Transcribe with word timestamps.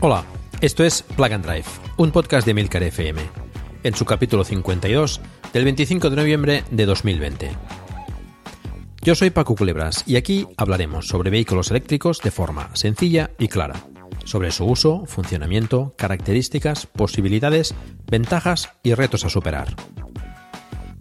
Hola, 0.00 0.24
esto 0.60 0.84
es 0.84 1.02
Plug 1.02 1.32
and 1.32 1.44
Drive, 1.44 1.64
un 1.96 2.12
podcast 2.12 2.46
de 2.46 2.54
Milcar 2.54 2.84
FM, 2.84 3.20
en 3.82 3.94
su 3.96 4.04
capítulo 4.04 4.44
52 4.44 5.20
del 5.52 5.64
25 5.64 6.10
de 6.10 6.14
noviembre 6.16 6.64
de 6.70 6.86
2020. 6.86 7.50
Yo 9.02 9.16
soy 9.16 9.30
Paco 9.30 9.56
Culebras 9.56 10.04
y 10.06 10.14
aquí 10.14 10.46
hablaremos 10.56 11.08
sobre 11.08 11.30
vehículos 11.30 11.72
eléctricos 11.72 12.20
de 12.20 12.30
forma 12.30 12.70
sencilla 12.76 13.32
y 13.40 13.48
clara, 13.48 13.74
sobre 14.22 14.52
su 14.52 14.66
uso, 14.66 15.04
funcionamiento, 15.04 15.94
características, 15.96 16.86
posibilidades, 16.86 17.74
ventajas 18.08 18.70
y 18.84 18.94
retos 18.94 19.24
a 19.24 19.30
superar. 19.30 19.74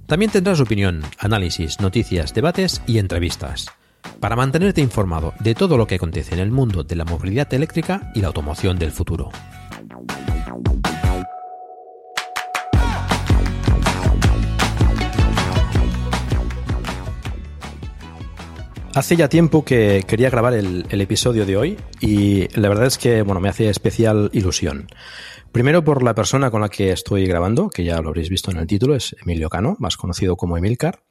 También 0.07 0.31
tendrás 0.31 0.59
opinión, 0.59 1.03
análisis, 1.19 1.79
noticias, 1.79 2.33
debates 2.33 2.81
y 2.87 2.97
entrevistas 2.97 3.67
para 4.19 4.35
mantenerte 4.35 4.81
informado 4.81 5.33
de 5.39 5.55
todo 5.55 5.77
lo 5.77 5.87
que 5.87 5.95
acontece 5.95 6.33
en 6.33 6.39
el 6.39 6.51
mundo 6.51 6.83
de 6.83 6.95
la 6.95 7.05
movilidad 7.05 7.53
eléctrica 7.53 8.11
y 8.15 8.21
la 8.21 8.27
automoción 8.27 8.77
del 8.79 8.91
futuro. 8.91 9.29
Hace 18.97 19.15
ya 19.15 19.29
tiempo 19.29 19.63
que 19.63 20.03
quería 20.07 20.31
grabar 20.31 20.55
el, 20.55 20.87
episodio 20.89 21.45
de 21.45 21.55
hoy 21.55 21.77
y 22.01 22.47
la 22.59 22.67
verdad 22.67 22.87
es 22.87 22.97
que 22.97 23.21
bueno, 23.21 23.39
me 23.39 23.47
hace 23.47 23.69
especial 23.69 24.31
ilusión. 24.33 24.87
Primero 25.51 25.83
por 25.83 26.01
la 26.01 26.15
persona 26.15 26.49
con 26.49 26.61
la 26.61 26.69
que 26.69 26.91
estoy 26.91 27.27
grabando, 27.27 27.69
que 27.69 27.83
ya 27.83 28.01
lo 28.01 28.09
habréis 28.09 28.31
visto 28.31 28.49
en 28.49 28.57
el 28.57 28.65
título, 28.65 28.95
es 28.95 29.15
Emilio 29.21 29.49
Cano, 29.49 29.75
más 29.77 29.97
conocido 29.97 30.35
como 30.35 30.57
Emilcar, 30.57 31.03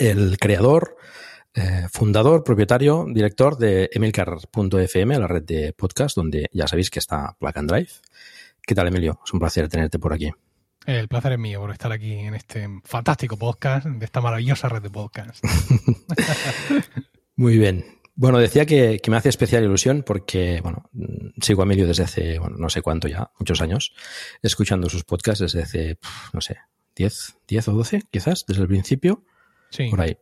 el 0.00 0.36
creador, 0.38 0.96
eh, 1.56 1.86
fundador, 1.90 2.44
propietario, 2.44 3.06
director 3.08 3.56
de 3.56 3.88
emilcar.fm, 3.90 5.18
la 5.18 5.26
red 5.26 5.42
de 5.42 5.72
podcast, 5.72 6.14
donde 6.14 6.50
ya 6.52 6.68
sabéis 6.68 6.90
que 6.90 6.98
está 6.98 7.34
Plug 7.38 7.52
and 7.56 7.70
Drive. 7.70 7.90
¿Qué 8.60 8.74
tal, 8.74 8.88
Emilio? 8.88 9.20
Es 9.24 9.32
un 9.32 9.40
placer 9.40 9.66
tenerte 9.68 9.98
por 9.98 10.12
aquí. 10.12 10.30
El 10.84 11.08
placer 11.08 11.32
es 11.32 11.38
mío 11.38 11.60
por 11.60 11.70
estar 11.70 11.90
aquí 11.90 12.12
en 12.12 12.34
este 12.34 12.68
fantástico 12.84 13.38
podcast, 13.38 13.86
de 13.86 14.04
esta 14.04 14.20
maravillosa 14.20 14.68
red 14.68 14.82
de 14.82 14.90
podcast. 14.90 15.42
Muy 17.36 17.56
bien. 17.56 17.84
Bueno, 18.14 18.38
decía 18.38 18.66
que, 18.66 19.00
me 19.08 19.16
hace 19.16 19.30
especial 19.30 19.64
ilusión 19.64 20.02
porque, 20.02 20.60
bueno, 20.62 20.90
sigo 21.40 21.62
a 21.62 21.64
Emilio 21.64 21.86
desde 21.86 22.04
hace, 22.04 22.38
bueno, 22.38 22.56
no 22.58 22.68
sé 22.68 22.82
cuánto 22.82 23.08
ya, 23.08 23.30
muchos 23.38 23.62
años, 23.62 23.94
escuchando 24.42 24.90
sus 24.90 25.04
podcasts 25.04 25.40
desde 25.40 25.62
hace, 25.62 25.98
no 26.34 26.40
sé, 26.42 26.58
10, 26.96 27.38
10 27.48 27.68
o 27.68 27.72
12, 27.72 28.02
quizás, 28.10 28.44
desde 28.46 28.62
el 28.62 28.68
principio. 28.68 29.24
Sí. 29.70 29.88
Por 29.88 30.02
ahí. 30.02 30.18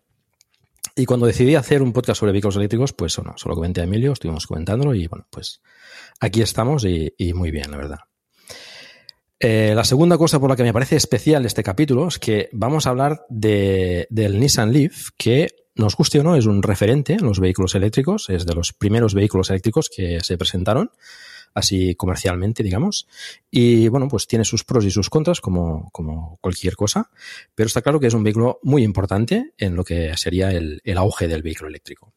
Y 0.97 1.06
cuando 1.06 1.27
decidí 1.27 1.56
hacer 1.56 1.82
un 1.82 1.93
podcast 1.93 2.21
sobre 2.21 2.32
vehículos 2.32 2.56
eléctricos, 2.56 2.93
pues 2.93 3.16
bueno, 3.16 3.34
solo 3.37 3.56
comenté 3.56 3.81
a 3.81 3.84
Emilio, 3.84 4.12
estuvimos 4.12 4.47
comentándolo 4.47 4.94
y 4.94 5.09
bueno, 5.09 5.27
pues 5.28 5.60
aquí 6.21 6.41
estamos 6.41 6.84
y, 6.84 7.32
muy 7.34 7.50
bien, 7.50 7.71
la 7.71 7.77
verdad. 7.77 7.99
Eh, 9.41 9.72
la 9.75 9.84
segunda 9.84 10.16
cosa 10.16 10.38
por 10.38 10.49
la 10.49 10.56
que 10.56 10.62
me 10.62 10.72
parece 10.72 10.94
especial 10.94 11.44
este 11.44 11.65
capítulo 11.65 12.06
es 12.06 12.21
que 12.21 12.49
vamos 12.53 12.87
a 12.87 12.91
hablar 12.91 13.27
de, 13.28 14.06
del 14.09 14.38
Nissan 14.38 14.72
Leaf, 14.72 15.09
que 15.19 15.49
nos 15.75 15.97
guste 15.97 16.21
o 16.21 16.22
no, 16.22 16.37
es 16.37 16.47
un 16.47 16.62
referente 16.62 17.15
en 17.15 17.25
los 17.25 17.41
vehículos 17.41 17.75
eléctricos, 17.75 18.31
es 18.31 18.47
de 18.47 18.55
los 18.55 18.72
primeros 18.72 19.15
vehículos 19.15 19.50
eléctricos 19.50 19.91
que 19.94 20.21
se 20.21 20.38
presentaron 20.38 20.93
así 21.54 21.94
comercialmente, 21.94 22.62
digamos. 22.62 23.06
Y 23.50 23.88
bueno, 23.88 24.09
pues 24.09 24.26
tiene 24.26 24.44
sus 24.44 24.65
pros 24.65 24.84
y 24.84 24.91
sus 24.91 25.09
contras, 25.09 25.41
como, 25.41 25.91
como 25.92 26.38
cualquier 26.41 26.76
cosa, 26.76 27.10
pero 27.54 27.69
está 27.69 27.81
claro 27.81 28.00
que 28.00 28.09
es 28.09 28.15
un 28.15 28.25
vehículo 28.25 28.59
muy 28.62 28.82
importante 28.82 29.54
en 29.56 29.76
lo 29.76 29.84
que 29.84 30.16
sería 30.16 30.50
el, 30.50 30.81
auge 30.97 31.28
del 31.28 31.43
vehículo 31.43 31.69
eléctrico. 31.69 32.12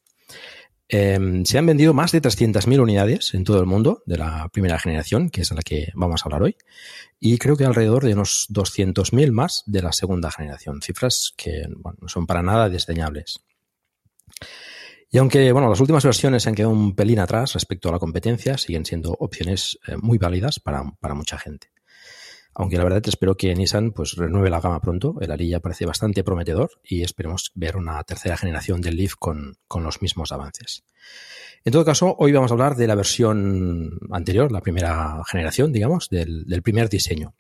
Em, 0.90 1.44
se 1.44 1.58
han 1.58 1.66
vendido 1.66 1.94
más 1.94 2.14
de 2.14 2.22
300.000 2.22 2.80
unidades 2.80 3.34
en 3.34 3.44
todo 3.44 3.60
el 3.60 3.66
mundo 3.66 4.04
de 4.06 4.18
la 4.18 4.48
primera 4.50 4.80
generación, 4.80 5.30
que 5.30 5.42
es 5.42 5.52
la 5.52 5.62
que 5.62 5.92
vamos 5.96 6.22
a 6.22 6.26
hablar 6.26 6.44
hoy, 6.44 6.56
y 7.20 7.38
creo 7.38 7.58
que 7.58 7.66
alrededor 7.66 8.06
de 8.06 8.14
unos 8.14 8.48
200.000 8.50 9.32
más 9.32 9.64
de 9.66 9.82
la 9.82 9.92
segunda 9.92 10.32
generación, 10.32 10.82
cifras 10.82 11.34
que 11.36 11.64
no 11.68 12.08
son 12.08 12.26
para 12.26 12.42
nada 12.42 12.70
desdeñables. 12.70 13.42
Y 15.10 15.20
aunque 15.20 15.52
bueno, 15.54 15.70
las 15.70 15.80
últimas 15.80 16.04
versiones 16.04 16.44
se 16.44 16.50
han 16.50 16.56
quedado 16.56 16.74
un 16.74 16.94
pelín 16.94 17.20
atrás 17.20 17.54
respecto 17.54 17.90
a 17.90 17.94
la 17.94 18.00
competencia, 18.00 18.58
siguen 18.58 18.86
siendo 18.86 19.12
opciones 19.12 19.80
eh, 19.88 19.96
muy 19.98 20.18
válidas 20.18 20.60
para, 20.60 20.84
mucha 21.14 21.38
gente. 21.38 21.72
Aunque 22.54 22.78
la 22.78 22.84
verdad 22.84 23.04
espero 23.06 23.38
que 23.38 23.54
Nissan 23.56 23.92
pues 23.92 24.16
renueve 24.16 24.50
la 24.50 24.60
gama 24.60 24.82
pronto. 24.82 25.16
El 25.22 25.32
Ari 25.32 25.48
ya 25.48 25.60
parece 25.60 25.86
bastante 25.86 26.24
prometedor 26.24 26.72
y 26.84 27.04
esperemos 27.04 27.52
ver 27.56 27.78
una 27.78 28.04
tercera 28.04 28.36
generación 28.36 28.82
del 28.82 28.98
Leaf 28.98 29.14
con, 29.18 29.58
los 29.76 30.02
mismos 30.02 30.32
avances. 30.32 30.84
En 31.64 31.72
todo 31.72 31.86
caso, 31.86 32.16
hoy 32.18 32.32
vamos 32.32 32.52
a 32.52 32.56
hablar 32.56 32.76
de 32.76 32.88
la 32.88 32.96
versión 32.96 34.00
anterior, 34.12 34.52
la 34.52 34.62
primera 34.62 35.22
generación, 35.30 35.72
digamos, 35.72 36.10
del, 36.10 36.46
del 36.46 36.64
primer 36.64 36.90
diseño, 36.90 37.36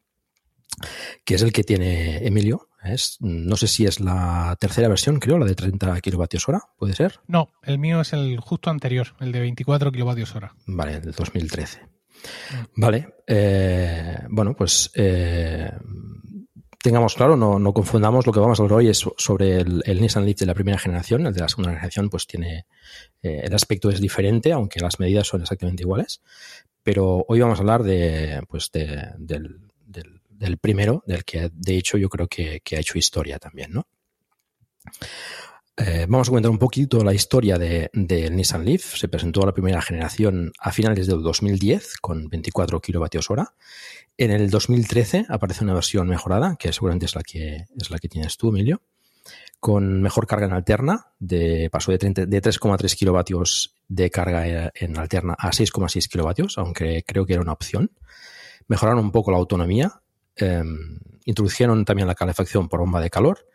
que 1.25 1.35
es 1.35 1.41
el 1.41 1.51
que 1.51 1.63
tiene 1.63 2.25
Emilio, 2.25 2.69
no 3.19 3.55
sé 3.57 3.67
si 3.67 3.85
es 3.85 3.99
la 3.99 4.55
tercera 4.59 4.87
versión, 4.87 5.19
creo, 5.19 5.37
la 5.37 5.45
de 5.45 5.55
30 5.55 5.99
kilovatios 6.01 6.47
hora, 6.47 6.61
¿puede 6.77 6.93
ser? 6.93 7.19
No, 7.27 7.49
el 7.63 7.79
mío 7.79 8.01
es 8.01 8.13
el 8.13 8.39
justo 8.39 8.69
anterior, 8.69 9.15
el 9.19 9.31
de 9.31 9.39
24 9.41 9.91
kilovatios 9.91 10.35
hora. 10.35 10.53
Vale, 10.65 10.95
el 10.95 11.01
del 11.01 11.13
2013. 11.13 11.81
Mm. 11.81 12.81
Vale, 12.81 13.15
eh, 13.25 14.19
bueno, 14.29 14.55
pues 14.55 14.91
eh, 14.95 15.71
tengamos 16.81 17.15
claro, 17.15 17.35
no, 17.35 17.73
confundamos 17.73 18.25
lo 18.25 18.33
que 18.33 18.39
vamos 18.39 18.59
a 18.59 18.63
hablar 18.63 18.79
hoy 18.79 18.89
es 18.89 19.05
sobre 19.17 19.59
el, 19.59 20.01
Nissan 20.01 20.25
Leaf 20.25 20.39
de 20.39 20.45
la 20.45 20.53
primera 20.53 20.77
generación, 20.77 21.25
el 21.25 21.33
de 21.33 21.41
la 21.41 21.49
segunda 21.49 21.71
generación 21.71 22.09
pues 22.09 22.25
tiene, 22.27 22.65
eh, 23.21 23.41
el 23.43 23.53
aspecto 23.53 23.89
es 23.89 23.99
diferente, 23.99 24.53
aunque 24.53 24.79
las 24.79 24.99
medidas 24.99 25.27
son 25.27 25.41
exactamente 25.41 25.83
iguales, 25.83 26.21
pero 26.83 27.25
hoy 27.27 27.41
vamos 27.41 27.59
a 27.59 27.61
hablar 27.61 27.83
de, 27.83 28.41
pues 28.47 28.71
del 28.71 29.66
del 30.37 30.57
primero, 30.57 31.03
del 31.05 31.25
que 31.25 31.49
de 31.53 31.77
hecho 31.77 31.97
yo 31.97 32.09
creo 32.09 32.27
que, 32.27 32.61
ha 32.71 32.79
hecho 32.79 32.97
historia 32.97 33.39
también, 33.39 33.73
¿no? 33.73 33.87
Eh, 35.79 36.07
vamos 36.09 36.27
a 36.27 36.31
comentar 36.31 36.49
un 36.49 36.57
poquito 36.57 37.03
la 37.03 37.13
historia 37.13 37.59
del 37.59 37.89
de 37.93 38.29
Nissan 38.31 38.65
Leaf. 38.65 38.95
Se 38.95 39.07
presentó 39.07 39.43
a 39.43 39.45
la 39.45 39.53
primera 39.53 39.81
generación 39.81 40.51
a 40.59 40.71
finales 40.71 41.05
del 41.05 41.21
2010 41.21 41.97
con 41.97 42.29
24 42.29 42.81
kilovatios 42.81 43.29
hora. 43.29 43.53
En 44.17 44.31
el 44.31 44.49
2013 44.49 45.27
aparece 45.29 45.63
una 45.63 45.75
versión 45.75 46.07
mejorada, 46.07 46.55
que 46.55 46.73
seguramente 46.73 47.05
es 47.05 47.15
la 47.15 47.21
que, 47.21 47.65
es 47.77 47.91
la 47.91 47.99
que 47.99 48.09
tienes 48.09 48.37
tú, 48.37 48.49
Emilio, 48.49 48.81
con 49.59 50.01
mejor 50.01 50.25
carga 50.25 50.47
en 50.47 50.53
alterna. 50.53 51.11
De, 51.19 51.69
pasó 51.71 51.91
de, 51.91 51.97
de 51.97 52.41
3,3 52.41 52.95
kilovatios 52.95 53.75
de 53.87 54.09
carga 54.09 54.71
en 54.73 54.97
alterna 54.97 55.35
a 55.37 55.51
6,6 55.51 56.07
kilovatios, 56.07 56.57
aunque 56.57 57.03
creo 57.05 57.27
que 57.27 57.33
era 57.33 57.43
una 57.43 57.53
opción. 57.53 57.91
Mejoraron 58.67 58.99
un 58.99 59.11
poco 59.11 59.29
la 59.29 59.37
autonomía 59.37 60.01
Em, 60.37 60.99
introdujeron 61.25 61.83
también 61.85 62.07
la 62.07 62.15
calefacción 62.15 62.69
por 62.69 62.79
bomba 62.79 63.01
de 63.01 63.09
calor 63.09 63.47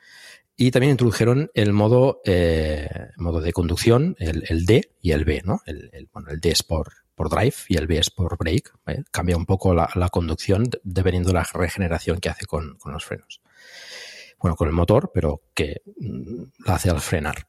y 0.56 0.70
también 0.70 0.92
introdujeron 0.92 1.50
el 1.54 1.72
modo, 1.72 2.20
eh, 2.24 2.88
modo 3.16 3.40
de 3.40 3.52
conducción, 3.52 4.14
el, 4.18 4.66
D 4.66 4.92
y 5.00 5.12
el 5.12 5.24
B, 5.24 5.42
¿no? 5.44 5.60
El, 5.64 6.08
bueno, 6.12 6.28
el 6.30 6.40
D 6.40 6.50
es 6.50 6.62
por, 6.62 6.92
por 7.14 7.30
drive 7.30 7.54
y 7.68 7.76
el 7.76 7.86
B 7.86 7.98
es 7.98 8.10
por 8.10 8.36
brake. 8.36 8.70
Cambia 9.10 9.36
un 9.36 9.46
poco 9.46 9.74
la, 9.74 9.88
conducción 10.10 10.68
dependiendo 10.82 11.30
de 11.30 11.34
la 11.34 11.48
regeneración 11.52 12.18
que 12.18 12.28
hace 12.28 12.44
con, 12.44 12.76
con, 12.76 12.92
los 12.92 13.04
frenos. 13.04 13.40
Bueno, 14.38 14.54
con 14.54 14.68
el 14.68 14.74
motor, 14.74 15.10
pero 15.14 15.40
que 15.54 15.82
mm, 15.98 16.42
la 16.66 16.74
hace 16.74 16.90
al 16.90 17.00
frenar. 17.00 17.46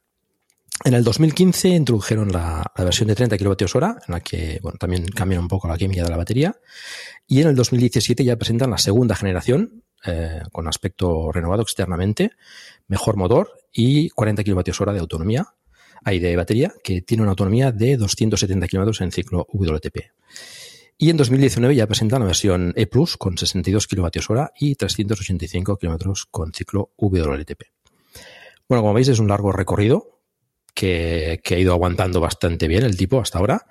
En 0.83 0.93
el 0.93 1.03
2015 1.03 1.69
introdujeron 1.69 2.31
la, 2.31 2.61
versión 2.77 3.07
de 3.07 3.15
30 3.15 3.37
kWh, 3.37 3.85
en 3.85 3.97
la 4.07 4.19
que 4.19 4.59
bueno, 4.61 4.77
también 4.77 5.05
cambian 5.05 5.41
un 5.41 5.47
poco 5.47 5.67
la 5.67 5.77
química 5.77 6.03
de 6.03 6.09
la 6.09 6.17
batería. 6.17 6.53
Y 7.27 7.41
en 7.41 7.47
el 7.47 7.55
2017 7.55 8.23
ya 8.23 8.35
presentan 8.37 8.69
la 8.69 8.77
segunda 8.77 9.15
generación, 9.15 9.83
eh, 10.05 10.41
con 10.51 10.67
aspecto 10.67 11.31
renovado 11.31 11.61
externamente, 11.61 12.31
mejor 12.87 13.15
motor 13.15 13.51
y 13.71 14.09
40 14.09 14.43
kilovatios 14.43 14.81
hora 14.81 14.93
de 14.93 14.99
autonomía, 14.99 15.47
hay 16.03 16.19
de 16.19 16.35
batería, 16.35 16.73
que 16.83 17.01
tiene 17.01 17.23
una 17.23 17.31
autonomía 17.31 17.71
de 17.71 17.97
270 17.97 18.67
kilómetros 18.67 19.01
en 19.01 19.11
ciclo 19.11 19.47
WLTP. 19.51 20.11
Y 20.97 21.09
en 21.09 21.17
2019 21.17 21.75
ya 21.75 21.87
presenta 21.87 22.19
la 22.19 22.25
versión 22.25 22.73
E 22.75 22.87
Plus 22.87 23.17
con 23.17 23.37
62 23.37 23.87
kilovatios 23.87 24.29
hora 24.29 24.51
y 24.59 24.75
385 24.75 25.77
kilómetros 25.77 26.25
con 26.29 26.53
ciclo 26.53 26.91
WLTP. 26.97 27.63
Bueno, 28.67 28.83
como 28.83 28.93
veis 28.93 29.07
es 29.07 29.19
un 29.19 29.27
largo 29.27 29.51
recorrido 29.51 30.12
que, 30.73 31.41
ha 31.45 31.57
ido 31.57 31.73
aguantando 31.73 32.19
bastante 32.19 32.67
bien 32.67 32.83
el 32.83 32.97
tipo 32.97 33.19
hasta 33.19 33.39
ahora. 33.39 33.67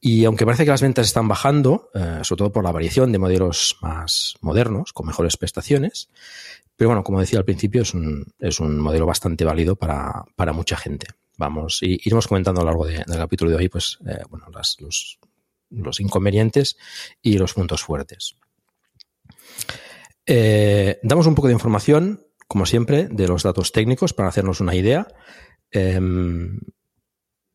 Y 0.00 0.24
aunque 0.24 0.44
parece 0.44 0.64
que 0.64 0.70
las 0.70 0.82
ventas 0.82 1.06
están 1.06 1.28
bajando, 1.28 1.90
eh, 1.94 2.20
sobre 2.22 2.38
todo 2.38 2.52
por 2.52 2.64
la 2.64 2.72
variación 2.72 3.12
de 3.12 3.18
modelos 3.18 3.76
más 3.80 4.34
modernos, 4.40 4.92
con 4.92 5.06
mejores 5.06 5.36
prestaciones, 5.36 6.08
pero 6.76 6.88
bueno, 6.88 7.04
como 7.04 7.20
decía 7.20 7.38
al 7.38 7.44
principio, 7.44 7.82
es 7.82 7.94
un, 7.94 8.26
es 8.38 8.58
un 8.58 8.78
modelo 8.78 9.06
bastante 9.06 9.44
válido 9.44 9.76
para, 9.76 10.24
mucha 10.52 10.76
gente. 10.76 11.06
Vamos, 11.36 11.78
y 11.82 12.00
iremos 12.04 12.26
comentando 12.26 12.60
a 12.60 12.64
lo 12.64 12.70
largo 12.70 12.86
del 12.86 13.04
capítulo 13.04 13.50
de 13.50 13.56
hoy, 13.56 13.68
pues, 13.68 13.98
eh, 14.06 14.22
bueno, 14.28 14.46
los, 14.52 15.18
los, 15.70 16.00
inconvenientes 16.00 16.76
y 17.22 17.38
los 17.38 17.54
puntos 17.54 17.82
fuertes. 17.82 18.36
Eh, 20.26 20.98
damos 21.02 21.26
un 21.26 21.34
poco 21.34 21.48
de 21.48 21.54
información, 21.54 22.26
como 22.48 22.66
siempre, 22.66 23.08
de 23.10 23.28
los 23.28 23.44
datos 23.44 23.72
técnicos 23.72 24.12
para 24.12 24.28
hacernos 24.28 24.60
una 24.60 24.74
idea. 24.74 25.08
Em, 25.72 26.58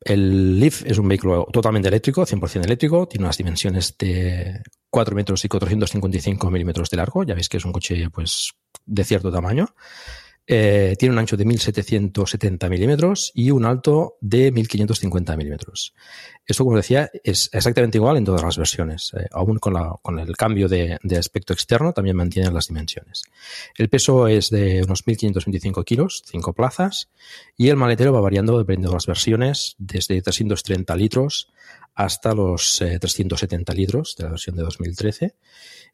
el 0.02 0.60
Leaf 0.60 0.84
es 0.86 0.98
un 0.98 1.08
vehículo 1.08 1.48
totalmente 1.52 1.88
eléctrico, 1.88 2.26
100% 2.26 2.66
eléctrico, 2.66 3.08
tiene 3.08 3.26
unas 3.26 3.38
dimensiones 3.38 3.98
de 3.98 4.62
4 4.90 5.16
metros 5.16 5.44
y 5.46 5.48
455 5.48 6.50
milímetros 6.50 6.90
de 6.90 6.98
largo, 6.98 7.24
ya 7.24 7.36
veis 7.36 7.50
que 7.50 7.58
es 7.58 7.66
un 7.66 7.72
coche 7.72 8.10
pues 8.10 8.54
de 8.86 9.04
cierto 9.04 9.32
tamaño. 9.32 9.68
Eh, 10.50 10.96
tiene 10.98 11.12
un 11.12 11.20
ancho 11.20 11.36
de 11.36 11.44
1770 11.44 12.70
milímetros 12.70 13.34
y 13.36 13.52
un 13.52 13.66
alto 13.66 14.16
de 14.22 14.50
1550 14.54 15.36
milímetros. 15.36 15.94
Esto, 16.46 16.64
como 16.64 16.78
decía, 16.78 17.12
es 17.22 17.50
exactamente 17.52 17.98
igual 17.98 18.16
en 18.16 18.24
todas 18.24 18.44
las 18.44 18.58
versiones. 18.58 19.12
Eh, 19.20 19.28
aún 19.34 19.58
con, 19.58 19.74
con, 20.02 20.20
el 20.20 20.38
cambio 20.38 20.70
de, 20.70 20.98
aspecto 21.20 21.52
externo, 21.52 21.92
también 21.92 22.16
mantienen 22.16 22.54
las 22.54 22.68
dimensiones. 22.68 23.24
El 23.78 23.90
peso 23.90 24.30
es 24.30 24.50
de 24.50 24.84
unos 24.86 25.06
1525 25.06 25.84
kilos, 25.84 26.24
5 26.26 26.54
plazas, 26.54 27.10
y 27.58 27.68
el 27.68 27.76
maletero 27.76 28.14
va 28.14 28.22
variando 28.22 28.58
dependiendo 28.58 28.92
de 28.92 28.96
las 28.96 29.06
versiones, 29.06 29.76
desde 29.78 30.22
330 30.22 30.96
litros 30.96 31.52
hasta 31.94 32.34
los 32.34 32.78
370 32.78 33.74
eh, 33.74 33.76
litros 33.76 34.16
de 34.18 34.24
la 34.24 34.30
versión 34.30 34.56
de 34.56 34.62
2013. 34.62 35.36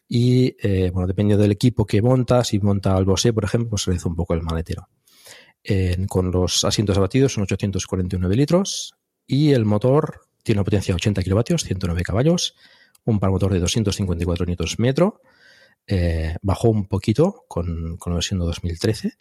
Y 0.07 0.55
eh, 0.61 0.91
bueno, 0.91 1.07
dependiendo 1.07 1.41
del 1.41 1.51
equipo 1.51 1.85
que 1.85 2.01
monta, 2.01 2.43
si 2.43 2.59
monta 2.59 2.95
el 2.97 3.05
Bose, 3.05 3.33
por 3.33 3.45
ejemplo, 3.45 3.71
pues 3.71 3.85
reduce 3.85 4.07
un 4.07 4.15
poco 4.15 4.33
el 4.33 4.42
maletero. 4.43 4.87
con 6.07 6.31
los 6.31 6.63
asientos 6.65 6.97
abatidos 6.97 7.33
son 7.33 7.43
849 7.43 8.35
litros 8.35 8.95
y 9.25 9.51
el 9.51 9.65
motor 9.65 10.21
tiene 10.43 10.59
una 10.59 10.65
potencia 10.65 10.93
de 10.93 10.97
80 10.97 11.23
kilovatios, 11.23 11.63
109 11.63 12.03
caballos, 12.03 12.55
un 13.05 13.19
par 13.19 13.31
motor 13.31 13.53
de 13.53 13.59
254 13.59 14.45
Nm, 14.45 15.13
eh, 15.85 16.37
bajó 16.41 16.69
un 16.69 16.87
poquito 16.87 17.43
con, 17.47 17.97
con, 17.97 18.13
la 18.13 18.15
versión 18.15 18.39
de 18.39 18.45
2013. 18.45 19.13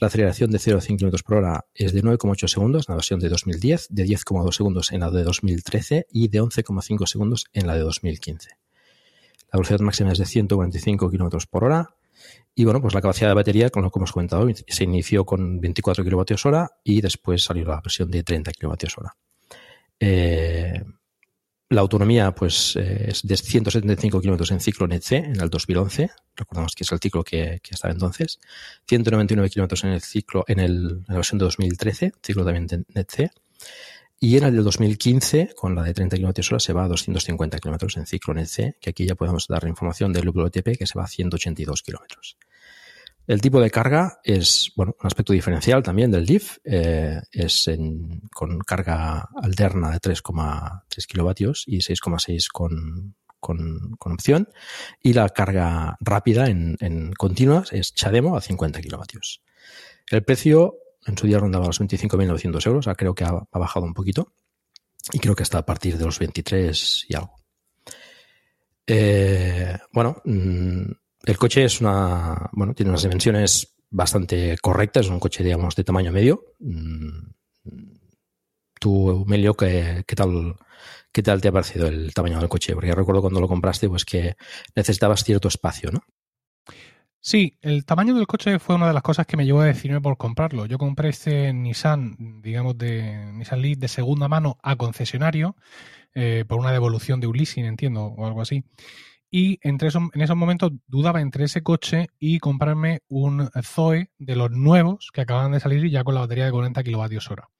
La 0.00 0.08
aceleración 0.08 0.50
de 0.50 0.58
0 0.58 0.78
a 0.78 0.80
100 0.80 0.98
km 0.98 1.22
por 1.22 1.36
hora 1.36 1.66
es 1.74 1.92
de 1.92 2.02
9,8 2.02 2.48
segundos 2.48 2.88
en 2.88 2.92
la 2.92 2.96
versión 2.96 3.20
de 3.20 3.28
2010, 3.28 3.88
de 3.90 4.04
10,2 4.06 4.52
segundos 4.52 4.92
en 4.92 5.00
la 5.00 5.10
de 5.10 5.22
2013 5.22 6.06
y 6.10 6.28
de 6.28 6.42
11,5 6.42 7.06
segundos 7.06 7.44
en 7.52 7.66
la 7.66 7.74
de 7.74 7.80
2015. 7.80 8.48
La 9.52 9.58
velocidad 9.58 9.80
máxima 9.80 10.12
es 10.12 10.18
de 10.18 10.26
145 10.26 11.10
km 11.10 11.46
por 11.48 11.64
hora. 11.64 11.94
Y 12.54 12.64
bueno, 12.64 12.80
pues 12.80 12.94
la 12.94 13.00
capacidad 13.00 13.28
de 13.28 13.34
batería, 13.34 13.70
con 13.70 13.82
lo 13.82 13.90
que 13.90 13.98
hemos 13.98 14.12
comentado, 14.12 14.46
se 14.66 14.84
inició 14.84 15.24
con 15.24 15.60
24 15.60 16.04
kWh 16.04 16.66
y 16.84 17.00
después 17.00 17.44
salió 17.44 17.64
la 17.64 17.80
versión 17.80 18.10
de 18.10 18.22
30 18.22 18.52
kWh. 18.52 19.06
Eh, 20.00 20.82
la 21.70 21.82
autonomía 21.82 22.34
pues, 22.34 22.74
eh, 22.74 23.06
es 23.10 23.22
de 23.22 23.36
175 23.36 24.20
kilómetros 24.20 24.50
en 24.50 24.58
ciclo 24.58 24.88
NET-C 24.88 25.16
en 25.16 25.40
el 25.40 25.48
2011. 25.48 26.10
Recordamos 26.34 26.74
que 26.74 26.82
es 26.82 26.90
el 26.90 26.98
ciclo 26.98 27.22
que, 27.22 27.60
estaba 27.70 27.92
entonces. 27.92 28.40
199 28.88 29.48
kilómetros 29.50 29.84
en 29.84 29.90
el 29.90 30.00
ciclo, 30.00 30.44
en, 30.48 30.58
el, 30.58 31.04
la 31.06 31.14
versión 31.14 31.38
de 31.38 31.44
2013, 31.44 32.12
ciclo 32.22 32.44
también 32.44 32.86
NET-C. 32.88 33.30
Y 34.22 34.36
en 34.36 34.44
el 34.44 34.54
de 34.54 34.62
2015, 34.62 35.54
con 35.56 35.74
la 35.74 35.82
de 35.82 35.94
30 35.94 36.18
km 36.18 36.52
hora, 36.52 36.60
se 36.60 36.74
va 36.74 36.84
a 36.84 36.88
250 36.88 37.58
kilómetros 37.58 37.96
en 37.96 38.04
ciclo 38.04 38.34
NET-C, 38.34 38.76
que 38.78 38.90
aquí 38.90 39.06
ya 39.06 39.14
podemos 39.14 39.48
dar 39.48 39.66
información 39.66 40.12
del 40.12 40.28
WTP 40.28 40.76
que 40.78 40.86
se 40.86 40.98
va 40.98 41.04
a 41.04 41.08
182 41.08 41.82
kilómetros. 41.82 42.36
El 43.26 43.40
tipo 43.40 43.62
de 43.62 43.70
carga 43.70 44.20
es, 44.22 44.72
bueno, 44.76 44.94
un 45.00 45.06
aspecto 45.06 45.32
diferencial 45.32 45.82
también 45.82 46.10
del 46.10 46.26
Leaf. 46.26 46.58
Eh, 46.64 47.18
es 47.32 47.70
con 48.34 48.58
carga 48.58 49.30
alterna 49.40 49.90
de 49.90 50.00
3,3 50.00 51.06
kilovatios 51.06 51.64
y 51.66 51.78
6,6 51.78 52.48
con, 52.52 53.14
con, 53.38 53.96
opción. 54.00 54.48
Y 55.00 55.14
la 55.14 55.30
carga 55.30 55.96
rápida 56.00 56.48
en, 56.48 56.76
en 56.80 57.12
continuas 57.14 57.72
es 57.72 57.94
Chademo 57.94 58.36
a 58.36 58.42
50 58.42 58.82
kilovatios. 58.82 59.40
El 60.10 60.24
precio 60.24 60.79
en 61.06 61.16
su 61.16 61.26
día 61.26 61.38
rondaba 61.38 61.66
los 61.66 61.80
25.900 61.80 62.66
euros, 62.66 62.88
creo 62.96 63.14
que 63.14 63.24
ha, 63.24 63.46
bajado 63.52 63.86
un 63.86 63.94
poquito. 63.94 64.32
Y 65.12 65.18
creo 65.18 65.34
que 65.34 65.42
está 65.42 65.58
a 65.58 65.66
partir 65.66 65.96
de 65.96 66.04
los 66.04 66.18
23 66.18 67.06
y 67.08 67.14
algo. 67.14 67.34
Eh, 68.86 69.76
bueno, 69.92 70.20
mm, 70.24 70.82
el 71.24 71.38
coche 71.38 71.64
es 71.64 71.80
una, 71.80 72.48
bueno, 72.52 72.74
tiene 72.74 72.90
unas 72.90 73.02
dimensiones 73.02 73.76
bastante 73.88 74.56
correctas, 74.60 75.06
es 75.06 75.12
un 75.12 75.20
coche, 75.20 75.42
digamos, 75.42 75.74
de 75.74 75.84
tamaño 75.84 76.12
medio. 76.12 76.54
Mm, 76.58 77.30
tú, 78.78 79.24
Melio, 79.26 79.54
¿qué, 79.54 80.04
tal, 80.14 80.56
¿qué 81.12 81.22
tal 81.22 81.40
te 81.40 81.48
ha 81.48 81.52
parecido 81.52 81.86
el 81.88 82.12
tamaño 82.14 82.38
del 82.38 82.48
coche? 82.48 82.74
Porque 82.74 82.94
recuerdo 82.94 83.22
cuando 83.22 83.40
lo 83.40 83.48
compraste, 83.48 83.88
pues 83.88 84.04
que 84.04 84.36
necesitabas 84.74 85.24
cierto 85.24 85.48
espacio, 85.48 85.90
¿no? 85.90 86.02
Sí, 87.22 87.58
el 87.60 87.84
tamaño 87.84 88.14
del 88.14 88.26
coche 88.26 88.58
fue 88.58 88.76
una 88.76 88.88
de 88.88 88.94
las 88.94 89.02
cosas 89.02 89.26
que 89.26 89.36
me 89.36 89.44
llevó 89.44 89.60
a 89.60 89.66
decidirme 89.66 90.00
por 90.00 90.16
comprarlo. 90.16 90.64
Yo 90.64 90.78
compré 90.78 91.10
este 91.10 91.52
Nissan, 91.52 92.40
digamos, 92.40 92.78
de 92.78 93.30
Nissan 93.34 93.60
Leaf 93.60 93.78
de 93.78 93.88
segunda 93.88 94.26
mano 94.26 94.58
a 94.62 94.76
concesionario 94.76 95.54
eh, 96.14 96.44
por 96.48 96.58
una 96.60 96.72
devolución 96.72 97.20
de 97.20 97.26
un 97.26 97.36
leasing, 97.36 97.66
entiendo, 97.66 98.04
o 98.04 98.26
algo 98.26 98.40
así. 98.40 98.64
Y 99.30 99.60
entre 99.62 99.90
en 99.90 100.20
esos 100.22 100.36
momentos 100.36 100.72
dudaba 100.86 101.20
entre 101.20 101.44
ese 101.44 101.62
coche 101.62 102.08
y 102.18 102.38
comprarme 102.40 103.02
un 103.08 103.50
Zoe 103.62 104.10
de 104.18 104.34
los 104.34 104.50
nuevos 104.50 105.10
que 105.12 105.20
acaban 105.20 105.52
de 105.52 105.60
salir 105.60 105.88
ya 105.90 106.02
con 106.04 106.14
la 106.14 106.22
batería 106.22 106.46
de 106.46 106.52
40 106.52 106.82
kilovatios 106.82 107.30
hora. 107.30 107.50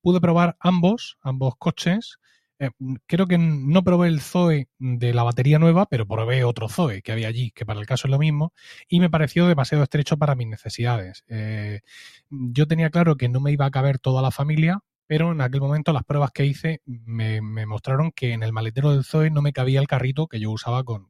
Pude 0.00 0.20
probar 0.20 0.56
ambos, 0.60 1.18
ambos 1.22 1.54
coches. 1.58 2.18
Eh, 2.60 2.70
creo 3.06 3.26
que 3.26 3.38
no 3.38 3.84
probé 3.84 4.08
el 4.08 4.20
Zoe 4.20 4.68
de 4.78 5.14
la 5.14 5.22
batería 5.22 5.58
nueva, 5.58 5.86
pero 5.86 6.06
probé 6.06 6.42
otro 6.44 6.68
Zoe 6.68 7.02
que 7.02 7.12
había 7.12 7.28
allí, 7.28 7.52
que 7.52 7.64
para 7.64 7.78
el 7.78 7.86
caso 7.86 8.08
es 8.08 8.10
lo 8.10 8.18
mismo, 8.18 8.52
y 8.88 9.00
me 9.00 9.10
pareció 9.10 9.46
demasiado 9.46 9.84
estrecho 9.84 10.16
para 10.16 10.34
mis 10.34 10.48
necesidades. 10.48 11.24
Eh, 11.28 11.80
yo 12.30 12.66
tenía 12.66 12.90
claro 12.90 13.16
que 13.16 13.28
no 13.28 13.40
me 13.40 13.52
iba 13.52 13.66
a 13.66 13.70
caber 13.70 13.98
toda 13.98 14.22
la 14.22 14.30
familia, 14.32 14.80
pero 15.06 15.32
en 15.32 15.40
aquel 15.40 15.60
momento 15.60 15.92
las 15.92 16.04
pruebas 16.04 16.32
que 16.32 16.46
hice 16.46 16.82
me, 16.84 17.40
mostraron 17.66 18.12
que 18.12 18.32
en 18.32 18.42
el 18.42 18.52
maletero 18.52 18.92
del 18.92 19.04
Zoe 19.04 19.30
no 19.30 19.42
me 19.42 19.52
cabía 19.52 19.80
el 19.80 19.86
carrito 19.88 20.26
que 20.26 20.40
yo 20.40 20.50
usaba 20.50 20.84
con, 20.84 21.08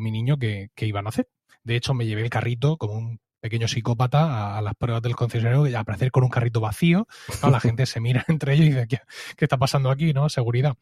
mi 0.00 0.10
niño 0.10 0.38
que, 0.38 0.70
iban 0.78 1.06
a 1.06 1.10
hacer. 1.10 1.28
De 1.64 1.76
hecho, 1.76 1.94
me 1.94 2.06
llevé 2.06 2.22
el 2.22 2.30
carrito 2.30 2.76
como 2.78 2.94
un 2.94 3.20
pequeño 3.46 3.68
psicópata 3.68 4.58
a, 4.58 4.60
las 4.60 4.74
pruebas 4.74 5.02
del 5.02 5.14
concesionario 5.14 5.68
y 5.68 5.74
aparecer 5.76 6.10
con 6.10 6.24
un 6.24 6.30
carrito 6.30 6.60
vacío. 6.60 7.06
la 7.48 7.60
gente 7.60 7.86
se 7.86 8.00
mira 8.00 8.24
entre 8.26 8.54
ellos 8.54 8.66
y 8.66 8.70
dice, 8.70 8.88
¿qué, 8.88 8.98
está 9.44 9.56
pasando 9.56 9.88
aquí? 9.88 10.12
¿no? 10.12 10.28
Seguridad. 10.28 10.74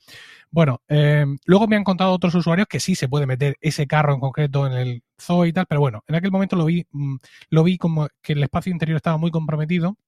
Bueno, 0.50 0.80
eh, 0.88 1.26
luego 1.44 1.66
me 1.66 1.76
han 1.76 1.84
contado 1.84 2.12
otros 2.12 2.34
usuarios 2.34 2.66
que 2.66 2.80
sí 2.80 2.94
se 2.94 3.06
puede 3.06 3.26
meter 3.26 3.58
ese 3.60 3.86
carro 3.86 4.14
en 4.14 4.20
concreto 4.20 4.66
en 4.66 4.72
el 4.72 5.02
Zoe 5.20 5.48
y 5.48 5.52
tal, 5.52 5.66
pero 5.66 5.82
bueno, 5.82 6.04
en 6.06 6.14
aquel 6.14 6.30
momento 6.30 6.56
lo 6.56 6.64
vi, 6.64 6.86
mm, 6.90 7.16
lo 7.50 7.64
vi 7.64 7.76
como 7.76 8.08
que 8.22 8.32
el 8.32 8.42
espacio 8.42 8.72
interior 8.72 8.96
estaba 8.96 9.18
muy 9.18 9.30
comprometido 9.30 9.98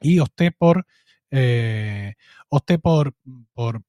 y 0.00 0.18
opté 0.20 0.50
por 0.50 0.86
eh, 1.30 2.14
opté 2.48 2.78
por, 2.78 3.12
por, 3.52 3.82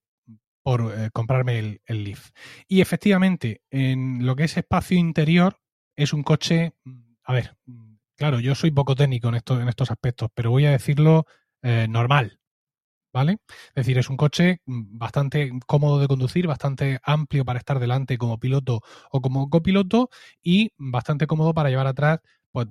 eh, 0.94 1.10
comprarme 1.13 1.60
el, 1.60 1.82
el, 1.86 2.03
Leaf. 2.03 2.32
Y 2.67 2.82
efectivamente, 2.82 3.62
en 3.72 4.25
lo 4.25 4.36
que 4.36 4.44
es 4.44 4.58
espacio 4.58 4.98
interior, 4.98 5.58
es 5.96 6.13
un 6.13 6.24
coche, 6.24 6.74
a 7.27 7.34
ver, 7.34 7.57
claro, 8.15 8.39
yo 8.39 8.55
soy 8.55 8.72
poco 8.72 8.96
técnico 8.96 9.27
en, 9.27 9.36
esto, 9.36 9.60
en 9.60 9.67
estos 9.67 9.91
aspectos, 9.91 10.29
pero 10.34 10.50
voy 10.50 10.65
a 10.65 10.72
decirlo 10.72 11.25
eh, 11.62 11.86
normal. 11.89 12.39
¿Vale? 13.13 13.38
Es 13.69 13.74
decir, 13.75 13.98
es 13.98 14.10
un 14.10 14.17
coche 14.17 14.62
bastante 14.65 15.51
cómodo 15.65 15.98
de 16.00 16.07
conducir, 16.07 16.46
bastante 16.46 17.00
amplio 17.01 17.46
para 17.46 17.57
estar 17.57 17.79
delante 17.79 18.17
como 18.17 18.38
piloto 18.38 18.81
o 19.10 19.22
como 19.22 19.50
copiloto 19.50 20.10
y 20.43 20.72
bastante 20.77 21.25
cómodo 21.25 21.53
para 21.53 21.69
llevar 21.69 21.88
atrás 21.88 22.19
pues, 22.51 22.67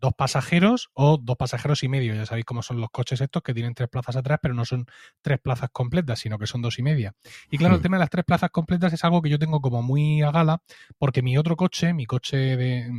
dos 0.00 0.12
pasajeros 0.12 0.90
o 0.92 1.16
dos 1.16 1.36
pasajeros 1.36 1.82
y 1.82 1.88
medio. 1.88 2.14
Ya 2.14 2.26
sabéis 2.26 2.44
cómo 2.44 2.62
son 2.62 2.78
los 2.78 2.90
coches 2.90 3.22
estos 3.22 3.42
que 3.42 3.54
tienen 3.54 3.74
tres 3.74 3.88
plazas 3.88 4.16
atrás, 4.16 4.38
pero 4.42 4.52
no 4.52 4.66
son 4.66 4.86
tres 5.22 5.38
plazas 5.40 5.70
completas, 5.72 6.18
sino 6.18 6.38
que 6.38 6.46
son 6.46 6.60
dos 6.60 6.78
y 6.78 6.82
media. 6.82 7.14
Y 7.50 7.56
claro, 7.56 7.74
el 7.74 7.80
hmm. 7.80 7.82
tema 7.82 7.96
de 7.96 8.00
las 8.00 8.10
tres 8.10 8.24
plazas 8.26 8.50
completas 8.50 8.92
es 8.92 9.02
algo 9.02 9.22
que 9.22 9.30
yo 9.30 9.38
tengo 9.38 9.62
como 9.62 9.82
muy 9.82 10.20
a 10.20 10.30
gala, 10.30 10.62
porque 10.98 11.22
mi 11.22 11.38
otro 11.38 11.56
coche, 11.56 11.94
mi 11.94 12.04
coche 12.04 12.36
de 12.36 12.92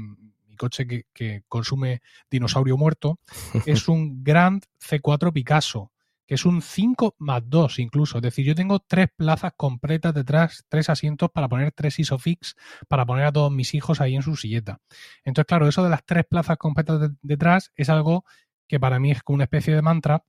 coche 0.57 0.87
que, 1.13 1.43
consume 1.47 2.01
dinosaurio 2.29 2.77
muerto, 2.77 3.19
es 3.65 3.87
un 3.87 4.23
Grand 4.23 4.63
C4 4.79 5.31
Picasso, 5.31 5.91
que 6.25 6.35
es 6.35 6.45
un 6.45 6.61
5 6.61 7.15
más 7.19 7.41
2 7.45 7.79
incluso. 7.79 8.17
Es 8.17 8.23
decir, 8.23 8.45
yo 8.45 8.55
tengo 8.55 8.79
tres 8.79 9.07
plazas 9.15 9.53
completas 9.55 10.13
detrás, 10.13 10.65
tres 10.67 10.89
asientos 10.89 11.29
para 11.31 11.47
poner 11.47 11.71
tres 11.71 11.99
isofix, 11.99 12.55
para 12.87 13.05
poner 13.05 13.25
a 13.25 13.31
todos 13.31 13.51
mis 13.51 13.73
hijos 13.73 14.01
ahí 14.01 14.15
en 14.15 14.23
su 14.23 14.35
silleta. 14.35 14.79
Entonces, 15.23 15.47
claro, 15.47 15.67
eso 15.67 15.83
de 15.83 15.89
las 15.89 16.05
tres 16.05 16.25
plazas 16.29 16.57
completas 16.57 17.11
detrás 17.21 17.71
es 17.75 17.89
algo 17.89 18.25
que 18.67 18.79
para 18.79 18.99
mí 18.99 19.11
es 19.11 19.23
como 19.23 19.35
una 19.35 19.45
especie 19.45 19.73
de 19.73 19.81
mantra 19.81 20.25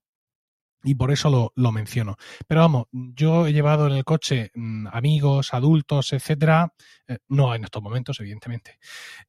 y 0.83 0.95
por 0.95 1.11
eso 1.11 1.53
lo, 1.55 1.73
menciono. 1.73 2.17
Pero 2.47 2.61
vamos, 2.61 2.87
yo 2.93 3.47
he 3.47 3.53
llevado 3.53 3.87
en 3.87 3.95
el 3.95 4.05
coche 4.05 4.51
mm, 4.55 4.89
amigos, 4.93 5.53
adultos, 5.53 6.13
etcétera, 6.13 6.73
eh, 7.07 7.19
no 7.29 7.55
en 7.55 7.65
estos 7.65 7.83
momentos, 7.83 8.21
evidentemente. 8.21 8.79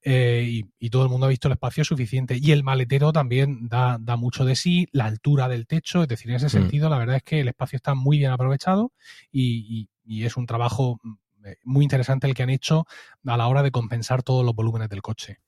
Eh, 0.02 0.64
y, 0.80 0.90
todo 0.90 1.04
el 1.04 1.10
mundo 1.10 1.26
ha 1.26 1.30
visto 1.30 1.48
el 1.48 1.54
espacio 1.54 1.84
suficiente. 1.84 2.38
Y 2.40 2.52
el 2.52 2.64
maletero 2.64 3.12
también 3.12 3.68
da, 3.68 3.98
da 4.00 4.16
mucho 4.16 4.46
de 4.46 4.56
sí, 4.56 4.88
la 4.92 5.06
altura 5.06 5.48
del 5.48 5.68
techo, 5.68 6.04
es 6.04 6.08
decir, 6.08 6.32
en 6.32 6.38
ese 6.38 6.48
mm. 6.48 6.62
sentido, 6.62 6.90
la 6.90 6.98
verdad 6.98 7.18
es 7.18 7.24
que 7.24 7.40
el 7.42 7.48
espacio 7.48 7.78
está 7.78 7.94
muy 7.96 8.18
bien 8.18 8.32
aprovechado 8.32 8.92
y, 9.32 9.90
y 10.06 10.26
es 10.26 10.38
un 10.38 10.46
trabajo 10.46 11.00
mm, 11.04 11.14
eh, 11.46 11.58
muy 11.64 11.84
interesante 11.84 12.28
el 12.28 12.34
que 12.34 12.44
han 12.44 12.50
hecho 12.50 12.86
a 13.26 13.38
la 13.38 13.48
hora 13.48 13.64
de 13.64 13.72
compensar 13.72 14.24
todos 14.24 14.46
los 14.46 14.56
volúmenes 14.56 14.90
del 14.90 15.02
coche. 15.02 15.40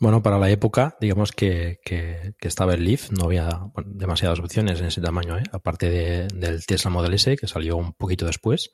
Bueno, 0.00 0.22
para 0.22 0.38
la 0.38 0.48
época, 0.48 0.96
digamos 0.98 1.30
que, 1.30 1.78
que, 1.84 2.32
estaba 2.40 2.72
el 2.72 2.84
Leaf, 2.84 3.10
no 3.10 3.26
había 3.26 3.70
demasiadas 3.84 4.40
opciones 4.40 4.80
en 4.80 4.86
ese 4.86 5.02
tamaño, 5.02 5.36
¿eh? 5.36 5.42
aparte 5.52 6.26
del 6.26 6.64
Tesla 6.64 6.90
Model 6.90 7.12
S, 7.12 7.36
que 7.36 7.46
salió 7.46 7.76
un 7.76 7.92
poquito 7.92 8.24
después, 8.24 8.72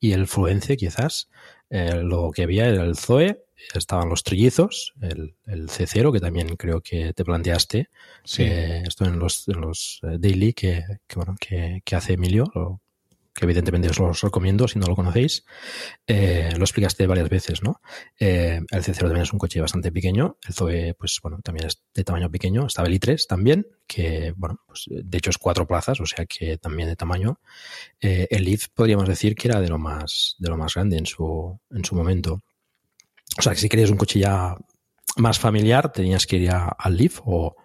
y 0.00 0.12
el 0.12 0.26
Fluence, 0.26 0.78
quizás. 0.78 1.28
Eh, 1.68 2.02
lo 2.02 2.30
que 2.30 2.44
había 2.44 2.66
era 2.66 2.82
el 2.82 2.96
Zoe, 2.96 3.44
estaban 3.74 4.08
los 4.08 4.24
trillizos, 4.24 4.94
el, 5.02 5.36
el 5.46 5.68
C0, 5.68 6.10
que 6.14 6.20
también 6.20 6.56
creo 6.56 6.80
que 6.80 7.12
te 7.12 7.24
planteaste. 7.26 7.90
Sí. 8.24 8.44
esto 8.44 9.04
en 9.04 9.18
los, 9.18 9.46
en 9.48 9.60
los 9.60 10.00
eh, 10.02 10.16
daily 10.18 10.54
que, 10.54 10.82
que 11.06 11.16
bueno, 11.16 11.36
que, 11.38 11.82
que 11.84 11.94
hace 11.94 12.14
Emilio, 12.14 12.50
que 13.34 13.44
evidentemente 13.44 13.88
os 13.88 13.98
los 13.98 14.20
recomiendo 14.20 14.68
si 14.68 14.78
no 14.78 14.86
lo 14.86 14.94
conocéis. 14.94 15.44
Eh, 16.06 16.52
lo 16.56 16.64
explicaste 16.64 17.06
varias 17.06 17.28
veces, 17.28 17.62
¿no? 17.62 17.80
Eh, 18.18 18.60
el 18.70 18.82
C0 18.82 18.98
también 18.98 19.22
es 19.22 19.32
un 19.32 19.40
coche 19.40 19.60
bastante 19.60 19.90
pequeño. 19.90 20.38
El 20.46 20.54
Zoe, 20.54 20.94
pues 20.94 21.18
bueno, 21.20 21.40
también 21.42 21.66
es 21.66 21.82
de 21.92 22.04
tamaño 22.04 22.30
pequeño. 22.30 22.66
Estaba 22.66 22.86
el 22.86 22.94
i3 22.94 23.26
también, 23.26 23.66
que 23.88 24.32
bueno, 24.36 24.60
pues 24.66 24.84
de 24.88 25.18
hecho 25.18 25.30
es 25.30 25.38
cuatro 25.38 25.66
plazas, 25.66 26.00
o 26.00 26.06
sea 26.06 26.26
que 26.26 26.58
también 26.58 26.88
de 26.88 26.96
tamaño. 26.96 27.40
Eh, 28.00 28.28
el 28.30 28.44
Leaf 28.44 28.68
podríamos 28.68 29.08
decir 29.08 29.34
que 29.34 29.48
era 29.48 29.60
de 29.60 29.68
lo 29.68 29.78
más, 29.78 30.36
de 30.38 30.48
lo 30.48 30.56
más 30.56 30.74
grande 30.74 30.96
en 30.96 31.06
su, 31.06 31.58
en 31.70 31.84
su 31.84 31.96
momento. 31.96 32.42
O 33.36 33.42
sea 33.42 33.52
que 33.52 33.58
si 33.58 33.68
querías 33.68 33.90
un 33.90 33.96
coche 33.96 34.20
ya 34.20 34.56
más 35.16 35.40
familiar, 35.40 35.90
tenías 35.90 36.26
que 36.26 36.36
ir 36.36 36.50
al 36.52 36.96
Leaf 36.96 37.20
o, 37.24 37.56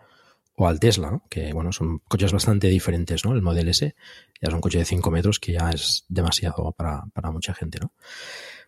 o 0.59 0.67
al 0.67 0.79
Tesla, 0.79 1.21
que 1.29 1.53
bueno, 1.53 1.71
son 1.71 1.99
coches 1.99 2.33
bastante 2.33 2.67
diferentes, 2.67 3.23
¿no? 3.23 3.33
El 3.33 3.41
Model 3.41 3.69
S 3.69 3.95
ya 4.41 4.49
es 4.49 4.53
un 4.53 4.59
coche 4.59 4.79
de 4.79 4.85
5 4.85 5.09
metros 5.09 5.39
que 5.39 5.53
ya 5.53 5.69
es 5.69 6.03
demasiado 6.09 6.73
para, 6.73 7.05
mucha 7.31 7.53
gente, 7.53 7.79
¿no? 7.79 7.93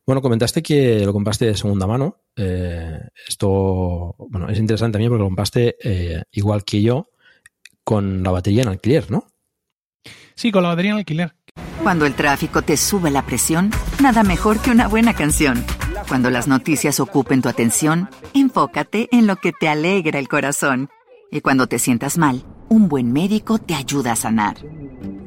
Bueno, 0.06 0.22
comentaste 0.22 0.64
que 0.64 1.06
lo 1.06 1.12
compraste 1.12 1.46
de 1.46 1.58
segunda 1.58 1.86
mano. 1.86 2.22
Eh, 2.38 2.98
esto, 3.28 4.16
bueno, 4.18 4.50
es 4.50 4.58
interesante 4.58 4.94
también 4.94 5.12
porque 5.12 5.20
lo 5.20 5.28
compraste 5.28 5.76
eh, 5.84 6.24
igual 6.32 6.64
que 6.64 6.82
yo 6.82 7.10
con 7.84 8.24
la 8.24 8.32
batería 8.32 8.64
en 8.64 8.70
alquiler, 8.70 9.12
¿no? 9.12 9.28
Sí, 10.34 10.50
con 10.50 10.64
la 10.64 10.70
batería 10.70 10.92
en 10.92 10.98
alquiler. 10.98 11.36
Cuando 11.84 12.06
el 12.06 12.14
tráfico 12.14 12.62
te 12.62 12.78
sube 12.78 13.12
la 13.12 13.26
presión, 13.26 13.70
nada 14.02 14.24
mejor 14.24 14.62
que 14.62 14.72
una 14.72 14.88
buena 14.88 15.14
canción. 15.14 15.66
Cuando 16.08 16.30
las 16.30 16.48
noticias 16.48 17.02
ocupen 17.02 17.42
tu 17.42 17.50
atención, 17.50 18.10
enfócate 18.34 19.10
en 19.12 19.28
lo 19.28 19.36
que 19.36 19.52
te 19.52 19.68
alegra 19.68 20.20
el 20.20 20.30
corazón. 20.30 20.90
Y 21.34 21.40
cuando 21.40 21.66
te 21.66 21.80
sientas 21.80 22.18
mal, 22.18 22.44
un 22.68 22.90
buen 22.90 23.14
médico 23.14 23.58
te 23.58 23.74
ayuda 23.74 24.12
a 24.12 24.16
sanar. 24.18 24.58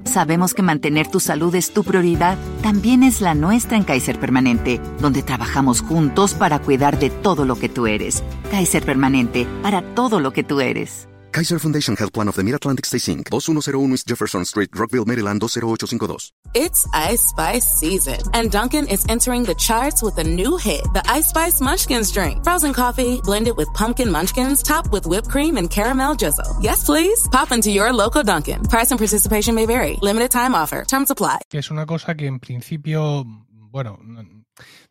Sabemos 0.04 0.52
que 0.52 0.62
mantener 0.62 1.08
tu 1.08 1.18
salud 1.18 1.54
es 1.54 1.72
tu 1.72 1.82
prioridad, 1.82 2.36
también 2.62 3.02
es 3.02 3.22
la 3.22 3.34
nuestra 3.34 3.78
en 3.78 3.84
Kaiser 3.84 4.20
Permanente, 4.20 4.82
donde 5.00 5.22
trabajamos 5.22 5.80
juntos 5.80 6.34
para 6.34 6.58
cuidar 6.58 6.98
de 6.98 7.08
todo 7.08 7.46
lo 7.46 7.56
que 7.56 7.70
tú 7.70 7.86
eres. 7.86 8.22
Kaiser 8.50 8.84
Permanente, 8.84 9.46
para 9.62 9.80
todo 9.94 10.20
lo 10.20 10.34
que 10.34 10.44
tú 10.44 10.60
eres. 10.60 11.08
Kaiser 11.34 11.58
Foundation 11.58 11.96
Health 11.96 12.12
Plan 12.12 12.28
of 12.28 12.36
the 12.36 12.44
Mid-Atlantic 12.44 12.86
Stay 12.86 12.98
Inc. 12.98 13.28
2101 13.28 13.94
East 13.94 14.06
Jefferson 14.06 14.44
Street, 14.44 14.70
Rockville, 14.72 15.04
Maryland 15.04 15.40
20852. 15.40 16.30
It's 16.54 16.86
Ice 16.94 17.22
Spice 17.22 17.66
season, 17.66 18.20
and 18.34 18.52
Duncan 18.52 18.86
is 18.86 19.04
entering 19.08 19.42
the 19.42 19.56
charts 19.56 20.00
with 20.00 20.16
a 20.18 20.22
new 20.22 20.56
hit, 20.56 20.84
the 20.94 21.02
Ice 21.10 21.30
Spice 21.30 21.60
Munchkins 21.60 22.12
drink. 22.12 22.44
Frozen 22.44 22.72
coffee 22.72 23.20
blended 23.24 23.56
with 23.56 23.66
pumpkin 23.74 24.12
munchkins, 24.12 24.62
topped 24.62 24.92
with 24.92 25.08
whipped 25.08 25.28
cream 25.28 25.56
and 25.56 25.68
caramel 25.68 26.14
drizzle. 26.14 26.56
Yes, 26.60 26.84
please. 26.84 27.26
Pop 27.32 27.50
into 27.50 27.68
your 27.68 27.92
local 27.92 28.22
Duncan. 28.22 28.62
Price 28.68 28.92
and 28.92 29.00
participation 29.00 29.56
may 29.56 29.66
vary. 29.66 29.98
Limited 30.02 30.30
time 30.30 30.54
offer. 30.54 30.84
Terms 30.84 31.10
apply. 31.10 31.40
Es 31.52 31.68
una 31.68 31.84
cosa 31.84 32.14
que 32.14 32.28
en 32.28 32.38
principio, 32.38 33.24
bueno, 33.72 33.98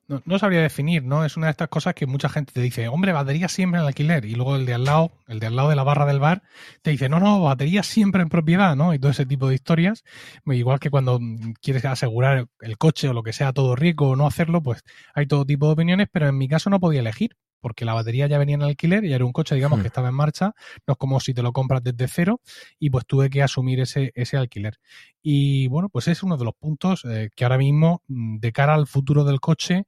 no, 0.08 0.40
sabría 0.40 0.62
definir, 0.62 1.04
¿no? 1.04 1.26
Es 1.26 1.38
una 1.38 1.48
de 1.48 1.52
estas 1.52 1.70
cosas 1.70 1.94
que 1.94 2.06
mucha 2.06 2.30
gente 2.30 2.52
te 2.52 2.62
dice, 2.62 2.88
hombre, 2.88 3.14
batería 3.14 3.48
siempre 3.48 3.80
en 3.80 3.88
alquiler. 3.88 4.26
Y 4.26 4.36
luego 4.36 4.56
el 4.56 4.66
de 4.66 4.74
al 4.74 4.84
lado, 4.84 5.12
el 5.28 5.40
de 5.40 5.48
al 5.48 5.56
lado 5.56 5.70
de 5.70 5.76
la 5.76 5.84
barra 5.84 6.06
del 6.06 6.20
bar, 6.20 6.44
te 6.82 6.92
dice, 6.92 7.10
no, 7.10 7.20
no, 7.20 7.42
batería 7.42 7.84
siempre 7.84 8.22
en 8.22 8.30
propiedad, 8.30 8.76
¿no? 8.76 8.94
Y 8.94 9.00
todo 9.00 9.12
ese 9.12 9.26
tipo 9.26 9.48
de 9.48 9.56
historias. 9.56 10.04
Igual 10.46 10.80
que 10.80 10.90
cuando 10.90 11.20
quieres 11.62 11.86
asegurar 11.86 12.48
el 12.60 12.78
coche 12.78 13.10
o 13.10 13.14
lo 13.14 13.24
que 13.24 13.34
sea 13.34 13.54
todo 13.54 13.76
rico 13.76 14.10
o 14.10 14.16
no 14.16 14.28
hacerlo, 14.28 14.62
pues 14.62 14.84
hay 15.14 15.26
todo 15.26 15.46
tipo 15.46 15.68
de 15.68 15.74
opiniones, 15.74 16.08
pero 16.12 16.28
en 16.28 16.38
mi 16.38 16.48
caso 16.48 16.70
no 16.70 16.80
podía 16.80 17.00
elegir 17.00 17.38
porque 17.64 17.86
la 17.86 17.94
batería 17.94 18.28
ya 18.28 18.38
venía 18.38 18.56
en 18.56 18.64
alquiler 18.64 19.06
y 19.06 19.14
era 19.14 19.24
un 19.24 19.32
coche, 19.32 19.56
digamos, 19.56 19.80
que 19.80 19.86
hmm. 19.86 19.88
estaba 19.88 20.10
en 20.10 20.16
marcha, 20.16 20.54
no 20.86 20.92
es 20.92 20.98
como 20.98 21.22
si 21.22 21.34
te 21.34 21.42
lo 21.42 21.54
compras 21.54 21.82
desde 21.82 22.10
cero, 22.10 22.42
y 22.78 22.90
pues 22.90 23.06
tuve 23.06 23.30
que 23.30 23.42
asumir 23.42 23.80
ese, 23.80 24.12
ese 24.16 24.36
alquiler. 24.36 24.80
Y 25.22 25.70
bueno, 25.70 25.88
pues 25.88 26.10
es 26.10 26.24
uno 26.24 26.36
de 26.36 26.44
los 26.44 26.54
puntos 26.56 27.06
eh, 27.06 27.30
que 27.34 27.46
ahora 27.46 27.58
mismo, 27.58 28.04
mm, 28.10 28.40
de 28.40 28.52
cara 28.52 28.74
al 28.74 28.86
futuro 28.86 29.24
del 29.24 29.40
coche, 29.40 29.86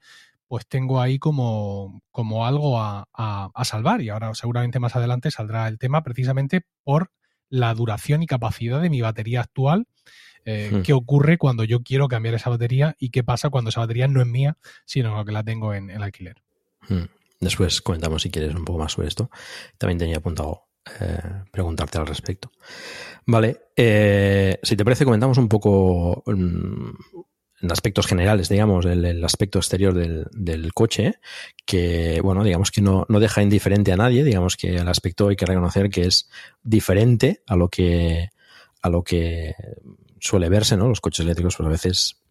pues 0.47 0.65
tengo 0.67 1.01
ahí 1.01 1.19
como, 1.19 2.01
como 2.11 2.45
algo 2.45 2.79
a, 2.79 3.05
salvar. 3.65 4.01
Y 4.01 4.07
ahora 4.07 4.33
seguramente 4.35 4.79
más 4.79 4.95
adelante 4.95 5.29
saldrá 5.29 5.67
el 5.67 5.77
tema 5.77 6.01
precisamente 6.01 6.61
por 6.85 7.11
la 7.49 7.73
duración 7.73 8.23
y 8.23 8.25
capacidad 8.25 8.81
de 8.81 8.89
mi 8.89 9.01
batería 9.01 9.41
actual. 9.41 9.85
Eh, 10.45 10.69
hmm. 10.71 10.81
¿Qué 10.83 10.93
ocurre 10.93 11.37
cuando 11.37 11.65
yo 11.65 11.81
quiero 11.83 12.07
cambiar 12.07 12.35
esa 12.35 12.49
batería 12.49 12.95
y 12.99 13.09
qué 13.09 13.21
pasa 13.21 13.49
cuando 13.49 13.69
esa 13.69 13.81
batería 13.81 14.07
no 14.07 14.21
es 14.21 14.27
mía, 14.27 14.57
sino 14.85 15.25
que 15.25 15.33
la 15.33 15.43
tengo 15.43 15.73
en 15.73 15.89
el 15.89 16.01
alquiler? 16.01 16.41
Hmm. 16.87 17.05
Después 17.39 17.81
comentamos 17.81 18.21
si 18.21 18.31
quieres 18.31 18.55
un 18.55 18.65
poco 18.65 18.79
más 18.79 18.93
sobre 18.93 19.07
esto. 19.07 19.29
También 19.77 19.97
tenía 19.97 20.17
apuntado 20.17 20.65
eh, 20.99 21.43
preguntarte 21.51 21.97
al 21.97 22.07
respecto. 22.07 22.51
Vale, 23.25 23.69
eh, 23.75 24.59
si 24.61 24.75
te 24.75 24.85
parece, 24.85 25.03
comentamos 25.03 25.37
un 25.37 25.49
poco 25.49 26.23
mm, 26.27 26.89
en 27.61 27.71
aspectos 27.71 28.05
generales, 28.05 28.49
digamos, 28.49 28.85
el, 28.85 29.23
aspecto 29.23 29.59
exterior 29.59 29.93
del, 29.93 30.73
coche, 30.73 31.15
que, 31.65 32.21
bueno, 32.21 32.43
digamos 32.43 32.69
que 32.69 32.81
no, 32.81 33.05
no, 33.09 33.19
deja 33.19 33.41
indiferente 33.41 33.91
a 33.91 33.97
nadie, 33.97 34.23
digamos 34.23 34.57
que 34.57 34.75
el 34.75 34.87
aspecto 34.87 35.29
hay 35.29 35.35
que 35.35 35.47
reconocer 35.47 35.89
que 35.89 36.05
es 36.05 36.29
diferente 36.61 37.41
a 37.47 37.55
lo 37.55 37.69
que, 37.69 38.29
a 38.81 38.89
lo 38.89 39.03
que 39.03 39.55
suele 40.19 40.49
verse, 40.49 40.77
¿no? 40.77 40.87
Los 40.87 41.01
coches 41.01 41.25
eléctricos, 41.25 41.55
pues 41.55 41.67
a 41.67 41.71
veces 41.71 42.24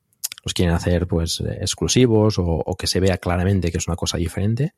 los 0.45 0.55
quieren 0.55 0.75
hacer 0.75 1.07
pues 1.07 1.41
eh, 1.41 1.59
exclusivos 1.61 2.37
o, 2.39 2.77
que 2.79 2.87
se 2.87 3.01
vea 3.01 3.19
claramente 3.19 3.73
que 3.73 3.79
es 3.79 3.89
una 3.89 3.97
cosa 3.97 4.19
diferente. 4.19 4.75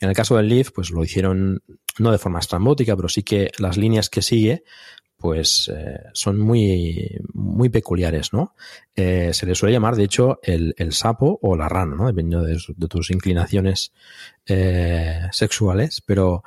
En 0.00 0.08
el 0.08 0.14
caso 0.14 0.36
del 0.36 0.48
Leaf, 0.48 0.70
pues 0.72 0.90
lo 0.90 1.04
hicieron 1.04 1.62
no 1.98 2.12
de 2.12 2.18
forma 2.18 2.40
estrambótica, 2.40 2.96
pero 2.96 3.08
sí 3.08 3.22
que 3.22 3.50
las 3.58 3.76
líneas 3.76 4.10
que 4.10 4.22
sigue 4.22 4.64
pues 5.16 5.70
eh, 5.74 6.00
son 6.12 6.38
muy, 6.38 7.18
muy 7.32 7.70
peculiares, 7.70 8.34
¿no? 8.34 8.54
Eh, 8.94 9.30
se 9.32 9.46
le 9.46 9.54
suele 9.54 9.72
llamar, 9.72 9.96
de 9.96 10.04
hecho, 10.04 10.38
el, 10.42 10.74
el 10.76 10.92
sapo 10.92 11.38
o 11.40 11.56
la 11.56 11.68
rana, 11.68 11.94
¿no? 11.96 12.06
Dependiendo 12.08 12.44
de, 12.44 12.58
tus 12.88 13.10
inclinaciones 13.10 13.92
sexuales, 14.44 16.02
pero, 16.04 16.42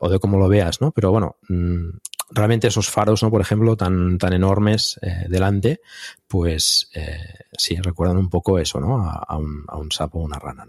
o 0.00 0.08
de 0.08 0.18
cómo 0.20 0.38
lo 0.38 0.48
veas, 0.48 0.80
¿no? 0.80 0.92
Pero 0.92 1.10
bueno, 1.10 1.36
mm, 1.48 1.88
realmente 2.30 2.68
esos 2.68 2.88
faros, 2.88 3.22
¿no? 3.22 3.30
Por 3.30 3.40
ejemplo, 3.40 3.76
tan, 3.76 4.18
tan 4.18 4.32
enormes 4.32 4.98
eh, 5.02 5.26
delante, 5.28 5.80
pues 6.26 6.90
eh, 6.94 7.18
sí, 7.56 7.76
recuerdan 7.76 8.16
un 8.16 8.28
poco 8.28 8.58
eso, 8.58 8.80
¿no? 8.80 9.08
A, 9.08 9.36
un, 9.36 9.64
a 9.68 9.76
un, 9.76 9.90
sapo 9.90 10.18
o 10.18 10.22
una 10.22 10.38
rana. 10.38 10.66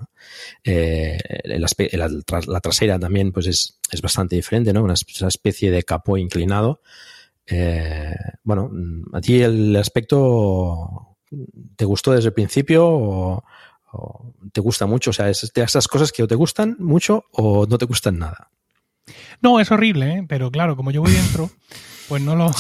Eh, 0.64 1.18
la, 1.46 2.60
trasera 2.62 3.00
también, 3.00 3.32
pues 3.32 3.48
es, 3.48 3.80
es, 3.92 4.02
bastante 4.02 4.36
diferente, 4.36 4.74
¿no? 4.74 4.84
Una, 4.84 4.94
especie 4.94 5.72
de 5.72 5.84
capó 5.84 6.18
inclinado. 6.18 6.82
bueno, 8.44 8.72
¿a 9.14 9.22
ti 9.22 9.42
el 9.42 9.76
aspecto 9.76 11.18
te 11.76 11.86
gustó 11.86 12.12
desde 12.12 12.30
el 12.30 12.34
principio 12.34 12.88
o, 12.88 13.44
te 14.52 14.62
gusta 14.62 14.86
mucho? 14.86 15.12
O 15.12 15.14
sea, 15.14 15.30
¿es 15.30 15.52
de 15.54 15.64
esas 15.64 15.88
cosas 15.88 16.12
que 16.12 16.24
o 16.24 16.28
te 16.28 16.36
gustan 16.36 16.76
mucho 16.80 17.26
o 17.32 17.66
no 17.66 17.78
te 17.78 17.86
gustan 17.86 18.20
nada? 18.20 18.52
No, 19.42 19.60
es 19.60 19.72
horrible, 19.72 20.14
¿eh? 20.14 20.26
pero 20.28 20.52
claro, 20.52 20.76
como 20.76 20.92
yo 20.92 21.02
voy 21.02 21.12
dentro, 21.12 21.50
pues 22.10 22.22
no 22.22 22.36
lo, 22.36 22.52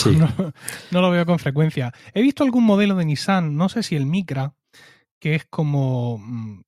no, 0.91 1.01
lo 1.01 1.09
veo 1.09 1.25
con 1.25 1.39
frecuencia. 1.39 1.93
He 2.13 2.21
visto 2.21 2.43
algún 2.43 2.63
modelo 2.63 2.95
de 2.95 3.05
Nissan, 3.05 3.55
no 3.55 3.69
sé 3.69 3.83
si 3.83 3.95
el 3.95 4.05
Micra, 4.05 4.53
que 5.19 5.35
es 5.35 5.45
como 5.45 6.17
mm, 6.19 6.61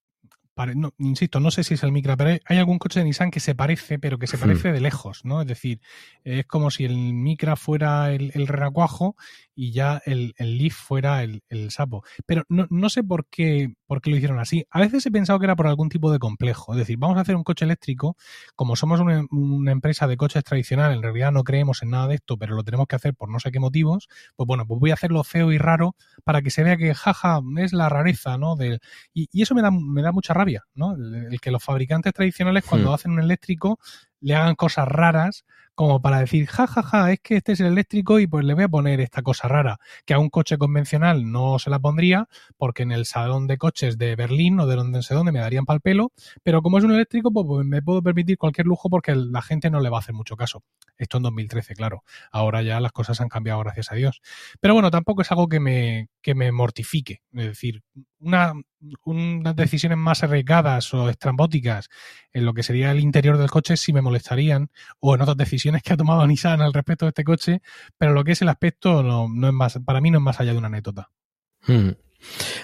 no, 0.76 0.94
insisto, 0.98 1.40
no 1.40 1.52
sé 1.52 1.64
si 1.64 1.76
es 1.76 1.84
el 1.84 1.92
Micra, 1.92 2.18
pero 2.18 2.40
hay, 2.46 2.58
algún 2.58 2.80
coche 2.80 3.00
de 3.00 3.06
Nissan 3.06 3.32
que 3.32 3.40
se 3.40 3.56
parece, 3.56 4.00
pero 4.00 4.18
que 4.18 4.28
se 4.28 4.38
hmm. 4.38 4.40
parece 4.40 4.72
de 4.72 4.82
lejos, 4.82 5.24
¿no? 5.24 5.42
Es 5.42 5.48
decir, 5.48 5.80
es 6.24 6.46
como 6.46 6.72
si 6.72 6.86
el 6.86 6.98
Micra 6.98 7.56
fuera 7.56 8.12
el, 8.12 8.32
el 8.34 8.48
renacuajo 8.48 9.16
y 9.58 9.72
ya 9.72 10.02
el, 10.06 10.36
el 10.38 10.58
Leaf 10.58 10.76
fuera 10.76 11.24
el, 11.24 11.42
el 11.50 11.72
sapo. 11.72 12.04
Pero 12.26 12.44
no, 12.48 12.68
no, 12.70 12.90
sé 12.90 13.04
por 13.04 13.28
qué, 13.28 13.74
por 13.88 14.02
qué 14.02 14.12
lo 14.12 14.16
hicieron 14.16 14.40
así. 14.40 14.66
A 14.70 14.80
veces 14.80 15.06
he 15.08 15.12
pensado 15.12 15.40
que 15.40 15.46
era 15.46 15.56
por 15.56 15.68
algún 15.68 15.90
tipo 15.90 16.12
de 16.12 16.20
complejo. 16.20 16.74
Es 16.74 16.80
decir, 16.80 16.98
vamos 16.98 17.18
a 17.18 17.22
hacer 17.22 17.36
un 17.36 17.44
coche 17.44 17.66
eléctrico, 17.66 18.16
como 18.56 18.76
somos 18.76 19.00
una, 19.00 19.26
una 19.32 19.72
empresa 19.72 20.08
de 20.08 20.16
coches 20.16 20.44
tradicional, 20.44 20.94
en 20.94 21.02
realidad 21.02 21.32
no 21.32 21.44
creemos 21.44 21.82
en 21.82 21.90
nada 21.90 22.08
de 22.08 22.16
esto, 22.16 22.38
pero 22.38 22.56
lo 22.56 22.64
tenemos 22.64 22.88
que 22.88 22.96
hacer 22.96 23.16
por 23.16 23.30
no 23.30 23.40
sé 23.40 23.52
qué 23.52 23.60
motivos, 23.60 24.08
pues 24.36 24.46
bueno, 24.46 24.68
pues 24.68 24.80
voy 24.80 24.92
a 24.92 24.94
hacerlo 24.94 25.24
feo 25.24 25.52
y 25.52 25.58
raro 25.58 25.96
para 26.24 26.42
que 26.42 26.52
se 26.52 26.64
vea 26.64 26.78
que, 26.78 26.94
jaja, 26.94 27.42
es 27.58 27.74
la 27.74 27.90
rareza, 27.90 28.38
¿no? 28.38 28.56
Del, 28.56 28.80
y, 29.14 29.28
y 29.32 29.42
eso 29.42 29.56
me 29.56 29.64
da, 29.64 29.72
me 29.72 30.04
da 30.04 30.12
mucha 30.12 30.34
rabia, 30.34 30.47
¿no? 30.76 30.96
El, 30.96 31.40
que 31.42 31.52
los 31.52 31.64
fabricantes 31.64 32.14
tradicionales 32.14 32.66
cuando 32.66 32.92
hmm. 32.92 32.94
hacen 32.94 33.12
un 33.12 33.20
eléctrico 33.20 33.80
le 34.22 34.36
hagan 34.36 34.56
cosas 34.56 34.88
raras 34.88 35.46
como 35.78 36.02
para 36.02 36.22
decir, 36.22 36.48
ja, 36.48 36.66
ja, 36.66 36.82
ja, 36.82 37.12
es 37.12 37.20
que 37.20 37.36
este 37.36 37.52
es 37.52 37.60
el 37.60 37.68
eléctrico 37.68 38.20
y 38.20 38.26
pues 38.26 38.44
le 38.44 38.56
voy 38.56 38.64
a 38.64 38.68
poner 38.68 39.00
esta 39.00 39.22
cosa 39.22 39.48
rara, 39.48 39.78
que 40.08 40.16
a 40.16 40.18
un 40.18 40.32
coche 40.32 40.58
convencional 40.58 41.32
no 41.32 41.60
se 41.60 41.70
la 41.70 41.78
pondría, 41.78 42.28
porque 42.58 42.82
en 42.82 42.92
el 42.92 43.06
salón 43.06 43.46
de 43.46 43.60
coches 43.60 44.00
de 44.00 44.16
Berlín 44.16 44.60
o 44.60 44.66
de 44.66 44.76
donde 44.76 45.04
sé 45.04 45.14
dónde 45.14 45.32
me 45.32 45.38
darían 45.38 45.66
pal 45.66 45.80
pelo, 45.80 46.14
pero 46.42 46.64
como 46.64 46.80
es 46.80 46.84
un 46.84 46.94
eléctrico, 46.94 47.32
pues, 47.32 47.46
pues, 47.46 47.64
me 47.64 47.84
puedo 47.84 48.02
permitir 48.02 48.40
cualquier 48.40 48.66
lujo 48.66 48.90
porque 48.90 49.14
la 49.16 49.44
gente 49.44 49.70
no 49.70 49.80
le 49.80 49.90
va 49.92 49.98
a 49.98 50.00
hacer 50.00 50.16
mucho 50.16 50.36
caso. 50.36 50.64
Esto 50.98 51.18
en 51.18 51.24
2013, 51.24 51.76
claro. 51.76 52.04
Ahora 52.32 52.64
ya 52.64 52.80
las 52.80 52.92
cosas 52.92 53.22
han 53.22 53.30
cambiado, 53.30 53.60
gracias 53.60 53.92
a 53.92 53.96
Dios. 53.96 54.22
Pero 54.60 54.74
bueno, 54.74 54.90
tampoco 54.90 55.22
es 55.22 55.32
algo 55.32 55.48
que 55.48 55.60
me, 55.60 56.10
que 56.24 56.34
me 56.34 56.52
mortifique. 56.52 57.22
Es 57.34 57.46
decir, 57.46 57.84
una, 58.20 58.54
unas 59.06 59.56
decisiones 59.56 59.98
más 59.98 60.24
arriesgadas 60.24 60.92
o 60.94 61.10
estrambóticas 61.10 61.90
en 62.34 62.46
lo 62.46 62.54
que 62.54 62.64
sería 62.64 62.92
el 62.92 63.00
interior 63.00 63.38
del 63.38 63.50
coche 63.52 63.78
sí 63.78 63.94
me 63.94 64.02
molestarían, 64.02 64.70
o 65.00 65.14
en 65.14 65.22
otras 65.22 65.38
decisiones 65.38 65.67
que 65.84 65.94
ha 65.94 65.98
tomado 65.98 66.26
Nissan 66.26 66.62
al 66.62 66.74
respecto 66.74 67.06
de 67.06 67.10
este 67.10 67.24
coche, 67.24 67.62
pero 67.98 68.14
lo 68.14 68.24
que 68.24 68.34
es 68.34 68.42
el 68.42 68.50
aspecto 68.50 69.04
no, 69.04 69.28
no 69.30 69.48
es 69.48 69.54
más, 69.54 69.80
para 69.86 70.02
mí 70.02 70.12
no 70.12 70.20
es 70.20 70.24
más 70.24 70.40
allá 70.40 70.52
de 70.52 70.58
una 70.58 70.68
anécdota. 70.68 71.10
Hmm. 71.66 71.92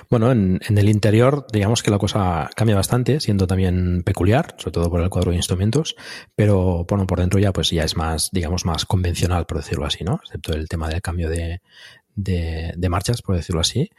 Bueno, 0.09 0.31
en, 0.31 0.59
el 0.67 0.89
interior, 0.89 1.45
digamos 1.51 1.83
que 1.83 1.91
la 1.91 1.97
cosa 1.97 2.49
cambia 2.55 2.75
bastante, 2.75 3.19
siendo 3.19 3.47
también 3.47 4.03
peculiar, 4.03 4.55
sobre 4.57 4.71
todo 4.71 4.89
por 4.89 5.01
el 5.01 5.09
cuadro 5.09 5.31
de 5.31 5.37
instrumentos, 5.37 5.95
pero 6.35 6.85
bueno, 6.87 7.05
por 7.05 7.19
dentro 7.19 7.39
ya 7.39 7.53
pues 7.53 7.69
ya 7.69 7.83
es 7.83 7.95
más, 7.95 8.29
digamos, 8.31 8.65
más 8.65 8.85
convencional, 8.85 9.45
por 9.45 9.57
decirlo 9.57 9.85
así, 9.85 10.03
¿no? 10.03 10.19
Excepto 10.23 10.53
el 10.53 10.67
tema 10.67 10.89
del 10.89 11.01
cambio 11.01 11.29
de, 11.29 11.61
de, 12.15 12.75
marchas, 12.89 13.21
por 13.21 13.35
decirlo 13.35 13.61
así, 13.61 13.89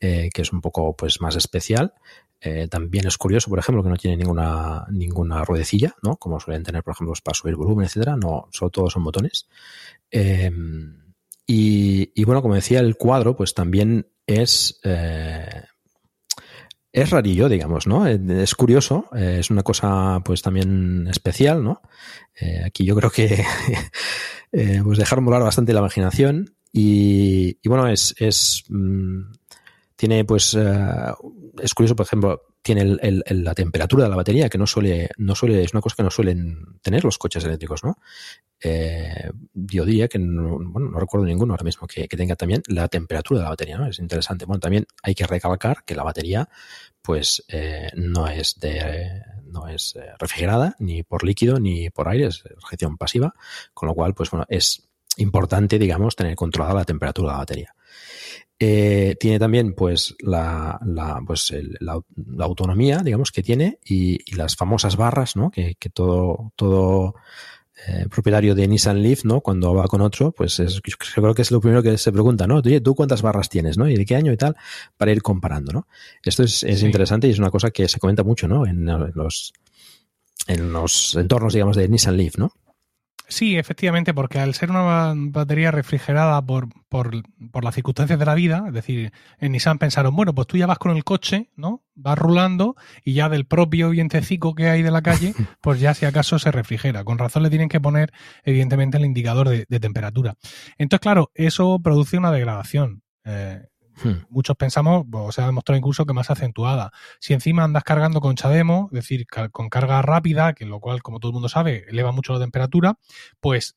eh, 0.00 0.30
que 0.32 0.42
es 0.42 0.52
un 0.52 0.60
poco 0.60 0.96
pues 0.96 1.20
más 1.20 1.36
especial. 1.36 1.94
Eh, 2.40 2.66
también 2.68 3.06
es 3.06 3.16
curioso, 3.18 3.50
por 3.50 3.60
ejemplo, 3.60 3.84
que 3.84 3.88
no 3.88 3.96
tiene 3.96 4.16
ninguna, 4.16 4.84
ninguna 4.90 5.44
ruedecilla, 5.44 5.94
¿no? 6.02 6.16
Como 6.16 6.40
suelen 6.40 6.64
tener, 6.64 6.82
por 6.82 6.94
ejemplo, 6.94 7.14
para 7.22 7.34
subir 7.34 7.54
volumen, 7.54 7.86
etcétera. 7.86 8.16
No, 8.16 8.48
solo 8.50 8.70
todos 8.70 8.92
son 8.92 9.04
botones. 9.04 9.48
Em, 10.10 11.14
y, 11.46 12.24
bueno, 12.24 12.42
como 12.42 12.54
decía, 12.54 12.80
el 12.80 12.96
cuadro, 12.96 13.36
pues 13.36 13.54
también 13.54 14.08
es. 14.26 14.80
Eh, 14.82 15.62
es 16.90 17.10
rarillo, 17.10 17.48
digamos, 17.48 17.86
¿no? 17.86 18.06
Es 18.06 18.54
curioso, 18.54 19.06
es 19.14 19.50
una 19.50 19.62
cosa 19.62 20.20
pues 20.26 20.42
también 20.42 21.08
especial, 21.08 21.64
¿no? 21.64 21.80
aquí 22.66 22.84
yo 22.84 22.94
creo 22.94 23.10
que 23.10 23.42
pues 24.84 24.98
dejaron 24.98 25.24
volar 25.24 25.42
bastante 25.42 25.72
la 25.72 25.80
imaginación 25.80 26.54
y, 26.72 27.68
bueno, 27.68 27.86
es, 27.88 28.14
es 28.18 28.64
mm, 28.68 29.20
tiene 29.94 30.24
pues 30.24 30.54
eh, 30.54 31.12
es 31.60 31.74
curioso, 31.74 31.94
por 31.94 32.06
ejemplo, 32.06 32.42
tiene 32.62 32.98
el, 33.02 33.22
la 33.28 33.54
temperatura 33.54 34.04
de 34.04 34.10
la 34.10 34.16
batería 34.16 34.48
que 34.48 34.56
no 34.56 34.66
suele, 34.66 35.10
no 35.18 35.34
suele, 35.34 35.62
es 35.62 35.72
una 35.74 35.82
cosa 35.82 35.96
que 35.96 36.02
no 36.02 36.10
suelen 36.10 36.80
tener 36.80 37.04
los 37.04 37.18
coches 37.18 37.44
eléctricos, 37.44 37.84
¿no? 37.84 37.98
Eh, 38.60 39.30
yo 39.52 39.84
que 39.84 40.18
no, 40.18 40.58
bueno, 40.60 40.90
no 40.90 40.98
recuerdo 40.98 41.26
ninguno 41.26 41.52
ahora 41.52 41.64
mismo 41.64 41.86
que, 41.86 42.06
tenga 42.08 42.36
también 42.36 42.62
la 42.68 42.88
temperatura 42.88 43.40
de 43.40 43.44
la 43.44 43.50
batería, 43.50 43.78
¿no? 43.78 43.86
Es 43.86 43.98
interesante. 43.98 44.44
Bueno, 44.44 44.60
también 44.60 44.86
hay 45.02 45.14
que 45.14 45.26
recalcar 45.26 45.84
que 45.84 45.96
la 45.96 46.04
batería, 46.04 46.48
pues, 47.02 47.44
eh, 47.48 47.90
no 47.96 48.28
es 48.28 48.58
de, 48.60 49.22
no 49.44 49.66
es 49.66 49.98
refrigerada 50.18 50.76
ni 50.78 51.02
por 51.02 51.24
líquido 51.24 51.58
ni 51.58 51.90
por 51.90 52.08
aire, 52.08 52.26
es 52.26 52.44
reacción 52.44 52.96
pasiva, 52.96 53.34
con 53.74 53.88
lo 53.88 53.94
cual, 53.94 54.14
pues 54.14 54.30
bueno, 54.30 54.46
es 54.48 54.88
importante, 55.16 55.78
digamos, 55.78 56.16
tener 56.16 56.34
controlada 56.34 56.74
la 56.74 56.84
temperatura 56.84 57.28
de 57.28 57.32
la 57.32 57.38
batería. 57.38 57.74
Eh, 58.58 59.16
tiene 59.18 59.40
también 59.40 59.74
pues 59.74 60.14
la, 60.20 60.78
la 60.84 61.20
pues 61.26 61.52
la, 61.80 62.00
autonomía, 62.44 62.98
digamos, 62.98 63.32
que 63.32 63.42
tiene 63.42 63.80
y, 63.84 64.18
las 64.36 64.54
famosas 64.54 64.96
barras, 64.96 65.34
¿no? 65.34 65.50
Que, 65.50 65.74
que 65.74 65.90
todo, 65.90 66.52
todo 66.54 67.16
eh, 67.88 68.06
propietario 68.08 68.54
de 68.54 68.68
Nissan 68.68 69.02
Leaf, 69.02 69.24
¿no? 69.24 69.40
Cuando 69.40 69.74
va 69.74 69.88
con 69.88 70.00
otro, 70.02 70.30
pues 70.30 70.60
es, 70.60 70.74
yo 70.74 71.22
creo 71.22 71.34
que 71.34 71.42
es 71.42 71.50
lo 71.50 71.60
primero 71.60 71.82
que 71.82 71.98
se 71.98 72.12
pregunta, 72.12 72.46
¿no? 72.46 72.58
Oye, 72.58 72.80
¿tú 72.80 72.94
cuántas 72.94 73.22
barras 73.22 73.48
tienes, 73.48 73.76
¿no? 73.76 73.88
Y 73.88 73.96
de 73.96 74.04
qué 74.04 74.14
año 74.14 74.32
y 74.32 74.36
tal, 74.36 74.56
para 74.96 75.10
ir 75.10 75.22
comparando, 75.22 75.72
¿no? 75.72 75.88
Esto 76.22 76.44
es, 76.44 76.62
es 76.62 76.82
interesante 76.82 77.26
y 77.26 77.30
es 77.30 77.40
una 77.40 77.50
cosa 77.50 77.72
que 77.72 77.88
se 77.88 77.98
comenta 77.98 78.22
mucho, 78.22 78.46
¿no? 78.46 78.66
En 78.66 78.86
los, 79.14 79.52
en 80.46 80.72
los 80.72 81.16
entornos, 81.16 81.54
digamos, 81.54 81.76
de 81.76 81.88
Nissan 81.88 82.16
Leaf, 82.16 82.38
¿no? 82.38 82.52
Sí, 83.28 83.56
efectivamente, 83.56 84.12
porque 84.12 84.38
al 84.38 84.52
ser 84.54 84.70
una 84.70 85.14
batería 85.16 85.70
refrigerada 85.70 86.42
por, 86.42 86.68
por, 86.88 87.22
por, 87.50 87.64
las 87.64 87.74
circunstancias 87.74 88.18
de 88.18 88.26
la 88.26 88.34
vida, 88.34 88.64
es 88.66 88.74
decir, 88.74 89.12
en 89.38 89.52
Nissan 89.52 89.78
pensaron, 89.78 90.14
bueno, 90.14 90.34
pues 90.34 90.46
tú 90.46 90.58
ya 90.58 90.66
vas 90.66 90.78
con 90.78 90.94
el 90.94 91.02
coche, 91.02 91.50
¿no? 91.56 91.82
Vas 91.94 92.18
rulando 92.18 92.76
y 93.04 93.14
ya 93.14 93.28
del 93.28 93.46
propio 93.46 93.90
vientecico 93.90 94.54
que 94.54 94.68
hay 94.68 94.82
de 94.82 94.90
la 94.90 95.02
calle, 95.02 95.34
pues 95.62 95.80
ya 95.80 95.94
si 95.94 96.04
acaso 96.04 96.38
se 96.38 96.50
refrigera. 96.50 97.04
Con 97.04 97.18
razón 97.18 97.42
le 97.42 97.50
tienen 97.50 97.68
que 97.68 97.80
poner, 97.80 98.12
evidentemente, 98.44 98.98
el 98.98 99.06
indicador 99.06 99.48
de, 99.48 99.80
temperatura. 99.80 100.36
Entonces, 100.76 101.00
claro, 101.00 101.30
eso 101.34 101.80
produce 101.82 102.18
una 102.18 102.32
degradación. 102.32 103.02
Eh, 103.24 103.62
Hmm. 104.02 104.24
Muchos 104.30 104.56
pensamos, 104.56 105.06
o 105.12 105.32
se 105.32 105.42
ha 105.42 105.46
demostrado 105.46 105.78
incluso 105.78 106.06
que 106.06 106.12
más 106.12 106.30
acentuada. 106.30 106.92
Si 107.20 107.34
encima 107.34 107.64
andas 107.64 107.84
cargando 107.84 108.20
con 108.20 108.36
Chademo, 108.36 108.88
es 108.92 108.96
decir, 108.96 109.26
con 109.50 109.68
carga 109.68 110.00
rápida, 110.02 110.54
que 110.54 110.64
lo 110.64 110.80
cual, 110.80 111.02
como 111.02 111.20
todo 111.20 111.30
el 111.30 111.34
mundo 111.34 111.48
sabe, 111.48 111.84
eleva 111.88 112.12
mucho 112.12 112.32
la 112.32 112.40
temperatura, 112.40 112.98
pues 113.40 113.76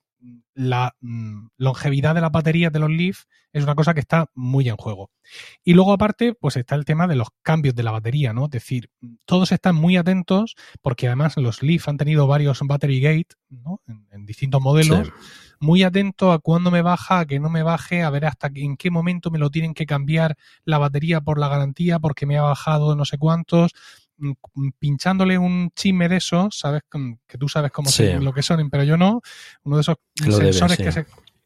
la 0.53 0.95
mm, 1.01 1.47
longevidad 1.57 2.15
de 2.15 2.21
las 2.21 2.31
baterías 2.31 2.71
de 2.71 2.79
los 2.79 2.89
Leaf 2.89 3.23
es 3.51 3.63
una 3.63 3.75
cosa 3.75 3.93
que 3.93 3.99
está 3.99 4.27
muy 4.33 4.67
en 4.69 4.75
juego. 4.75 5.11
Y 5.63 5.73
luego 5.73 5.93
aparte, 5.93 6.33
pues 6.33 6.57
está 6.57 6.75
el 6.75 6.85
tema 6.85 7.07
de 7.07 7.15
los 7.15 7.29
cambios 7.41 7.75
de 7.75 7.83
la 7.83 7.91
batería, 7.91 8.33
¿no? 8.33 8.45
Es 8.45 8.51
decir, 8.51 8.89
todos 9.25 9.51
están 9.51 9.75
muy 9.75 9.97
atentos 9.97 10.55
porque 10.81 11.07
además 11.07 11.37
los 11.37 11.63
Leaf 11.63 11.87
han 11.87 11.97
tenido 11.97 12.27
varios 12.27 12.59
battery 12.61 12.99
gate, 12.99 13.35
¿no? 13.49 13.81
En, 13.87 14.25
distintos 14.25 14.61
modelos 14.61 15.11
muy 15.59 15.83
atento 15.83 16.31
a 16.31 16.39
cuándo 16.39 16.71
me 16.71 16.81
baja, 16.81 17.19
a 17.19 17.25
que 17.25 17.39
no 17.39 17.49
me 17.49 17.63
baje, 17.63 18.03
a 18.03 18.09
ver 18.09 18.25
hasta 18.25 18.51
en 18.53 18.77
qué 18.77 18.91
momento 18.91 19.31
me 19.31 19.39
lo 19.39 19.49
tienen 19.49 19.73
que 19.73 19.85
cambiar 19.85 20.35
la 20.63 20.77
batería 20.77 21.21
por 21.21 21.39
la 21.39 21.47
garantía 21.47 21.99
porque 21.99 22.25
me 22.25 22.37
ha 22.37 22.43
bajado 22.43 22.95
no 22.95 23.05
sé 23.05 23.17
cuántos 23.17 23.71
pinchándole 24.79 25.37
un 25.37 25.71
chisme 25.75 26.09
de 26.09 26.17
esos, 26.17 26.57
sabes 26.57 26.81
que 27.27 27.37
tú 27.37 27.47
sabes 27.47 27.71
cómo 27.71 27.89
lo 28.21 28.33
que 28.33 28.41
son, 28.41 28.69
pero 28.69 28.83
yo 28.83 28.97
no, 28.97 29.21
uno 29.63 29.75
de 29.75 29.81
esos 29.81 29.97
sensores 30.15 30.77
que 30.77 30.91
se 30.91 31.05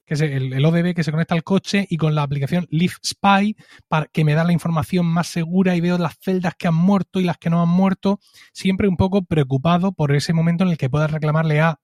que 0.10 0.16
es 0.16 0.22
el, 0.22 0.54
el, 0.54 0.66
ODB 0.66 0.96
que 0.96 1.04
se 1.04 1.12
conecta 1.12 1.36
al 1.36 1.44
coche 1.44 1.86
y 1.88 1.98
con 1.98 2.16
la 2.16 2.24
aplicación 2.24 2.66
Leaf 2.72 2.96
Spy 3.06 3.56
para 3.88 4.08
que 4.08 4.26
me 4.26 4.34
da 4.34 4.44
la 4.44 4.52
información 4.52 5.06
más 5.06 5.28
segura 5.28 5.76
y 5.76 5.82
veo 5.82 6.00
las 6.00 6.18
celdas 6.20 6.56
que 6.58 6.68
han 6.68 6.74
muerto 6.74 7.20
y 7.20 7.26
las 7.26 7.38
que 7.38 7.52
no 7.52 7.62
han 7.62 7.70
muerto, 7.70 8.20
siempre 8.52 8.88
un 8.88 8.98
poco 8.98 9.22
preocupado 9.22 9.92
por 9.92 10.16
ese 10.16 10.34
momento 10.34 10.64
en 10.64 10.72
el 10.72 10.80
que 10.80 10.90
puedas 10.90 11.12
reclamarle 11.12 11.62
a 11.62 11.80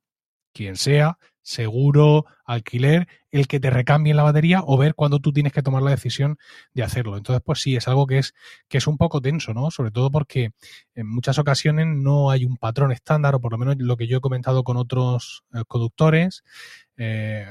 quien 0.56 0.78
sea 0.78 1.20
seguro, 1.46 2.26
alquiler, 2.44 3.08
el 3.30 3.48
que 3.48 3.60
te 3.60 3.70
recambie 3.70 4.15
la 4.15 4.24
batería 4.24 4.62
o 4.65 4.78
ver 4.78 4.96
cuándo 4.96 5.20
tú 5.20 5.32
tienes 5.32 5.54
que 5.54 5.62
tomar 5.62 5.84
la 5.84 5.91
decisión 5.91 6.39
de 6.74 6.82
hacerlo. 6.82 7.18
Entonces, 7.18 7.44
pues 7.46 7.62
sí, 7.62 7.76
es 7.76 7.88
algo 7.88 8.08
que 8.08 8.18
es, 8.18 8.34
que 8.68 8.80
es 8.80 8.88
un 8.88 8.98
poco 8.98 9.22
tenso, 9.22 9.54
¿no? 9.54 9.70
Sobre 9.70 9.91
todo 9.91 10.10
porque 10.10 10.52
en 10.96 11.08
muchas 11.08 11.38
ocasiones 11.38 11.86
no 11.88 12.32
hay 12.32 12.46
un 12.46 12.58
patrón 12.58 12.91
estándar, 12.91 13.36
o 13.36 13.39
por 13.39 13.52
lo 13.52 13.60
menos 13.60 13.76
lo 13.78 13.96
que 13.96 14.08
yo 14.08 14.18
he 14.18 14.22
comentado 14.22 14.63
con 14.63 14.76
otros 14.76 15.44
eh, 15.54 15.62
conductores. 15.68 16.44
Eh, 16.98 17.46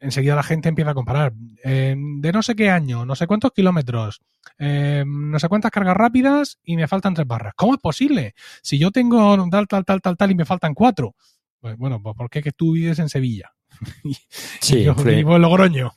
enseguida 0.00 0.34
la 0.34 0.42
gente 0.42 0.68
empieza 0.68 0.90
a 0.90 0.94
comparar. 0.94 1.32
Eh, 1.62 1.94
de 1.96 2.32
no 2.32 2.42
sé 2.42 2.56
qué 2.56 2.70
año, 2.70 3.06
no 3.06 3.14
sé 3.14 3.28
cuántos 3.28 3.52
kilómetros, 3.52 4.20
no 4.58 5.38
sé 5.38 5.48
cuántas 5.48 5.70
cargas 5.70 5.96
rápidas 5.96 6.58
y 6.64 6.76
me 6.76 6.88
faltan 6.88 7.14
tres 7.14 7.26
barras. 7.26 7.52
¿Cómo 7.54 7.74
es 7.74 7.80
posible? 7.80 8.34
Si 8.62 8.78
yo 8.78 8.90
tengo 8.90 9.36
tal, 9.48 9.68
tal, 9.68 9.84
tal, 9.84 10.00
tal, 10.00 10.16
tal 10.16 10.30
y 10.30 10.34
me 10.34 10.44
faltan 10.44 10.74
cuatro. 10.74 11.14
Pues, 11.60 11.76
bueno, 11.76 12.02
pues 12.02 12.14
porque 12.16 12.38
es 12.40 12.44
que 12.44 12.52
tú 12.52 12.72
vives 12.72 12.98
en 12.98 13.08
Sevilla. 13.08 13.52
sí, 14.60 14.84
yo 14.84 14.94
vivo 14.94 15.36
en 15.36 15.42
Logroño. 15.42 15.92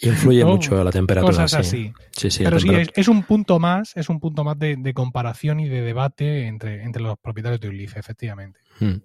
Influye 0.00 0.44
mucho 0.44 0.82
la 0.82 0.90
temperatura. 0.90 1.32
Cosas 1.32 1.54
así. 1.54 1.92
Sí, 2.10 2.30
sí, 2.30 2.44
Pero 2.44 2.58
sí, 2.60 2.68
es, 2.94 3.08
un 3.08 3.22
punto 3.22 3.58
más, 3.58 3.96
es 3.96 4.08
un 4.08 4.20
punto 4.20 4.44
más 4.44 4.58
de, 4.58 4.92
comparación 4.94 5.60
y 5.60 5.68
de 5.68 5.82
debate 5.82 6.46
entre, 6.46 6.82
entre 6.82 7.02
los 7.02 7.18
propietarios 7.18 7.60
de 7.60 7.72
Leaf, 7.72 7.96
efectivamente. 7.96 8.60
Hmm. 8.80 8.96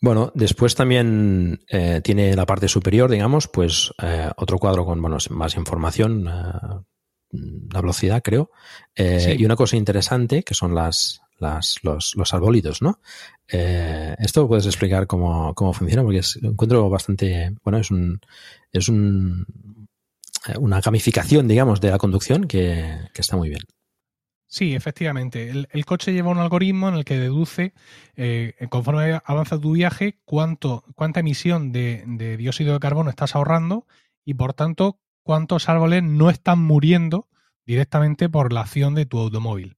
Bueno, 0.00 0.30
después 0.34 0.74
también 0.74 1.64
eh, 1.68 2.00
tiene 2.04 2.36
la 2.36 2.46
parte 2.46 2.68
superior, 2.68 3.10
digamos, 3.10 3.48
pues 3.48 3.92
eh, 4.02 4.30
otro 4.36 4.58
cuadro 4.58 4.84
con 4.84 5.00
bueno, 5.00 5.16
más 5.30 5.56
información, 5.56 6.28
eh, 6.28 7.38
la 7.72 7.80
velocidad, 7.80 8.22
creo. 8.22 8.50
Y 8.96 9.44
una 9.44 9.56
cosa 9.56 9.76
interesante, 9.76 10.42
que 10.42 10.54
son 10.54 10.74
las, 10.74 11.22
las, 11.38 11.78
los, 11.82 12.14
los 12.16 12.34
arbolitos, 12.34 12.82
¿no? 12.82 13.00
Eh, 13.48 14.14
esto 14.18 14.48
puedes 14.48 14.66
explicar 14.66 15.06
cómo, 15.06 15.54
cómo 15.54 15.72
funciona, 15.72 16.02
porque 16.02 16.18
es, 16.18 16.38
encuentro 16.42 16.88
bastante, 16.88 17.54
bueno, 17.62 17.78
es 17.78 17.90
un, 17.90 18.20
es 18.72 18.88
un, 18.88 19.46
eh, 20.48 20.54
una 20.58 20.80
gamificación, 20.80 21.48
digamos, 21.48 21.80
de 21.80 21.90
la 21.90 21.98
conducción 21.98 22.44
que, 22.44 22.98
que 23.12 23.20
está 23.20 23.36
muy 23.36 23.50
bien. 23.50 23.62
Sí, 24.48 24.74
efectivamente. 24.74 25.50
El, 25.50 25.68
el, 25.72 25.84
coche 25.84 26.12
lleva 26.12 26.30
un 26.30 26.38
algoritmo 26.38 26.88
en 26.88 26.94
el 26.94 27.04
que 27.04 27.18
deduce, 27.18 27.74
eh, 28.16 28.54
conforme 28.70 29.20
avanza 29.24 29.60
tu 29.60 29.72
viaje, 29.72 30.20
cuánto, 30.24 30.84
cuánta 30.94 31.20
emisión 31.20 31.72
de, 31.72 32.04
de, 32.06 32.36
dióxido 32.36 32.72
de 32.72 32.80
carbono 32.80 33.10
estás 33.10 33.34
ahorrando 33.34 33.86
y, 34.24 34.34
por 34.34 34.54
tanto, 34.54 35.00
cuántos 35.24 35.68
árboles 35.68 36.04
no 36.04 36.30
están 36.30 36.60
muriendo 36.60 37.28
directamente 37.66 38.28
por 38.28 38.52
la 38.52 38.60
acción 38.60 38.94
de 38.94 39.06
tu 39.06 39.18
automóvil. 39.18 39.76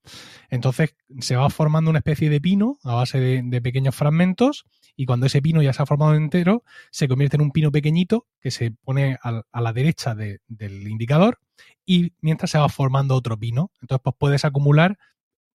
Entonces 0.50 0.94
se 1.20 1.36
va 1.36 1.48
formando 1.50 1.90
una 1.90 2.00
especie 2.00 2.30
de 2.30 2.40
pino 2.40 2.78
a 2.84 2.94
base 2.94 3.18
de, 3.18 3.62
pequeños 3.62 3.94
fragmentos 3.94 4.66
y 4.94 5.06
cuando 5.06 5.26
ese 5.26 5.42
pino 5.42 5.62
ya 5.62 5.72
se 5.72 5.82
ha 5.82 5.86
formado 5.86 6.14
entero, 6.14 6.62
se 6.90 7.08
convierte 7.08 7.36
en 7.36 7.42
un 7.42 7.50
pino 7.50 7.72
pequeñito 7.72 8.26
que 8.40 8.50
se 8.50 8.70
pone 8.70 9.18
a, 9.22 9.60
la 9.60 9.72
derecha 9.72 10.14
de, 10.14 10.40
del 10.46 10.86
indicador 10.86 11.38
y 11.84 12.12
mientras 12.20 12.50
se 12.50 12.58
va 12.58 12.68
formando 12.68 13.14
otro 13.14 13.38
pino. 13.38 13.72
Entonces 13.80 14.02
pues 14.04 14.16
puedes 14.18 14.44
acumular 14.44 14.98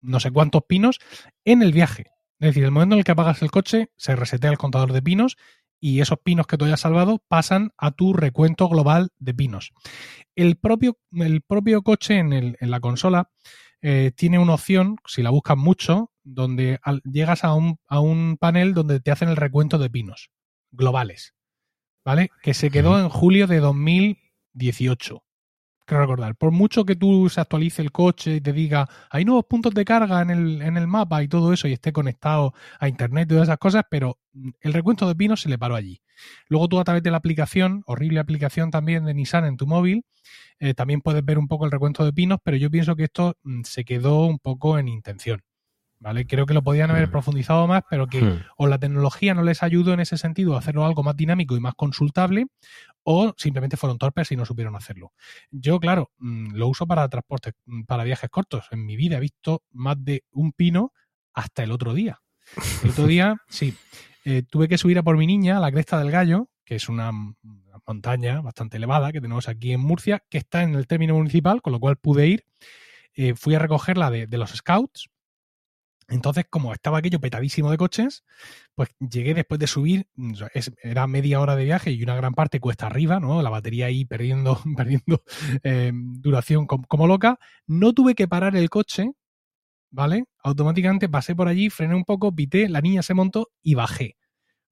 no 0.01 0.19
sé 0.19 0.31
cuántos 0.31 0.63
pinos 0.65 0.99
en 1.45 1.63
el 1.63 1.73
viaje. 1.73 2.13
Es 2.39 2.49
decir, 2.49 2.65
el 2.65 2.73
momento 2.73 2.97
en 2.97 2.99
el 2.99 3.05
que 3.05 3.13
apagas 3.13 3.41
el 3.43 3.53
coche, 3.53 3.91
se 3.97 4.17
resetea 4.17 4.51
el 4.51 4.59
contador 4.59 4.93
de 4.93 5.01
pinos 5.01 5.37
y 5.83 6.01
esos 6.01 6.21
pinos 6.21 6.47
que 6.47 6.57
tú 6.57 6.65
hayas 6.65 6.81
salvado 6.81 7.21
pasan 7.27 7.73
a 7.77 7.91
tu 7.91 8.13
recuento 8.13 8.69
global 8.69 9.11
de 9.19 9.35
pinos. 9.35 9.73
El 10.37 10.57
propio, 10.57 10.97
el 11.11 11.43
propio 11.43 11.83
coche 11.83 12.19
en, 12.19 12.33
el, 12.33 12.57
en 12.61 12.71
la 12.71 12.79
consola 12.79 13.31
eh, 13.81 14.13
tiene 14.15 14.39
una 14.39 14.55
opción, 14.55 14.97
si 15.07 15.25
la 15.25 15.31
buscas 15.31 15.57
mucho, 15.57 16.13
donde 16.23 16.79
al, 16.85 17.03
llegas 17.03 17.43
a 17.43 17.55
un, 17.55 17.81
a 17.89 17.99
un, 17.99 18.37
panel 18.39 18.75
donde 18.75 19.01
te 19.01 19.11
hacen 19.11 19.29
el 19.29 19.35
recuento 19.35 19.77
de 19.77 19.91
pinos 19.91 20.31
globales, 20.71 21.35
¿vale? 22.05 22.31
Que 22.45 22.55
se 22.55 22.71
quedó 22.71 23.01
en 23.01 23.09
julio 23.09 23.49
de 23.49 23.59
2018 23.59 25.25
creo 25.87 26.01
recordar. 26.01 26.37
Por 26.37 26.51
mucho 26.51 26.85
que 26.85 26.97
tú 26.97 27.29
se 27.29 27.41
actualice 27.41 27.83
el 27.83 27.93
coche 27.93 28.37
y 28.37 28.41
te 28.41 28.53
diga, 28.53 28.89
hay 29.11 29.25
nuevos 29.25 29.45
puntos 29.47 29.75
de 29.75 29.85
carga 29.85 30.23
en 30.23 30.31
el, 30.31 30.63
en 30.63 30.77
el 30.77 30.87
mapa 30.87 31.23
y 31.23 31.29
todo 31.29 31.53
eso 31.53 31.69
y 31.69 31.73
esté 31.73 31.93
conectado 31.93 32.55
a 32.79 32.89
internet 32.89 33.27
y 33.27 33.35
todas 33.35 33.45
esas 33.45 33.59
cosas, 33.59 33.85
pero 33.91 34.19
el 34.61 34.73
recuento 34.73 35.07
de 35.07 35.15
pinos 35.15 35.43
se 35.43 35.49
le 35.49 35.59
paró 35.59 35.75
allí. 35.75 36.01
Luego 36.49 36.69
tú 36.69 36.81
a 36.81 36.85
través 36.85 37.03
de 37.03 37.11
la 37.11 37.17
aplicación, 37.19 37.83
horrible 37.87 38.21
aplicación 38.21 38.71
también 38.71 39.05
de 39.05 39.15
Nissan 39.15 39.45
en 39.45 39.57
tu 39.57 39.67
móvil, 39.67 40.05
eh, 40.59 40.75
también 40.75 41.01
puedes 41.01 41.25
ver 41.25 41.39
un 41.39 41.49
poco 41.49 41.65
el 41.65 41.73
recuento 41.73 42.05
de 42.05 42.13
pinos, 42.13 42.39
pero 42.43 42.57
yo 42.57 42.71
pienso 42.71 42.97
que 42.97 43.05
esto 43.05 43.37
mm, 43.43 43.63
se 43.65 43.85
quedó 43.85 44.27
un 44.27 44.39
poco 44.39 44.79
en 44.79 44.89
intención. 44.89 45.43
¿Vale? 46.03 46.27
Creo 46.27 46.47
que 46.47 46.55
lo 46.55 46.65
podían 46.65 46.91
haber 46.91 47.13
profundizado 47.13 47.69
más, 47.69 47.85
pero 47.89 48.09
que 48.09 48.21
hmm. 48.21 48.43
o 48.57 48.67
la 48.67 48.77
tecnología 48.79 49.35
no 49.35 49.45
les 49.45 49.63
ayudó 49.63 49.93
en 49.93 50.01
ese 50.01 50.19
sentido 50.19 50.57
a 50.57 50.59
hacerlo 50.59 50.85
algo 50.85 51.05
más 51.05 51.17
dinámico 51.17 51.57
y 51.57 51.61
más 51.61 51.75
consultable, 51.77 52.47
o 53.05 53.33
simplemente 53.37 53.77
fueron 53.77 53.99
torpes 53.99 54.33
y 54.33 54.37
no 54.37 54.45
supieron 54.45 54.75
hacerlo. 54.75 55.13
Yo, 55.53 55.79
claro, 55.79 56.11
mm, 56.19 56.57
lo 56.57 56.67
uso 56.67 56.89
para 56.89 57.09
transporte, 57.09 57.53
mm, 57.67 57.85
para 57.85 58.03
viajes 58.03 58.29
cortos. 58.31 58.67
En 58.73 58.85
mi 58.85 58.97
vida 58.97 59.19
he 59.19 59.21
visto 59.21 59.63
más 59.71 59.95
de 60.05 60.25
un 60.33 60.51
pino 60.51 60.93
hasta 61.35 61.63
el 61.63 61.71
otro 61.71 61.95
día. 61.95 62.21
El 62.83 62.91
otro 62.91 63.07
día, 63.07 63.37
sí, 63.49 63.73
eh, 64.25 64.43
tuve 64.43 64.67
que 64.67 64.79
subir 64.79 64.99
a 64.99 65.05
por 65.05 65.17
mi 65.17 65.29
niña 65.29 65.59
a 65.59 65.61
la 65.61 65.71
Cresta 65.71 66.01
del 66.01 66.11
Gallo, 66.11 66.49
que 66.65 66.75
es 66.75 66.89
una, 66.89 67.11
una, 67.11 67.79
montaña 67.87 68.41
bastante 68.41 68.77
elevada 68.77 69.13
que 69.13 69.21
tenemos 69.21 69.49
aquí 69.49 69.73
en 69.73 69.81
Murcia, 69.81 70.25
que 70.29 70.39
está 70.39 70.65
en 70.65 70.75
el 70.75 70.89
término 70.89 71.15
municipal, 71.15 71.63
con 71.63 71.73
lo 71.73 71.79
cual 71.79 71.97
pude 71.97 72.27
ir. 72.27 72.45
Eh, 73.15 73.35
fui 73.37 73.55
a 73.55 73.61
recogerla 73.61 74.11
de, 74.11 74.27
de 74.27 74.39
los 74.39 74.51
scouts 74.51 75.09
entonces, 76.09 76.47
como 76.49 76.73
estaba 76.73 76.99
aquello 76.99 77.21
petadísimo 77.21 77.71
de 77.71 77.77
coches, 77.77 78.25
pues 78.75 78.91
llegué 78.99 79.35
después 79.35 79.59
de 79.59 79.67
subir, 79.67 80.09
es, 80.55 80.73
era 80.83 81.07
media 81.07 81.41
hora 81.41 81.57
de 81.57 81.65
viaje 81.65 81.93
y 81.93 82.03
una 82.03 82.17
gran 82.17 82.35
parte 82.35 82.61
cuesta 82.61 82.87
arriba, 82.87 83.21
¿no? 83.21 83.43
La 83.43 83.51
batería 83.51 83.87
ahí 83.87 84.05
perdiendo, 84.05 84.61
perdiendo 84.77 85.23
eh, 85.63 85.93
duración 85.95 86.67
como, 86.67 86.87
como, 86.87 87.07
loca. 87.07 87.39
No 87.67 87.93
tuve 87.93 88.15
que 88.15 88.29
parar 88.29 88.57
el 88.57 88.71
coche, 88.71 89.13
¿vale? 89.91 90.25
Automáticamente 90.43 91.09
pasé 91.09 91.35
por 91.37 91.49
allí, 91.49 91.71
frené 91.71 91.95
un 91.95 92.05
poco, 92.05 92.35
pité, 92.35 92.69
la 92.69 92.81
niña 92.81 93.03
se 93.03 93.15
montó 93.15 93.51
y 93.63 93.75
bajé. 93.75 94.17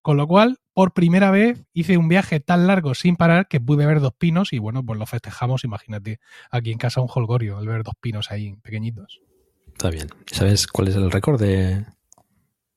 Con 0.03 0.17
lo 0.17 0.27
cual, 0.27 0.59
por 0.73 0.95
primera 0.95 1.31
vez 1.31 1.63
hice 1.75 1.99
un 1.99 2.09
viaje 2.09 2.41
tan 2.41 2.67
largo 2.67 2.95
sin 2.95 3.17
parar 3.17 3.49
que 3.49 3.61
pude 3.61 3.85
ver 3.87 4.01
dos 4.01 4.15
pinos 4.15 4.53
y 4.53 4.59
bueno, 4.59 4.85
pues 4.85 4.99
lo 4.99 5.07
festejamos, 5.07 5.65
imagínate, 5.65 6.21
aquí 6.51 6.73
en 6.73 6.79
casa 6.79 7.03
un 7.03 7.09
holgorio, 7.15 7.61
el 7.61 7.69
ver 7.69 7.83
dos 7.83 7.95
pinos 8.01 8.31
ahí 8.31 8.57
pequeñitos. 8.63 9.21
Está 9.81 9.89
bien. 9.89 10.09
¿Sabes 10.27 10.67
cuál 10.67 10.89
es 10.89 10.97
el 10.97 11.11
récord 11.11 11.41
de, 11.41 11.87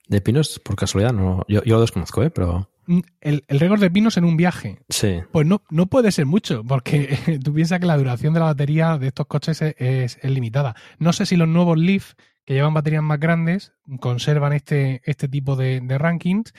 de 0.07 0.21
pinos? 0.21 0.57
Por 0.63 0.77
casualidad, 0.77 1.11
no. 1.11 1.43
Yo, 1.49 1.61
yo 1.65 1.75
lo 1.75 1.81
desconozco, 1.81 2.23
¿eh? 2.23 2.29
Pero. 2.29 2.69
Mm, 2.85 2.99
el, 3.19 3.43
el 3.49 3.59
récord 3.59 3.81
de 3.81 3.91
pinos 3.91 4.15
en 4.15 4.23
un 4.23 4.37
viaje. 4.37 4.79
Sí. 4.87 5.19
Pues 5.33 5.45
no, 5.45 5.63
no 5.69 5.87
puede 5.87 6.13
ser 6.13 6.25
mucho, 6.25 6.63
porque 6.63 7.19
tú 7.43 7.53
piensas 7.53 7.81
que 7.81 7.87
la 7.87 7.97
duración 7.97 8.33
de 8.33 8.39
la 8.39 8.45
batería 8.45 8.97
de 8.97 9.07
estos 9.07 9.27
coches 9.27 9.61
es, 9.61 9.75
es, 9.79 10.17
es, 10.21 10.31
limitada. 10.31 10.77
No 10.97 11.11
sé 11.11 11.25
si 11.25 11.35
los 11.35 11.49
nuevos 11.49 11.77
Leaf, 11.77 12.13
que 12.45 12.53
llevan 12.53 12.73
baterías 12.73 13.03
más 13.03 13.19
grandes, 13.19 13.73
conservan 13.99 14.53
este, 14.53 15.01
este 15.03 15.27
tipo 15.27 15.57
de, 15.57 15.81
de 15.81 15.97
rankings. 15.97 16.53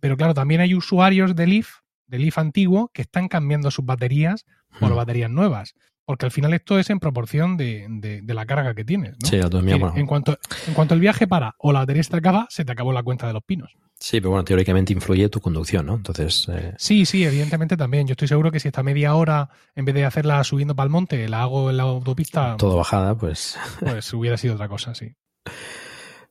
Pero 0.00 0.16
claro, 0.16 0.34
también 0.34 0.60
hay 0.60 0.74
usuarios 0.74 1.36
de 1.36 1.46
Leaf, 1.46 1.68
de 2.08 2.18
Leaf 2.18 2.38
antiguo, 2.38 2.90
que 2.92 3.02
están 3.02 3.28
cambiando 3.28 3.70
sus 3.70 3.84
baterías 3.84 4.44
por 4.80 4.90
hmm. 4.90 4.96
baterías 4.96 5.30
nuevas. 5.30 5.76
Porque 6.06 6.24
al 6.24 6.30
final 6.30 6.54
esto 6.54 6.78
es 6.78 6.88
en 6.88 7.00
proporción 7.00 7.56
de, 7.56 7.84
de, 7.90 8.22
de 8.22 8.34
la 8.34 8.46
carga 8.46 8.74
que 8.74 8.84
tienes. 8.84 9.16
¿no? 9.20 9.28
Sí, 9.28 9.36
la 9.36 9.44
autonomía. 9.44 9.74
En, 9.74 9.98
en, 9.98 10.06
cuanto, 10.06 10.38
en 10.68 10.72
cuanto 10.72 10.94
el 10.94 11.00
viaje 11.00 11.26
para 11.26 11.56
o 11.58 11.72
la 11.72 11.80
batería 11.80 12.04
se 12.04 12.16
acaba, 12.16 12.46
se 12.48 12.64
te 12.64 12.72
acabó 12.72 12.92
la 12.92 13.02
cuenta 13.02 13.26
de 13.26 13.32
los 13.32 13.42
pinos. 13.42 13.76
Sí, 13.98 14.20
pero 14.20 14.30
bueno, 14.30 14.44
teóricamente 14.44 14.92
influye 14.92 15.28
tu 15.28 15.40
conducción, 15.40 15.86
¿no? 15.86 15.94
Entonces. 15.94 16.46
Eh... 16.50 16.74
Sí, 16.78 17.06
sí, 17.06 17.24
evidentemente 17.24 17.76
también. 17.76 18.06
Yo 18.06 18.12
estoy 18.12 18.28
seguro 18.28 18.52
que 18.52 18.60
si 18.60 18.68
esta 18.68 18.82
media 18.82 19.14
hora, 19.14 19.48
en 19.74 19.84
vez 19.84 19.94
de 19.94 20.04
hacerla 20.04 20.44
subiendo 20.44 20.76
para 20.76 20.84
el 20.84 20.90
monte, 20.90 21.28
la 21.28 21.42
hago 21.42 21.70
en 21.70 21.78
la 21.78 21.84
autopista. 21.84 22.56
Todo 22.56 22.76
bajada, 22.76 23.16
pues. 23.16 23.58
Pues 23.80 24.12
hubiera 24.14 24.36
sido 24.36 24.54
otra 24.54 24.68
cosa, 24.68 24.94
sí. 24.94 25.12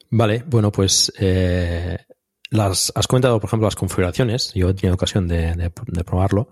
Vale, 0.09 0.43
bueno, 0.47 0.71
pues. 0.71 1.11
Eh, 1.19 1.97
las, 2.51 2.93
has 2.95 3.07
comentado, 3.07 3.39
por 3.39 3.49
ejemplo, 3.49 3.67
las 3.67 3.75
configuraciones. 3.75 4.53
Yo 4.53 4.69
he 4.69 4.73
tenido 4.75 4.93
ocasión 4.93 5.27
de, 5.27 5.53
de, 5.55 5.71
de 5.87 6.03
probarlo. 6.03 6.51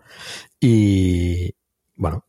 Y. 0.59 1.53
Bueno, 1.95 2.25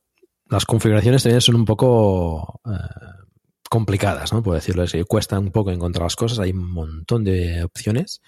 las 0.55 0.67
configuraciones 0.67 1.23
también 1.23 1.41
son 1.41 1.57
un 1.57 1.65
poco 1.65 2.61
eh, 2.67 3.25
complicadas, 3.69 4.33
¿no? 4.33 4.43
Puedo 4.43 4.55
decirlo 4.55 4.85
así. 4.85 5.03
Cuesta 5.03 5.39
un 5.39 5.51
poco 5.51 5.71
encontrar 5.71 6.05
las 6.05 6.17
cosas, 6.17 6.39
hay 6.39 6.53
un 6.53 6.71
montón 6.71 7.25
de 7.25 7.65
opciones 7.65 8.23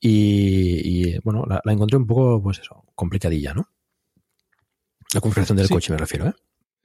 y, 0.00 1.10
y 1.12 1.18
bueno, 1.20 1.44
la, 1.46 1.60
la, 1.62 1.72
encontré 1.72 1.98
un 1.98 2.06
poco, 2.06 2.42
pues 2.42 2.60
eso, 2.60 2.84
complicadilla, 2.94 3.54
¿no? 3.54 3.68
La 5.12 5.20
configuración 5.20 5.58
del 5.58 5.66
sí. 5.66 5.74
coche 5.74 5.92
me 5.92 5.98
refiero, 5.98 6.28
¿eh? 6.28 6.34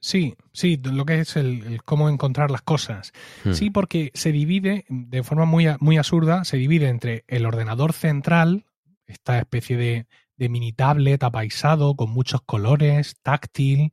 Sí, 0.00 0.36
sí, 0.52 0.78
lo 0.82 1.06
que 1.06 1.20
es 1.20 1.34
el, 1.36 1.64
el 1.64 1.82
cómo 1.82 2.10
encontrar 2.10 2.50
las 2.50 2.60
cosas. 2.60 3.12
Hmm. 3.42 3.52
Sí, 3.52 3.70
porque 3.70 4.10
se 4.12 4.32
divide 4.32 4.84
de 4.90 5.22
forma 5.22 5.46
muy, 5.46 5.66
muy 5.80 5.96
absurda, 5.96 6.44
se 6.44 6.58
divide 6.58 6.90
entre 6.90 7.24
el 7.26 7.46
ordenador 7.46 7.94
central, 7.94 8.66
esta 9.06 9.38
especie 9.38 9.78
de, 9.78 10.06
de 10.36 10.48
mini 10.50 10.74
tablet 10.74 11.22
apaisado 11.22 11.94
con 11.96 12.10
muchos 12.10 12.42
colores, 12.42 13.16
táctil, 13.22 13.92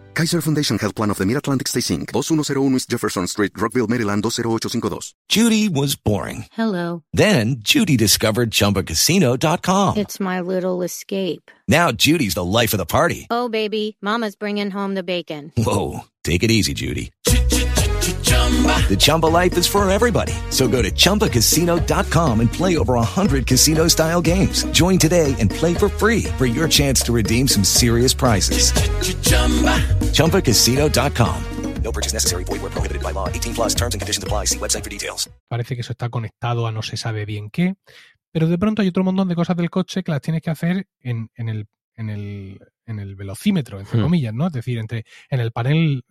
Kaiser 0.13 0.41
Foundation 0.41 0.77
Health 0.77 0.95
Plan 0.95 1.09
of 1.09 1.17
the 1.17 1.25
Mid-Atlantic 1.25 1.67
Stay 1.67 1.79
Inc. 1.79 2.11
2101 2.11 2.75
East 2.75 2.89
Jefferson 2.89 3.27
Street, 3.27 3.51
Rockville, 3.57 3.87
Maryland 3.87 4.23
20852. 4.23 5.13
Judy 5.29 5.69
was 5.69 5.95
boring. 5.95 6.45
Hello. 6.51 7.03
Then 7.13 7.55
Judy 7.59 7.95
discovered 7.97 8.51
ChumbaCasino.com. 8.51 9.97
It's 9.97 10.19
my 10.19 10.41
little 10.41 10.81
escape. 10.81 11.49
Now 11.67 11.91
Judy's 11.91 12.33
the 12.33 12.43
life 12.43 12.73
of 12.73 12.77
the 12.79 12.85
party. 12.85 13.27
Oh, 13.29 13.47
baby, 13.47 13.97
mama's 14.01 14.35
bringing 14.35 14.69
home 14.71 14.95
the 14.95 15.03
bacon. 15.03 15.53
Whoa, 15.55 16.01
take 16.23 16.43
it 16.43 16.51
easy, 16.51 16.73
Judy. 16.73 17.11
The 18.35 18.97
Chumba 18.97 19.27
life 19.27 19.57
is 19.57 19.67
for 19.67 19.89
everybody. 19.89 20.33
So 20.49 20.67
go 20.67 20.81
to 20.81 20.91
ChumbaCasino.com 20.91 22.39
and 22.41 22.51
play 22.51 22.77
over 22.77 22.95
100 22.95 23.47
casino 23.47 23.87
style 23.87 24.21
games. 24.21 24.65
Join 24.73 24.97
today 24.97 25.33
and 25.39 25.49
play 25.49 25.73
for 25.73 25.87
free 25.87 26.23
for 26.37 26.45
your 26.45 26.67
chance 26.67 27.01
to 27.03 27.13
redeem 27.13 27.47
some 27.47 27.63
serious 27.63 28.13
prizes. 28.13 28.73
Ch-ch-chumba. 28.73 29.79
ChumbaCasino.com. 30.11 31.43
No 31.83 31.91
purchase 31.91 32.13
necessary. 32.13 32.43
Void 32.43 32.61
where 32.61 32.69
prohibited 32.71 33.01
by 33.01 33.11
law. 33.11 33.27
18 33.27 33.53
plus 33.55 33.73
terms 33.75 33.95
and 33.95 34.01
conditions 34.01 34.23
apply. 34.23 34.45
See 34.45 34.59
website 34.59 34.83
for 34.83 34.89
details. 34.89 35.29
Parece 35.49 35.75
que 35.75 35.81
eso 35.81 35.93
está 35.93 36.09
conectado 36.09 36.67
a 36.67 36.71
no 36.71 36.81
se 36.83 36.95
sabe 36.97 37.25
bien 37.25 37.49
qué. 37.49 37.73
Pero 38.31 38.47
de 38.47 38.57
pronto 38.57 38.81
hay 38.81 38.87
otro 38.89 39.03
montón 39.03 39.27
de 39.27 39.35
cosas 39.35 39.57
del 39.57 39.69
coche 39.69 40.03
que 40.03 40.11
las 40.11 40.21
tienes 40.21 40.41
que 40.41 40.51
hacer 40.51 40.85
en, 40.99 41.29
en 41.35 41.49
el, 41.49 41.65
en, 41.95 42.09
el, 42.09 42.59
en 42.85 42.99
el 42.99 43.15
velocímetro, 43.15 43.79
entre 43.79 43.99
Hmm. 43.99 44.03
comillas, 44.03 44.33
¿no? 44.33 44.47
Es 44.47 44.53
decir, 44.53 44.77
entre, 44.77 45.05
en 45.29 45.39
el 45.39 45.51
panel 45.51 46.03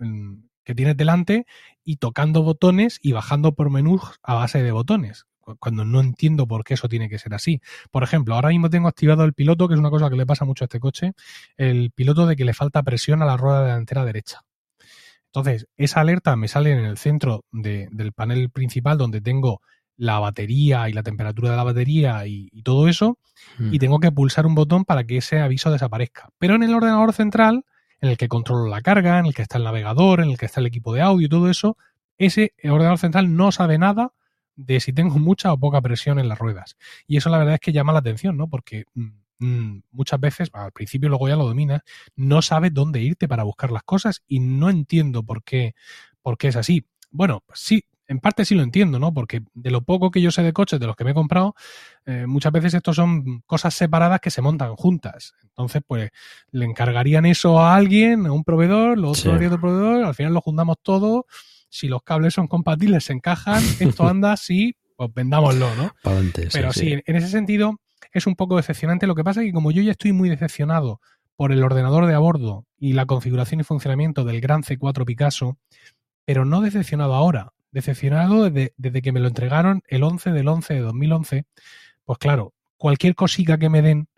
que 0.65 0.75
tienes 0.75 0.97
delante 0.97 1.47
y 1.85 1.97
tocando 1.97 2.43
botones 2.43 2.99
y 3.03 3.13
bajando 3.13 3.53
por 3.55 3.71
menús 3.71 4.03
a 4.23 4.35
base 4.35 4.63
de 4.63 4.73
botones. 4.73 5.25
cu- 5.41 5.57
Cuando 5.59 5.85
no 5.85 6.01
entiendo 6.01 6.47
por 6.47 6.65
qué 6.65 6.75
eso 6.75 6.89
tiene 6.89 7.09
que 7.09 7.19
ser 7.19 7.33
así. 7.35 7.61
Por 7.91 8.03
ejemplo, 8.03 8.35
ahora 8.35 8.51
mismo 8.51 8.69
tengo 8.71 8.89
activado 8.89 9.25
el 9.25 9.33
piloto, 9.33 9.67
que 9.69 9.75
es 9.75 9.81
una 9.81 9.91
cosa 9.91 10.11
que 10.11 10.17
le 10.17 10.27
pasa 10.27 10.45
mucho 10.45 10.65
a 10.65 10.67
este 10.67 10.81
coche, 10.81 11.13
el 11.57 11.91
piloto 11.93 12.27
de 12.27 12.37
que 12.37 12.45
le 12.45 12.53
falta 12.55 12.83
presión 12.83 13.23
a 13.23 13.27
la 13.27 13.37
rueda 13.37 13.65
delantera 13.65 14.05
derecha. 14.05 14.43
Entonces, 15.27 15.67
esa 15.77 16.01
alerta 16.01 16.35
me 16.37 16.49
sale 16.49 16.73
en 16.73 16.85
el 16.85 16.99
centro 16.99 17.45
de- 17.53 17.89
del 17.93 18.13
panel 18.13 18.51
principal 18.51 18.99
donde 18.99 19.21
tengo 19.21 19.61
la 19.97 20.19
batería 20.19 20.89
y 20.89 20.93
la 20.93 21.03
temperatura 21.03 21.51
de 21.51 21.57
la 21.57 21.63
batería 21.65 22.27
y, 22.27 22.49
y 22.53 22.63
todo 22.63 22.89
eso, 22.89 23.19
Mm. 23.59 23.73
y 23.75 23.79
tengo 23.79 24.01
que 24.01 24.11
pulsar 24.13 24.47
un 24.47 24.55
botón 24.55 24.85
para 24.85 25.05
que 25.05 25.19
ese 25.19 25.41
aviso 25.41 25.71
desaparezca. 25.71 26.31
Pero 26.39 26.55
en 26.57 26.63
el 26.63 26.75
ordenador 26.75 27.13
central, 27.13 27.65
en 28.01 28.11
el 28.11 28.17
que 28.17 28.29
controlo 28.29 28.67
la 28.67 28.83
carga, 28.83 29.19
en 29.19 29.27
el 29.27 29.35
que 29.35 29.43
está 29.43 29.59
el 29.59 29.65
navegador, 29.65 30.21
en 30.21 30.31
el 30.31 30.39
que 30.39 30.47
está 30.47 30.61
el 30.61 30.67
equipo 30.67 30.95
de 30.95 31.03
audio 31.03 31.27
y 31.27 31.29
todo 31.29 31.51
eso, 31.51 31.77
ese 32.19 32.55
ordenador 32.65 32.99
central 32.99 33.35
no 33.35 33.53
sabe 33.53 33.79
nada 33.79 34.13
de 34.57 34.81
si 34.81 34.93
tengo 34.93 35.19
mucha 35.19 35.53
o 35.53 35.59
poca 35.59 35.81
presión 35.81 36.19
en 36.19 36.29
las 36.29 36.39
ruedas. 36.39 36.77
Y 37.07 37.17
eso 37.17 37.31
la 37.31 37.39
verdad 37.39 37.55
es 37.55 37.61
que 37.61 37.73
llama 37.73 37.93
la 37.93 38.01
atención, 38.01 38.37
¿no? 38.37 38.49
Porque 38.49 38.85
mm, 38.95 39.09
mm, 39.39 39.83
muchas 39.93 40.21
veces, 40.21 40.51
al 40.53 40.73
principio 40.73 41.09
luego 41.09 41.29
ya 41.29 41.37
lo 41.37 41.47
dominas, 41.47 41.83
no 42.17 42.43
sabes 42.43 42.73
dónde 42.73 43.01
irte 43.01 43.29
para 43.29 43.45
buscar 43.45 43.71
las 43.71 43.83
cosas 43.83 44.23
y 44.27 44.41
no 44.41 44.71
entiendo 44.71 45.23
por 45.23 45.43
qué, 45.43 45.75
por 46.23 46.39
qué 46.39 46.49
es 46.49 46.57
así. 46.57 46.87
Bueno, 47.11 47.43
pues 47.47 47.61
sí, 47.61 47.85
en 48.11 48.19
parte 48.19 48.45
sí 48.45 48.57
lo 48.57 48.65
entiendo, 48.65 48.99
¿no? 48.99 49.15
Porque 49.15 49.43
de 49.55 49.71
lo 49.71 49.83
poco 49.83 50.11
que 50.11 50.21
yo 50.21 50.33
sé 50.33 50.43
de 50.43 50.53
coches, 50.53 50.81
de 50.81 50.87
los 50.87 50.97
que 50.97 51.05
me 51.05 51.13
he 51.13 51.15
comprado, 51.15 51.55
eh, 52.07 52.27
muchas 52.27 52.51
veces 52.51 52.75
estos 52.75 52.97
son 52.97 53.41
cosas 53.47 53.73
separadas 53.73 54.21
que 54.21 54.31
se 54.31 54.43
montan 54.43 54.75
juntas. 54.75 55.35
Entonces, 55.45 55.81
pues 55.87 56.11
le 56.51 56.65
encargarían 56.65 57.25
eso 57.25 57.61
a 57.61 57.77
alguien, 57.77 58.27
a 58.27 58.33
un 58.33 58.43
proveedor, 58.43 58.99
lo 58.99 59.11
otro 59.11 59.23
Sí. 59.23 59.29
haría 59.31 59.47
otro 59.47 59.61
proveedor, 59.61 60.05
al 60.05 60.15
final 60.17 60.35
lo 60.35 60.41
juntamos 60.41 60.79
todo. 60.83 61.27
Si 61.69 61.87
los 61.87 62.03
cables 62.03 62.35
son 62.35 62.49
compatibles, 62.49 63.05
se 63.05 63.13
encajan, 63.13 63.63
esto 63.79 64.09
anda, 64.09 64.37
sí, 64.37 64.75
pues 64.97 65.09
vendámoslo, 65.15 65.73
¿no? 65.77 65.93
Pero 66.53 66.73
sí, 66.73 67.01
en 67.07 67.17
ese 67.17 67.29
sentido 67.29 67.79
es 68.13 68.27
un 68.27 68.35
poco 68.35 68.57
decepcionante. 68.57 69.07
Lo 69.07 69.15
que 69.15 69.23
pasa 69.23 69.41
es 69.41 69.47
que 69.47 69.53
como 69.53 69.71
yo 69.71 69.83
ya 69.83 69.93
estoy 69.93 70.13
muy 70.13 70.29
decepcionado 70.29 71.01
por 71.37 71.53
el 71.53 71.63
ordenador 71.63 72.07
de 72.07 72.15
a 72.15 72.19
bordo 72.19 72.67
y 72.77 72.95
la 72.95 73.07
configuración 73.07 73.61
y 73.61 73.63
funcionamiento 73.65 74.25
del 74.25 74.41
gran 74.41 74.63
C4 74.65 75.05
Picasso, 75.07 75.59
pero 76.25 76.45
no 76.45 76.61
decepcionado 76.61 77.15
ahora, 77.15 77.53
decepcionado 77.73 78.49
desde, 78.51 78.75
desde 78.77 79.03
que 79.03 79.13
me 79.13 79.21
lo 79.21 79.29
entregaron 79.29 79.83
el 79.89 80.03
11 80.03 80.31
del 80.33 80.49
11 80.49 80.75
de 80.75 80.81
2011, 80.81 81.45
pues 82.05 82.19
claro, 82.19 82.55
cualquier 82.77 83.15
cosica 83.15 83.59
que 83.59 83.69
me 83.69 83.83
den 83.83 84.09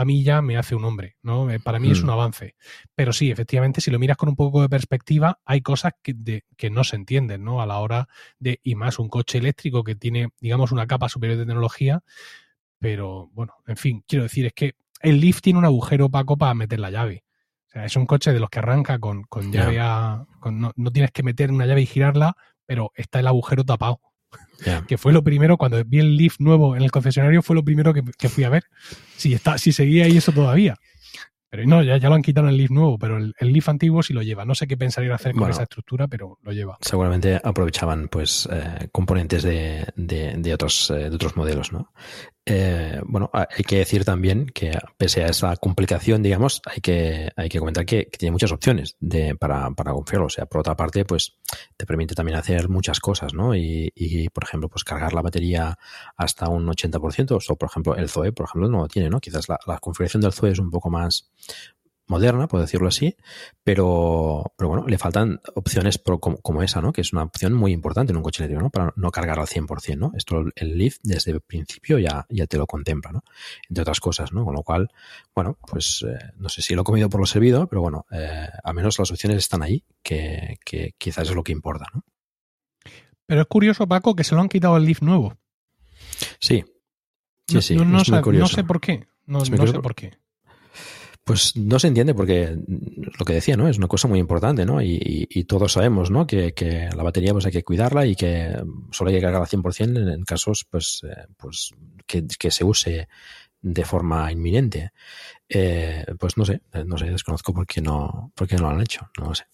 a 0.00 0.04
mí 0.04 0.22
ya 0.22 0.42
me 0.42 0.56
hace 0.56 0.76
un 0.76 0.84
hombre, 0.84 1.16
¿no? 1.22 1.50
Eh, 1.50 1.58
Para 1.58 1.80
mí 1.80 1.90
es 1.90 2.00
Hmm. 2.00 2.04
un 2.04 2.10
avance. 2.10 2.54
Pero 2.94 3.12
sí, 3.12 3.32
efectivamente, 3.32 3.80
si 3.80 3.90
lo 3.90 3.98
miras 3.98 4.16
con 4.16 4.28
un 4.28 4.36
poco 4.36 4.62
de 4.62 4.68
perspectiva, 4.68 5.40
hay 5.44 5.60
cosas 5.60 5.92
que, 6.00 6.14
de- 6.14 6.44
que 6.56 6.70
no 6.70 6.84
se 6.84 6.94
entienden, 6.94 7.42
¿no? 7.42 7.60
A 7.60 7.66
la 7.66 7.78
hora 7.78 8.08
de, 8.38 8.60
y 8.62 8.76
más 8.76 9.00
un 9.00 9.08
coche 9.08 9.38
eléctrico 9.38 9.82
que 9.82 9.96
tiene, 9.96 10.28
digamos, 10.40 10.70
una 10.70 10.86
capa 10.86 11.08
superior 11.08 11.36
de 11.38 11.46
tecnología, 11.46 12.04
pero 12.78 13.28
bueno, 13.32 13.54
en 13.66 13.76
fin, 13.76 14.04
quiero 14.06 14.22
decir, 14.24 14.46
es 14.46 14.52
que 14.52 14.74
el 15.00 15.20
Leaf 15.20 15.40
tiene 15.40 15.58
un 15.58 15.64
agujero 15.64 16.06
opaco 16.06 16.36
para 16.36 16.54
meter 16.54 16.78
la 16.78 16.90
llave. 16.90 17.24
O 17.66 17.70
sea, 17.70 17.84
es 17.84 17.96
un 17.96 18.06
coche 18.06 18.32
de 18.32 18.40
los 18.40 18.50
que 18.50 18.60
arranca 18.60 18.98
con, 18.98 19.24
con 19.24 19.50
llave 19.52 19.80
a. 19.80 20.24
con- 20.40 20.60
no, 20.60 20.72
no 20.76 20.90
tienes 20.92 21.10
que 21.10 21.22
meter 21.22 21.50
una 21.50 21.66
llave 21.66 21.82
y 21.82 21.86
girarla, 21.86 22.36
pero 22.68 22.92
está 22.94 23.18
el 23.18 23.26
agujero 23.26 23.64
tapado. 23.64 24.00
Que 24.88 24.98
fue 24.98 25.12
lo 25.12 25.22
primero, 25.24 25.56
cuando 25.56 25.82
vi 25.84 26.00
el 26.00 26.16
Leaf 26.16 26.36
nuevo 26.38 26.76
en 26.76 26.82
el 26.82 26.90
concesionario, 26.90 27.42
fue 27.42 27.56
lo 27.56 27.64
primero 27.64 27.94
que, 27.94 28.02
que 28.18 28.28
fui 28.28 28.44
a 28.44 28.50
ver. 28.50 28.64
Si, 29.16 29.32
está, 29.32 29.56
si 29.56 29.72
seguía 29.72 30.04
ahí 30.04 30.16
eso 30.18 30.32
todavía. 30.32 30.76
Pero 31.50 31.64
no, 31.64 31.82
ya, 31.82 31.96
ya 31.96 32.10
lo 32.10 32.14
han 32.16 32.22
quitado 32.22 32.46
en 32.48 32.50
el 32.52 32.58
Leaf 32.58 32.70
nuevo, 32.70 32.98
pero 32.98 33.16
el, 33.16 33.32
el 33.38 33.52
Leaf 33.52 33.70
antiguo 33.70 34.02
sí 34.02 34.12
lo 34.12 34.20
lleva. 34.22 34.44
No 34.44 34.54
sé 34.54 34.66
qué 34.66 34.76
pensarían 34.76 35.12
hacer 35.14 35.32
con 35.32 35.40
Bueno. 35.40 35.54
esa 35.54 35.62
estructura, 35.62 36.06
pero 36.08 36.38
lo 36.42 36.52
lleva. 36.52 36.76
Seguramente 36.82 37.40
aprovechaban 37.42 38.08
pues 38.08 38.46
eh, 38.52 38.88
componentes 38.92 39.44
de, 39.44 39.86
de, 39.96 40.34
de 40.36 40.54
otros, 40.54 40.90
eh, 40.90 41.08
de 41.08 41.14
otros 41.16 41.36
modelos, 41.36 41.72
¿no? 41.72 41.92
Eh, 42.50 43.00
bueno, 43.04 43.30
hay 43.32 43.64
que 43.64 43.76
decir 43.76 44.06
también 44.06 44.46
que 44.46 44.72
pese 44.96 45.22
a 45.22 45.26
esa 45.26 45.54
complicación, 45.56 46.22
digamos, 46.22 46.62
hay 46.64 46.80
que, 46.80 47.30
hay 47.36 47.50
que 47.50 47.58
comentar 47.58 47.84
que, 47.84 48.08
tiene 48.18 48.32
muchas 48.32 48.52
opciones 48.52 48.96
para, 49.38 49.70
para 49.72 49.92
configurarlo. 49.92 50.26
O 50.26 50.30
sea, 50.30 50.46
por 50.46 50.60
otra 50.60 50.74
parte, 50.74 51.04
pues 51.04 51.36
te 51.76 51.84
permite 51.84 52.14
también 52.14 52.38
hacer 52.38 52.70
muchas 52.70 53.00
cosas, 53.00 53.34
¿no? 53.34 53.54
Y, 53.54 53.92
y, 53.94 54.30
por 54.30 54.44
ejemplo, 54.44 54.70
pues 54.70 54.82
cargar 54.82 55.12
la 55.12 55.20
batería 55.20 55.78
hasta 56.16 56.48
un 56.48 56.66
80%. 56.66 57.38
O, 57.48 57.56
por 57.56 57.68
ejemplo, 57.68 57.96
el 57.96 58.08
Zoe, 58.08 58.32
por 58.32 58.46
ejemplo, 58.46 58.68
no 58.68 58.78
lo 58.78 58.88
tiene, 58.88 59.10
¿no? 59.10 59.20
Quizás 59.20 59.46
la 59.48 59.78
configuración 59.78 60.22
del 60.22 60.32
Zoe 60.32 60.52
es 60.52 60.58
un 60.58 60.70
poco 60.70 60.88
más 60.88 61.30
moderna, 62.08 62.48
por 62.48 62.60
decirlo 62.60 62.88
así, 62.88 63.16
pero, 63.62 64.52
pero 64.56 64.68
bueno, 64.68 64.86
le 64.86 64.98
faltan 64.98 65.40
opciones 65.54 65.98
pro- 65.98 66.18
como, 66.18 66.38
como 66.38 66.62
esa, 66.62 66.80
¿no? 66.80 66.92
Que 66.92 67.00
es 67.02 67.12
una 67.12 67.22
opción 67.22 67.52
muy 67.52 67.72
importante 67.72 68.12
en 68.12 68.16
un 68.16 68.22
coche 68.22 68.42
eléctrico, 68.42 68.62
¿no? 68.62 68.70
Para 68.70 68.92
no 68.96 69.10
cargar 69.10 69.38
al 69.38 69.46
100%, 69.46 69.96
¿no? 69.98 70.12
Esto 70.16 70.42
el 70.56 70.78
Leaf 70.78 70.96
desde 71.02 71.30
el 71.32 71.40
principio 71.40 71.98
ya, 71.98 72.26
ya 72.30 72.46
te 72.46 72.56
lo 72.56 72.66
contempla, 72.66 73.12
¿no? 73.12 73.24
Entre 73.68 73.82
otras 73.82 74.00
cosas, 74.00 74.32
¿no? 74.32 74.44
Con 74.44 74.54
lo 74.54 74.62
cual, 74.62 74.90
bueno, 75.34 75.58
pues 75.66 76.04
eh, 76.08 76.18
no 76.38 76.48
sé 76.48 76.62
si 76.62 76.74
lo 76.74 76.82
he 76.82 76.84
comido 76.84 77.08
por 77.10 77.20
lo 77.20 77.26
servido, 77.26 77.66
pero 77.68 77.82
bueno, 77.82 78.06
eh, 78.10 78.48
al 78.64 78.74
menos 78.74 78.98
las 78.98 79.10
opciones 79.10 79.38
están 79.38 79.62
ahí, 79.62 79.84
que, 80.02 80.58
que 80.64 80.94
quizás 80.98 81.28
es 81.28 81.34
lo 81.34 81.42
que 81.44 81.52
importa, 81.52 81.86
¿no? 81.94 82.04
Pero 83.26 83.42
es 83.42 83.46
curioso, 83.46 83.86
Paco, 83.86 84.16
que 84.16 84.24
se 84.24 84.34
lo 84.34 84.40
han 84.40 84.48
quitado 84.48 84.76
el 84.78 84.84
Leaf 84.84 85.02
nuevo. 85.02 85.36
Sí. 86.40 86.64
Sí, 87.46 87.54
No, 87.54 87.60
sí, 87.62 87.76
no, 87.76 88.04
sé, 88.04 88.20
curioso. 88.22 88.42
no 88.42 88.48
sé 88.48 88.64
por 88.64 88.80
qué. 88.80 89.06
No, 89.26 89.40
sé 89.44 89.80
por 89.80 89.94
qué. 89.94 90.18
Pues 91.28 91.54
no 91.56 91.78
se 91.78 91.88
entiende 91.88 92.14
porque 92.14 92.56
lo 92.66 93.24
que 93.26 93.34
decía, 93.34 93.54
¿no? 93.54 93.68
Es 93.68 93.76
una 93.76 93.86
cosa 93.86 94.08
muy 94.08 94.18
importante, 94.18 94.64
¿no? 94.64 94.80
Y, 94.80 95.26
y- 95.28 95.44
todos 95.44 95.72
sabemos, 95.74 96.10
¿no? 96.10 96.26
Que, 96.26 96.54
que 96.54 96.88
la 96.96 97.02
batería 97.02 97.32
pues 97.34 97.44
hay 97.44 97.52
que 97.52 97.62
cuidarla 97.62 98.06
y 98.06 98.16
que 98.16 98.56
solo 98.90 99.10
hay 99.10 99.16
que 99.16 99.20
cargarla 99.22 99.44
al 99.44 99.50
100% 99.50 100.00
en, 100.00 100.08
en 100.08 100.24
casos 100.24 100.64
pues, 100.70 101.02
eh, 101.04 101.26
pues 101.36 101.72
que, 102.06 102.26
que 102.26 102.50
se 102.50 102.64
use 102.64 103.08
de 103.60 103.84
forma 103.84 104.32
inminente. 104.32 104.92
Eh, 105.50 106.06
pues 106.18 106.38
no 106.38 106.46
sé, 106.46 106.62
no 106.86 106.96
sé, 106.96 107.04
desconozco 107.10 107.52
por 107.52 107.66
qué 107.66 107.82
no, 107.82 108.32
por 108.34 108.48
qué 108.48 108.56
no 108.56 108.62
lo 108.62 108.68
han 108.70 108.80
hecho, 108.80 109.10
no 109.18 109.26
lo 109.26 109.34
sé. 109.34 109.44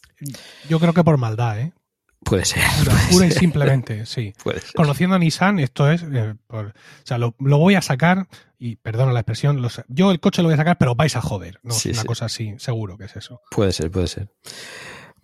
Yo 0.68 0.78
creo 0.78 0.92
que 0.94 1.02
por 1.02 1.18
maldad, 1.18 1.60
¿eh? 1.60 1.72
Puede 2.24 2.44
ser. 2.44 2.62
Pura, 2.80 2.92
puede 2.92 3.10
pura 3.12 3.26
y 3.26 3.30
simplemente, 3.32 4.06
sí. 4.06 4.32
puede 4.42 4.60
ser. 4.60 4.72
Conociendo 4.74 5.16
a 5.16 5.18
Nissan, 5.18 5.58
esto 5.58 5.90
es. 5.90 6.02
eh, 6.02 6.34
por- 6.46 6.68
o 6.68 6.72
sea, 7.04 7.18
lo, 7.18 7.34
lo 7.38 7.58
voy 7.58 7.74
a 7.74 7.82
sacar, 7.82 8.26
y 8.58 8.76
perdona 8.76 9.12
la 9.12 9.20
expresión, 9.20 9.60
lo 9.62 9.68
yo 9.88 10.10
el 10.10 10.20
coche 10.20 10.42
lo 10.42 10.48
voy 10.48 10.54
a 10.54 10.58
sacar, 10.58 10.78
pero 10.78 10.94
vais 10.94 11.14
a 11.16 11.20
joder. 11.20 11.60
No, 11.62 11.72
Sí, 11.74 11.90
una 11.90 12.00
sí. 12.00 12.06
cosa 12.06 12.24
así, 12.26 12.54
seguro 12.58 12.96
que 12.96 13.04
es 13.04 13.16
eso. 13.16 13.40
Puede 13.50 13.72
ser, 13.72 13.90
puede 13.90 14.06
ser. 14.06 14.28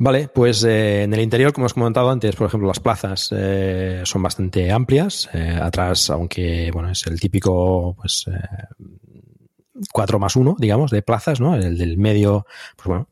Vale, 0.03 0.29
pues 0.29 0.65
eh, 0.65 1.03
en 1.03 1.13
el 1.13 1.21
interior, 1.21 1.53
como 1.53 1.65
hemos 1.65 1.75
comentado 1.75 2.11
antes, 2.11 2.35
por 2.35 2.47
ejemplo, 2.47 2.67
las 2.69 2.81
plazas 2.81 3.29
eh, 3.37 4.01
son 4.05 4.23
bastante 4.23 4.73
amplias. 4.73 5.29
Atrás, 5.61 6.09
aunque 6.11 6.71
bueno, 6.73 6.91
es 6.91 7.07
el 7.07 7.21
típico, 7.21 7.95
pues, 7.97 8.25
eh, 8.29 8.39
4 9.93 10.19
más 10.19 10.37
1, 10.37 10.57
digamos, 10.59 10.91
de 10.91 11.03
plazas, 11.03 11.41
¿no? 11.41 11.55
El 11.55 11.77
del 11.79 11.99
medio, 11.99 12.47
pues 12.77 12.87
bueno, 12.87 13.09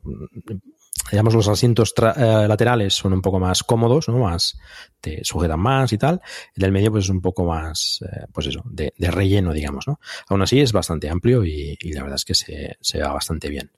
digamos, 1.11 1.34
los 1.34 1.48
asientos 1.48 1.94
eh, 1.96 2.46
laterales 2.48 2.94
son 2.94 3.12
un 3.12 3.22
poco 3.22 3.38
más 3.38 3.62
cómodos, 3.62 4.08
¿no? 4.08 4.18
Más, 4.18 4.58
te 5.00 5.24
sujetan 5.24 5.61
más 5.61 5.92
y 5.92 5.98
tal. 5.98 6.20
El 6.54 6.62
del 6.62 6.72
medio, 6.72 6.90
pues 6.90 7.04
es 7.04 7.11
un 7.11 7.20
poco 7.20 7.44
más, 7.44 8.00
eh, 8.02 8.26
pues 8.32 8.46
eso, 8.46 8.62
de, 8.64 8.92
relleno, 8.98 9.52
digamos, 9.52 9.87
¿no? 9.87 10.00
Aún 10.28 10.42
así 10.42 10.61
es 10.61 10.72
bastante 10.72 11.08
amplio 11.08 11.44
y, 11.44 11.76
la 11.92 12.02
verdad 12.02 12.16
es 12.16 12.24
que 12.24 12.34
se, 12.34 12.76
se 12.80 13.00
va 13.00 13.12
bastante 13.12 13.48
bien. 13.48 13.70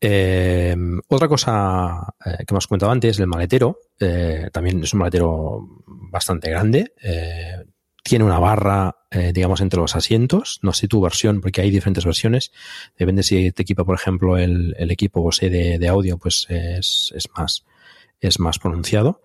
Eh, 0.00 0.76
otra 1.08 1.26
cosa 1.26 2.14
eh, 2.24 2.44
que 2.46 2.54
hemos 2.54 2.68
comentado 2.68 2.92
antes, 2.92 3.18
el 3.18 3.26
maletero, 3.26 3.80
también 4.52 4.82
es 4.82 4.92
un 4.92 5.00
maletero 5.00 5.66
bastante 5.86 6.50
grande. 6.50 6.92
Tiene 8.08 8.24
una 8.24 8.38
barra, 8.38 8.96
eh, 9.10 9.32
digamos, 9.34 9.60
entre 9.60 9.78
los 9.80 9.94
asientos. 9.94 10.58
No 10.62 10.72
sé 10.72 10.88
tu 10.88 11.00
versión, 11.00 11.40
porque 11.40 11.60
hay 11.60 11.70
diferentes 11.70 12.04
versiones. 12.04 12.50
Depende 12.98 13.22
si 13.22 13.52
te 13.52 13.62
equipa, 13.62 13.84
por 13.84 13.94
ejemplo, 13.96 14.36
el, 14.36 14.74
el 14.78 14.90
equipo 14.90 15.20
Bose 15.22 15.50
de, 15.50 15.78
de 15.78 15.88
audio, 15.88 16.18
pues 16.18 16.46
es, 16.48 17.12
es 17.14 17.28
más 17.36 17.64
es 18.20 18.40
más 18.40 18.58
pronunciado. 18.58 19.22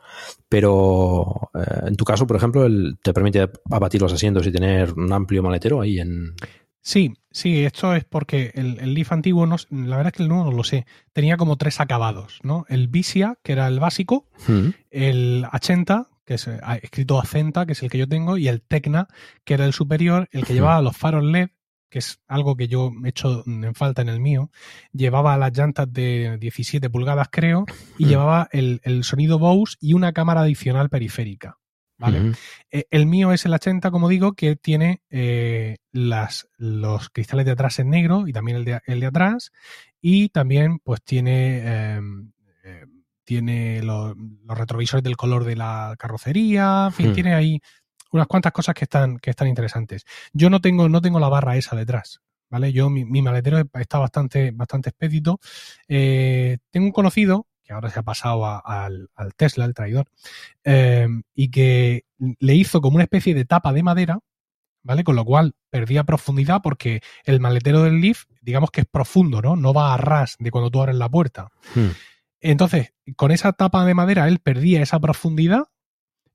Pero 0.50 1.50
eh, 1.56 1.88
en 1.88 1.96
tu 1.96 2.06
caso, 2.06 2.28
por 2.28 2.38
ejemplo, 2.38 2.66
el- 2.66 2.98
te 3.02 3.14
permite 3.14 3.50
abatir 3.72 4.02
los 4.02 4.14
asientos 4.14 4.46
y 4.46 4.52
tener 4.52 4.94
un 4.94 5.12
amplio 5.12 5.42
maletero 5.42 5.82
ahí 5.82 6.00
en. 6.00 6.36
Sí, 6.80 7.14
sí, 7.32 7.64
esto 7.66 7.96
es 7.96 8.04
porque 8.04 8.52
el, 8.56 8.78
el 8.80 8.94
Leaf 8.94 9.12
antiguo, 9.14 9.46
no, 9.48 9.56
la 9.72 9.96
verdad 9.98 10.08
es 10.14 10.18
que 10.18 10.24
el 10.24 10.30
nuevo 10.30 10.44
no 10.46 10.52
lo 10.52 10.64
sé, 10.64 10.86
tenía 11.14 11.38
como 11.38 11.56
tres 11.58 11.80
acabados, 11.80 12.40
¿no? 12.44 12.66
El 12.70 12.88
Visia, 12.90 13.38
que 13.42 13.54
era 13.54 13.68
el 13.68 13.80
básico, 13.80 14.28
Mm, 14.48 14.70
el 14.92 15.46
80, 15.54 16.10
que 16.26 16.36
es 16.36 16.48
eh, 16.48 16.60
escrito 16.82 17.20
Acenta, 17.20 17.66
que 17.66 17.74
es 17.74 17.84
el 17.84 17.90
que 17.90 17.98
yo 17.98 18.08
tengo, 18.08 18.38
y 18.38 18.48
el 18.48 18.62
Tecna, 18.62 19.08
que 19.44 19.54
era 19.56 19.66
el 19.66 19.74
superior, 19.74 20.28
el 20.32 20.46
que 20.46 20.54
llevaba 20.54 20.82
los 20.82 20.96
faros 20.96 21.24
LED, 21.24 21.50
que 21.90 22.00
es 22.00 22.20
algo 22.28 22.56
que 22.56 22.68
yo 22.68 22.92
he 23.06 23.10
hecho 23.10 23.44
en 23.46 23.76
falta 23.76 24.02
en 24.02 24.10
el 24.10 24.20
mío, 24.20 24.50
llevaba 24.94 25.38
las 25.38 25.56
llantas 25.56 25.92
de 25.94 26.38
17 26.40 26.90
pulgadas, 26.90 27.28
creo, 27.32 27.66
y 28.00 28.06
Mm. 28.06 28.08
llevaba 28.08 28.50
el, 28.52 28.82
el 28.84 29.04
sonido 29.04 29.38
Bose 29.38 29.78
y 29.80 29.94
una 29.94 30.12
cámara 30.12 30.42
adicional 30.42 30.90
periférica. 30.90 31.60
¿vale? 32.00 32.34
Eh, 32.72 32.86
El 32.90 33.06
mío 33.06 33.32
es 33.32 33.46
el 33.46 33.54
80, 33.54 33.92
como 33.92 34.10
digo, 34.10 34.34
que 34.34 34.56
tiene 34.56 35.04
eh, 35.12 35.78
las, 35.92 36.50
los 36.58 37.10
cristales 37.12 37.46
de 37.46 37.52
atrás 37.52 37.78
en 37.80 37.92
negro 37.92 38.28
y 38.28 38.34
también 38.34 38.58
el 38.58 38.66
de, 38.66 38.82
el 38.86 39.00
de 39.00 39.06
atrás. 39.06 39.52
Y 40.02 40.30
también, 40.30 40.80
pues, 40.80 41.02
tiene, 41.04 41.60
eh, 41.64 42.02
eh, 42.66 42.86
tiene 43.24 43.82
los, 43.84 44.16
los 44.46 44.58
retrovisores 44.58 45.04
del 45.04 45.18
color 45.18 45.44
de 45.44 45.56
la 45.56 45.96
carrocería. 45.98 46.86
En 46.88 46.94
fin, 46.94 47.10
Hmm. 47.12 47.14
tiene 47.14 47.34
ahí 47.34 47.60
unas 48.12 48.28
cuantas 48.28 48.52
cosas 48.52 48.76
que 48.76 48.86
están, 48.86 49.18
que 49.20 49.30
están 49.32 49.48
interesantes. 49.48 50.06
Yo 50.34 50.50
no 50.50 50.62
tengo, 50.62 50.88
no 50.90 51.02
tengo 51.02 51.20
la 51.20 51.30
barra 51.30 51.58
esa 51.58 51.76
detrás. 51.76 52.22
¿Vale? 52.50 52.72
Yo, 52.72 52.88
mi, 52.92 53.04
mi 53.04 53.24
maletero 53.24 53.64
está 53.74 53.98
bastante, 53.98 54.52
bastante 54.52 54.90
expedito. 54.90 55.40
Eh, 55.88 56.60
tengo 56.70 56.86
un 56.86 56.92
conocido, 56.92 57.48
que 57.64 57.74
ahora 57.74 57.90
se 57.90 57.98
ha 58.00 58.04
pasado 58.04 58.46
a- 58.46 58.60
al, 58.60 59.10
al 59.16 59.34
Tesla, 59.34 59.66
el 59.66 59.74
traidor, 59.74 60.06
eh, 60.64 61.08
y 61.34 61.50
que 61.50 62.04
le 62.40 62.54
hizo 62.56 62.80
como 62.80 62.96
una 62.96 63.06
especie 63.06 63.34
de 63.34 63.46
tapa 63.46 63.74
de 63.74 63.82
madera, 63.82 64.20
¿vale? 64.84 65.04
Con 65.04 65.16
lo 65.16 65.26
cual 65.26 65.54
perdía 65.72 66.04
profundidad 66.04 66.62
porque 66.62 67.02
el 67.26 67.40
maletero 67.40 67.82
del 67.82 68.00
Leaf, 68.02 68.26
digamos 68.42 68.70
que 68.70 68.82
es 68.82 68.88
profundo, 68.88 69.42
¿no? 69.42 69.56
No 69.56 69.74
va 69.74 69.94
a 69.94 69.98
ras 69.98 70.36
de 70.38 70.52
cuando 70.52 70.70
tú 70.70 70.80
abres 70.80 70.96
la 70.98 71.10
puerta. 71.10 71.48
Hmm. 71.74 71.90
Entonces, 72.44 72.94
con 73.16 73.32
esa 73.32 73.54
tapa 73.54 73.86
de 73.86 73.94
madera 73.94 74.28
él 74.28 74.40
perdía 74.40 74.82
esa 74.82 75.00
profundidad, 75.00 75.64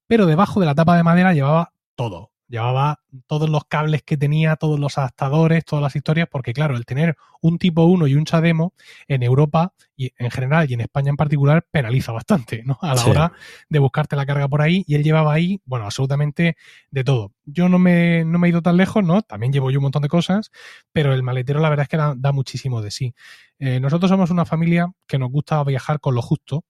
pero 0.06 0.24
debajo 0.24 0.58
de 0.58 0.66
la 0.66 0.74
tapa 0.74 0.96
de 0.96 1.02
madera 1.02 1.34
llevaba 1.34 1.74
todo. 1.94 2.32
Llevaba 2.48 3.00
todos 3.26 3.48
los 3.50 3.64
cables 3.66 4.02
que 4.02 4.16
tenía, 4.16 4.56
todos 4.56 4.80
los 4.80 4.96
adaptadores, 4.98 5.64
todas 5.64 5.82
las 5.82 5.94
historias, 5.94 6.28
porque 6.30 6.52
claro, 6.52 6.76
el 6.76 6.86
tener 6.86 7.16
un 7.42 7.58
tipo 7.58 7.84
1 7.84 8.06
y 8.06 8.14
un 8.14 8.24
Chademo 8.24 8.72
en 9.06 9.22
Europa 9.22 9.72
y 9.96 10.12
en 10.18 10.30
general 10.30 10.70
y 10.70 10.74
en 10.74 10.80
España 10.80 11.10
en 11.10 11.16
particular 11.16 11.66
penaliza 11.70 12.12
bastante, 12.12 12.62
¿no? 12.64 12.78
A 12.82 12.94
la 12.94 13.02
Sí. 13.02 13.10
hora 13.10 13.32
de 13.68 13.78
buscarte 13.78 14.16
la 14.16 14.26
carga 14.26 14.48
por 14.48 14.62
ahí 14.62 14.82
y 14.86 14.94
él 14.94 15.04
llevaba 15.04 15.32
ahí, 15.32 15.60
bueno, 15.66 15.84
absolutamente 15.84 16.56
de 16.90 17.04
todo. 17.04 17.32
Yo 17.44 17.68
no 17.68 17.78
me, 17.78 18.24
no 18.24 18.38
me 18.38 18.48
he 18.48 18.50
ido 18.50 18.62
tan 18.62 18.76
lejos, 18.76 19.04
¿no? 19.04 19.22
También 19.22 19.52
llevo 19.52 19.70
yo 19.70 19.78
un 19.78 19.84
montón 19.84 20.02
de 20.02 20.08
cosas, 20.08 20.50
pero 20.92 21.12
el 21.12 21.22
maletero 21.22 21.60
la 21.60 21.68
verdad 21.70 21.82
es 21.84 21.88
que 21.88 21.96
da, 21.98 22.14
da 22.16 22.32
muchísimo 22.32 22.82
de 22.82 22.90
sí. 22.90 23.14
Eh, 23.58 23.78
nosotros 23.80 24.08
somos 24.08 24.30
una 24.30 24.44
familia 24.46 24.90
que 25.06 25.18
nos 25.18 25.30
gusta 25.30 25.62
viajar 25.64 26.00
con 26.00 26.14
lo 26.14 26.22
justo, 26.22 26.64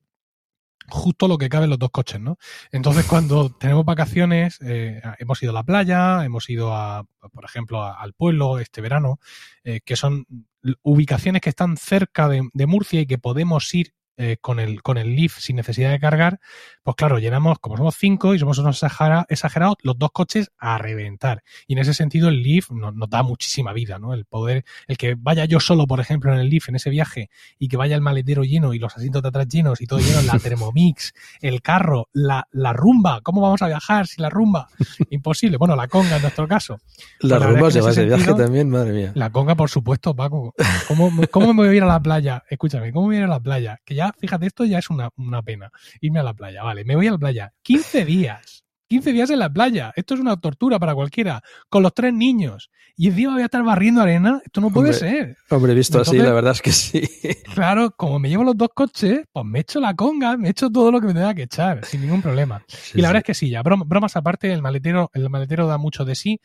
justo 0.88 1.28
lo 1.28 1.36
que 1.38 1.48
cabe 1.48 1.64
en 1.64 1.70
los 1.70 1.78
dos 1.78 1.90
coches, 1.90 2.20
¿no? 2.20 2.38
Entonces, 2.72 3.04
cuando 3.06 3.50
tenemos 3.60 3.84
vacaciones, 3.84 4.58
eh, 4.62 5.00
hemos 5.18 5.42
ido 5.42 5.50
a 5.50 5.54
la 5.54 5.62
playa, 5.64 6.24
hemos 6.24 6.48
ido 6.48 6.74
a, 6.74 7.04
por 7.32 7.44
ejemplo, 7.44 7.82
a- 7.82 7.94
al 8.00 8.12
pueblo 8.14 8.58
este 8.58 8.80
verano, 8.80 9.18
eh, 9.64 9.80
que 9.84 9.96
son 9.96 10.26
ubicaciones 10.82 11.40
que 11.42 11.50
están 11.50 11.76
cerca 11.76 12.28
de, 12.28 12.48
de 12.52 12.66
Murcia 12.66 13.00
y 13.00 13.06
que 13.06 13.18
podemos 13.18 13.72
ir 13.74 13.92
eh, 14.18 14.36
con, 14.40 14.60
el, 14.60 14.82
con 14.82 14.98
el 14.98 15.16
Leaf 15.16 15.38
sin 15.38 15.56
necesidad 15.56 15.90
de 15.90 15.98
cargar, 15.98 16.38
pues 16.82 16.96
claro, 16.96 17.18
llenamos, 17.18 17.58
como 17.60 17.76
somos 17.76 17.96
cinco 17.96 18.34
y 18.34 18.38
somos 18.38 18.58
unos 18.58 18.76
exagera- 18.82 19.24
exagerados, 19.28 19.76
los 19.82 19.98
dos 19.98 20.10
coches 20.12 20.50
a 20.58 20.76
reventar. 20.78 21.42
Y 21.66 21.72
en 21.74 21.78
ese 21.78 21.94
sentido 21.94 22.28
el 22.28 22.42
Leaf 22.42 22.70
nos, 22.70 22.94
nos 22.94 23.08
da 23.08 23.22
muchísima 23.22 23.72
vida, 23.72 23.98
¿no? 23.98 24.12
El 24.14 24.24
poder, 24.26 24.64
el 24.88 24.96
que 24.98 25.14
vaya 25.16 25.44
yo 25.46 25.60
solo, 25.60 25.86
por 25.86 26.00
ejemplo, 26.00 26.32
en 26.34 26.40
el 26.40 26.50
Leaf, 26.50 26.68
en 26.68 26.76
ese 26.76 26.90
viaje, 26.90 27.30
y 27.58 27.68
que 27.68 27.76
vaya 27.76 27.94
el 27.94 28.02
maletero 28.02 28.42
lleno 28.44 28.74
y 28.74 28.78
los 28.78 28.94
asientos 28.96 29.22
de 29.22 29.28
atrás 29.28 29.48
llenos 29.48 29.80
y 29.80 29.86
todo 29.86 30.00
lleno, 30.00 30.20
la 30.22 30.38
Thermomix, 30.38 31.14
el 31.40 31.62
carro, 31.62 32.08
la, 32.12 32.46
la 32.50 32.72
rumba, 32.72 33.20
¿cómo 33.22 33.40
vamos 33.40 33.62
a 33.62 33.68
viajar 33.68 34.06
sin 34.06 34.22
la 34.22 34.30
rumba? 34.30 34.68
Imposible. 35.10 35.56
Bueno, 35.56 35.76
la 35.76 35.88
conga 35.88 36.16
en 36.16 36.22
nuestro 36.22 36.48
caso. 36.48 36.78
La 37.20 37.36
es 37.36 37.42
que 37.42 37.48
en 37.48 37.54
de 37.54 37.60
de 38.00 38.06
viaje 38.06 38.24
sentido- 38.24 38.44
también, 38.44 38.68
madre 38.70 38.92
mía. 38.92 39.12
La 39.14 39.30
conga, 39.30 39.54
por 39.54 39.70
supuesto, 39.70 40.14
Paco. 40.14 40.54
¿Cómo, 40.88 41.10
cómo 41.30 41.48
me 41.54 41.66
voy 41.66 41.68
a 41.68 41.74
ir 41.76 41.82
a 41.82 41.86
la 41.86 42.00
playa? 42.00 42.42
Escúchame, 42.48 42.92
¿cómo 42.92 43.06
me 43.06 43.14
voy 43.14 43.16
a 43.16 43.18
ir 43.20 43.24
a 43.24 43.28
la 43.28 43.40
playa? 43.40 43.78
Que 43.84 43.94
ya, 43.94 44.07
fíjate, 44.18 44.46
esto 44.46 44.64
ya 44.64 44.78
es 44.78 44.90
una, 44.90 45.10
una 45.16 45.42
pena. 45.42 45.70
Irme 46.00 46.20
a 46.20 46.22
la 46.22 46.34
playa, 46.34 46.62
vale. 46.62 46.84
Me 46.84 46.96
voy 46.96 47.06
a 47.08 47.12
la 47.12 47.18
playa. 47.18 47.52
15 47.62 48.04
días. 48.04 48.64
15 48.90 49.12
días 49.12 49.28
en 49.30 49.38
la 49.40 49.52
playa. 49.52 49.92
Esto 49.96 50.14
es 50.14 50.20
una 50.20 50.36
tortura 50.40 50.78
para 50.78 50.94
cualquiera. 50.94 51.42
Con 51.68 51.82
los 51.82 51.92
tres 51.92 52.14
niños. 52.14 52.70
Y 52.96 53.08
encima 53.08 53.34
voy 53.34 53.42
a 53.42 53.44
estar 53.44 53.62
barriendo 53.62 54.00
arena. 54.00 54.40
Esto 54.44 54.60
no 54.62 54.70
puede 54.70 54.90
Hombre, 54.92 54.98
ser. 54.98 55.36
Hombre, 55.50 55.74
visto 55.74 56.00
así, 56.00 56.16
la 56.16 56.32
verdad 56.32 56.52
es 56.52 56.62
que 56.62 56.72
sí. 56.72 57.02
Claro, 57.54 57.90
como 57.90 58.18
me 58.18 58.28
llevo 58.30 58.44
los 58.44 58.56
dos 58.56 58.70
coches, 58.74 59.20
pues 59.32 59.44
me 59.44 59.60
echo 59.60 59.78
la 59.80 59.94
conga, 59.94 60.36
me 60.36 60.48
echo 60.48 60.70
todo 60.70 60.90
lo 60.90 61.00
que 61.00 61.08
me 61.08 61.12
tenga 61.14 61.34
que 61.34 61.42
echar, 61.42 61.84
sin 61.84 62.00
ningún 62.00 62.22
problema. 62.22 62.64
y 62.94 63.00
la 63.02 63.08
verdad 63.08 63.20
es 63.20 63.24
que 63.26 63.34
sí, 63.34 63.50
ya, 63.50 63.62
brom- 63.62 63.84
bromas 63.86 64.16
aparte, 64.16 64.52
el 64.52 64.62
maletero, 64.62 65.10
el 65.12 65.28
maletero 65.28 65.66
da 65.66 65.76
mucho 65.78 66.04
de 66.04 66.14
sí. 66.14 66.40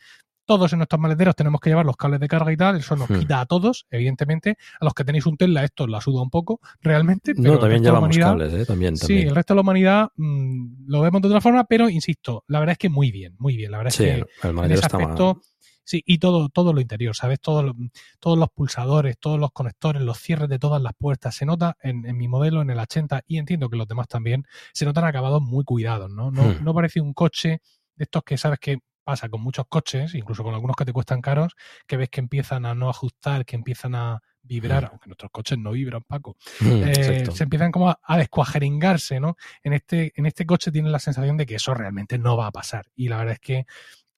Todos 0.46 0.72
en 0.72 0.78
nuestros 0.80 1.00
maleteros 1.00 1.34
tenemos 1.34 1.60
que 1.60 1.70
llevar 1.70 1.86
los 1.86 1.96
cables 1.96 2.20
de 2.20 2.28
carga 2.28 2.52
y 2.52 2.56
tal, 2.56 2.76
eso 2.76 2.96
nos 2.96 3.08
Hmm. 3.08 3.18
quita 3.20 3.40
a 3.40 3.46
todos, 3.46 3.86
evidentemente. 3.90 4.56
A 4.80 4.84
los 4.84 4.92
que 4.94 5.04
tenéis 5.04 5.24
un 5.26 5.36
Tesla, 5.36 5.64
esto 5.64 5.86
la 5.86 6.00
suda 6.00 6.20
un 6.22 6.30
poco, 6.30 6.60
realmente. 6.80 7.34
Pero 7.34 7.54
No, 7.54 7.58
también 7.58 7.82
llevamos 7.82 8.16
cables, 8.18 8.52
¿eh? 8.52 8.66
También, 8.66 8.96
Sí, 8.96 9.18
el 9.20 9.34
resto 9.34 9.54
de 9.54 9.56
la 9.56 9.60
humanidad 9.62 10.08
mm, 10.16 10.86
lo 10.90 11.00
vemos 11.00 11.22
de 11.22 11.28
otra 11.28 11.40
forma, 11.40 11.64
pero 11.64 11.88
insisto, 11.88 12.44
la 12.48 12.60
verdad 12.60 12.72
es 12.72 12.78
que 12.78 12.88
muy 12.90 13.10
bien, 13.10 13.34
muy 13.38 13.56
bien. 13.56 13.70
La 13.70 13.78
verdad 13.78 13.92
Sí, 13.92 14.04
es 14.04 14.10
que 14.10 14.20
el 14.42 14.50
en 14.50 14.54
maletero 14.56 14.78
ese 14.80 14.86
aspecto, 14.86 15.40
sí, 15.84 16.02
y 16.06 16.18
todo, 16.18 16.48
todo 16.50 16.72
lo 16.72 16.80
interior, 16.80 17.14
¿sabes? 17.16 17.40
Todo 17.40 17.74
todos 18.20 18.38
los 18.38 18.48
pulsadores, 18.50 19.16
todos 19.18 19.38
los 19.40 19.50
conectores, 19.52 20.02
los 20.02 20.18
cierres 20.18 20.48
de 20.48 20.58
todas 20.58 20.80
las 20.82 20.92
puertas. 20.94 21.34
Se 21.34 21.46
nota 21.46 21.76
en, 21.82 22.04
en 22.06 22.16
mi 22.16 22.28
modelo, 22.28 22.60
en 22.62 22.70
el 22.70 22.78
80, 22.78 23.22
y 23.26 23.38
entiendo 23.38 23.68
que 23.70 23.76
los 23.76 23.88
demás 23.88 24.08
también, 24.08 24.44
se 24.72 24.84
notan 24.84 25.04
acabados 25.04 25.40
muy 25.42 25.64
cuidados, 25.64 26.10
¿no? 26.10 26.30
No, 26.30 26.44
Hmm. 26.50 26.64
no 26.64 26.74
parece 26.74 27.00
un 27.00 27.14
coche 27.14 27.60
de 27.96 28.04
estos 28.04 28.22
que 28.24 28.36
sabes 28.38 28.58
que 28.58 28.78
pasa 29.04 29.28
con 29.28 29.40
muchos 29.42 29.66
coches, 29.68 30.14
incluso 30.14 30.42
con 30.42 30.54
algunos 30.54 30.74
que 30.76 30.84
te 30.84 30.92
cuestan 30.92 31.20
caros, 31.20 31.54
que 31.86 31.96
ves 31.96 32.08
que 32.08 32.20
empiezan 32.20 32.66
a 32.66 32.74
no 32.74 32.88
ajustar, 32.88 33.44
que 33.44 33.54
empiezan 33.56 33.94
a 33.94 34.20
vibrar, 34.42 34.84
Hmm. 34.84 34.88
aunque 34.90 35.08
nuestros 35.08 35.30
coches 35.30 35.58
no 35.58 35.70
vibran, 35.72 36.02
Paco. 36.02 36.36
Mm, 36.60 36.82
Eh, 36.86 37.26
se 37.30 37.42
empiezan 37.44 37.70
como 37.72 37.90
a, 37.90 37.98
a 38.02 38.18
descuajeringarse, 38.18 39.20
¿no? 39.20 39.36
En 39.62 39.72
este, 39.74 40.12
en 40.16 40.26
este 40.26 40.44
coche 40.44 40.70
tienes 40.72 40.90
la 40.92 40.98
sensación 40.98 41.36
de 41.36 41.46
que 41.46 41.54
eso 41.54 41.72
realmente 41.74 42.18
no 42.18 42.36
va 42.36 42.48
a 42.48 42.52
pasar. 42.52 42.86
Y 42.94 43.08
la 43.08 43.18
verdad 43.18 43.34
es 43.34 43.40
que 43.40 43.66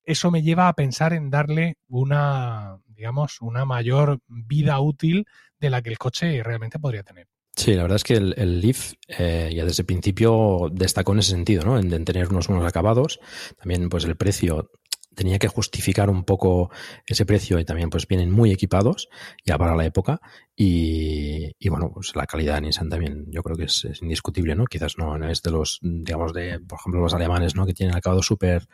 eso 0.03 0.31
me 0.31 0.43
lleva 0.43 0.69
a 0.69 0.73
pensar 0.73 1.13
en 1.13 1.31
darle 1.31 1.79
una, 1.89 2.79
digamos, 2.87 3.41
una 3.41 3.65
mayor 3.65 4.21
vida 4.29 4.79
útil 4.81 5.27
de 5.59 5.71
la 5.71 5.83
que 5.83 5.91
el 5.91 5.99
coche 5.99 6.43
realmente 6.43 6.79
podría 6.79 7.03
tener. 7.03 7.27
Sí, 7.57 7.73
la 7.75 7.83
verdad 7.83 7.97
es 7.97 8.05
que 8.05 8.15
el, 8.15 8.35
el 8.37 8.61
Leaf 8.61 8.93
eh, 9.09 9.51
ya 9.55 9.65
desde 9.65 9.81
el 9.81 9.87
principio 9.87 10.69
destacó 10.71 11.13
en 11.13 11.21
ese 11.21 11.31
sentido, 11.31 11.65
¿no? 11.65 11.79
En, 11.79 11.91
en 11.91 12.05
tener 12.05 12.29
unos 12.29 12.49
buenos 12.49 12.67
acabados. 12.67 13.19
También, 13.59 13.89
pues, 13.89 14.05
el 14.05 14.15
precio 14.17 14.71
tenía 15.15 15.39
que 15.39 15.49
justificar 15.49 16.11
un 16.11 16.25
poco 16.25 16.71
ese 17.07 17.25
precio 17.25 17.59
y 17.59 17.65
también, 17.65 17.89
pues, 17.89 18.07
vienen 18.07 18.31
muy 18.31 18.53
equipados 18.53 19.09
ya 19.47 19.57
para 19.57 19.75
la 19.75 19.87
época. 19.87 20.21
Y, 20.55 21.57
y, 21.59 21.69
bueno, 21.71 21.91
pues 21.95 22.15
la 22.15 22.27
calidad 22.27 22.57
de 22.57 22.61
Nissan 22.63 22.91
también 22.91 23.25
yo 23.31 23.43
creo 23.43 23.57
que 23.57 23.65
es, 23.65 23.87
indiscutible, 24.03 24.55
¿no? 24.55 24.67
Quizás 24.67 24.99
no, 24.99 25.17
no 25.17 25.27
es 25.31 25.41
de 25.43 25.51
los, 25.51 25.79
digamos, 25.83 26.35
de, 26.35 26.61
por 26.61 26.79
ejemplo, 26.79 27.01
los 27.01 27.15
alemanes, 27.15 27.57
¿no? 27.57 27.65
Que 27.65 27.73
tienen 27.73 27.97
acabados 27.97 28.27
súper 28.27 28.69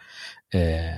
eh, 0.50 0.96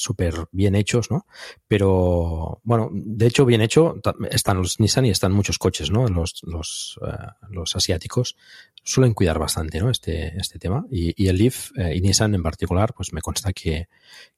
súper 0.00 0.46
bien 0.52 0.74
hechos, 0.74 1.10
¿no? 1.10 1.26
Pero, 1.68 2.60
bueno, 2.64 2.88
de 2.92 3.26
hecho, 3.26 3.44
bien 3.44 3.60
hecho, 3.60 4.00
están 4.30 4.58
los 4.58 4.80
Nissan 4.80 5.06
y 5.06 5.10
están 5.10 5.32
muchos 5.32 5.58
coches, 5.58 5.90
¿no? 5.90 6.08
Los, 6.08 6.40
los, 6.42 6.98
eh, 7.06 7.12
los 7.50 7.76
asiáticos 7.76 8.36
suelen 8.82 9.14
cuidar 9.14 9.38
bastante, 9.38 9.78
¿no? 9.80 9.90
Este, 9.90 10.36
este 10.38 10.58
tema. 10.58 10.86
Y, 10.90 11.22
y 11.22 11.28
el 11.28 11.36
Leaf 11.36 11.70
eh, 11.76 11.94
y 11.96 12.00
Nissan 12.00 12.34
en 12.34 12.42
particular, 12.42 12.94
pues 12.94 13.12
me 13.12 13.20
consta 13.20 13.52
que, 13.52 13.88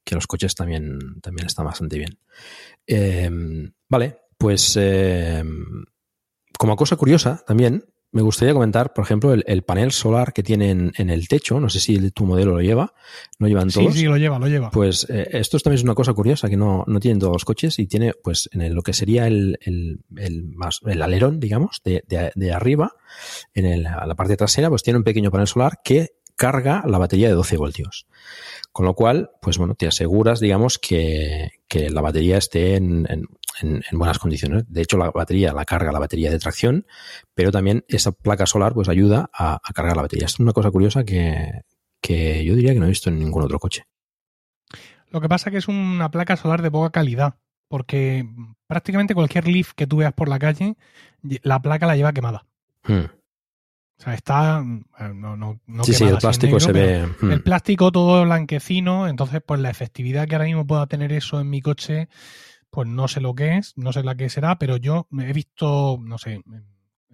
que 0.03 0.15
los 0.15 0.27
coches 0.27 0.55
también, 0.55 1.21
también 1.21 1.47
están 1.47 1.65
bastante 1.65 1.97
bien. 1.97 2.19
Eh, 2.87 3.29
vale, 3.87 4.19
pues 4.37 4.77
eh, 4.79 5.43
como 6.57 6.75
cosa 6.75 6.95
curiosa 6.95 7.43
también, 7.47 7.85
me 8.13 8.21
gustaría 8.21 8.53
comentar, 8.53 8.93
por 8.93 9.03
ejemplo, 9.03 9.33
el, 9.33 9.43
el 9.47 9.63
panel 9.63 9.91
solar 9.91 10.31
que 10.31 10.43
tienen 10.43 10.93
en 10.97 11.09
el 11.09 11.27
techo. 11.27 11.59
No 11.59 11.67
sé 11.69 11.79
si 11.79 11.95
el- 11.95 12.13
tu 12.13 12.25
modelo 12.25 12.51
lo 12.53 12.61
lleva. 12.61 12.93
¿No 13.39 13.47
llevan 13.47 13.69
Sí, 13.71 13.79
todos? 13.79 13.93
sí, 13.95 14.03
lo 14.05 14.15
lleva, 14.17 14.39
lo 14.39 14.47
lleva. 14.47 14.71
Pues 14.71 15.05
eh, 15.09 15.27
esto 15.33 15.57
es 15.57 15.63
también 15.63 15.79
es 15.79 15.83
una 15.83 15.95
cosa 15.95 16.13
curiosa 16.13 16.47
que 16.49 16.55
no, 16.57 16.83
no 16.87 16.99
tienen 16.99 17.19
todos 17.19 17.33
los 17.33 17.43
coches 17.45 17.77
y 17.79 17.87
tiene, 17.87 18.13
pues, 18.23 18.49
en 18.53 18.61
el- 18.61 18.73
lo 18.73 18.81
que 18.83 18.93
sería 18.93 19.27
el, 19.27 19.57
el, 19.61 19.99
el 20.17 20.43
más, 20.45 20.79
el 20.85 21.01
alerón, 21.01 21.39
digamos, 21.39 21.81
de, 21.83 22.03
de, 22.07 22.31
de 22.35 22.53
arriba, 22.53 22.93
en 23.53 23.65
el- 23.65 23.87
a 23.87 24.05
la 24.05 24.15
parte 24.15 24.37
trasera, 24.37 24.69
pues 24.69 24.83
tiene 24.83 24.97
un 24.97 25.03
pequeño 25.03 25.31
panel 25.31 25.47
solar 25.47 25.79
que 25.83 26.11
carga 26.35 26.83
la 26.87 26.97
batería 26.97 27.27
de 27.27 27.35
12 27.35 27.57
voltios. 27.57 28.07
Con 28.71 28.85
lo 28.85 28.95
cual, 28.95 29.29
pues 29.41 29.57
bueno, 29.59 29.75
te 29.75 29.85
aseguras, 29.87 30.39
digamos, 30.39 30.79
que, 30.79 31.51
que 31.67 31.89
la 31.91 32.01
batería 32.01 32.37
esté 32.37 32.75
en, 32.75 33.05
en- 33.09 33.25
en- 33.63 33.83
en 33.89 33.97
buenas 33.97 34.19
condiciones. 34.19 34.63
De 34.67 34.81
hecho, 34.81 34.97
la 34.97 35.09
batería 35.11 35.53
la 35.53 35.65
carga 35.65 35.91
la 35.91 35.99
batería 35.99 36.29
de 36.29 36.39
tracción, 36.39 36.85
pero 37.33 37.51
también 37.51 37.83
esa 37.87 38.11
placa 38.11 38.45
solar 38.45 38.73
pues 38.73 38.89
ayuda 38.89 39.29
a, 39.33 39.55
a 39.63 39.73
cargar 39.73 39.95
la 39.95 40.03
batería. 40.03 40.25
Esto 40.25 40.37
es 40.37 40.39
una 40.41 40.53
cosa 40.53 40.69
curiosa 40.71 41.03
que, 41.03 41.61
que 42.01 42.43
yo 42.45 42.55
diría 42.55 42.73
que 42.73 42.79
no 42.79 42.85
he 42.85 42.89
visto 42.89 43.09
en 43.09 43.19
ningún 43.19 43.43
otro 43.43 43.59
coche. 43.59 43.85
Lo 45.09 45.21
que 45.21 45.29
pasa 45.29 45.49
es 45.49 45.51
que 45.51 45.57
es 45.59 45.67
una 45.67 46.09
placa 46.09 46.35
solar 46.35 46.61
de 46.61 46.71
poca 46.71 46.91
calidad, 46.91 47.35
porque 47.67 48.27
prácticamente 48.67 49.13
cualquier 49.15 49.47
Leaf 49.47 49.73
que 49.75 49.87
tú 49.87 49.97
veas 49.97 50.13
por 50.13 50.27
la 50.27 50.39
calle, 50.39 50.75
la 51.43 51.61
placa 51.61 51.85
la 51.85 51.95
lleva 51.95 52.13
quemada. 52.13 52.45
Hmm. 52.83 53.05
O 53.99 54.01
sea, 54.03 54.15
está. 54.15 54.63
eh, 54.99 55.11
No, 55.13 55.37
no, 55.37 55.59
no 55.67 55.83
sí, 55.83 55.93
sí, 55.93 56.03
el 56.05 56.17
plástico 56.17 56.57
negro, 56.57 56.59
se 56.59 56.71
ve. 56.71 57.07
hmm. 57.21 57.31
El 57.31 57.43
plástico 57.43 57.91
todo 57.91 58.23
blanquecino, 58.25 59.07
entonces, 59.07 59.41
pues 59.45 59.59
la 59.61 59.69
efectividad 59.69 60.27
que 60.27 60.33
ahora 60.35 60.45
mismo 60.45 60.65
pueda 60.65 60.87
tener 60.87 61.13
eso 61.13 61.39
en 61.39 61.49
mi 61.51 61.61
coche, 61.61 62.09
pues 62.73 62.87
no 62.87 63.07
sé 63.07 63.21
lo 63.21 63.35
que 63.35 63.57
es, 63.57 63.77
no 63.77 63.93
sé 63.93 64.01
la 64.03 64.15
que 64.15 64.29
será, 64.29 64.57
pero 64.57 64.77
yo 64.77 65.07
he 65.11 65.31
visto, 65.31 65.99
no 66.01 66.17
sé, 66.17 66.41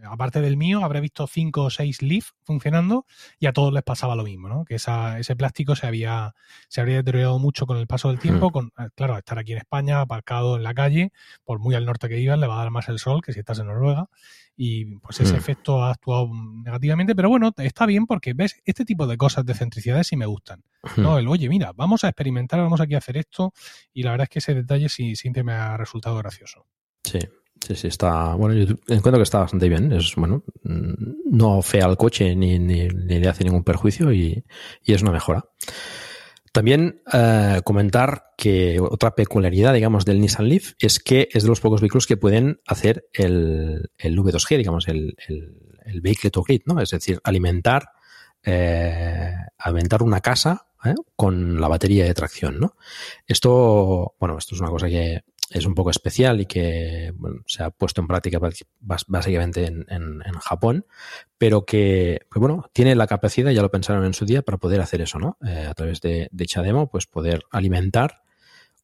aparte 0.06 0.42
del 0.42 0.58
mío, 0.58 0.84
habré 0.84 1.02
visto 1.02 1.28
cinco 1.28 1.64
o 1.64 1.70
seis 1.70 2.02
Leaf 2.02 2.32
funcionando 2.44 3.06
y 3.40 3.48
a 3.48 3.54
todos 3.54 3.74
les 3.74 3.84
pasaba 3.84 4.16
lo 4.16 4.24
mismo, 4.24 4.50
¿no? 4.50 4.66
Que 4.66 4.76
esa, 4.76 5.20
ese 5.20 5.36
plástico 5.36 5.76
se 5.76 5.88
había, 5.88 6.36
se 6.68 6.82
habría 6.82 6.98
deteriorado 6.98 7.40
mucho 7.40 7.66
con 7.66 7.78
el 7.78 7.88
paso 7.88 8.10
del 8.10 8.20
tiempo. 8.20 8.52
Con, 8.52 8.72
eh, 8.78 8.90
claro, 8.96 9.18
estar 9.18 9.40
aquí 9.40 9.54
en 9.54 9.60
España, 9.60 10.02
aparcado 10.02 10.56
en 10.56 10.64
la 10.64 10.74
calle, 10.74 11.12
por 11.44 11.60
muy 11.60 11.76
al 11.76 11.86
norte 11.86 12.10
que 12.10 12.20
ibas, 12.20 12.40
le 12.40 12.48
va 12.48 12.56
a 12.56 12.64
dar 12.64 12.72
más 12.72 12.90
el 12.90 13.00
sol 13.00 13.22
que 13.22 13.34
si 13.34 13.40
estás 13.40 13.60
en 13.60 13.68
Noruega. 13.68 14.08
Y 14.62 14.98
pues 14.98 15.22
ese 15.22 15.38
efecto 15.38 15.82
ha 15.84 15.92
actuado 15.92 16.30
negativamente, 16.34 17.16
pero 17.16 17.30
bueno, 17.30 17.54
está 17.58 17.86
bien 17.86 18.06
porque 18.06 18.34
ves 18.34 18.62
este 18.66 18.84
tipo 18.84 19.08
de 19.08 19.16
cosas 19.16 19.46
de 19.46 19.54
centricidades 19.54 20.08
sí 20.08 20.18
me 20.18 20.26
gustan. 20.26 20.66
¿no? 20.98 21.18
El 21.18 21.30
oye, 21.30 21.48
mira, 21.48 21.72
vamos 21.74 22.04
a 22.04 22.10
experimentar, 22.10 22.60
vamos 22.60 22.82
aquí 22.82 22.94
a 22.94 22.98
hacer 22.98 23.16
esto, 23.16 23.54
y 23.94 24.04
la 24.04 24.12
verdad 24.12 24.24
es 24.26 24.30
que 24.30 24.40
ese 24.40 24.54
detalle 24.54 24.90
sí 24.90 25.16
siempre 25.16 25.46
me 25.46 25.54
ha 25.54 25.78
resultado 25.78 26.18
gracioso. 26.18 26.68
Sí, 27.06 27.20
Sí, 27.66 27.76
sí, 27.76 27.88
está. 27.88 28.36
Bueno, 28.36 28.56
yo 28.56 28.76
encuentro 28.88 29.18
que 29.18 29.24
está 29.24 29.40
bastante 29.40 29.70
bien. 29.70 29.92
Es 29.92 30.16
bueno, 30.16 30.44
no 30.64 31.62
fea 31.62 31.86
al 31.86 31.98
coche 31.98 32.36
ni, 32.36 32.58
ni, 32.60 32.90
le 32.90 33.28
hace 33.28 33.44
ningún 33.44 33.64
perjuicio 33.64 34.12
y, 34.12 34.44
y 34.84 34.94
es 34.94 35.02
una 35.02 35.12
mejora. 35.12 35.46
También 36.52 37.02
eh, 37.14 37.62
comentar 37.64 38.32
que 38.36 38.80
otra 38.80 39.14
peculiaridad, 39.14 39.74
digamos, 39.74 40.06
del 40.06 40.20
Nissan 40.20 40.50
Leaf 40.50 40.74
es 40.80 41.00
que 41.00 41.30
es 41.32 41.44
de 41.44 41.50
los 41.50 41.62
pocos 41.62 41.82
vehículos 41.82 42.08
que 42.08 42.18
pueden 42.18 42.60
hacer 42.66 43.08
el, 43.14 43.92
el 43.98 44.18
V2G, 44.18 44.58
digamos, 44.58 44.88
el, 44.88 45.16
el, 45.28 45.56
el 45.86 46.02
vehicle 46.02 46.32
to 46.32 46.42
grid, 46.42 46.62
¿no? 46.66 46.82
Es 46.82 46.90
decir, 46.90 47.20
alimentar, 47.24 47.90
eh, 48.44 49.34
alimentar 49.58 50.02
una 50.02 50.22
casa 50.22 50.68
¿eh? 50.86 50.96
con 51.16 51.60
la 51.62 51.68
batería 51.68 52.06
de 52.06 52.14
tracción, 52.14 52.60
¿no? 52.60 52.76
Esto, 53.28 54.16
bueno, 54.20 54.38
esto 54.38 54.56
es 54.56 54.62
una 54.62 54.72
cosa 54.72 54.88
que 54.88 55.22
es 55.50 55.66
un 55.66 55.74
poco 55.74 55.90
especial 55.90 56.42
y 56.42 56.46
que 56.46 57.14
se 57.46 57.64
ha 57.64 57.70
puesto 57.72 58.02
en 58.02 58.08
práctica 58.08 58.40
básicamente 58.80 59.66
en, 59.66 59.86
en, 59.90 60.34
Japón, 60.40 60.86
pero 61.38 61.66
que, 61.66 62.22
pues 62.30 62.40
bueno, 62.40 62.70
tiene 62.74 62.96
la 62.96 63.08
capacidad, 63.08 63.52
ya 63.52 63.62
lo 63.62 63.72
pensaron 63.72 64.06
en 64.06 64.14
su 64.14 64.26
día, 64.26 64.42
para 64.42 64.58
poder 64.58 64.82
hacer 64.82 65.02
eso, 65.02 65.20
¿no? 65.20 65.38
Eh, 65.46 65.66
a 65.68 65.74
través 65.74 66.02
de, 66.02 66.30
de 66.32 66.46
Chademo, 66.46 66.90
pues 66.90 67.08
poder 67.08 67.44
alimentar 67.52 68.24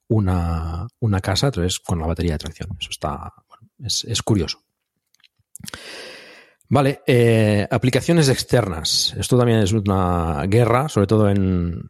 una, 0.08 0.88
una, 1.00 1.22
casa 1.22 1.48
a 1.48 1.52
través 1.52 1.80
con 1.80 2.00
la 2.00 2.08
batería 2.08 2.34
de 2.34 2.40
tracción. 2.40 2.70
Eso 2.80 2.90
está, 2.90 3.34
bueno, 3.48 3.70
es, 3.84 4.04
es 4.06 4.22
curioso. 4.22 4.60
Vale, 6.68 7.02
eh, 7.06 7.68
aplicaciones 7.70 8.30
externas. 8.30 9.14
Esto 9.18 9.38
también 9.38 9.60
es 9.60 9.72
una 9.72 10.44
guerra, 10.48 10.90
sobre 10.90 11.08
todo 11.08 11.30
en, 11.30 11.90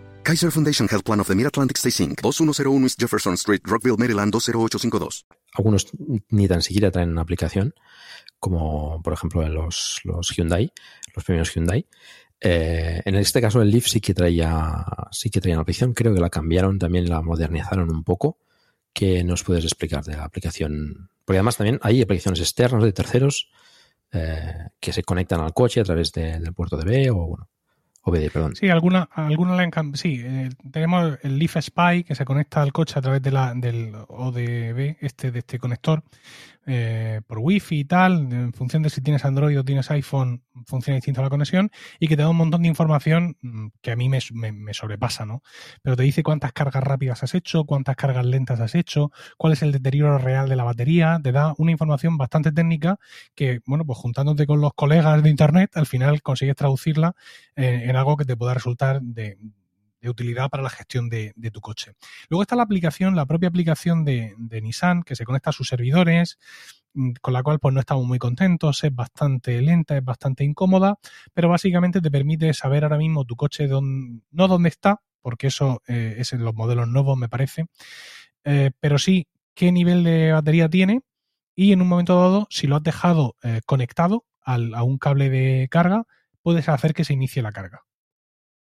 Kaiser 0.23 0.51
Foundation 0.51 0.87
Health 0.87 1.03
Plan 1.03 1.19
of 1.19 1.27
the 1.27 1.35
Mid-Atlantic 1.35 1.77
Stay 1.77 2.05
Inc., 2.05 2.21
2101 2.21 2.83
East 2.83 2.99
Jefferson 2.99 3.33
Street, 3.33 3.61
Rockville, 3.63 3.97
Maryland, 3.97 4.31
20852. 4.31 5.25
Algunos 5.53 5.87
ni 6.29 6.47
tan 6.47 6.61
siquiera 6.61 6.91
traen 6.91 7.09
una 7.09 7.21
aplicación, 7.21 7.73
como 8.39 9.01
por 9.01 9.13
ejemplo 9.13 9.47
los, 9.49 9.99
los 10.03 10.29
Hyundai, 10.35 10.71
los 11.15 11.25
primeros 11.25 11.53
Hyundai. 11.53 11.87
Eh, 12.39 13.01
en 13.03 13.15
este 13.15 13.41
caso 13.41 13.61
el 13.61 13.71
Leaf 13.71 13.87
sí 13.87 13.99
que 13.99 14.13
traía 14.13 14.85
sí 15.11 15.29
que 15.29 15.41
traía 15.41 15.55
una 15.55 15.63
aplicación, 15.63 15.93
creo 15.93 16.13
que 16.13 16.21
la 16.21 16.29
cambiaron 16.29 16.77
también, 16.77 17.09
la 17.09 17.21
modernizaron 17.21 17.89
un 17.89 18.03
poco. 18.03 18.37
¿Qué 18.93 19.23
nos 19.23 19.43
puedes 19.43 19.63
explicar 19.63 20.03
de 20.03 20.17
la 20.17 20.25
aplicación? 20.25 21.09
Porque 21.25 21.37
además 21.37 21.57
también 21.57 21.79
hay 21.81 22.01
aplicaciones 22.01 22.41
externas 22.41 22.83
de 22.83 22.93
terceros 22.93 23.49
eh, 24.11 24.69
que 24.79 24.93
se 24.93 25.03
conectan 25.03 25.41
al 25.41 25.53
coche 25.53 25.81
a 25.81 25.83
través 25.83 26.11
de, 26.11 26.39
del 26.39 26.53
puerto 26.53 26.77
de 26.77 26.85
B 26.85 27.09
o 27.09 27.27
bueno, 27.27 27.49
OBD, 28.03 28.31
perdón. 28.31 28.55
Sí, 28.55 28.69
alguna, 28.69 29.07
alguna 29.13 29.55
la. 29.55 29.71
Sí, 29.93 30.21
eh, 30.23 30.49
tenemos 30.71 31.19
el 31.21 31.37
Leaf 31.37 31.57
Spy 31.61 32.03
que 32.03 32.15
se 32.15 32.25
conecta 32.25 32.61
al 32.61 32.73
coche 32.73 32.97
a 32.97 33.01
través 33.01 33.21
de 33.21 33.31
la, 33.31 33.53
del 33.53 33.93
ODB, 34.07 34.97
este, 35.01 35.31
de 35.31 35.39
este 35.39 35.59
conector, 35.59 36.03
eh, 36.67 37.21
por 37.25 37.39
Wi-Fi 37.39 37.79
y 37.79 37.85
tal. 37.85 38.31
En 38.31 38.53
función 38.53 38.83
de 38.83 38.89
si 38.89 39.01
tienes 39.01 39.25
Android 39.25 39.59
o 39.59 39.63
tienes 39.63 39.89
iPhone, 39.91 40.43
funciona 40.65 40.95
distinto 40.95 41.21
la 41.21 41.29
conexión 41.29 41.71
y 41.99 42.07
que 42.07 42.15
te 42.15 42.21
da 42.21 42.29
un 42.29 42.37
montón 42.37 42.61
de 42.61 42.67
información 42.67 43.37
mm, 43.41 43.67
que 43.81 43.91
a 43.91 43.95
mí 43.95 44.09
me, 44.09 44.21
sobrepasa, 44.73 45.25
¿no? 45.25 45.41
Pero 45.81 45.95
te 45.95 46.03
dice 46.03 46.23
cuántas 46.23 46.53
cargas 46.53 46.83
rápidas 46.83 47.23
has 47.23 47.33
hecho, 47.33 47.65
cuántas 47.65 47.95
cargas 47.95 48.25
lentas 48.25 48.59
has 48.59 48.75
hecho, 48.75 49.11
cuál 49.37 49.53
es 49.53 49.61
el 49.61 49.71
deterioro 49.71 50.17
real 50.17 50.49
de 50.49 50.55
la 50.55 50.63
batería. 50.63 51.19
Te 51.23 51.31
da 51.31 51.53
una 51.57 51.71
información 51.71 52.17
bastante 52.17 52.51
técnica 52.51 52.99
que, 53.35 53.61
bueno, 53.65 53.85
pues 53.85 53.97
juntándote 53.97 54.45
con 54.45 54.61
los 54.61 54.73
colegas 54.73 55.21
de 55.23 55.29
Internet, 55.29 55.71
al 55.75 55.87
final 55.87 56.21
consigues 56.21 56.55
traducirla 56.55 57.15
eh, 57.55 57.83
en 57.85 57.95
algo 57.95 58.17
que 58.17 58.25
te 58.25 58.37
pueda 58.37 58.53
resultar 58.53 59.01
de, 59.01 59.37
de 60.01 60.09
utilidad 60.09 60.49
para 60.49 60.63
la 60.63 60.69
gestión 60.69 61.09
de, 61.09 61.33
tu 61.53 61.61
coche. 61.61 61.93
Luego 62.29 62.41
está 62.41 62.55
la 62.55 62.63
aplicación, 62.63 63.15
la 63.15 63.25
propia 63.25 63.49
aplicación 63.49 64.03
de, 64.03 64.35
Nissan, 64.61 65.03
que 65.03 65.15
se 65.15 65.25
conecta 65.25 65.51
a 65.51 65.53
sus 65.53 65.67
servidores, 65.67 66.39
mm, 66.93 67.11
con 67.21 67.33
la 67.33 67.43
cual 67.43 67.59
pues 67.59 67.73
no 67.73 67.79
estamos 67.79 68.05
muy 68.05 68.19
contentos, 68.19 68.83
es 68.83 68.93
bastante 68.93 69.61
lenta, 69.61 69.97
es 69.97 70.03
bastante 70.03 70.43
incómoda, 70.43 70.97
pero 71.33 71.49
básicamente 71.49 72.01
te 72.01 72.11
permite 72.11 72.53
saber 72.53 72.83
ahora 72.83 72.97
mismo 72.97 73.25
tu 73.25 73.35
coche 73.35 73.67
dónde, 73.67 74.23
no 74.31 74.47
dónde 74.47 74.69
está, 74.69 75.01
porque 75.21 75.47
eso 75.47 75.81
eh, 75.87 76.15
es 76.17 76.33
en 76.33 76.43
los 76.43 76.55
modelos 76.55 76.87
nuevos 76.87 77.17
me 77.17 77.29
parece, 77.29 77.67
eh, 78.43 78.71
pero 78.79 78.97
sí 78.97 79.27
qué 79.53 79.71
nivel 79.71 80.03
de 80.03 80.31
batería 80.31 80.69
tiene 80.69 81.01
y 81.55 81.73
en 81.73 81.81
un 81.81 81.87
momento 81.87 82.19
dado, 82.19 82.47
si 82.49 82.67
lo 82.67 82.77
has 82.77 82.83
dejado 82.83 83.35
eh, 83.43 83.61
conectado 83.65 84.25
a 84.43 84.83
un 84.83 84.97
cable 84.97 85.29
de 85.29 85.67
carga, 85.69 86.05
puedes 86.41 86.67
hacer 86.67 86.93
que 86.93 87.05
se 87.05 87.13
inicie 87.13 87.43
la 87.43 87.51
carga. 87.51 87.83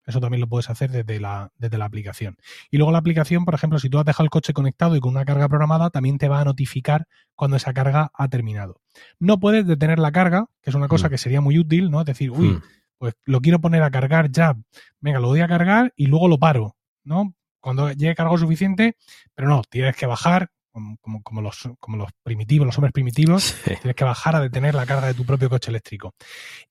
Eso 0.08 0.20
también 0.20 0.40
lo 0.40 0.48
puedes 0.48 0.70
hacer 0.70 0.90
desde 0.90 1.20
la, 1.20 1.52
desde 1.58 1.76
la 1.76 1.84
aplicación. 1.84 2.38
Y 2.70 2.78
luego 2.78 2.92
la 2.92 2.98
aplicación, 2.98 3.44
por 3.44 3.54
ejemplo, 3.54 3.78
si 3.78 3.90
tú 3.90 3.98
has 3.98 4.06
dejado 4.06 4.24
el 4.24 4.30
coche 4.30 4.54
conectado 4.54 4.96
y 4.96 5.00
con 5.00 5.10
una 5.10 5.26
carga 5.26 5.50
programada, 5.50 5.90
también 5.90 6.16
te 6.16 6.28
va 6.28 6.40
a 6.40 6.44
notificar 6.46 7.06
cuando 7.34 7.58
esa 7.58 7.74
carga 7.74 8.10
ha 8.14 8.28
terminado. 8.28 8.80
No 9.18 9.38
puedes 9.38 9.66
detener 9.66 9.98
la 9.98 10.10
carga, 10.10 10.46
que 10.62 10.70
es 10.70 10.74
una 10.74 10.88
cosa 10.88 11.08
mm. 11.08 11.10
que 11.10 11.18
sería 11.18 11.42
muy 11.42 11.58
útil, 11.58 11.90
¿no? 11.90 12.00
Es 12.00 12.06
decir, 12.06 12.30
uy, 12.30 12.48
mm. 12.48 12.62
pues 12.96 13.16
lo 13.26 13.42
quiero 13.42 13.60
poner 13.60 13.82
a 13.82 13.90
cargar 13.90 14.30
ya. 14.30 14.56
Venga, 14.98 15.20
lo 15.20 15.28
voy 15.28 15.40
a 15.40 15.46
cargar 15.46 15.92
y 15.94 16.06
luego 16.06 16.26
lo 16.26 16.38
paro, 16.38 16.74
¿no? 17.04 17.34
Cuando 17.60 17.92
llegue 17.92 18.14
cargo 18.14 18.38
suficiente, 18.38 18.96
pero 19.34 19.46
no, 19.48 19.60
tienes 19.68 19.94
que 19.94 20.06
bajar, 20.06 20.50
como, 20.70 21.22
como, 21.22 21.42
los, 21.42 21.68
como 21.80 21.96
los 21.96 22.10
primitivos, 22.22 22.66
los 22.66 22.78
hombres 22.78 22.92
primitivos, 22.92 23.44
sí. 23.44 23.74
tienes 23.80 23.94
que 23.96 24.04
bajar 24.04 24.36
a 24.36 24.40
detener 24.40 24.74
la 24.74 24.86
carga 24.86 25.06
de 25.06 25.14
tu 25.14 25.24
propio 25.24 25.48
coche 25.48 25.70
eléctrico. 25.70 26.14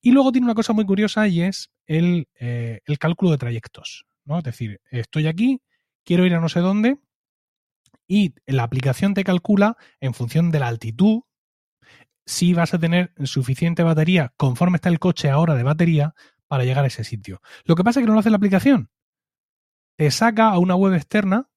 Y 0.02 0.12
luego 0.12 0.32
tiene 0.32 0.46
una 0.46 0.56
cosa 0.56 0.74
muy 0.74 0.86
curiosa 0.86 1.28
y 1.28 1.42
es 1.42 1.72
el, 1.86 2.28
eh, 2.40 2.82
el 2.86 3.00
cálculo 3.00 3.32
de 3.32 3.38
trayectos. 3.38 4.06
¿no? 4.26 4.38
Es 4.40 4.44
decir, 4.44 4.82
estoy 4.92 5.28
aquí, 5.28 5.62
quiero 6.04 6.26
ir 6.26 6.34
a 6.34 6.40
no 6.40 6.50
sé 6.50 6.60
dónde, 6.60 6.98
y 8.08 8.34
la 8.46 8.64
aplicación 8.64 9.14
te 9.14 9.24
calcula 9.24 9.78
en 10.00 10.14
función 10.14 10.52
de 10.52 10.60
la 10.60 10.68
altitud 10.68 11.24
si 12.26 12.54
vas 12.54 12.74
a 12.74 12.80
tener 12.80 13.14
suficiente 13.24 13.84
batería 13.84 14.34
conforme 14.38 14.78
está 14.78 14.90
el 14.90 15.00
coche 15.00 15.30
ahora 15.30 15.56
de 15.56 15.64
batería 15.64 16.14
para 16.48 16.64
llegar 16.64 16.84
a 16.84 16.88
ese 16.88 17.04
sitio. 17.04 17.42
Lo 17.66 17.76
que 17.76 17.84
pasa 17.84 18.00
es 18.00 18.04
que 18.04 18.08
no 18.08 18.14
lo 18.14 18.20
hace 18.20 18.30
la 18.30 18.38
aplicación. 18.38 18.90
Te 19.98 20.12
saca 20.12 20.50
a 20.50 20.60
una 20.60 20.76
web 20.76 20.94
externa 20.94 21.50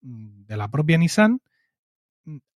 de 0.00 0.56
la 0.56 0.70
propia 0.70 0.98
Nissan 0.98 1.40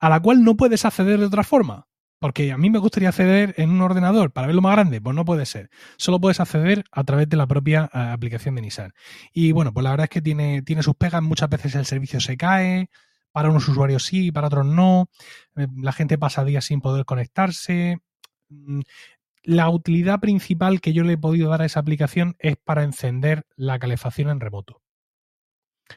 a 0.00 0.08
la 0.08 0.20
cual 0.20 0.44
no 0.44 0.56
puedes 0.56 0.84
acceder 0.84 1.18
de 1.18 1.26
otra 1.26 1.44
forma. 1.44 1.88
Porque 2.18 2.52
a 2.52 2.56
mí 2.56 2.70
me 2.70 2.78
gustaría 2.78 3.08
acceder 3.08 3.52
en 3.56 3.70
un 3.70 3.80
ordenador 3.80 4.30
para 4.32 4.46
verlo 4.46 4.62
más 4.62 4.76
grande, 4.76 5.00
pues 5.00 5.16
no 5.16 5.24
puede 5.24 5.44
ser. 5.44 5.70
Solo 5.96 6.20
puedes 6.20 6.38
acceder 6.38 6.84
a 6.92 7.02
través 7.02 7.28
de 7.28 7.36
la 7.36 7.48
propia 7.48 7.90
uh, 7.92 7.98
aplicación 8.12 8.54
de 8.54 8.62
Nissan. 8.62 8.92
Y 9.32 9.50
bueno, 9.50 9.72
pues 9.72 9.82
la 9.82 9.90
verdad 9.90 10.04
es 10.04 10.10
que 10.10 10.22
tiene, 10.22 10.62
tiene 10.62 10.84
sus 10.84 10.94
pegas, 10.94 11.20
muchas 11.20 11.50
veces 11.50 11.74
el 11.74 11.84
servicio 11.84 12.20
se 12.20 12.36
cae, 12.36 12.90
para 13.32 13.50
unos 13.50 13.66
usuarios 13.66 14.04
sí, 14.04 14.30
para 14.30 14.46
otros 14.46 14.66
no. 14.66 15.10
Eh, 15.56 15.66
la 15.76 15.92
gente 15.92 16.16
pasa 16.16 16.44
días 16.44 16.64
sin 16.64 16.80
poder 16.80 17.04
conectarse. 17.04 17.98
Mm, 18.50 18.82
la 19.42 19.68
utilidad 19.70 20.20
principal 20.20 20.80
que 20.80 20.92
yo 20.92 21.02
le 21.02 21.14
he 21.14 21.18
podido 21.18 21.50
dar 21.50 21.62
a 21.62 21.64
esa 21.64 21.80
aplicación 21.80 22.36
es 22.38 22.56
para 22.56 22.84
encender 22.84 23.46
la 23.56 23.80
calefacción 23.80 24.30
en 24.30 24.38
remoto. 24.38 24.80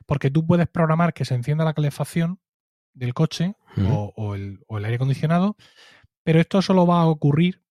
Porque 0.08 0.32
tú 0.32 0.48
puedes 0.48 0.68
programar 0.68 1.14
que 1.14 1.26
se 1.26 1.36
encienda 1.36 1.66
la 1.66 1.74
calefacción 1.74 2.40
del 2.96 3.14
coche 3.14 3.56
uh 3.78 3.82
-huh. 3.82 3.92
o, 3.92 4.14
o, 4.16 4.36
el, 4.36 4.60
o, 4.68 4.78
el, 4.78 4.86
aire 4.86 4.96
acondicionado, 4.96 5.56
pero 6.24 6.40
esto 6.40 6.62
solo 6.62 6.88
va 6.88 7.02
a 7.02 7.06
ocurrir 7.06 7.62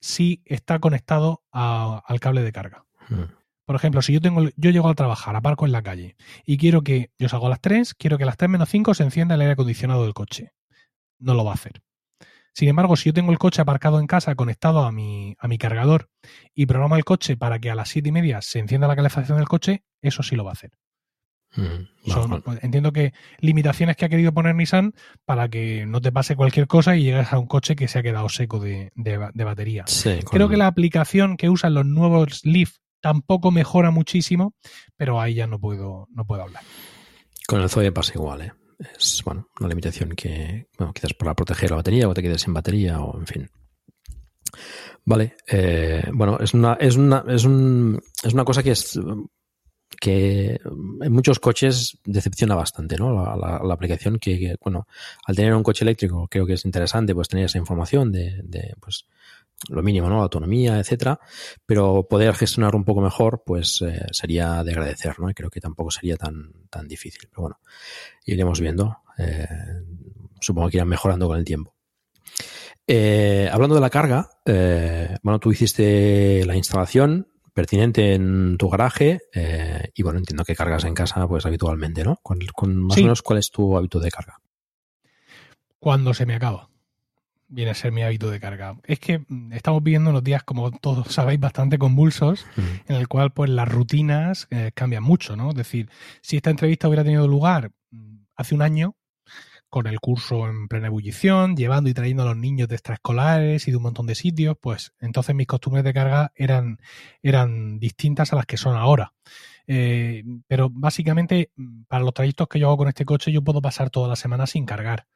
si 0.00 0.42
está 0.44 0.78
conectado 0.78 1.42
a, 1.52 2.02
al 2.06 2.20
cable 2.20 2.42
de 2.42 2.52
carga. 2.52 2.84
Uh 3.10 3.14
-huh. 3.14 3.38
Por 3.64 3.76
ejemplo, 3.76 4.00
si 4.00 4.14
yo 4.14 4.20
tengo, 4.22 4.48
yo 4.56 4.70
llego 4.70 4.88
a 4.88 4.94
trabajar, 4.94 5.36
aparco 5.36 5.66
en 5.66 5.72
la 5.72 5.82
calle 5.82 6.16
y 6.46 6.56
quiero 6.56 6.82
que, 6.82 7.10
yo 7.18 7.28
salgo 7.28 7.48
a 7.48 7.50
las 7.50 7.60
3, 7.60 7.94
quiero 7.94 8.16
que 8.16 8.24
a 8.24 8.26
las 8.26 8.38
3 8.38 8.50
menos 8.50 8.70
5 8.70 8.94
se 8.94 9.02
encienda 9.02 9.34
el 9.34 9.42
aire 9.42 9.52
acondicionado 9.52 10.04
del 10.04 10.14
coche. 10.14 10.52
No 11.18 11.34
lo 11.34 11.44
va 11.44 11.50
a 11.50 11.54
hacer. 11.54 11.82
Sin 12.54 12.68
embargo, 12.68 12.96
si 12.96 13.10
yo 13.10 13.12
tengo 13.12 13.30
el 13.30 13.38
coche 13.38 13.60
aparcado 13.60 14.00
en 14.00 14.06
casa 14.06 14.34
conectado 14.34 14.84
a 14.84 14.90
mi, 14.90 15.36
a 15.38 15.48
mi 15.48 15.58
cargador 15.58 16.08
y 16.54 16.64
programa 16.64 16.96
el 16.96 17.04
coche 17.04 17.36
para 17.36 17.58
que 17.58 17.70
a 17.70 17.74
las 17.74 17.90
siete 17.90 18.08
y 18.08 18.12
media 18.12 18.40
se 18.40 18.58
encienda 18.58 18.88
la 18.88 18.96
calefacción 18.96 19.36
del 19.36 19.48
coche, 19.48 19.84
eso 20.00 20.22
sí 20.22 20.34
lo 20.34 20.44
va 20.44 20.52
a 20.52 20.54
hacer. 20.54 20.72
Mm, 21.56 22.10
Son- 22.10 22.30
vale, 22.30 22.42
pues, 22.42 22.64
entiendo 22.64 22.92
que 22.92 23.12
limitaciones 23.40 23.96
que 23.96 24.04
ha 24.04 24.08
querido 24.08 24.32
poner 24.32 24.54
Nissan 24.54 24.94
para 25.24 25.48
que 25.48 25.84
no 25.86 26.00
te 26.00 26.12
pase 26.12 26.36
cualquier 26.36 26.66
cosa 26.66 26.96
y 26.96 27.02
llegues 27.04 27.32
a 27.32 27.38
un 27.38 27.46
coche 27.46 27.74
que 27.76 27.88
se 27.88 27.98
ha 27.98 28.02
quedado 28.02 28.28
seco 28.28 28.60
de, 28.60 28.92
de 28.94 29.16
ba- 29.16 29.30
de 29.34 29.44
batería. 29.44 29.84
Sí, 29.86 30.18
Creo 30.30 30.48
que 30.48 30.56
la 30.56 30.66
aplicación 30.66 31.36
que 31.36 31.48
usan 31.50 31.74
los 31.74 31.84
nuevos 31.86 32.44
Leaf 32.44 32.76
tampoco 33.00 33.50
mejora 33.50 33.90
muchísimo, 33.90 34.54
pero 34.96 35.20
ahí 35.20 35.34
ya 35.34 35.46
no 35.46 35.58
puedo, 35.58 36.06
no 36.10 36.24
puedo 36.24 36.42
hablar. 36.42 36.62
Con 37.46 37.60
el 37.62 37.68
Zoe 37.70 37.92
pasa 37.92 38.12
igual, 38.14 38.42
¿eh? 38.42 38.52
Es, 38.98 39.22
bueno, 39.24 39.48
una 39.58 39.68
limitación 39.68 40.10
que, 40.10 40.66
bueno, 40.78 40.92
quizás 40.92 41.14
para 41.14 41.34
proteger 41.34 41.70
la 41.70 41.76
batería 41.76 42.08
o 42.08 42.14
te 42.14 42.22
quedes 42.22 42.42
sin 42.42 42.54
batería 42.54 43.00
o 43.00 43.18
en 43.18 43.26
fin. 43.26 43.50
Vale, 45.04 45.36
eh, 45.46 46.04
bueno, 46.12 46.38
es 46.38 46.54
una, 46.54 46.74
es 46.74 46.96
una, 46.96 47.24
es 47.28 47.44
un, 47.44 48.00
es 48.22 48.32
una 48.34 48.44
cosa 48.44 48.62
que 48.62 48.72
es, 48.72 48.98
que 50.00 50.60
en 51.00 51.12
muchos 51.12 51.40
coches 51.40 51.98
decepciona 52.04 52.54
bastante, 52.54 52.96
¿no? 52.96 53.12
La, 53.12 53.36
la- 53.36 53.60
la 53.64 53.74
aplicación 53.74 54.18
que, 54.18 54.56
bueno, 54.62 54.86
al 55.26 55.34
tener 55.36 55.54
un 55.54 55.62
coche 55.62 55.84
eléctrico 55.84 56.28
creo 56.28 56.46
que 56.46 56.52
es 56.54 56.64
interesante 56.64 57.14
pues 57.14 57.28
tener 57.28 57.46
esa 57.46 57.58
información 57.58 58.12
de, 58.12 58.74
pues, 58.80 59.06
lo 59.70 59.82
mínimo, 59.82 60.08
¿no? 60.08 60.22
Autonomía, 60.22 60.78
etcétera, 60.78 61.18
pero 61.66 62.06
poder 62.08 62.32
gestionar 62.34 62.76
un 62.76 62.84
poco 62.84 63.00
mejor, 63.00 63.42
pues 63.44 63.82
eh, 63.82 64.06
sería 64.12 64.62
de 64.62 64.70
agradecer, 64.70 65.18
¿no? 65.18 65.28
Y 65.30 65.34
creo 65.34 65.50
que 65.50 65.60
tampoco 65.60 65.90
sería 65.90 66.16
tan, 66.16 66.52
tan 66.70 66.86
difícil. 66.86 67.28
Pero 67.28 67.42
bueno, 67.42 67.58
iremos 68.24 68.60
viendo. 68.60 68.98
Eh, 69.18 69.48
supongo 70.40 70.70
que 70.70 70.76
irán 70.76 70.86
mejorando 70.88 71.26
con 71.26 71.38
el 71.38 71.44
tiempo. 71.44 71.74
Eh, 72.86 73.48
hablando 73.52 73.74
de 73.74 73.80
la 73.80 73.90
carga, 73.90 74.30
bueno, 75.22 75.38
tú 75.40 75.50
hiciste 75.52 76.44
la 76.46 76.54
instalación 76.56 77.26
pertinente 77.58 78.14
en 78.14 78.56
tu 78.56 78.68
garaje 78.68 79.18
eh, 79.34 79.90
y 79.92 80.04
bueno, 80.04 80.20
entiendo 80.20 80.44
que 80.44 80.54
cargas 80.54 80.84
en 80.84 80.94
casa 80.94 81.26
pues 81.26 81.44
habitualmente, 81.44 82.04
¿no? 82.04 82.16
Con, 82.22 82.38
con 82.54 82.76
más 82.76 82.94
Sí. 82.94 83.00
o 83.00 83.04
menos 83.04 83.20
cuál 83.20 83.40
es 83.40 83.50
tu 83.50 83.76
hábito 83.76 83.98
de 83.98 84.12
carga. 84.12 84.36
Cuando 85.80 86.14
se 86.14 86.24
me 86.24 86.36
acaba. 86.36 86.68
Viene 87.48 87.72
a 87.72 87.74
ser 87.74 87.90
mi 87.90 88.02
hábito 88.02 88.30
de 88.30 88.38
carga. 88.38 88.76
Es 88.84 89.00
que 89.00 89.24
mm, 89.26 89.52
estamos 89.54 89.82
viviendo 89.82 90.10
unos 90.10 90.22
días, 90.22 90.44
como 90.44 90.70
todos 90.70 91.08
sabéis, 91.12 91.40
bastante 91.40 91.78
convulsos, 91.78 92.46
en 92.86 92.94
el 92.94 93.08
cual 93.08 93.32
pues 93.32 93.50
las 93.50 93.68
rutinas 93.68 94.46
eh, 94.50 94.70
cambian 94.72 95.02
mucho, 95.02 95.34
¿no? 95.34 95.50
Es 95.50 95.56
decir, 95.56 95.90
si 96.20 96.36
esta 96.36 96.50
entrevista 96.50 96.86
hubiera 96.86 97.02
tenido 97.02 97.26
lugar 97.26 97.72
mm, 97.90 98.18
hace 98.36 98.54
un 98.54 98.62
año, 98.62 98.94
con 99.68 99.86
el 99.86 100.00
curso 100.00 100.48
en 100.48 100.68
plena 100.68 100.86
ebullición, 100.86 101.56
llevando 101.56 101.90
y 101.90 101.94
trayendo 101.94 102.22
a 102.22 102.26
los 102.26 102.36
niños 102.36 102.68
de 102.68 102.76
extraescolares 102.76 103.68
y 103.68 103.70
de 103.70 103.76
un 103.76 103.82
montón 103.82 104.06
de 104.06 104.14
sitios, 104.14 104.56
pues 104.60 104.92
entonces 105.00 105.34
mis 105.34 105.46
costumbres 105.46 105.84
de 105.84 105.92
carga 105.92 106.32
eran, 106.34 106.78
eran 107.22 107.78
distintas 107.78 108.32
a 108.32 108.36
las 108.36 108.46
que 108.46 108.56
son 108.56 108.76
ahora. 108.76 109.12
Eh, 109.66 110.24
pero 110.46 110.70
básicamente, 110.70 111.50
para 111.88 112.02
los 112.02 112.14
trayectos 112.14 112.48
que 112.48 112.58
yo 112.58 112.68
hago 112.68 112.78
con 112.78 112.88
este 112.88 113.04
coche, 113.04 113.30
yo 113.30 113.42
puedo 113.42 113.60
pasar 113.60 113.90
toda 113.90 114.08
la 114.08 114.16
semana 114.16 114.46
sin 114.46 114.64
cargar. 114.64 115.06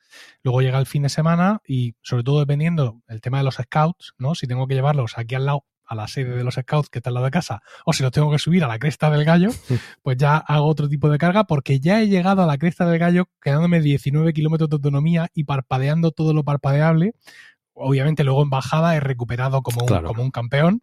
Luego 0.43 0.61
llega 0.61 0.79
el 0.79 0.87
fin 0.87 1.03
de 1.05 1.09
semana 1.09 1.63
y, 1.67 1.95
sobre 2.03 2.23
todo 2.23 2.41
dependiendo 2.41 3.01
el 3.09 3.23
tema 3.23 3.39
de 3.39 3.45
los 3.45 3.55
scouts, 3.55 4.15
¿no? 4.19 4.35
Si 4.35 4.47
tengo 4.47 4.67
que 4.67 4.75
llevarlos 4.75 5.17
aquí 5.17 5.35
al 5.35 5.47
lado, 5.47 5.65
a 5.93 5.95
la 5.95 6.09
sede 6.09 6.37
de 6.37 6.43
los 6.43 6.55
scouts 6.55 6.89
que 6.89 6.99
está 6.99 7.11
al 7.11 7.15
lado 7.15 7.27
de 7.27 7.31
casa, 7.31 7.63
o 7.85 7.93
si 7.93 8.03
los 8.03 8.13
tengo 8.13 8.31
que 8.31 8.39
subir 8.39 8.65
a 8.65 8.69
la 8.69 8.79
cresta 8.79 9.11
del 9.11 9.25
gallo, 9.25 9.51
pues 10.03 10.17
ya 10.17 10.37
hago 10.37 10.67
otro 10.67 10.89
tipo 10.89 11.09
de 11.11 11.19
carga 11.19 11.45
porque 11.45 11.81
ya 11.81 12.01
he 12.01 12.09
llegado 12.09 12.43
a 12.43 12.47
la 12.47 12.59
cresta 12.59 12.87
del 12.87 12.99
gallo 12.99 13.29
quedándome 13.41 13.81
19 13.81 14.33
kilómetros 14.33 14.71
de 14.71 14.77
autonomía 14.77 15.29
y 15.35 15.45
parpadeando 15.45 16.11
todo 16.11 16.33
lo 16.33 16.45
parpadeable. 16.45 17.15
Obviamente 17.75 18.23
luego 18.25 18.43
en 18.43 18.51
bajada 18.51 18.95
he 18.97 19.01
recuperado 19.01 19.63
como 19.63 19.81
un, 19.83 19.87
Claro. 19.89 20.09
como 20.09 20.23
un 20.23 20.31
campeón, 20.31 20.83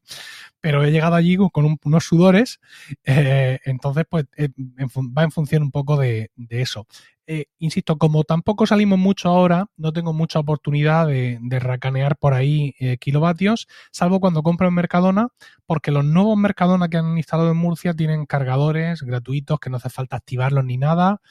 pero 0.59 0.83
he 0.83 0.91
llegado 0.91 1.15
allí 1.15 1.37
con 1.51 1.65
un- 1.65 1.77
unos 1.85 2.03
sudores, 2.03 2.59
eh, 3.03 3.59
entonces 3.65 4.05
pues 4.09 4.25
eh, 4.37 4.49
en 4.77 4.87
va 5.15 5.23
en 5.23 5.31
función 5.31 5.63
un 5.63 5.71
poco 5.71 5.97
de, 5.97 6.31
de 6.35 6.61
eso. 6.61 6.87
Eh, 7.31 7.45
insisto, 7.59 7.99
como 7.99 8.23
tampoco 8.23 8.65
salimos 8.65 8.97
mucho 8.97 9.29
ahora, 9.29 9.67
no 9.77 9.93
tengo 9.93 10.13
mucha 10.13 10.39
oportunidad 10.39 11.05
de, 11.05 11.37
de 11.39 11.59
racanear 11.59 12.17
por 12.17 12.33
ahí 12.33 12.73
kilovatios, 12.99 13.67
salvo 13.91 14.19
cuando 14.19 14.41
compro 14.41 14.67
en 14.67 14.73
Mercadona, 14.73 15.27
porque 15.67 15.91
los 15.91 16.03
nuevos 16.03 16.35
Mercadona 16.37 16.87
que 16.89 16.97
han 16.97 17.15
instalado 17.17 17.51
en 17.51 17.57
Murcia 17.57 17.93
tienen 17.93 18.25
cargadores 18.25 19.03
gratuitos 19.03 19.59
que 19.59 19.69
no 19.69 19.77
hace 19.77 19.91
falta 19.91 20.15
activarlos 20.15 20.65
ni 20.65 20.77
nada, 20.77 21.21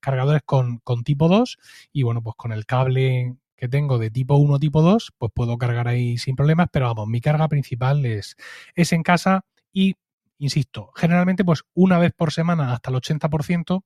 cargadores 0.00 0.42
con, 0.44 0.78
con 0.78 1.04
tipo 1.04 1.28
2 1.28 1.58
y 1.92 2.02
bueno, 2.02 2.20
pues 2.20 2.34
con 2.36 2.50
el 2.50 2.66
cable 2.66 3.36
que 3.56 3.68
tengo 3.68 3.98
de 3.98 4.10
tipo 4.10 4.36
1 4.36 4.58
tipo 4.58 4.82
2, 4.82 5.12
pues 5.18 5.32
puedo 5.34 5.58
cargar 5.58 5.88
ahí 5.88 6.18
sin 6.18 6.36
problemas, 6.36 6.68
pero 6.72 6.86
vamos, 6.86 7.08
mi 7.08 7.20
carga 7.20 7.48
principal 7.48 8.04
es, 8.06 8.36
es 8.74 8.92
en 8.92 9.02
casa 9.02 9.44
y, 9.72 9.94
insisto, 10.38 10.90
generalmente 10.94 11.44
pues 11.44 11.62
una 11.74 11.98
vez 11.98 12.12
por 12.12 12.32
semana 12.32 12.72
hasta 12.72 12.90
el 12.90 12.96
80% 12.96 13.82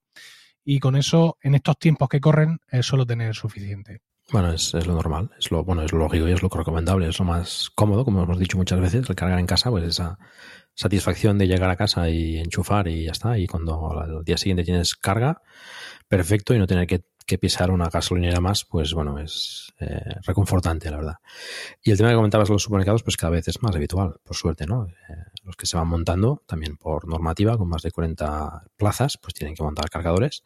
y 0.64 0.80
con 0.80 0.96
eso, 0.96 1.38
en 1.42 1.54
estos 1.54 1.78
tiempos 1.78 2.08
que 2.08 2.20
corren, 2.20 2.60
eh, 2.70 2.82
suelo 2.82 3.06
tener 3.06 3.34
suficiente. 3.34 4.02
Bueno, 4.30 4.52
es, 4.52 4.74
es 4.74 4.86
lo 4.86 4.94
normal, 4.94 5.30
es 5.38 5.50
lo 5.50 5.64
bueno, 5.64 5.82
es 5.82 5.92
lógico 5.92 6.28
y 6.28 6.32
es 6.32 6.42
lo 6.42 6.50
recomendable, 6.50 7.08
es 7.08 7.18
lo 7.18 7.24
más 7.24 7.70
cómodo, 7.74 8.04
como 8.04 8.22
hemos 8.22 8.38
dicho 8.38 8.58
muchas 8.58 8.78
veces, 8.78 9.08
el 9.08 9.16
cargar 9.16 9.38
en 9.38 9.46
casa, 9.46 9.70
pues 9.70 9.84
esa 9.84 10.18
satisfacción 10.74 11.38
de 11.38 11.48
llegar 11.48 11.70
a 11.70 11.76
casa 11.76 12.10
y 12.10 12.36
enchufar 12.36 12.88
y 12.88 13.04
ya 13.04 13.12
está. 13.12 13.38
Y 13.38 13.46
cuando 13.46 13.98
al 13.98 14.24
día 14.24 14.36
siguiente 14.36 14.64
tienes 14.64 14.94
carga, 14.94 15.40
perfecto, 16.06 16.54
y 16.54 16.58
no 16.58 16.66
tener 16.66 16.86
que, 16.86 17.04
que 17.28 17.36
pisar 17.36 17.70
una 17.70 17.90
gasolinera 17.90 18.40
más, 18.40 18.64
pues 18.64 18.94
bueno, 18.94 19.18
es 19.18 19.74
eh, 19.80 20.14
reconfortante, 20.22 20.90
la 20.90 20.96
verdad. 20.96 21.16
Y 21.82 21.90
el 21.90 21.98
tema 21.98 22.08
que 22.08 22.14
comentabas 22.16 22.48
los 22.48 22.62
supermercados, 22.62 23.02
pues 23.02 23.18
cada 23.18 23.32
vez 23.32 23.46
es 23.48 23.62
más 23.62 23.76
habitual, 23.76 24.18
por 24.24 24.34
suerte, 24.34 24.66
¿no? 24.66 24.86
Eh, 24.86 25.14
los 25.44 25.54
que 25.54 25.66
se 25.66 25.76
van 25.76 25.88
montando, 25.88 26.42
también 26.46 26.78
por 26.78 27.06
normativa, 27.06 27.58
con 27.58 27.68
más 27.68 27.82
de 27.82 27.90
40 27.90 28.64
plazas, 28.78 29.18
pues 29.18 29.34
tienen 29.34 29.54
que 29.54 29.62
montar 29.62 29.90
cargadores. 29.90 30.42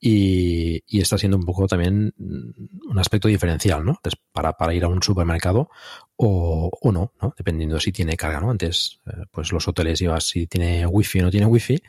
Y, 0.00 0.82
y 0.86 1.00
está 1.00 1.16
siendo 1.16 1.38
un 1.38 1.44
poco 1.44 1.66
también 1.66 2.12
mm, 2.18 2.90
un 2.90 2.98
aspecto 2.98 3.28
diferencial, 3.28 3.84
¿no? 3.84 3.98
Para, 4.32 4.52
para 4.52 4.74
ir 4.74 4.84
a 4.84 4.88
un 4.88 5.02
supermercado 5.02 5.70
o, 6.16 6.70
o 6.80 6.92
no, 6.92 7.12
¿no? 7.22 7.32
Dependiendo 7.38 7.80
si 7.80 7.90
tiene 7.92 8.16
carga, 8.16 8.40
¿no? 8.40 8.50
Antes, 8.50 9.00
eh, 9.06 9.24
pues 9.30 9.50
los 9.52 9.66
hoteles 9.66 10.00
ibas 10.02 10.24
si 10.28 10.46
tiene 10.46 10.86
wifi 10.86 11.20
o 11.20 11.22
no 11.22 11.30
tiene 11.30 11.46
wifi, 11.46 11.80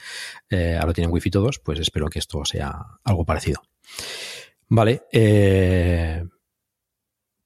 eh, 0.50 0.78
ahora 0.80 0.94
tienen 0.94 1.12
wifi 1.14 1.30
todos, 1.30 1.60
pues 1.60 1.80
espero 1.80 2.08
que 2.08 2.20
esto 2.20 2.46
sea 2.46 2.74
algo 3.04 3.26
parecido. 3.26 3.62
Vale, 4.70 5.04
eh, 5.12 6.24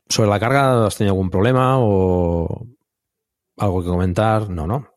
sobre 0.07 0.30
la 0.30 0.39
carga, 0.39 0.86
¿has 0.88 0.95
tenido 0.97 1.14
algún 1.14 1.30
problema 1.30 1.78
o 1.80 2.68
algo 3.57 3.82
que 3.84 3.89
comentar? 3.89 4.49
No, 4.49 4.68
no. 4.68 4.88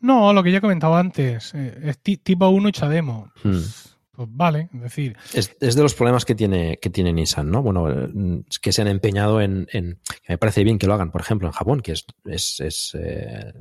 No, 0.00 0.32
lo 0.32 0.42
que 0.42 0.52
ya 0.52 0.58
he 0.58 0.62
comentado 0.62 0.94
antes, 0.96 1.54
eh, 1.54 1.78
es 1.84 1.98
ti- 1.98 2.18
tipo 2.18 2.48
1 2.48 2.68
y 2.68 2.72
Chademo. 2.72 3.30
Hmm. 3.42 3.60
Pues 4.14 4.28
vale, 4.30 4.68
es 5.60 5.74
de 5.74 5.82
los 5.82 5.94
problemas 5.94 6.26
que 6.26 6.34
tiene, 6.34 6.76
que 6.76 6.90
tiene 6.90 7.14
Nissan, 7.14 7.50
¿no? 7.50 7.62
Bueno, 7.62 7.90
eh, 7.90 8.42
que 8.60 8.70
se 8.70 8.82
han 8.82 8.88
empeñado 8.88 9.40
en, 9.40 9.66
Me 10.28 10.36
parece 10.38 10.64
bien 10.64 10.78
que 10.78 10.86
lo 10.86 10.92
hagan, 10.92 11.10
por 11.10 11.22
ejemplo, 11.22 11.48
en 11.48 11.52
Japón, 11.52 11.80
que 11.80 11.92
es, 11.92 12.54
eh, 12.94 13.52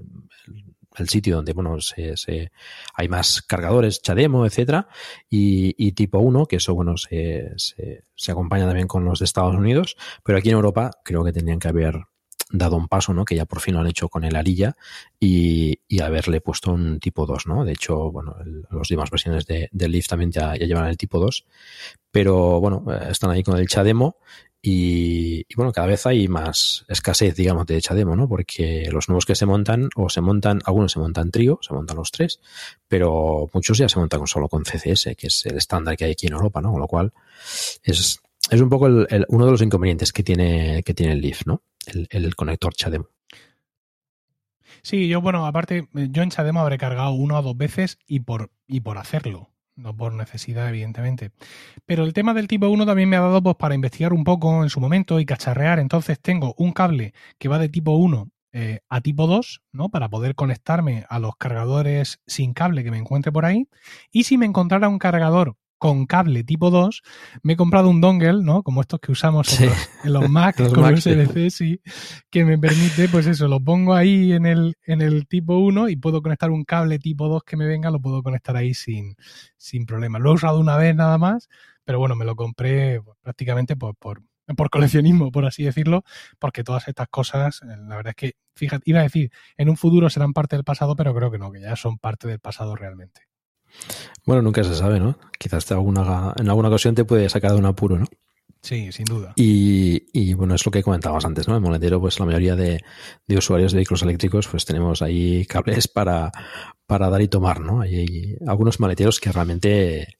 el, 0.97 1.07
sitio 1.07 1.37
donde, 1.37 1.53
bueno, 1.53 1.79
se, 1.79 2.17
se- 2.17 2.51
hay 2.93 3.07
más 3.07 3.41
cargadores, 3.41 4.01
Chademo, 4.01 4.45
etcétera, 4.45 4.89
y, 5.29 5.73
y 5.77 5.93
tipo 5.93 6.19
1, 6.19 6.45
que 6.47 6.57
eso, 6.57 6.75
bueno, 6.75 6.97
se, 6.97 7.53
se, 7.55 8.03
se 8.13 8.31
acompaña 8.33 8.65
también 8.65 8.87
con 8.87 9.05
los 9.05 9.19
de 9.19 9.25
Estados 9.25 9.55
Unidos, 9.55 9.95
pero 10.21 10.37
aquí 10.37 10.49
en 10.49 10.55
Europa 10.55 10.91
creo 11.05 11.23
que 11.23 11.31
tendrían 11.31 11.59
que 11.59 11.69
haber 11.69 11.95
dado 12.51 12.75
un 12.77 12.87
paso, 12.87 13.13
¿no? 13.13 13.25
Que 13.25 13.35
ya 13.35 13.45
por 13.45 13.59
fin 13.61 13.73
lo 13.75 13.79
han 13.81 13.87
hecho 13.87 14.09
con 14.09 14.23
el 14.23 14.35
Arilla 14.35 14.75
y, 15.19 15.79
y 15.87 15.99
haberle 16.01 16.41
puesto 16.41 16.73
un 16.73 16.99
tipo 16.99 17.25
2, 17.25 17.47
¿no? 17.47 17.65
De 17.65 17.73
hecho, 17.73 18.11
bueno, 18.11 18.35
el- 18.45 18.65
los 18.69 18.87
demás 18.89 19.09
versiones 19.09 19.45
de, 19.45 19.69
del 19.71 19.91
Leaf 19.91 20.07
también 20.07 20.31
ya, 20.31 20.53
llevan 20.55 20.87
el 20.87 20.97
tipo 20.97 21.19
2, 21.19 21.45
pero 22.11 22.59
bueno, 22.59 22.85
eh, 22.91 23.07
están 23.11 23.31
ahí 23.31 23.43
con 23.43 23.57
el 23.57 23.67
Chademo 23.67 24.17
y, 24.63 25.43
bueno, 25.55 25.71
cada 25.71 25.87
vez 25.87 26.05
hay 26.05 26.27
más 26.27 26.85
escasez, 26.87 27.35
digamos, 27.35 27.65
de 27.65 27.81
Chademo, 27.81 28.15
¿no? 28.15 28.27
Porque 28.29 28.87
los 28.91 29.09
nuevos 29.09 29.25
que 29.25 29.33
se 29.33 29.47
montan, 29.47 29.89
o 29.95 30.07
se 30.09 30.21
montan, 30.21 30.61
algunos 30.65 30.91
se 30.91 30.99
montan 30.99 31.31
trío, 31.31 31.57
se 31.63 31.73
montan 31.73 31.97
los 31.97 32.11
tres, 32.11 32.39
pero 32.87 33.49
muchos 33.53 33.77
ya 33.79 33.89
se 33.89 33.97
montan 33.97 34.27
solo 34.27 34.47
con 34.49 34.63
CCS, 34.63 35.15
que 35.15 35.27
es 35.27 35.45
el 35.47 35.57
estándar 35.57 35.97
que 35.97 36.05
hay 36.05 36.11
aquí 36.11 36.27
en 36.27 36.33
Europa, 36.33 36.61
¿no? 36.61 36.71
Con 36.71 36.79
lo 36.81 36.87
cual 36.87 37.11
es, 37.83 38.21
es 38.51 38.61
un 38.61 38.69
poco 38.69 38.85
el- 38.87 39.25
uno 39.29 39.45
de 39.45 39.51
los 39.51 39.61
inconvenientes 39.63 40.13
que 40.13 40.21
tiene, 40.23 40.83
que 40.83 40.93
tiene 40.93 41.13
el 41.13 41.21
Leaf, 41.21 41.47
¿no? 41.47 41.63
El, 41.85 42.07
el 42.11 42.35
conector 42.35 42.73
Chademo. 42.73 43.07
sí, 44.83 45.07
yo, 45.07 45.21
bueno, 45.21 45.45
aparte, 45.45 45.89
eh, 45.95 46.07
yo 46.11 46.23
en 46.23 46.29
Chademo 46.29 46.59
habré 46.59 46.77
cargado 46.77 47.11
una 47.11 47.39
o 47.39 47.41
dos 47.41 47.57
veces 47.57 47.97
y 48.07 48.21
por, 48.21 48.51
y 48.67 48.81
por 48.81 48.97
hacerlo, 48.97 49.51
no 49.75 49.95
por 49.95 50.13
necesidad, 50.13 50.69
evidentemente. 50.69 51.31
Pero 51.85 52.03
el 52.03 52.13
tema 52.13 52.33
del 52.33 52.47
tipo 52.47 52.67
1 52.69 52.85
también 52.85 53.09
me 53.09 53.17
ha 53.17 53.21
dado 53.21 53.41
pues, 53.41 53.55
para 53.55 53.75
investigar 53.75 54.13
un 54.13 54.23
poco 54.23 54.63
en 54.63 54.69
su 54.69 54.79
momento 54.79 55.19
y 55.19 55.25
cacharrear. 55.25 55.79
Entonces 55.79 56.19
tengo 56.19 56.53
un 56.57 56.71
cable 56.73 57.13
que 57.37 57.49
va 57.49 57.59
de 57.59 57.69
tipo 57.69 57.91
1 57.91 58.29
eh, 58.53 58.81
a 58.89 59.01
tipo 59.01 59.27
2, 59.27 59.61
¿no? 59.71 59.89
Para 59.89 60.09
poder 60.09 60.35
conectarme 60.35 61.05
a 61.09 61.19
los 61.19 61.35
cargadores 61.37 62.19
sin 62.27 62.53
cable 62.53 62.83
que 62.83 62.91
me 62.91 62.97
encuentre 62.97 63.31
por 63.31 63.45
ahí. 63.45 63.67
Y 64.11 64.23
si 64.25 64.37
me 64.37 64.45
encontrara 64.45 64.89
un 64.89 64.99
cargador 64.99 65.55
con 65.81 66.05
cable 66.05 66.43
tipo 66.43 66.69
2, 66.69 67.01
me 67.41 67.53
he 67.53 67.55
comprado 67.55 67.89
un 67.89 68.01
dongle, 68.01 68.43
¿no? 68.43 68.61
Como 68.61 68.81
estos 68.81 68.99
que 68.99 69.11
usamos 69.11 69.59
en, 69.59 69.65
los, 69.65 69.89
en 70.03 70.13
los 70.13 70.29
Mac 70.29 70.59
Los 70.59 70.73
con 70.75 70.93
USB-C, 70.93 71.49
sí, 71.49 71.81
que 72.29 72.45
me 72.45 72.59
permite, 72.59 73.09
pues 73.09 73.25
eso, 73.25 73.47
lo 73.47 73.59
pongo 73.59 73.95
ahí 73.95 74.31
en 74.31 74.45
el, 74.45 74.75
en 74.85 75.01
el 75.01 75.25
tipo 75.27 75.57
1 75.57 75.89
y 75.89 75.95
puedo 75.95 76.21
conectar 76.21 76.51
un 76.51 76.65
cable 76.65 76.99
tipo 76.99 77.27
2 77.27 77.41
que 77.43 77.57
me 77.57 77.65
venga, 77.65 77.89
lo 77.89 77.99
puedo 77.99 78.21
conectar 78.21 78.55
ahí 78.55 78.75
sin, 78.75 79.15
sin 79.57 79.87
problema. 79.87 80.19
Lo 80.19 80.29
he 80.29 80.33
usado 80.35 80.59
una 80.59 80.77
vez 80.77 80.95
nada 80.95 81.17
más, 81.17 81.49
pero 81.83 81.97
bueno, 81.97 82.15
me 82.15 82.25
lo 82.25 82.35
compré 82.35 83.01
pues, 83.01 83.17
prácticamente 83.19 83.75
por, 83.75 83.95
por, 83.95 84.21
por 84.55 84.69
coleccionismo, 84.69 85.31
por 85.31 85.45
así 85.45 85.63
decirlo, 85.63 86.03
porque 86.37 86.63
todas 86.63 86.87
estas 86.89 87.07
cosas, 87.07 87.63
eh, 87.63 87.75
la 87.87 87.95
verdad 87.95 88.13
es 88.15 88.15
que, 88.17 88.33
fíjate, 88.55 88.83
iba 88.85 88.99
a 88.99 89.03
decir, 89.03 89.31
en 89.57 89.67
un 89.67 89.77
futuro 89.77 90.11
serán 90.11 90.33
parte 90.33 90.57
del 90.57 90.63
pasado, 90.63 90.95
pero 90.95 91.11
creo 91.15 91.31
que 91.31 91.39
no, 91.39 91.51
que 91.51 91.59
ya 91.59 91.75
son 91.75 91.97
parte 91.97 92.27
del 92.27 92.39
pasado 92.39 92.75
realmente. 92.75 93.30
Bueno, 94.25 94.41
nunca 94.41 94.63
se 94.63 94.75
sabe, 94.75 94.99
¿no? 94.99 95.17
Quizás 95.37 95.65
te 95.65 95.73
alguna, 95.73 96.33
en 96.37 96.49
alguna 96.49 96.69
ocasión 96.69 96.95
te 96.95 97.05
puede 97.05 97.29
sacar 97.29 97.51
de 97.51 97.57
un 97.57 97.65
apuro, 97.65 97.97
¿no? 97.97 98.05
Sí, 98.61 98.91
sin 98.91 99.05
duda. 99.05 99.33
Y, 99.35 100.03
y, 100.13 100.35
bueno, 100.35 100.53
es 100.53 100.63
lo 100.65 100.71
que 100.71 100.83
comentábamos 100.83 101.25
antes, 101.25 101.47
¿no? 101.47 101.57
En 101.57 101.63
Monedero, 101.63 101.99
pues 101.99 102.19
la 102.19 102.27
mayoría 102.27 102.55
de, 102.55 102.83
de, 103.27 103.37
usuarios 103.37 103.71
de 103.71 103.77
vehículos 103.77 104.03
eléctricos, 104.03 104.47
pues 104.47 104.65
tenemos 104.65 105.01
ahí 105.01 105.45
cables 105.47 105.87
para, 105.87 106.31
para 106.85 107.09
dar 107.09 107.21
y 107.23 107.27
tomar, 107.27 107.59
¿no? 107.59 107.81
Hay, 107.81 107.95
hay 107.95 108.37
algunos 108.45 108.79
maleteros 108.79 109.19
que 109.19 109.31
realmente 109.31 110.19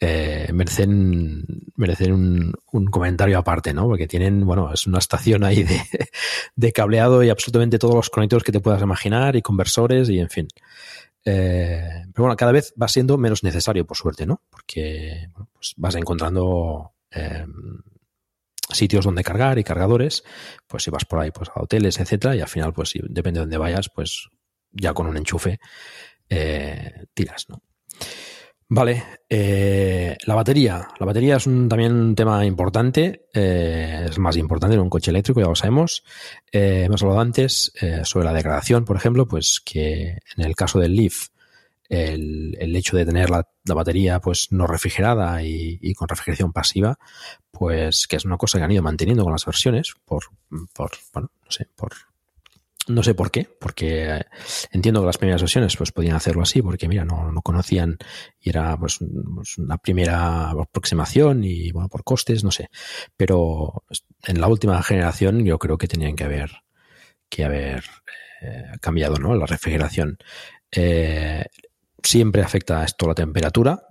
eh, 0.00 0.48
merecen, 0.52 1.44
merecen 1.76 2.12
un, 2.12 2.52
un, 2.72 2.86
comentario 2.86 3.38
aparte, 3.38 3.72
¿no? 3.72 3.86
Porque 3.86 4.08
tienen, 4.08 4.44
bueno, 4.44 4.72
es 4.72 4.88
una 4.88 4.98
estación 4.98 5.44
ahí 5.44 5.62
de, 5.62 5.80
de 6.56 6.72
cableado 6.72 7.22
y 7.22 7.30
absolutamente 7.30 7.78
todos 7.78 7.94
los 7.94 8.10
conectores 8.10 8.42
que 8.42 8.52
te 8.52 8.60
puedas 8.60 8.82
imaginar 8.82 9.36
y 9.36 9.42
conversores 9.42 10.08
y 10.10 10.18
en 10.18 10.30
fin. 10.30 10.48
Eh, 11.30 12.04
pero 12.14 12.24
bueno, 12.24 12.36
cada 12.36 12.52
vez 12.52 12.72
va 12.80 12.88
siendo 12.88 13.18
menos 13.18 13.44
necesario, 13.44 13.86
por 13.86 13.98
suerte, 13.98 14.24
¿no? 14.24 14.42
Porque 14.48 15.28
pues 15.52 15.74
vas 15.76 15.94
encontrando 15.94 16.94
eh, 17.10 17.44
sitios 18.70 19.04
donde 19.04 19.22
cargar 19.22 19.58
y 19.58 19.64
cargadores, 19.64 20.24
pues 20.66 20.84
si 20.84 20.90
vas 20.90 21.04
por 21.04 21.20
ahí, 21.20 21.30
pues 21.30 21.50
a 21.54 21.60
hoteles, 21.60 22.00
etcétera, 22.00 22.34
y 22.34 22.40
al 22.40 22.48
final, 22.48 22.72
pues 22.72 22.90
si 22.90 23.00
depende 23.02 23.40
de 23.40 23.44
dónde 23.44 23.58
vayas, 23.58 23.90
pues 23.94 24.28
ya 24.70 24.94
con 24.94 25.06
un 25.06 25.18
enchufe 25.18 25.60
eh, 26.30 27.04
tiras, 27.12 27.46
¿no? 27.50 27.62
Vale, 28.70 29.02
eh, 29.30 30.14
la 30.26 30.34
batería. 30.34 30.88
La 31.00 31.06
batería 31.06 31.36
es 31.36 31.46
un, 31.46 31.70
también 31.70 31.92
un 31.92 32.14
tema 32.14 32.44
importante, 32.44 33.26
eh, 33.32 34.06
es 34.10 34.18
más 34.18 34.36
importante 34.36 34.74
en 34.74 34.82
un 34.82 34.90
coche 34.90 35.10
eléctrico, 35.10 35.40
ya 35.40 35.46
lo 35.46 35.54
sabemos. 35.54 36.04
Eh, 36.52 36.82
hemos 36.84 37.02
hablado 37.02 37.20
antes 37.20 37.72
eh, 37.80 38.02
sobre 38.04 38.26
la 38.26 38.34
degradación, 38.34 38.84
por 38.84 38.96
ejemplo, 38.96 39.26
pues 39.26 39.60
que 39.64 40.18
en 40.36 40.44
el 40.44 40.54
caso 40.54 40.78
del 40.78 40.94
Leaf, 40.96 41.28
el, 41.88 42.58
el 42.60 42.76
hecho 42.76 42.98
de 42.98 43.06
tener 43.06 43.30
la, 43.30 43.48
la, 43.64 43.74
batería 43.74 44.20
pues 44.20 44.52
no 44.52 44.66
refrigerada 44.66 45.42
y, 45.42 45.78
y, 45.80 45.94
con 45.94 46.06
refrigeración 46.06 46.52
pasiva, 46.52 46.98
pues 47.50 48.06
que 48.06 48.16
es 48.16 48.26
una 48.26 48.36
cosa 48.36 48.58
que 48.58 48.64
han 48.64 48.72
ido 48.72 48.82
manteniendo 48.82 49.24
con 49.24 49.32
las 49.32 49.46
versiones 49.46 49.94
por, 50.04 50.24
por 50.74 50.90
bueno, 51.14 51.30
no 51.42 51.50
sé, 51.50 51.66
por 51.74 51.92
no 52.88 53.02
sé 53.02 53.14
por 53.14 53.30
qué, 53.30 53.48
porque 53.60 54.24
entiendo 54.72 55.00
que 55.00 55.06
las 55.06 55.18
primeras 55.18 55.42
versiones 55.42 55.76
pues 55.76 55.92
podían 55.92 56.16
hacerlo 56.16 56.42
así, 56.42 56.62
porque 56.62 56.88
mira, 56.88 57.04
no, 57.04 57.30
no 57.30 57.42
conocían 57.42 57.98
y 58.40 58.50
era 58.50 58.76
pues, 58.76 58.98
una 59.58 59.78
primera 59.78 60.50
aproximación 60.50 61.44
y 61.44 61.70
bueno, 61.72 61.88
por 61.88 62.04
costes, 62.04 62.44
no 62.44 62.50
sé. 62.50 62.68
Pero 63.16 63.84
en 64.24 64.40
la 64.40 64.48
última 64.48 64.82
generación 64.82 65.44
yo 65.44 65.58
creo 65.58 65.78
que 65.78 65.88
tenían 65.88 66.16
que 66.16 66.24
haber, 66.24 66.50
que 67.28 67.44
haber 67.44 67.84
eh, 68.40 68.64
cambiado, 68.80 69.16
¿no? 69.16 69.34
La 69.34 69.46
refrigeración. 69.46 70.18
Eh, 70.70 71.44
siempre 72.02 72.42
afecta 72.42 72.84
esto 72.84 73.06
la 73.06 73.14
temperatura, 73.14 73.82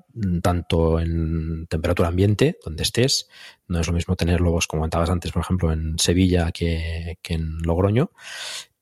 tanto 0.41 0.99
en 0.99 1.67
temperatura 1.67 2.09
ambiente, 2.09 2.57
donde 2.63 2.83
estés. 2.83 3.29
No 3.67 3.79
es 3.79 3.87
lo 3.87 3.93
mismo 3.93 4.15
tenerlo, 4.15 4.51
pues, 4.51 4.67
como 4.67 4.81
comentabas 4.81 5.09
antes, 5.09 5.31
por 5.31 5.41
ejemplo, 5.41 5.71
en 5.71 5.99
Sevilla 5.99 6.51
que, 6.51 7.19
que 7.21 7.35
en 7.35 7.59
Logroño. 7.59 8.11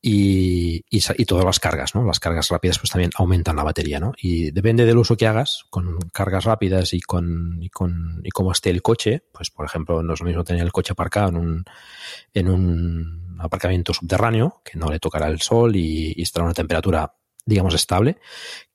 Y, 0.08 0.84
y, 0.88 1.24
todas 1.24 1.44
las 1.44 1.58
cargas, 1.58 1.96
¿no? 1.96 2.04
Las 2.04 2.20
cargas 2.20 2.48
rápidas 2.50 2.78
pues 2.78 2.90
también 2.92 3.10
aumentan 3.16 3.56
la 3.56 3.64
batería, 3.64 3.98
¿no? 3.98 4.12
Y 4.16 4.52
depende 4.52 4.86
del 4.86 4.98
uso 4.98 5.16
que 5.16 5.26
hagas, 5.26 5.64
con 5.68 5.98
cargas 6.12 6.44
rápidas 6.44 6.94
y 6.94 7.00
con, 7.00 7.58
y 7.60 7.70
con, 7.70 8.20
y 8.22 8.30
cómo 8.30 8.52
esté 8.52 8.70
el 8.70 8.82
coche, 8.82 9.24
pues 9.32 9.50
por 9.50 9.66
ejemplo, 9.66 10.04
no 10.04 10.14
es 10.14 10.20
lo 10.20 10.26
mismo 10.26 10.44
tener 10.44 10.62
el 10.62 10.70
coche 10.70 10.92
aparcado 10.92 11.30
en 11.30 11.36
un, 11.38 11.64
en 12.34 12.48
un 12.48 13.36
aparcamiento 13.40 13.92
subterráneo, 13.92 14.62
que 14.64 14.78
no 14.78 14.92
le 14.92 15.00
tocará 15.00 15.26
el 15.26 15.40
sol 15.40 15.74
y, 15.74 16.14
y 16.14 16.22
estará 16.22 16.44
a 16.44 16.46
una 16.46 16.54
temperatura, 16.54 17.12
digamos, 17.44 17.74
estable, 17.74 18.18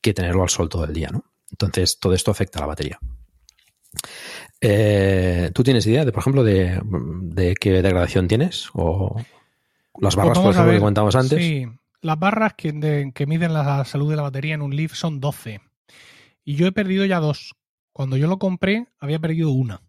que 0.01 0.13
tenerlo 0.13 0.43
al 0.43 0.49
sol 0.49 0.67
todo 0.67 0.83
el 0.83 0.91
día, 0.91 1.11
¿no? 1.13 1.23
Entonces, 1.49 1.97
todo 1.97 2.13
esto 2.13 2.31
afecta 2.31 2.59
a 2.59 2.63
la 2.63 2.67
batería. 2.67 2.99
Eh, 4.59 5.49
¿Tú 5.53 5.63
tienes 5.63 5.87
idea, 5.87 6.03
de, 6.03 6.11
por 6.11 6.23
ejemplo, 6.23 6.43
de, 6.43 6.81
de 6.83 7.55
qué 7.55 7.81
degradación 7.81 8.27
tienes? 8.27 8.67
¿O 8.73 9.15
las 9.99 10.15
barras, 10.15 10.37
pues 10.37 10.45
por 10.45 10.53
ejemplo, 10.53 10.73
que 10.73 10.79
comentamos 10.79 11.15
antes? 11.15 11.37
Sí, 11.37 11.67
las 12.01 12.19
barras 12.19 12.53
que, 12.55 12.71
de, 12.71 13.11
que, 13.13 13.25
miden 13.25 13.53
la 13.53 13.85
salud 13.85 14.09
de 14.09 14.15
la 14.15 14.23
batería 14.23 14.55
en 14.55 14.61
un 14.61 14.75
Leaf 14.75 14.93
son 14.93 15.19
12. 15.19 15.61
Y 16.43 16.55
yo 16.55 16.67
he 16.67 16.71
perdido 16.71 17.05
ya 17.05 17.19
dos. 17.19 17.55
Cuando 17.93 18.17
yo 18.17 18.27
lo 18.27 18.39
compré, 18.39 18.87
había 18.99 19.19
perdido 19.19 19.51
una. 19.51 19.81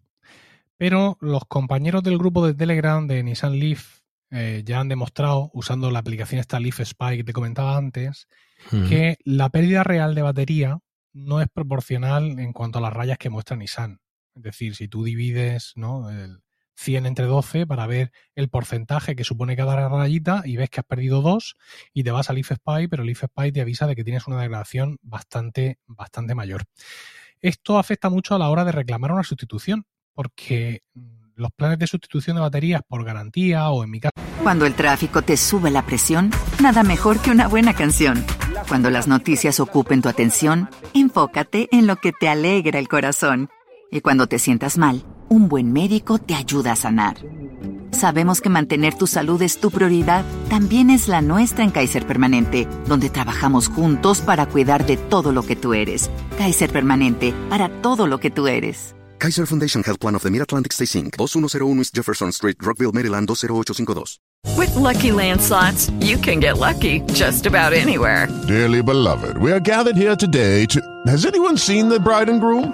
Pero 0.77 1.17
los 1.21 1.45
compañeros 1.45 2.03
del 2.03 2.17
grupo 2.17 2.45
de 2.45 2.53
Telegram 2.53 3.07
de 3.07 3.23
Nissan 3.23 3.57
Leaf 3.57 4.01
eh, 4.31 4.63
ya 4.65 4.79
han 4.79 4.89
demostrado, 4.89 5.49
usando 5.53 5.89
la 5.91 5.99
aplicación 5.99 6.39
esta 6.39 6.59
Leaf 6.59 6.81
Spy 6.83 7.17
que 7.17 7.23
te 7.23 7.33
comentaba 7.33 7.77
antes, 7.77 8.27
hmm. 8.71 8.89
que 8.89 9.17
la 9.23 9.49
pérdida 9.49 9.83
real 9.83 10.15
de 10.15 10.21
batería 10.21 10.79
no 11.13 11.41
es 11.41 11.47
proporcional 11.47 12.39
en 12.39 12.51
cuanto 12.53 12.79
a 12.79 12.81
las 12.81 12.93
rayas 12.93 13.17
que 13.17 13.29
muestra 13.29 13.55
Nissan. 13.55 13.99
Es 14.35 14.43
decir, 14.43 14.75
si 14.75 14.87
tú 14.87 15.03
divides 15.03 15.73
¿no? 15.75 16.09
el 16.09 16.42
100 16.75 17.05
entre 17.05 17.25
12 17.25 17.67
para 17.67 17.87
ver 17.87 18.11
el 18.35 18.49
porcentaje 18.49 19.15
que 19.15 19.23
supone 19.23 19.55
cada 19.55 19.87
rayita 19.89 20.41
y 20.45 20.57
ves 20.57 20.69
que 20.69 20.79
has 20.79 20.85
perdido 20.85 21.21
dos 21.21 21.55
y 21.93 22.03
te 22.03 22.11
vas 22.11 22.29
al 22.29 22.35
Leaf 22.35 22.51
Spy, 22.53 22.87
pero 22.87 23.03
el 23.03 23.07
Leaf 23.07 23.23
Spy 23.25 23.51
te 23.51 23.61
avisa 23.61 23.87
de 23.87 23.95
que 23.95 24.03
tienes 24.03 24.27
una 24.27 24.39
degradación 24.39 24.97
bastante, 25.01 25.79
bastante 25.85 26.35
mayor. 26.35 26.63
Esto 27.39 27.77
afecta 27.77 28.09
mucho 28.09 28.35
a 28.35 28.39
la 28.39 28.49
hora 28.49 28.63
de 28.63 28.71
reclamar 28.71 29.11
una 29.11 29.23
sustitución, 29.23 29.85
porque 30.13 30.83
los 31.35 31.51
planes 31.51 31.79
de 31.79 31.87
sustitución 31.87 32.35
de 32.35 32.41
baterías 32.41 32.81
por 32.87 33.03
garantía 33.03 33.69
o 33.69 33.83
en 33.83 33.91
mi 33.91 33.99
caso... 33.99 34.13
Cuando 34.41 34.65
el 34.65 34.75
tráfico 34.75 35.21
te 35.21 35.37
sube 35.37 35.71
la 35.71 35.85
presión, 35.85 36.31
nada 36.61 36.83
mejor 36.83 37.19
que 37.21 37.31
una 37.31 37.47
buena 37.47 37.73
canción. 37.73 38.25
Cuando 38.67 38.89
las 38.89 39.07
noticias 39.07 39.59
ocupen 39.59 40.01
tu 40.01 40.09
atención, 40.09 40.69
enfócate 40.93 41.67
en 41.71 41.87
lo 41.87 41.97
que 41.97 42.11
te 42.11 42.29
alegra 42.29 42.79
el 42.79 42.87
corazón. 42.87 43.49
Y 43.91 44.01
cuando 44.01 44.27
te 44.27 44.39
sientas 44.39 44.77
mal, 44.77 45.05
un 45.29 45.47
buen 45.49 45.73
médico 45.73 46.19
te 46.19 46.35
ayuda 46.35 46.73
a 46.73 46.75
sanar. 46.75 47.17
Sabemos 47.91 48.41
que 48.41 48.49
mantener 48.49 48.95
tu 48.95 49.07
salud 49.07 49.41
es 49.41 49.59
tu 49.59 49.69
prioridad, 49.71 50.25
también 50.49 50.89
es 50.89 51.07
la 51.07 51.21
nuestra 51.21 51.63
en 51.63 51.71
Kaiser 51.71 52.05
Permanente, 52.05 52.67
donde 52.87 53.09
trabajamos 53.09 53.67
juntos 53.67 54.21
para 54.21 54.47
cuidar 54.47 54.85
de 54.85 54.97
todo 54.97 55.31
lo 55.31 55.43
que 55.43 55.55
tú 55.55 55.73
eres. 55.73 56.09
Kaiser 56.37 56.71
Permanente, 56.71 57.33
para 57.49 57.69
todo 57.81 58.07
lo 58.07 58.19
que 58.19 58.31
tú 58.31 58.47
eres. 58.47 58.95
Kaiser 59.19 59.47
Foundation 59.47 59.83
Health 59.85 59.99
Plan 59.99 60.15
of 60.15 60.23
the 60.23 60.29
Mid-Atlantic 60.29 60.73
Stay 60.73 60.99
Inc., 60.99 61.15
2101 61.17 61.79
East 61.79 61.95
Jefferson 61.95 62.31
Street, 62.31 62.57
Rockville, 62.61 62.91
Maryland, 62.91 63.27
20852. 63.27 64.19
With 64.57 64.75
Lucky 64.75 65.13
Land 65.13 65.39
slots, 65.39 65.89
you 66.01 66.17
can 66.17 66.41
get 66.41 66.57
lucky 66.57 66.99
just 67.13 67.45
about 67.45 67.71
anywhere. 67.71 68.27
Dearly 68.47 68.83
beloved, 68.83 69.37
we 69.37 69.51
are 69.53 69.61
gathered 69.61 69.95
here 69.95 70.15
today 70.15 70.65
to... 70.65 70.81
Has 71.07 71.25
anyone 71.25 71.57
seen 71.57 71.87
the 71.87 71.99
bride 71.99 72.27
and 72.29 72.41
groom? 72.41 72.73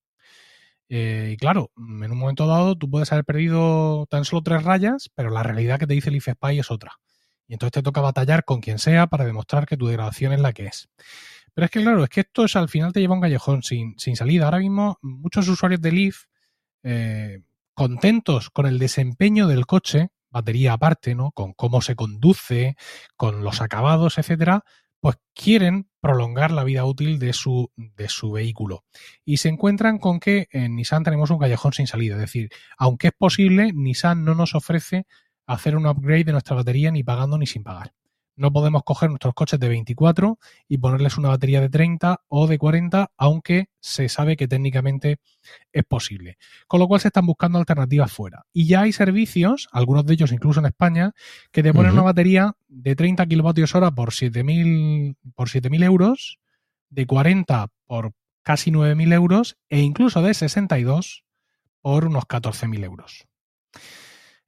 Eh, 0.93 1.29
y 1.31 1.37
claro, 1.37 1.71
en 1.77 2.11
un 2.11 2.17
momento 2.17 2.45
dado 2.47 2.75
tú 2.77 2.89
puedes 2.89 3.09
haber 3.13 3.23
perdido 3.23 4.07
tan 4.09 4.25
solo 4.25 4.41
tres 4.43 4.63
rayas, 4.63 5.09
pero 5.15 5.29
la 5.29 5.41
realidad 5.41 5.79
que 5.79 5.87
te 5.87 5.93
dice 5.93 6.09
el 6.09 6.17
IF 6.17 6.27
Spy 6.33 6.59
es 6.59 6.69
otra. 6.69 6.99
Y 7.47 7.53
entonces 7.53 7.71
te 7.71 7.81
toca 7.81 8.01
batallar 8.01 8.43
con 8.43 8.59
quien 8.59 8.77
sea 8.77 9.07
para 9.07 9.23
demostrar 9.23 9.65
que 9.65 9.77
tu 9.77 9.87
degradación 9.87 10.33
es 10.33 10.41
la 10.41 10.51
que 10.51 10.65
es. 10.65 10.89
Pero 11.53 11.63
es 11.63 11.71
que 11.71 11.81
claro, 11.81 12.03
es 12.03 12.09
que 12.09 12.19
esto 12.19 12.43
es, 12.43 12.57
al 12.57 12.67
final 12.67 12.91
te 12.91 12.99
lleva 12.99 13.13
a 13.13 13.15
un 13.15 13.21
callejón 13.21 13.63
sin, 13.63 13.97
sin 13.97 14.17
salida. 14.17 14.43
Ahora 14.43 14.59
mismo 14.59 14.99
muchos 15.01 15.47
usuarios 15.47 15.79
de 15.79 15.93
Leaf 15.93 16.25
eh, 16.83 17.39
contentos 17.73 18.49
con 18.49 18.65
el 18.65 18.77
desempeño 18.77 19.47
del 19.47 19.65
coche, 19.65 20.09
batería 20.29 20.73
aparte, 20.73 21.15
¿no? 21.15 21.31
Con 21.31 21.53
cómo 21.53 21.81
se 21.81 21.95
conduce, 21.95 22.75
con 23.15 23.45
los 23.45 23.61
acabados, 23.61 24.17
etcétera, 24.17 24.65
pues 25.01 25.17
quieren 25.33 25.89
prolongar 25.99 26.51
la 26.51 26.63
vida 26.63 26.85
útil 26.85 27.19
de 27.19 27.33
su, 27.33 27.71
de 27.75 28.07
su 28.07 28.31
vehículo. 28.31 28.85
Y 29.25 29.37
se 29.37 29.49
encuentran 29.49 29.97
con 29.97 30.19
que 30.19 30.47
en 30.51 30.75
Nissan 30.75 31.03
tenemos 31.03 31.29
un 31.31 31.39
callejón 31.39 31.73
sin 31.73 31.87
salida. 31.87 32.15
Es 32.15 32.21
decir, 32.21 32.49
aunque 32.77 33.07
es 33.07 33.13
posible, 33.13 33.71
Nissan 33.73 34.23
no 34.23 34.35
nos 34.35 34.55
ofrece 34.55 35.05
hacer 35.47 35.75
un 35.75 35.87
upgrade 35.87 36.23
de 36.23 36.31
nuestra 36.31 36.55
batería 36.55 36.91
ni 36.91 37.03
pagando 37.03 37.37
ni 37.37 37.47
sin 37.47 37.63
pagar. 37.63 37.93
No 38.35 38.51
podemos 38.51 38.83
coger 38.83 39.09
nuestros 39.09 39.33
coches 39.33 39.59
de 39.59 39.69
24 39.69 40.39
y 40.67 40.77
ponerles 40.77 41.17
una 41.17 41.29
batería 41.29 41.61
de 41.61 41.69
30 41.69 42.21
o 42.27 42.47
de 42.47 42.57
40, 42.57 43.11
aunque 43.17 43.69
se 43.79 44.09
sabe 44.09 44.37
que 44.37 44.47
técnicamente 44.47 45.19
es 45.71 45.83
posible. 45.83 46.37
Con 46.67 46.79
lo 46.79 46.87
cual 46.87 47.01
se 47.01 47.09
están 47.09 47.25
buscando 47.25 47.59
alternativas 47.59 48.11
fuera. 48.11 48.45
Y 48.53 48.67
ya 48.67 48.81
hay 48.81 48.93
servicios, 48.93 49.67
algunos 49.71 50.05
de 50.05 50.13
ellos 50.13 50.31
incluso 50.31 50.59
en 50.59 50.67
España, 50.67 51.13
que 51.51 51.63
te 51.63 51.73
ponen 51.73 51.93
una 51.93 52.03
batería 52.03 52.55
de 52.67 52.95
30 52.95 53.25
kilovatios 53.25 53.75
hora 53.75 53.91
por 53.91 54.11
7.000 54.11 55.15
por 55.35 55.49
7.000 55.49 55.83
euros, 55.83 56.39
de 56.89 57.05
40 57.05 57.67
por 57.87 58.13
casi 58.43 58.71
9.000 58.71 59.13
euros 59.13 59.57
e 59.69 59.79
incluso 59.79 60.21
de 60.21 60.33
62 60.33 61.23
por 61.81 62.05
unos 62.05 62.23
14.000 62.25 62.83
euros. 62.83 63.27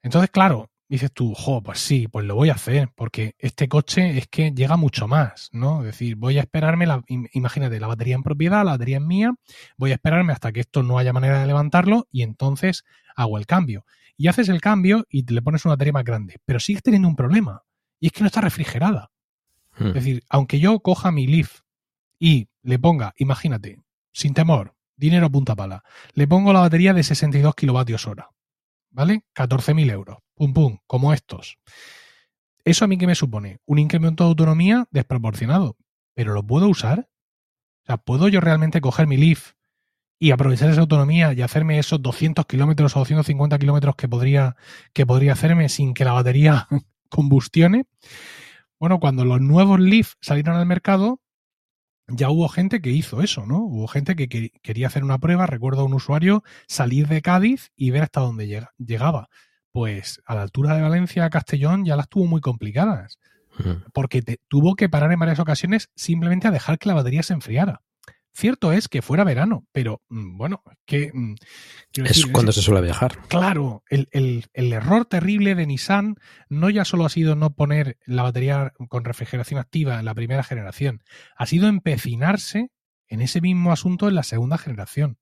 Entonces, 0.02 0.30
claro, 0.30 0.70
dices 0.90 1.12
tú, 1.12 1.34
jo, 1.34 1.62
pues 1.62 1.80
sí, 1.80 2.08
pues 2.08 2.26
lo 2.26 2.36
voy 2.36 2.50
a 2.50 2.54
hacer, 2.54 2.90
porque 2.96 3.36
este 3.40 3.68
coche 3.68 4.18
es 4.18 4.28
que 4.28 4.52
llega 4.52 4.78
mucho 4.78 5.08
más, 5.08 5.50
¿no? 5.52 5.80
Es 5.80 5.86
decir, 5.86 6.16
voy 6.16 6.38
a 6.38 6.42
esperarme, 6.42 6.86
la, 6.86 7.04
imagínate, 7.08 7.80
la 7.80 7.88
batería 7.88 8.16
en 8.16 8.24
propiedad, 8.24 8.64
la 8.64 8.72
batería 8.72 8.98
es 8.98 9.04
mía, 9.04 9.34
voy 9.78 9.92
a 9.92 9.96
esperarme 9.96 10.34
hasta 10.34 10.52
que 10.52 10.60
esto 10.60 10.84
no 10.84 10.98
haya 10.98 11.14
manera 11.14 11.40
de 11.40 11.48
levantarlo 11.48 12.08
y 12.12 12.24
entonces 12.24 12.84
hago 13.16 13.38
el 13.38 13.46
cambio. 13.46 13.86
Y 14.18 14.28
haces 14.28 14.50
el 14.50 14.62
cambio 14.62 15.06
y 15.10 15.24
te 15.24 15.34
le 15.34 15.42
pones 15.42 15.66
una 15.66 15.74
batería 15.74 15.94
más 15.94 16.04
grande, 16.04 16.40
pero 16.46 16.60
sigues 16.60 16.84
teniendo 16.84 17.08
un 17.08 17.16
problema, 17.16 17.64
y 18.00 18.08
es 18.08 18.12
que 18.12 18.22
no 18.22 18.28
está 18.28 18.42
refrigerada. 18.42 19.10
Hmm. 19.76 19.88
Es 19.88 19.94
decir, 19.96 20.24
aunque 20.30 20.60
yo 20.60 20.80
coja 20.80 21.12
mi 21.12 21.26
Leaf 21.26 21.62
y 22.20 22.50
le 22.62 22.78
ponga, 22.78 23.14
imagínate, 23.18 23.80
sin 24.12 24.34
temor, 24.34 24.76
dinero 24.96 25.32
punta 25.32 25.56
pala, 25.56 25.84
le 26.14 26.28
pongo 26.28 26.54
la 26.54 26.60
batería 26.60 26.94
de 26.94 27.04
62 27.04 27.56
kilovatios 27.56 28.06
hora, 28.06 28.30
¿vale? 28.92 29.24
14.000 29.34 29.92
euros 29.92 30.18
pum, 30.36 30.54
pum, 30.54 30.78
como 30.88 31.14
estos. 31.14 31.58
¿Eso 32.66 32.86
a 32.86 32.88
mí 32.88 32.98
qué 32.98 33.08
me 33.08 33.16
supone? 33.16 33.60
Un 33.66 33.80
incremento 33.80 34.24
de 34.24 34.30
autonomía 34.30 34.88
desproporcionado. 34.92 35.76
¿Pero 36.16 36.34
lo 36.34 36.44
puedo 36.46 36.70
usar? 36.70 37.10
O 37.84 37.86
sea, 37.88 37.98
¿puedo 37.98 38.30
yo 38.30 38.40
realmente 38.40 38.80
coger 38.80 39.08
mi 39.08 39.18
Leaf 39.18 39.54
y 40.20 40.32
aprovechar 40.32 40.70
esa 40.70 40.82
autonomía 40.82 41.34
y 41.34 41.42
hacerme 41.42 41.80
esos 41.80 42.02
200 42.02 42.46
kilómetros 42.46 42.96
o 42.96 43.00
250 43.00 43.60
kilómetros 43.60 43.96
que 43.96 44.08
podría, 44.08 44.56
que 44.94 45.06
podría 45.06 45.34
hacerme 45.34 45.68
sin 45.68 45.94
que 45.94 46.06
la 46.06 46.14
batería 46.14 46.68
combustione? 47.10 47.86
Bueno, 48.80 49.00
cuando 49.00 49.26
los 49.26 49.42
nuevos 49.42 49.80
Leaf 49.80 50.14
salieron 50.22 50.56
al 50.56 50.66
mercado, 50.66 51.20
ya 52.08 52.30
hubo 52.30 52.48
gente 52.48 52.82
que 52.82 52.92
hizo 52.92 53.22
eso, 53.22 53.46
¿no? 53.46 53.60
Hubo 53.60 53.88
gente 53.88 54.16
que 54.16 54.52
quería 54.62 54.88
hacer 54.88 55.04
una 55.04 55.20
prueba, 55.20 55.48
recuerdo 55.48 55.82
a 55.82 55.86
un 55.86 55.94
usuario 55.94 56.44
salir 56.68 57.08
de 57.08 57.22
Cádiz 57.22 57.72
y 57.76 57.92
ver 57.92 58.04
hasta 58.04 58.22
dónde 58.22 58.70
llegaba 58.78 59.30
pues 59.74 60.22
a 60.26 60.36
la 60.36 60.44
altura 60.44 60.76
de 60.76 60.84
Valencia, 60.84 61.30
Castellón 61.30 61.84
ya 61.84 61.98
las 61.98 62.08
tuvo 62.08 62.26
muy 62.26 62.40
complicadas. 62.40 63.20
Porque 63.94 64.24
tuvo 64.48 64.76
que 64.76 64.90
parar 64.90 65.12
en 65.12 65.20
varias 65.20 65.40
ocasiones 65.40 65.92
simplemente 65.96 66.48
a 66.48 66.52
dejar 66.52 66.80
que 66.80 66.88
la 66.88 66.96
batería 66.96 67.22
se 67.22 67.34
enfriara. 67.34 67.82
Cierto 68.36 68.72
es 68.72 68.88
que 68.88 69.04
fuera 69.04 69.24
verano, 69.24 69.68
pero 69.72 70.02
mm, 70.10 70.38
bueno, 70.38 70.64
que... 70.86 71.12
Mm, 71.14 71.36
es 71.94 72.26
cuando 72.26 72.52
se 72.52 72.64
suele 72.64 72.82
viajar. 72.82 73.20
Claro, 73.28 73.84
el, 73.90 74.08
el, 74.12 74.74
error 74.74 75.06
terrible 75.06 75.54
de 75.54 75.68
Nissan 75.68 76.16
no 76.50 76.72
ya 76.72 76.84
solo 76.84 77.06
ha 77.06 77.10
sido 77.10 77.36
no 77.36 77.52
poner 77.54 78.00
la 78.08 78.24
batería 78.24 78.74
con 78.90 79.06
refrigeración 79.06 79.60
activa 79.60 80.00
en 80.00 80.06
la 80.06 80.16
primera 80.16 80.44
generación, 80.44 81.04
ha 81.36 81.46
sido 81.46 81.68
empecinarse 81.68 82.72
en 83.08 83.22
ese 83.22 83.40
mismo 83.40 83.72
asunto 83.72 84.08
en 84.08 84.16
la 84.16 84.24
segunda 84.24 84.58
generación, 84.58 85.20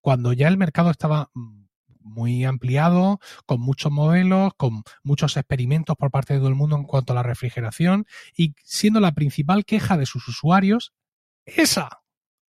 cuando 0.00 0.32
ya 0.32 0.48
el 0.48 0.58
mercado 0.58 0.90
estaba 0.90 1.30
mm, 1.34 1.67
muy 2.08 2.44
ampliado, 2.44 3.20
con 3.46 3.60
muchos 3.60 3.92
modelos, 3.92 4.52
con 4.56 4.82
muchos 5.02 5.36
experimentos 5.36 5.96
por 5.96 6.10
parte 6.10 6.34
de 6.34 6.40
todo 6.40 6.48
el 6.48 6.54
mundo 6.54 6.76
en 6.76 6.84
cuanto 6.84 7.12
a 7.12 7.16
la 7.16 7.22
refrigeración 7.22 8.06
y 8.36 8.54
siendo 8.64 9.00
la 9.00 9.12
principal 9.12 9.64
queja 9.64 9.96
de 9.96 10.06
sus 10.06 10.26
usuarios 10.28 10.92
esa. 11.56 11.88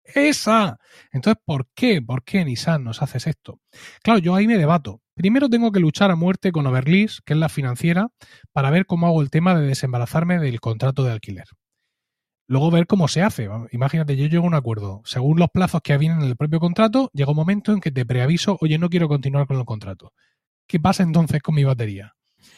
Esa. 0.03 0.77
Entonces, 1.11 1.41
¿por 1.45 1.67
qué? 1.73 2.01
¿Por 2.01 2.23
qué 2.23 2.43
Nissan 2.43 2.83
nos 2.83 3.01
haces 3.01 3.27
esto? 3.27 3.61
Claro, 4.03 4.19
yo 4.19 4.35
ahí 4.35 4.47
me 4.47 4.57
debato. 4.57 5.01
Primero 5.13 5.49
tengo 5.49 5.71
que 5.71 5.79
luchar 5.79 6.11
a 6.11 6.15
muerte 6.15 6.51
con 6.51 6.67
Overlease, 6.67 7.21
que 7.25 7.33
es 7.33 7.39
la 7.39 7.49
financiera, 7.49 8.09
para 8.51 8.71
ver 8.71 8.85
cómo 8.85 9.07
hago 9.07 9.21
el 9.21 9.29
tema 9.29 9.55
de 9.55 9.67
desembarazarme 9.67 10.39
del 10.39 10.59
contrato 10.59 11.03
de 11.03 11.11
alquiler. 11.11 11.45
Luego 12.51 12.69
ver 12.69 12.85
cómo 12.85 13.07
se 13.07 13.21
hace. 13.21 13.47
Imagínate, 13.71 14.17
yo 14.17 14.25
llego 14.25 14.43
a 14.43 14.47
un 14.47 14.55
acuerdo. 14.55 15.01
Según 15.05 15.39
los 15.39 15.49
plazos 15.51 15.79
que 15.81 15.97
vienen 15.97 16.19
en 16.19 16.27
el 16.27 16.35
propio 16.35 16.59
contrato, 16.59 17.09
llega 17.13 17.31
un 17.31 17.37
momento 17.37 17.71
en 17.71 17.79
que 17.79 17.91
te 17.91 18.05
preaviso, 18.05 18.57
oye, 18.59 18.77
no 18.77 18.89
quiero 18.89 19.07
continuar 19.07 19.47
con 19.47 19.57
el 19.57 19.63
contrato. 19.63 20.11
¿Qué 20.67 20.77
pasa 20.77 21.01
entonces 21.01 21.41
con 21.41 21.55
mi 21.55 21.63
batería? 21.63 22.13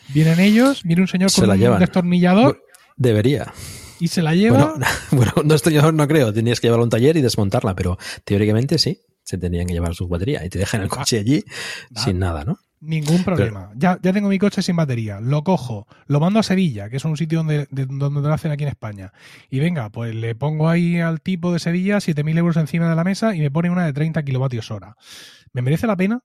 Vienen 0.07 0.39
ellos, 0.39 0.81
viene 0.81 1.03
un 1.03 1.07
señor 1.07 1.31
con 1.31 1.47
un 1.47 1.77
destornillador. 1.77 2.59
Debería. 2.97 3.53
Y 3.99 4.07
se 4.07 4.23
la 4.23 4.33
lleva. 4.33 4.73
Bueno, 5.11 5.31
un 5.43 5.47
destornillador 5.47 5.93
no 5.93 6.07
creo. 6.07 6.33
Tenías 6.33 6.59
que 6.59 6.65
llevarlo 6.65 6.81
a 6.81 6.85
un 6.85 6.89
taller 6.89 7.15
y 7.17 7.21
desmontarla, 7.21 7.75
pero 7.75 7.99
teóricamente 8.25 8.79
sí. 8.79 8.99
Se 9.21 9.37
tenían 9.37 9.67
que 9.67 9.73
llevar 9.73 9.93
su 9.93 10.07
batería 10.07 10.43
y 10.43 10.49
te 10.49 10.57
dejan 10.57 10.81
el 10.81 10.89
coche 10.89 11.19
allí 11.19 11.43
sin 11.95 12.17
nada, 12.17 12.43
¿no? 12.43 12.57
Ningún 12.85 13.23
problema. 13.23 13.71
ya, 13.75 13.97
ya 14.01 14.11
tengo 14.11 14.27
mi 14.27 14.37
coche 14.37 14.61
sin 14.61 14.75
batería. 14.75 15.21
Lo 15.21 15.43
cojo, 15.43 15.87
lo 16.05 16.19
mando 16.19 16.39
a 16.39 16.43
Sevilla, 16.43 16.89
que 16.89 16.97
es 16.97 17.05
un 17.05 17.15
sitio 17.15 17.39
donde, 17.39 17.65
donde 17.71 18.21
lo 18.21 18.33
hacen 18.33 18.51
aquí 18.51 18.63
en 18.63 18.69
España. 18.69 19.13
Y 19.49 19.59
venga, 19.59 19.89
pues 19.89 20.13
le 20.13 20.35
pongo 20.35 20.67
ahí 20.67 20.99
al 20.99 21.21
tipo 21.21 21.53
de 21.53 21.59
Sevilla 21.59 21.97
7.000 21.97 22.37
euros 22.37 22.57
encima 22.57 22.89
de 22.89 22.95
la 22.95 23.05
mesa 23.05 23.35
y 23.35 23.39
me 23.39 23.49
pone 23.49 23.69
una 23.69 23.85
de 23.85 23.93
30 23.93 24.23
kilovatios 24.23 24.69
hora. 24.69 24.95
¿Me 25.53 25.61
merece 25.61 25.87
la 25.87 25.95
pena? 25.95 26.19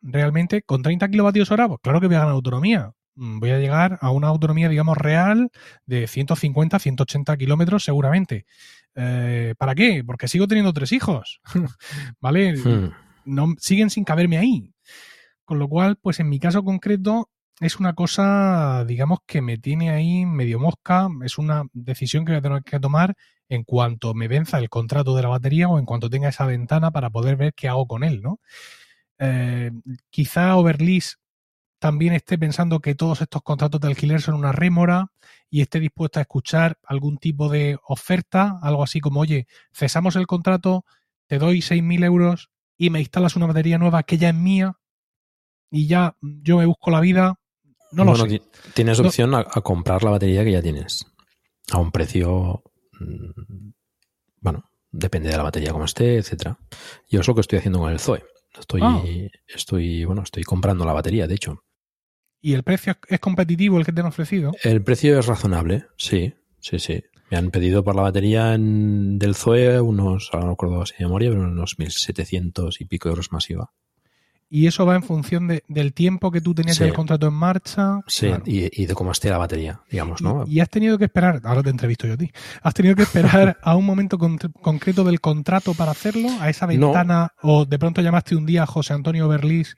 Realmente, 0.00 0.62
con 0.62 0.82
30 0.82 1.08
kilovatios 1.08 1.50
hora, 1.50 1.66
pues 1.66 1.80
claro 1.82 2.00
que 2.00 2.06
voy 2.06 2.14
a 2.14 2.20
ganar 2.20 2.34
autonomía. 2.34 2.92
Mm, 3.16 3.40
voy 3.40 3.50
a 3.50 3.58
llegar 3.58 3.98
a 4.00 4.10
una 4.10 4.28
autonomía, 4.28 4.68
digamos, 4.68 4.96
real 4.96 5.50
de 5.86 6.06
150, 6.06 6.78
180 6.78 7.36
kilómetros 7.36 7.82
seguramente. 7.82 8.46
Eh, 8.94 9.54
¿Para 9.58 9.74
qué? 9.74 10.04
Porque 10.06 10.28
sigo 10.28 10.46
teniendo 10.46 10.72
tres 10.72 10.92
hijos. 10.92 11.40
¿Vale? 12.20 12.56
Hmm. 12.56 12.90
No, 13.24 13.54
siguen 13.58 13.90
sin 13.90 14.04
caberme 14.04 14.38
ahí. 14.38 14.72
Con 15.46 15.60
lo 15.60 15.68
cual, 15.68 15.96
pues 15.96 16.20
en 16.20 16.28
mi 16.28 16.40
caso 16.40 16.64
concreto 16.64 17.30
es 17.60 17.78
una 17.80 17.94
cosa, 17.94 18.84
digamos, 18.84 19.20
que 19.26 19.40
me 19.40 19.58
tiene 19.58 19.90
ahí 19.90 20.26
medio 20.26 20.58
mosca, 20.60 21.08
es 21.24 21.38
una 21.38 21.64
decisión 21.72 22.24
que 22.24 22.32
voy 22.32 22.38
a 22.38 22.42
tener 22.42 22.62
que 22.64 22.80
tomar 22.80 23.14
en 23.48 23.62
cuanto 23.64 24.12
me 24.12 24.28
venza 24.28 24.58
el 24.58 24.68
contrato 24.68 25.14
de 25.16 25.22
la 25.22 25.28
batería 25.28 25.68
o 25.68 25.78
en 25.78 25.86
cuanto 25.86 26.10
tenga 26.10 26.28
esa 26.28 26.46
ventana 26.46 26.90
para 26.90 27.10
poder 27.10 27.36
ver 27.36 27.54
qué 27.54 27.68
hago 27.68 27.86
con 27.86 28.02
él, 28.04 28.20
¿no? 28.22 28.40
Eh, 29.18 29.70
quizá 30.10 30.56
Overlease 30.56 31.16
también 31.78 32.14
esté 32.14 32.38
pensando 32.38 32.80
que 32.80 32.94
todos 32.94 33.22
estos 33.22 33.42
contratos 33.42 33.80
de 33.80 33.88
alquiler 33.88 34.20
son 34.20 34.34
una 34.34 34.52
rémora 34.52 35.12
y 35.50 35.60
esté 35.60 35.80
dispuesta 35.80 36.20
a 36.20 36.22
escuchar 36.22 36.78
algún 36.84 37.18
tipo 37.18 37.48
de 37.48 37.78
oferta, 37.86 38.58
algo 38.62 38.82
así 38.82 39.00
como, 39.00 39.20
oye, 39.20 39.46
cesamos 39.72 40.16
el 40.16 40.26
contrato, 40.26 40.84
te 41.28 41.38
doy 41.38 41.62
6.000 41.62 42.04
euros 42.04 42.50
y 42.76 42.90
me 42.90 43.00
instalas 43.00 43.36
una 43.36 43.46
batería 43.46 43.78
nueva 43.78 44.02
que 44.02 44.18
ya 44.18 44.30
es 44.30 44.34
mía, 44.34 44.78
y 45.70 45.86
ya 45.86 46.16
yo 46.20 46.58
me 46.58 46.66
busco 46.66 46.90
la 46.90 47.00
vida. 47.00 47.38
No 47.92 48.04
lo 48.04 48.16
sé. 48.16 48.42
Tienes 48.74 48.98
opción 49.00 49.34
a, 49.34 49.44
comprar 49.44 50.02
la 50.02 50.10
batería 50.10 50.44
que 50.44 50.52
ya 50.52 50.62
tienes 50.62 51.06
a 51.72 51.78
un 51.78 51.90
precio, 51.90 52.62
mm, 53.00 53.70
bueno, 54.40 54.70
depende 54.90 55.30
de 55.30 55.36
la 55.36 55.42
batería 55.42 55.72
como 55.72 55.84
esté, 55.84 56.18
etcétera. 56.18 56.58
Yo 57.08 57.20
es 57.20 57.28
lo 57.28 57.34
que 57.34 57.40
estoy 57.40 57.58
haciendo 57.58 57.80
con 57.80 57.92
el 57.92 58.00
Zoe. 58.00 58.24
Estoy, 58.58 58.80
ah. 58.82 59.02
estoy, 59.46 60.04
bueno, 60.04 60.22
estoy 60.22 60.42
comprando 60.42 60.84
la 60.84 60.92
batería, 60.92 61.26
de 61.26 61.34
hecho. 61.34 61.64
¿Y 62.40 62.54
el 62.54 62.62
precio 62.62 62.96
es 63.08 63.20
competitivo 63.20 63.78
el 63.78 63.84
que 63.84 63.92
te 63.92 64.00
han 64.00 64.06
ofrecido? 64.06 64.52
El 64.62 64.82
precio 64.82 65.18
es 65.18 65.26
razonable, 65.26 65.86
sí, 65.96 66.34
sí, 66.60 66.78
sí. 66.78 67.02
Me 67.30 67.36
han 67.36 67.50
pedido 67.50 67.82
por 67.82 67.96
la 67.96 68.02
batería 68.02 68.54
en, 68.54 69.18
del 69.18 69.34
Zoe 69.34 69.80
unos, 69.80 70.30
ahora 70.32 70.46
no 70.46 70.52
recuerdo 70.52 70.86
si 70.86 70.94
de 70.96 71.06
memoria, 71.06 71.30
pero 71.30 71.42
unos 71.42 71.76
1.700 71.76 72.76
y 72.80 72.84
pico 72.84 73.08
euros 73.08 73.32
más 73.32 73.50
IVA. 73.50 73.72
Y 74.48 74.66
eso 74.66 74.86
va 74.86 74.94
en 74.94 75.02
función 75.02 75.48
de, 75.48 75.64
del 75.68 75.92
tiempo 75.92 76.30
que 76.30 76.40
tú 76.40 76.54
tenías 76.54 76.80
el 76.80 76.92
contrato 76.92 77.26
en 77.26 77.34
marcha. 77.34 78.00
Sí, 78.06 78.30
y, 78.44 78.86
de 78.86 78.94
cómo 78.94 79.10
esté 79.10 79.28
la 79.28 79.38
batería, 79.38 79.80
digamos, 79.90 80.22
¿no? 80.22 80.44
Y, 80.46 80.60
has 80.60 80.70
tenido 80.70 80.98
que 80.98 81.06
esperar, 81.06 81.40
ahora 81.44 81.62
te 81.62 81.70
entrevisto 81.70 82.06
yo 82.06 82.14
a 82.14 82.16
ti, 82.16 82.30
has 82.62 82.74
tenido 82.74 82.94
que 82.94 83.02
esperar 83.02 83.58
a 83.62 83.74
un 83.74 83.84
momento 83.84 84.18
concreto 84.18 85.04
del 85.04 85.20
contrato 85.20 85.74
para 85.74 85.90
hacerlo, 85.90 86.28
a 86.40 86.48
esa 86.48 86.66
ventana, 86.66 87.32
o 87.42 87.64
de 87.64 87.78
pronto 87.78 88.00
llamaste 88.02 88.36
un 88.36 88.46
día 88.46 88.62
a 88.62 88.66
José 88.66 88.94
Antonio 88.94 89.26
Berlís 89.28 89.76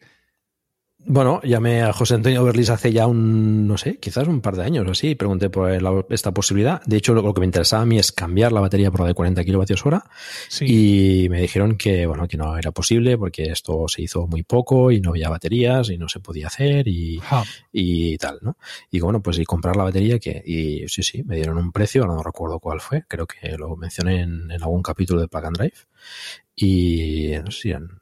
bueno, 1.01 1.41
llamé 1.43 1.83
a 1.83 1.93
José 1.93 2.15
Antonio 2.15 2.45
Berlis 2.45 2.71
hace 2.71 2.93
ya 2.93 3.07
un, 3.07 3.67
no 3.67 3.79
sé, 3.79 3.99
quizás 3.99 4.27
un 4.27 4.41
par 4.41 4.57
de 4.57 4.65
años 4.65 4.87
o 4.87 4.91
así, 4.91 5.11
y 5.11 5.15
pregunté 5.15 5.49
por 5.49 5.71
esta 6.11 6.33
posibilidad. 6.33 6.83
De 6.85 6.97
hecho, 6.97 7.15
lo, 7.15 7.33
que 7.33 7.41
me 7.41 7.47
interesaba 7.47 7.85
a 7.85 7.87
mí 7.87 7.99
es 7.99 8.13
cambiar 8.13 8.53
la 8.53 8.61
batería 8.61 8.91
por 8.91 9.01
la 9.01 9.07
de 9.07 9.15
40 9.15 9.45
kilovatios 9.45 9.87
hora. 9.87 10.05
Y 10.61 11.29
me 11.31 11.41
dijeron 11.41 11.77
que, 11.77 12.05
bueno, 12.07 12.27
que 12.27 12.37
no 12.37 12.59
era 12.59 12.73
posible 12.73 13.17
porque 13.17 13.45
esto 13.45 13.87
se 13.87 14.03
hizo 14.03 14.27
muy 14.27 14.43
poco 14.43 14.91
y 14.91 15.01
no 15.01 15.11
había 15.11 15.31
baterías 15.31 15.89
y 15.89 15.99
no 15.99 16.09
se 16.09 16.21
podía 16.21 16.49
hacer 16.49 16.89
y, 16.89 17.21
y 17.73 18.19
tal, 18.19 18.41
¿no? 18.43 18.59
Y 18.91 19.01
bueno, 19.01 19.23
pues 19.23 19.39
y 19.39 19.45
comprar 19.45 19.77
la 19.77 19.85
batería 19.85 20.19
que, 20.19 20.43
y 20.45 20.89
sí, 20.89 21.03
sí, 21.03 21.23
me 21.23 21.37
dieron 21.37 21.59
un 21.59 21.73
precio, 21.73 22.03
ahora 22.03 22.17
no 22.17 22.23
recuerdo 22.23 22.59
cuál 22.59 22.81
fue, 22.81 23.05
creo 23.07 23.27
que 23.27 23.57
lo 23.57 23.77
mencioné 23.77 24.23
en, 24.23 24.51
algún 24.51 24.83
capítulo 24.83 25.21
de 25.21 25.29
Plug 25.29 25.47
and 25.47 25.57
Drive. 25.57 25.77
Y 26.57 27.35
no 27.45 27.51
sé 27.53 27.61
si 27.61 27.71
eran 27.71 28.01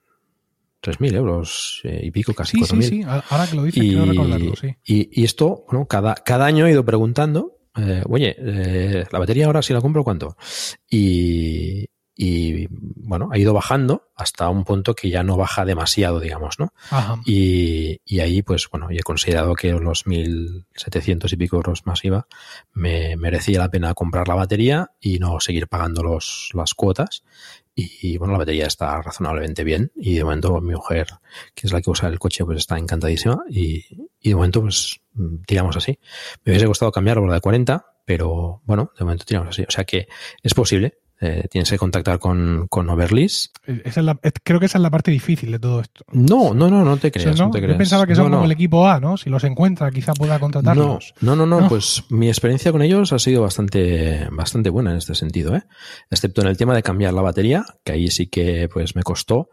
3.000 0.87 1.15
euros 1.17 1.81
eh, 1.85 2.01
y 2.05 2.11
pico, 2.11 2.33
casi 2.35 2.59
Sí, 2.59 2.63
4.000. 2.75 2.83
sí, 2.83 2.89
sí. 2.89 3.03
Ahora 3.05 3.47
que 3.49 3.57
lo 3.57 3.63
dices, 3.65 3.83
quiero 3.83 4.05
recordarlo, 4.07 4.55
sí. 4.57 4.77
y, 4.85 5.21
y 5.21 5.25
esto, 5.25 5.65
bueno, 5.71 5.87
cada, 5.87 6.15
cada 6.15 6.47
año 6.47 6.67
he 6.67 6.71
ido 6.71 6.85
preguntando, 6.85 7.59
eh, 7.77 8.03
oye, 8.09 8.35
eh, 8.39 9.05
la 9.11 9.19
batería 9.19 9.47
ahora 9.47 9.63
si 9.63 9.73
la 9.73 9.81
compro, 9.81 10.03
¿cuánto? 10.05 10.37
Y, 10.89 11.87
y, 12.19 12.67
bueno, 12.71 13.29
ha 13.31 13.37
ido 13.37 13.53
bajando 13.53 14.09
hasta 14.17 14.49
un 14.49 14.65
punto 14.65 14.95
que 14.95 15.11
ya 15.11 15.23
no 15.23 15.37
baja 15.37 15.67
demasiado, 15.67 16.19
digamos, 16.19 16.59
¿no? 16.59 16.73
Ajá. 16.91 17.21
Y, 17.27 18.01
y 18.07 18.21
ahí, 18.21 18.41
pues 18.41 18.69
bueno, 18.71 18.89
he 18.91 19.03
considerado 19.03 19.55
que 19.55 19.73
los 19.73 20.07
1.700 20.07 21.31
y 21.33 21.37
pico 21.37 21.57
euros 21.57 21.85
más 21.85 22.03
IVA 22.05 22.27
me 22.73 23.17
merecía 23.17 23.59
la 23.59 23.69
pena 23.69 23.93
comprar 23.93 24.29
la 24.29 24.35
batería 24.35 24.93
y 25.01 25.19
no 25.19 25.39
seguir 25.41 25.69
pagando 25.69 26.03
los, 26.03 26.49
las 26.55 26.73
cuotas. 26.73 27.23
Y, 27.79 28.17
bueno, 28.17 28.33
la 28.33 28.39
batería 28.39 28.67
está 28.67 29.03
razonablemente 29.03 29.63
bien 29.63 29.93
y 29.95 30.15
de 30.15 30.25
momento 30.25 30.63
mi 30.63 30.73
mujer, 30.73 31.09
que 31.55 31.67
es 31.67 31.73
la 31.75 31.83
que 31.83 31.91
usa 31.91 32.09
el 32.09 32.19
coche, 32.19 32.43
pues 32.43 32.57
está 32.57 32.79
encantadísima 32.79 33.45
y, 33.51 33.85
y 34.19 34.31
de 34.31 34.35
momento 34.35 34.63
pues 34.63 34.99
tiramos 35.47 35.77
así. 35.77 35.99
Me 36.43 36.53
hubiese 36.53 36.67
costado 36.67 36.91
cambiarlo 36.91 37.21
por 37.21 37.29
la 37.29 37.35
de 37.35 37.41
40, 37.43 37.87
pero 38.07 38.63
bueno, 38.65 38.93
de 38.99 39.05
momento 39.05 39.27
tiramos 39.27 39.51
así. 39.51 39.65
O 39.69 39.71
sea 39.71 39.85
que 39.85 40.09
es 40.43 40.55
posible, 40.55 41.01
eh, 41.21 41.47
tienes 41.51 41.71
que 41.71 41.79
contactar 41.79 42.19
con, 42.19 42.67
con 42.69 42.89
Overlease. 42.91 43.49
Esa 43.67 44.01
es 44.01 44.05
la, 44.07 44.19
es- 44.23 44.33
creo 44.43 44.61
que 44.61 44.67
esa 44.67 44.79
es 44.79 44.83
la 44.83 44.91
parte 44.91 45.11
difícil 45.11 45.51
de 45.53 45.59
todo 45.59 45.81
esto. 45.81 46.05
No, 46.13 46.53
no, 46.55 46.69
no, 46.69 46.85
no 46.85 46.97
te 46.99 47.09
O 47.09 47.11
sea, 47.13 47.23
creas, 47.23 47.39
¿no? 47.39 47.47
no 47.47 47.51
te 47.53 47.61
Yo 47.67 47.77
pensaba 47.79 48.07
que 48.07 48.15
son 48.15 48.25
No, 48.25 48.31
como 48.31 48.39
no. 48.41 48.45
el 48.47 48.53
equipo 48.53 48.87
A, 48.87 49.01
¿no? 49.01 49.17
Si 49.17 49.31
los 49.31 49.43
encuentra, 49.45 49.91
quizá 49.91 50.13
pueda 50.13 50.39
contratarlos. 50.39 51.15
no, 51.21 51.35
no, 51.37 51.47
no, 51.47 51.61
No. 51.63 51.69
pues 51.69 52.05
mi 52.11 52.29
experiencia 52.29 52.71
con 52.73 52.83
ellos 52.83 53.13
ha 53.13 53.19
sido 53.19 53.43
bastante, 53.43 54.29
bastante 54.31 54.69
buena 54.71 54.91
en 54.93 54.99
este 54.99 55.15
sentido, 55.15 55.57
¿eh? 55.57 55.63
Excepto 56.11 56.43
en 56.43 56.49
el 56.49 56.57
tema 56.57 56.75
de 56.75 56.83
cambiar 56.83 57.15
la 57.15 57.23
batería, 57.23 57.65
que 57.85 57.93
ahí 57.93 58.11
sí 58.11 58.27
que 58.27 58.69
pues 58.69 58.95
me 58.95 59.03
costó, 59.03 59.49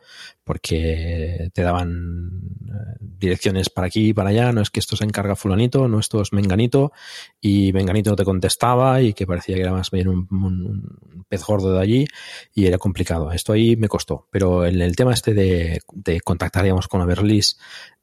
porque 0.58 1.50
te 1.54 1.62
daban 1.62 2.42
eh, 2.68 2.98
direcciones 3.00 3.70
para 3.70 3.88
aquí 3.88 4.10
y 4.10 4.14
para 4.14 4.30
allá, 4.30 4.52
no 4.52 4.62
es 4.62 4.70
que 4.70 4.80
esto 4.80 4.96
se 4.96 5.06
encarga 5.06 5.36
fulanito, 5.36 5.88
no 5.88 6.00
esto 6.00 6.22
es 6.22 6.34
menganito, 6.34 6.92
y 7.40 7.72
menganito 7.74 8.10
no 8.12 8.16
te 8.16 8.26
contestaba 8.26 9.02
y 9.02 9.14
que 9.14 9.26
parecía 9.26 9.56
que 9.56 9.62
era 9.62 9.72
más 9.72 9.90
bien 9.92 10.08
un, 10.10 10.28
un- 10.30 10.98
un 11.16 11.26
pez 11.30 11.42
gordo 11.54 11.74
de 11.74 11.82
allí 11.82 12.06
y 12.54 12.66
era 12.66 12.78
complicado. 12.78 13.32
Esto 13.32 13.54
ahí 13.54 13.76
me 13.76 13.88
costó, 13.88 14.28
pero 14.32 14.66
en 14.66 14.82
el 14.82 14.96
tema 14.96 15.14
este 15.14 15.34
de, 15.34 15.80
de 15.94 16.22
contactar, 16.22 16.64
digamos, 16.64 16.88
con 16.88 17.02
Everlease 17.02 17.56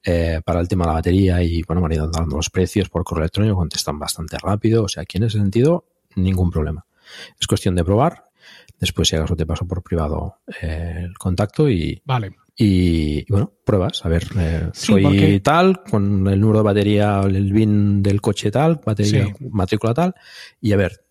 eh, 0.05 0.41
para 0.45 0.61
el 0.61 0.69
tema 0.69 0.85
de 0.85 0.89
la 0.89 0.95
batería 0.95 1.43
y, 1.43 1.63
bueno, 1.63 1.81
me 1.81 1.87
han 1.87 1.93
ido 1.93 2.11
dando 2.11 2.37
los 2.37 2.49
precios 2.51 2.89
por 2.89 3.05
correo 3.05 3.23
electrónico, 3.25 3.57
contestan 3.57 3.99
bastante 3.99 4.39
rápido, 4.39 4.85
o 4.85 4.89
sea, 4.89 5.03
aquí 5.03 5.19
en 5.19 5.25
ese 5.25 5.39
sentido, 5.39 5.85
ningún 6.17 6.51
problema. 6.51 6.85
Es 7.41 7.47
cuestión 7.47 7.75
de 7.75 7.85
probar, 7.85 8.25
después 8.79 9.09
si 9.09 9.17
acaso 9.17 9.37
te 9.37 9.45
paso 9.47 9.67
por 9.67 9.83
privado 9.83 10.37
eh, 10.63 11.03
el 11.05 11.19
contacto 11.19 11.69
y, 11.69 12.01
Vale. 12.05 12.31
y, 12.57 13.19
y, 13.21 13.27
bueno, 13.29 13.53
pruebas, 13.65 14.05
a 14.05 14.09
ver, 14.09 14.25
eh, 14.39 14.69
Sí, 14.73 14.93
soy 14.93 15.03
porque- 15.03 15.41
tal, 15.41 15.83
con 15.83 16.27
el 16.29 16.41
número 16.41 16.61
de 16.61 16.65
batería, 16.65 17.21
el 17.25 17.53
BIN 17.53 18.03
del 18.03 18.21
coche 18.21 18.51
tal, 18.51 18.81
batería, 18.85 19.27
Sí. 19.27 19.49
matrícula 19.51 19.93
tal, 19.93 20.15
y 20.61 20.73
a 20.73 20.77
ver, 20.77 21.05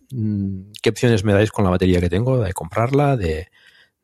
¿qué 0.82 0.90
opciones 0.90 1.24
me 1.24 1.34
dais 1.34 1.52
con 1.52 1.64
la 1.66 1.72
batería 1.72 2.00
que 2.02 2.10
tengo? 2.10 2.40
De 2.42 2.54
comprarla, 2.54 3.16
de, 3.18 3.50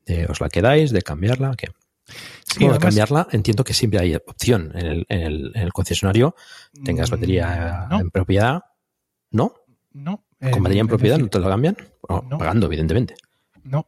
de 0.06 0.26
os 0.28 0.40
la 0.42 0.50
quedáis, 0.50 0.92
de 0.92 1.02
cambiarla, 1.02 1.54
¿qué? 1.58 1.68
Sí, 2.08 2.60
bueno, 2.60 2.76
además- 2.76 2.82
cambiarla, 2.82 3.28
entiendo 3.32 3.64
que 3.64 3.74
siempre 3.74 4.00
hay 4.00 4.16
opción 4.16 4.72
en 4.76 4.86
el, 4.86 5.06
en 5.10 5.22
el, 5.22 5.52
en 5.56 5.62
el 5.64 5.74
concesionario, 5.74 6.36
tengas 6.84 7.10
batería 7.10 7.86
Mm, 7.88 7.90
no. 7.94 8.00
en 8.02 8.12
propiedad, 8.12 8.64
¿no? 9.32 9.54
No. 9.94 10.24
¿Con 10.40 10.50
eh, 10.50 10.60
batería 10.60 10.82
en 10.82 10.88
es 10.88 10.90
propiedad 10.90 11.16
decir, 11.16 11.26
no 11.26 11.30
te 11.30 11.40
la 11.40 11.50
cambian? 11.50 11.78
No. 12.08 12.38
Pagando, 12.38 12.68
evidentemente. 12.68 13.16
No. 13.64 13.88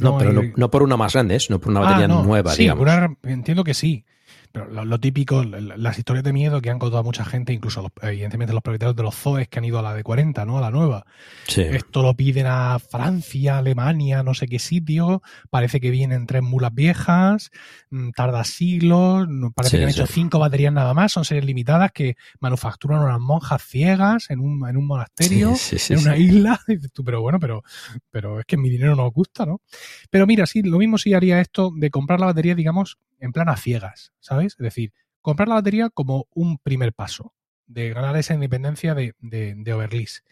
No, 0.00 0.16
pero 0.16 0.32
no, 0.32 0.42
no 0.56 0.70
por 0.70 0.82
una 0.84 0.96
más 0.96 1.12
grande, 1.12 1.34
¿eh? 1.36 1.40
sino 1.40 1.58
por 1.60 1.70
una 1.70 1.80
Ah, 1.80 1.84
batería 1.84 2.08
no, 2.08 2.22
nueva, 2.24 2.52
sí, 2.54 2.62
digamos. 2.62 2.82
una- 2.82 3.16
entiendo 3.24 3.64
que 3.64 3.74
sí. 3.74 4.04
Pero 4.52 4.66
lo, 4.68 4.84
lo 4.84 5.00
típico, 5.00 5.42
las 5.44 5.98
historias 5.98 6.24
de 6.24 6.32
miedo 6.34 6.60
que 6.60 6.68
han 6.68 6.78
contado 6.78 7.02
mucha 7.02 7.24
gente, 7.24 7.52
incluso 7.54 7.80
los- 7.80 7.92
evidentemente 8.02 8.52
los 8.52 8.62
propietarios 8.62 8.94
de 8.96 9.02
los 9.02 9.14
zoes 9.14 9.48
que 9.48 9.58
han 9.58 9.64
ido 9.64 9.78
a 9.78 9.82
la 9.82 9.94
de 9.94 10.02
40, 10.02 10.44
¿no? 10.44 10.58
A 10.58 10.60
la 10.60 10.70
nueva. 10.70 11.06
Sí. 11.48 11.62
Esto 11.62 12.02
lo 12.02 12.14
piden 12.14 12.46
a 12.46 12.78
Francia, 12.78 13.56
Alemania, 13.58 14.22
no 14.22 14.34
sé 14.34 14.46
qué 14.48 14.58
sitio. 14.58 15.22
Parece 15.48 15.80
que 15.80 15.90
vienen 15.90 16.26
tres 16.26 16.42
mulas 16.42 16.74
viejas, 16.74 17.50
mm, 17.90 18.10
tarda 18.10 18.44
siglos. 18.44 19.26
Parece 19.54 19.76
Sí, 19.76 19.80
que 19.80 19.84
han 19.86 19.92
sí. 19.92 20.00
hecho 20.00 20.06
cinco 20.12 20.38
baterías 20.38 20.72
nada 20.72 20.92
más. 20.92 21.12
Son 21.12 21.24
series 21.24 21.46
limitadas 21.46 21.90
que 21.92 22.16
manufacturan 22.40 23.00
unas 23.00 23.20
monjas 23.20 23.62
ciegas 23.62 24.28
en 24.28 24.40
un, 24.40 24.68
en 24.68 24.76
un 24.76 24.86
monasterio, 24.86 25.54
en 25.94 25.98
una 25.98 26.16
isla. 26.18 26.60
Dices 26.66 26.92
tú, 26.92 27.02
pero 27.04 27.22
bueno, 27.22 27.40
pero, 27.40 27.62
pero 28.10 28.40
es 28.40 28.44
que 28.46 28.58
mi 28.58 28.68
dinero 28.68 28.94
no 28.96 29.06
os 29.06 29.12
gusta, 29.14 29.46
¿no? 29.46 29.62
Pero 30.10 30.26
mira, 30.26 30.44
sí, 30.46 30.62
lo 30.62 30.76
mismo 30.78 30.98
sí 30.98 31.14
haría 31.14 31.40
esto 31.40 31.70
de 31.74 31.88
comprar 31.90 32.20
la 32.20 32.26
batería, 32.26 32.54
digamos, 32.54 32.98
en 33.18 33.30
plan 33.32 33.48
a 33.48 33.56
ciegas, 33.56 34.12
¿sabes? 34.18 34.41
Es 34.46 34.56
decir, 34.58 34.92
comprar 35.20 35.48
la 35.48 35.54
batería 35.54 35.90
como 35.90 36.26
un 36.34 36.58
primer 36.58 36.92
paso 36.92 37.34
de 37.66 37.90
ganar 37.90 38.16
esa 38.16 38.34
independencia 38.34 38.94
de, 38.94 39.14
de, 39.20 39.72
Overlease. 39.72 40.22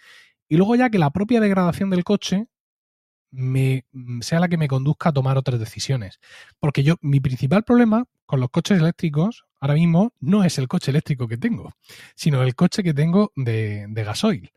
Y 0.48 0.56
luego 0.56 0.74
ya 0.74 0.90
que 0.90 0.98
la 0.98 1.10
propia 1.10 1.40
degradación 1.40 1.90
del 1.90 2.04
coche 2.04 2.46
me, 3.30 3.86
sea 4.20 4.40
la 4.40 4.48
que 4.48 4.58
me 4.58 4.68
conduzca 4.68 5.10
a 5.10 5.12
tomar 5.12 5.38
otras 5.38 5.60
decisiones. 5.60 6.18
Porque 6.58 6.82
yo, 6.82 6.96
mi 7.00 7.20
principal 7.20 7.62
problema 7.62 8.04
con 8.26 8.40
los 8.40 8.50
coches 8.50 8.78
eléctricos 8.78 9.44
ahora 9.60 9.74
mismo 9.74 10.12
no 10.18 10.44
es 10.44 10.58
el 10.58 10.68
coche 10.68 10.90
eléctrico 10.90 11.28
que 11.28 11.36
tengo, 11.36 11.72
sino 12.14 12.42
el 12.42 12.54
coche 12.54 12.82
que 12.82 12.94
tengo 12.94 13.32
de, 13.36 13.86
de 13.88 14.04
gasoil. 14.04 14.52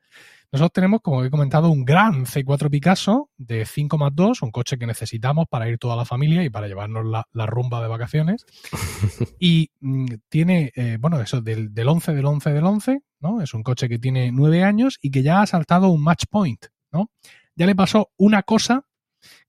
Nosotros 0.54 0.72
tenemos, 0.74 1.02
como 1.02 1.24
he 1.24 1.32
comentado, 1.32 1.72
un 1.72 1.84
gran 1.84 2.28
C4 2.28 2.70
Picasso 2.70 3.32
de 3.38 3.66
5 3.66 3.98
más 3.98 4.12
2, 4.14 4.44
un 4.44 4.52
coche 4.52 4.78
que 4.78 4.86
necesitamos 4.86 5.48
para 5.50 5.68
ir 5.68 5.80
toda 5.80 5.96
la 5.96 6.06
familia 6.06 6.44
y 6.44 6.52
para 6.52 6.68
llevarnos 6.68 7.08
la, 7.08 7.28
la 7.32 7.48
rumba 7.48 7.82
de 7.82 7.88
vacaciones. 7.88 8.46
y 9.40 9.72
mm, 9.80 10.06
tiene, 10.30 10.72
eh, 10.76 10.98
bueno, 11.00 11.20
eso 11.20 11.42
del, 11.42 11.74
del 11.74 11.90
11 11.90 12.14
del 12.14 12.26
11 12.28 12.54
del 12.54 12.66
11, 12.66 13.02
¿no? 13.20 13.42
Es 13.42 13.56
un 13.56 13.64
coche 13.64 13.90
que 13.90 13.98
tiene 13.98 14.32
9 14.32 14.64
años 14.64 15.00
y 15.02 15.10
que 15.10 15.24
ya 15.24 15.42
ha 15.42 15.48
saltado 15.48 15.90
un 15.90 16.04
match 16.04 16.26
point, 16.30 16.64
¿no? 16.92 17.10
Ya 17.56 17.66
le 17.66 17.74
pasó 17.74 18.12
una 18.18 18.44
cosa 18.44 18.86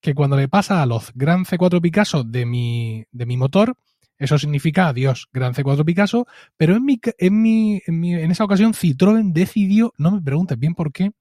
que 0.01 0.15
cuando 0.15 0.39
le 0.39 0.49
pasa 0.49 0.81
a 0.81 0.87
los 0.87 1.13
Gran 1.15 1.45
C4 1.45 1.83
Picasso 1.83 2.25
de 2.25 2.47
mi, 2.47 3.05
de 3.13 3.27
mi 3.27 3.37
motor, 3.37 3.77
eso 4.19 4.39
significa 4.39 4.89
adiós, 4.89 5.29
Gran 5.33 5.55
C4 5.55 5.85
Picasso, 5.85 6.27
pero 6.57 6.77
en, 6.77 6.85
mi, 6.85 7.01
en, 7.19 7.43
mi, 7.43 7.83
en, 7.87 8.01
mi, 8.01 8.15
en 8.15 8.31
esa 8.31 8.45
ocasión 8.45 8.73
Citroën 8.75 9.33
decidió, 9.33 9.93
no 9.99 10.13
me 10.13 10.23
preguntes 10.23 10.59
bien 10.59 10.75
por 10.75 10.93
qué, 10.93 11.13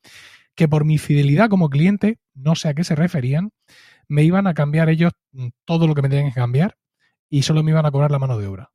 que 0.56 0.68
por 0.68 0.86
mi 0.86 0.98
fidelidad 0.98 1.50
como 1.50 1.70
cliente, 1.70 2.20
no 2.36 2.56
sé 2.56 2.70
a 2.70 2.74
qué 2.74 2.84
se 2.84 2.96
referían, 2.96 3.52
me 4.08 4.24
iban 4.24 4.46
a 4.48 4.54
cambiar 4.54 4.89
ellos 4.89 5.14
todo 5.66 5.88
lo 5.88 5.96
que 5.96 6.02
me 6.04 6.10
tenían 6.10 6.30
que 6.30 6.36
cambiar 6.36 6.78
y 7.30 7.41
solo 7.44 7.64
me 7.64 7.72
iban 7.72 7.86
a 7.86 7.91
cobrar 7.91 8.12
la 8.12 8.20
mano 8.20 8.38
de 8.38 8.48
obra. 8.48 8.72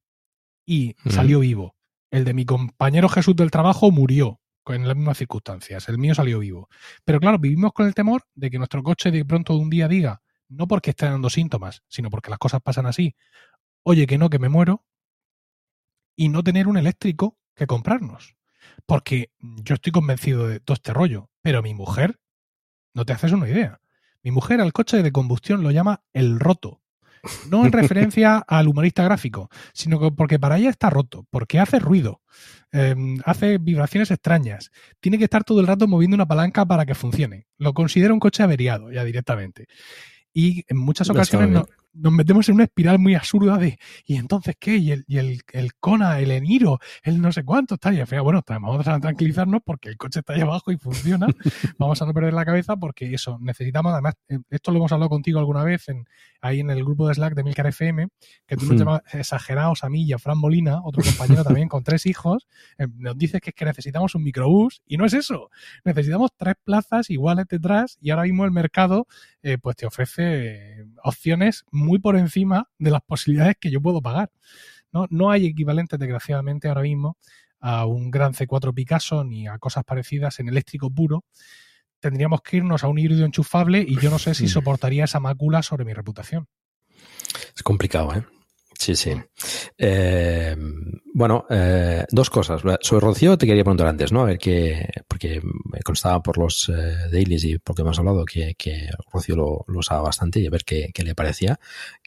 Y 0.66 0.96
Mm. 1.04 1.10
salió 1.10 1.40
vivo. 1.40 1.76
El 2.10 2.24
de 2.24 2.34
mi 2.34 2.44
compañero 2.44 3.08
Jesús 3.08 3.36
del 3.36 3.50
trabajo 3.50 3.90
murió 3.90 4.40
en 4.66 4.86
las 4.86 4.96
mismas 4.96 5.16
circunstancias. 5.18 5.88
El 5.88 5.96
mío 5.98 6.14
salió 6.14 6.40
vivo. 6.40 6.68
Pero 7.04 7.20
claro, 7.20 7.38
vivimos 7.38 7.72
con 7.72 7.86
el 7.86 7.94
temor 7.94 8.24
de 8.34 8.50
que 8.50 8.58
nuestro 8.58 8.82
coche 8.82 9.10
de 9.10 9.24
pronto 9.24 9.54
de 9.54 9.60
un 9.60 9.70
día 9.70 9.88
diga, 9.88 10.20
no 10.48 10.66
porque 10.66 10.90
esté 10.90 11.06
dando 11.06 11.30
síntomas, 11.30 11.82
sino 11.88 12.10
porque 12.10 12.30
las 12.30 12.38
cosas 12.38 12.60
pasan 12.62 12.86
así, 12.86 13.14
oye, 13.88 14.06
que 14.06 14.18
no, 14.18 14.28
que 14.28 14.38
me 14.38 14.50
muero, 14.50 14.84
y 16.14 16.28
no 16.28 16.42
tener 16.42 16.68
un 16.68 16.76
eléctrico 16.76 17.38
que 17.54 17.66
comprarnos. 17.66 18.36
Porque 18.84 19.30
yo 19.40 19.74
estoy 19.76 19.92
convencido 19.92 20.46
de 20.46 20.60
todo 20.60 20.74
este 20.74 20.92
rollo, 20.92 21.30
pero 21.40 21.62
mi 21.62 21.72
mujer, 21.72 22.20
no 22.92 23.06
te 23.06 23.14
haces 23.14 23.32
una 23.32 23.48
idea. 23.48 23.80
Mi 24.22 24.30
mujer 24.30 24.60
al 24.60 24.74
coche 24.74 25.02
de 25.02 25.10
combustión 25.10 25.62
lo 25.62 25.70
llama 25.70 26.02
el 26.12 26.38
roto. 26.38 26.82
No 27.48 27.64
en 27.64 27.72
referencia 27.72 28.36
al 28.46 28.68
humorista 28.68 29.02
gráfico, 29.04 29.48
sino 29.72 29.98
que 29.98 30.10
porque 30.10 30.38
para 30.38 30.58
ella 30.58 30.68
está 30.68 30.90
roto, 30.90 31.26
porque 31.30 31.58
hace 31.58 31.78
ruido, 31.78 32.20
eh, 32.72 32.94
hace 33.24 33.56
vibraciones 33.56 34.10
extrañas, 34.10 34.70
tiene 35.00 35.16
que 35.16 35.24
estar 35.24 35.44
todo 35.44 35.60
el 35.60 35.66
rato 35.66 35.88
moviendo 35.88 36.14
una 36.14 36.28
palanca 36.28 36.66
para 36.66 36.84
que 36.84 36.94
funcione. 36.94 37.46
Lo 37.56 37.72
considera 37.72 38.12
un 38.12 38.20
coche 38.20 38.42
averiado 38.42 38.92
ya 38.92 39.02
directamente. 39.02 39.66
Y 40.34 40.64
en 40.68 40.76
muchas 40.76 41.08
ocasiones 41.08 41.48
no- 41.54 41.66
nos 41.98 42.12
metemos 42.12 42.48
en 42.48 42.56
una 42.56 42.64
espiral 42.64 42.98
muy 42.98 43.14
absurda 43.14 43.58
de 43.58 43.78
¿y 44.06 44.16
entonces 44.16 44.56
qué? 44.58 44.76
Y 44.76 44.92
el, 44.92 45.04
y 45.06 45.18
el, 45.18 45.42
el 45.52 45.74
Kona, 45.74 46.20
el 46.20 46.30
Eniro, 46.30 46.78
el 47.02 47.20
no 47.20 47.32
sé 47.32 47.44
cuánto 47.44 47.74
está. 47.74 47.92
Y 47.92 48.00
al 48.00 48.06
final, 48.06 48.24
bueno, 48.24 48.42
vamos 48.46 48.86
a 48.86 49.00
tranquilizarnos 49.00 49.60
porque 49.64 49.88
el 49.88 49.96
coche 49.96 50.20
está 50.20 50.34
ahí 50.34 50.40
abajo 50.40 50.70
y 50.72 50.76
funciona. 50.76 51.26
vamos 51.78 52.00
a 52.00 52.06
no 52.06 52.14
perder 52.14 52.34
la 52.34 52.44
cabeza 52.44 52.76
porque 52.76 53.12
eso, 53.12 53.38
necesitamos, 53.40 53.92
además, 53.92 54.14
eh, 54.28 54.38
esto 54.50 54.70
lo 54.70 54.78
hemos 54.78 54.92
hablado 54.92 55.10
contigo 55.10 55.38
alguna 55.38 55.64
vez 55.64 55.88
en, 55.88 56.06
ahí 56.40 56.60
en 56.60 56.70
el 56.70 56.84
grupo 56.84 57.08
de 57.08 57.14
Slack 57.14 57.34
de 57.34 57.44
Milcar 57.44 57.66
FM, 57.66 58.08
que 58.46 58.56
tú 58.56 58.66
nos 58.66 58.76
llamas 58.76 59.02
exagerados 59.12 59.84
a 59.84 59.88
mí 59.88 60.04
y 60.04 60.12
a 60.12 60.18
Fran 60.18 60.38
Molina, 60.38 60.80
otro 60.84 61.02
compañero 61.02 61.44
también 61.44 61.68
con 61.68 61.82
tres 61.82 62.06
hijos, 62.06 62.46
eh, 62.78 62.86
nos 62.96 63.16
dices 63.16 63.40
que 63.40 63.50
es 63.50 63.54
que 63.54 63.64
necesitamos 63.64 64.14
un 64.14 64.22
microbús 64.22 64.82
y 64.86 64.96
no 64.96 65.04
es 65.04 65.14
eso. 65.14 65.50
Necesitamos 65.84 66.30
tres 66.36 66.54
plazas 66.62 67.10
iguales 67.10 67.46
detrás 67.48 67.98
y 68.00 68.10
ahora 68.10 68.24
mismo 68.24 68.44
el 68.44 68.50
mercado 68.50 69.06
eh, 69.42 69.56
pues 69.58 69.76
te 69.76 69.86
ofrece 69.86 70.80
eh, 70.80 70.86
opciones 71.04 71.64
muy 71.70 71.87
por 71.98 72.16
encima 72.16 72.68
de 72.78 72.90
las 72.90 73.00
posibilidades 73.00 73.56
que 73.58 73.70
yo 73.70 73.80
puedo 73.80 74.02
pagar. 74.02 74.30
No, 74.92 75.06
no 75.10 75.30
hay 75.30 75.46
equivalentes, 75.46 75.98
desgraciadamente, 75.98 76.68
ahora 76.68 76.82
mismo 76.82 77.16
a 77.60 77.86
un 77.86 78.10
gran 78.10 78.34
C4 78.34 78.72
Picasso 78.74 79.24
ni 79.24 79.48
a 79.48 79.58
cosas 79.58 79.84
parecidas 79.84 80.38
en 80.40 80.48
eléctrico 80.48 80.90
puro. 80.90 81.24
Tendríamos 82.00 82.42
que 82.42 82.58
irnos 82.58 82.84
a 82.84 82.88
un 82.88 82.98
híbrido 82.98 83.24
enchufable 83.24 83.84
y 83.86 83.98
yo 83.98 84.10
no 84.10 84.18
sé 84.18 84.34
si 84.34 84.46
soportaría 84.46 85.04
esa 85.04 85.18
mácula 85.18 85.62
sobre 85.62 85.84
mi 85.84 85.92
reputación. 85.92 86.46
Es 87.56 87.62
complicado, 87.62 88.14
¿eh? 88.14 88.24
Sí, 88.78 88.94
sí. 88.94 89.10
Eh, 89.76 90.56
bueno, 91.12 91.46
eh, 91.50 92.06
dos 92.10 92.30
cosas. 92.30 92.62
Sobre 92.80 93.00
Rocío 93.04 93.36
te 93.36 93.44
quería 93.44 93.64
preguntar 93.64 93.88
antes, 93.88 94.12
¿no? 94.12 94.20
A 94.20 94.26
ver 94.26 94.38
qué, 94.38 94.88
porque 95.08 95.42
me 95.64 95.80
constaba 95.80 96.22
por 96.22 96.38
los 96.38 96.68
eh, 96.68 97.08
dailies 97.10 97.42
y 97.42 97.58
porque 97.58 97.82
hemos 97.82 97.98
hablado 97.98 98.24
que, 98.24 98.54
que 98.56 98.88
Rocío 99.12 99.34
lo, 99.34 99.64
lo, 99.66 99.80
usaba 99.80 100.02
bastante 100.02 100.38
y 100.38 100.46
a 100.46 100.50
ver 100.50 100.62
qué, 100.64 100.90
qué 100.94 101.02
le 101.02 101.16
parecía. 101.16 101.58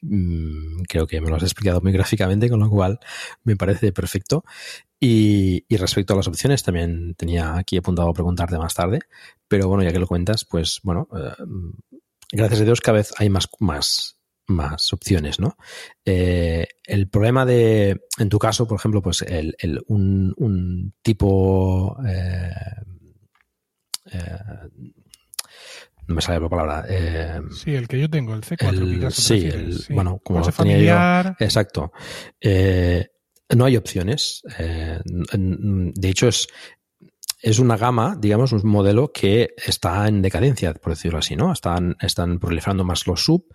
Mm, 0.01 0.83
creo 0.87 1.05
que 1.05 1.19
me 1.19 1.29
lo 1.29 1.35
has 1.35 1.43
explicado 1.43 1.81
muy 1.81 1.91
gráficamente, 1.91 2.49
con 2.49 2.61
lo 2.61 2.69
cual 2.69 3.01
me 3.43 3.57
parece 3.57 3.91
perfecto. 3.91 4.45
Y, 4.97 5.65
y, 5.67 5.75
respecto 5.75 6.13
a 6.13 6.17
las 6.17 6.27
opciones, 6.29 6.63
también 6.63 7.15
tenía 7.15 7.57
aquí 7.57 7.77
apuntado 7.77 8.07
a 8.09 8.13
preguntarte 8.13 8.57
más 8.57 8.75
tarde, 8.75 8.99
pero 9.47 9.67
bueno, 9.67 9.83
ya 9.83 9.91
que 9.91 9.99
lo 9.99 10.07
cuentas, 10.07 10.45
pues 10.45 10.79
bueno, 10.83 11.09
eh, 11.17 11.43
gracias 12.31 12.61
a 12.61 12.63
Dios 12.63 12.79
cada 12.79 12.99
vez 12.99 13.11
hay 13.17 13.29
más, 13.29 13.49
más, 13.59 14.20
más 14.47 14.93
opciones, 14.93 15.39
¿no? 15.39 15.57
Eh, 16.05 16.67
el 16.83 17.09
problema 17.09 17.45
de, 17.45 18.01
en 18.17 18.29
tu 18.29 18.39
caso, 18.39 18.67
por 18.67 18.79
ejemplo, 18.79 19.01
pues 19.01 19.21
el, 19.21 19.55
el 19.59 19.81
un, 19.87 20.33
un, 20.37 20.93
tipo 21.01 21.97
eh, 22.05 22.51
eh, 24.11 24.37
no 26.07 26.15
me 26.15 26.21
sale 26.21 26.39
la 26.39 26.49
palabra. 26.49 26.85
Eh, 26.89 27.41
sí, 27.51 27.73
el 27.73 27.87
que 27.87 27.99
yo 27.99 28.09
tengo, 28.09 28.33
el 28.33 28.41
C4 28.41 28.69
el, 28.69 28.95
Picasso, 28.95 29.21
sí, 29.21 29.47
el, 29.47 29.79
sí, 29.79 29.93
bueno, 29.93 30.19
como 30.23 30.39
lo 30.39 30.51
familiar. 30.51 31.35
Yo, 31.39 31.45
exacto. 31.45 31.91
Eh, 32.39 33.07
no 33.55 33.65
hay 33.65 33.77
opciones. 33.77 34.41
Eh, 34.57 34.99
de 35.05 36.09
hecho, 36.09 36.27
es, 36.27 36.47
es 37.41 37.59
una 37.59 37.75
gama, 37.77 38.15
digamos, 38.19 38.51
un 38.51 38.67
modelo 38.67 39.11
que 39.11 39.55
está 39.57 40.07
en 40.07 40.21
decadencia, 40.21 40.73
por 40.73 40.93
decirlo 40.93 41.19
así, 41.19 41.35
¿no? 41.35 41.51
Están, 41.51 41.97
están 41.99 42.39
proliferando 42.39 42.83
más 42.83 43.07
los 43.07 43.23
sub 43.23 43.45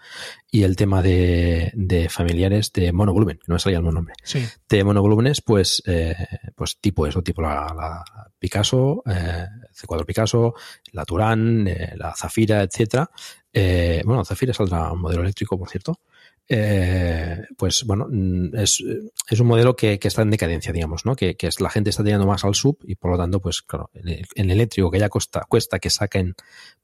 y 0.51 0.64
el 0.64 0.74
tema 0.74 1.03
de, 1.03 1.70
de 1.74 2.09
familiares 2.09 2.72
de 2.72 2.93
monovolumen, 2.93 3.39
que 3.39 3.45
no 3.47 3.55
me 3.55 3.59
salía 3.61 3.78
el 3.78 3.84
nombre. 3.84 4.14
Sí. 4.24 4.45
De 4.68 4.82
monovolúmenes, 4.82 5.41
pues, 5.41 5.82
eh, 5.87 6.14
pues 6.55 6.78
tipo 6.80 7.07
eso, 7.07 7.22
tipo 7.22 7.43
la, 7.43 7.72
la 7.76 8.05
Picasso, 8.39 9.03
eh, 9.07 9.47
C4 9.74 10.05
Picasso, 10.05 10.55
la 10.93 11.05
Turán, 11.05 11.66
eh, 11.68 11.95
la 11.97 12.14
Zafira, 12.14 12.62
etcétera. 12.62 13.11
Eh, 13.53 14.03
bueno, 14.05 14.24
Zafira 14.24 14.53
saldrá 14.53 14.93
un 14.93 15.01
modelo 15.01 15.22
eléctrico, 15.22 15.59
por 15.59 15.68
cierto. 15.68 16.01
Eh, 16.49 17.45
pues 17.57 17.85
bueno, 17.85 18.07
es, 18.55 18.83
es 19.29 19.41
un 19.41 19.47
modelo 19.47 19.75
que, 19.75 19.99
que, 19.99 20.09
está 20.09 20.23
en 20.23 20.31
decadencia, 20.31 20.73
digamos, 20.73 21.05
¿no? 21.05 21.17
Que, 21.17 21.37
que 21.37 21.51
la 21.59 21.71
gente 21.71 21.91
está 21.91 22.05
tirando 22.05 22.27
más 22.27 22.45
al 22.45 22.55
sub 22.55 22.79
y 22.85 22.95
por 22.95 23.11
lo 23.11 23.19
tanto, 23.19 23.41
pues 23.41 23.63
claro, 23.63 23.91
en, 23.95 24.25
en 24.35 24.51
eléctrico 24.51 24.91
que 24.91 25.01
ya 25.01 25.09
cuesta, 25.09 25.45
cuesta 25.49 25.79
que 25.81 25.91
saquen 25.91 26.35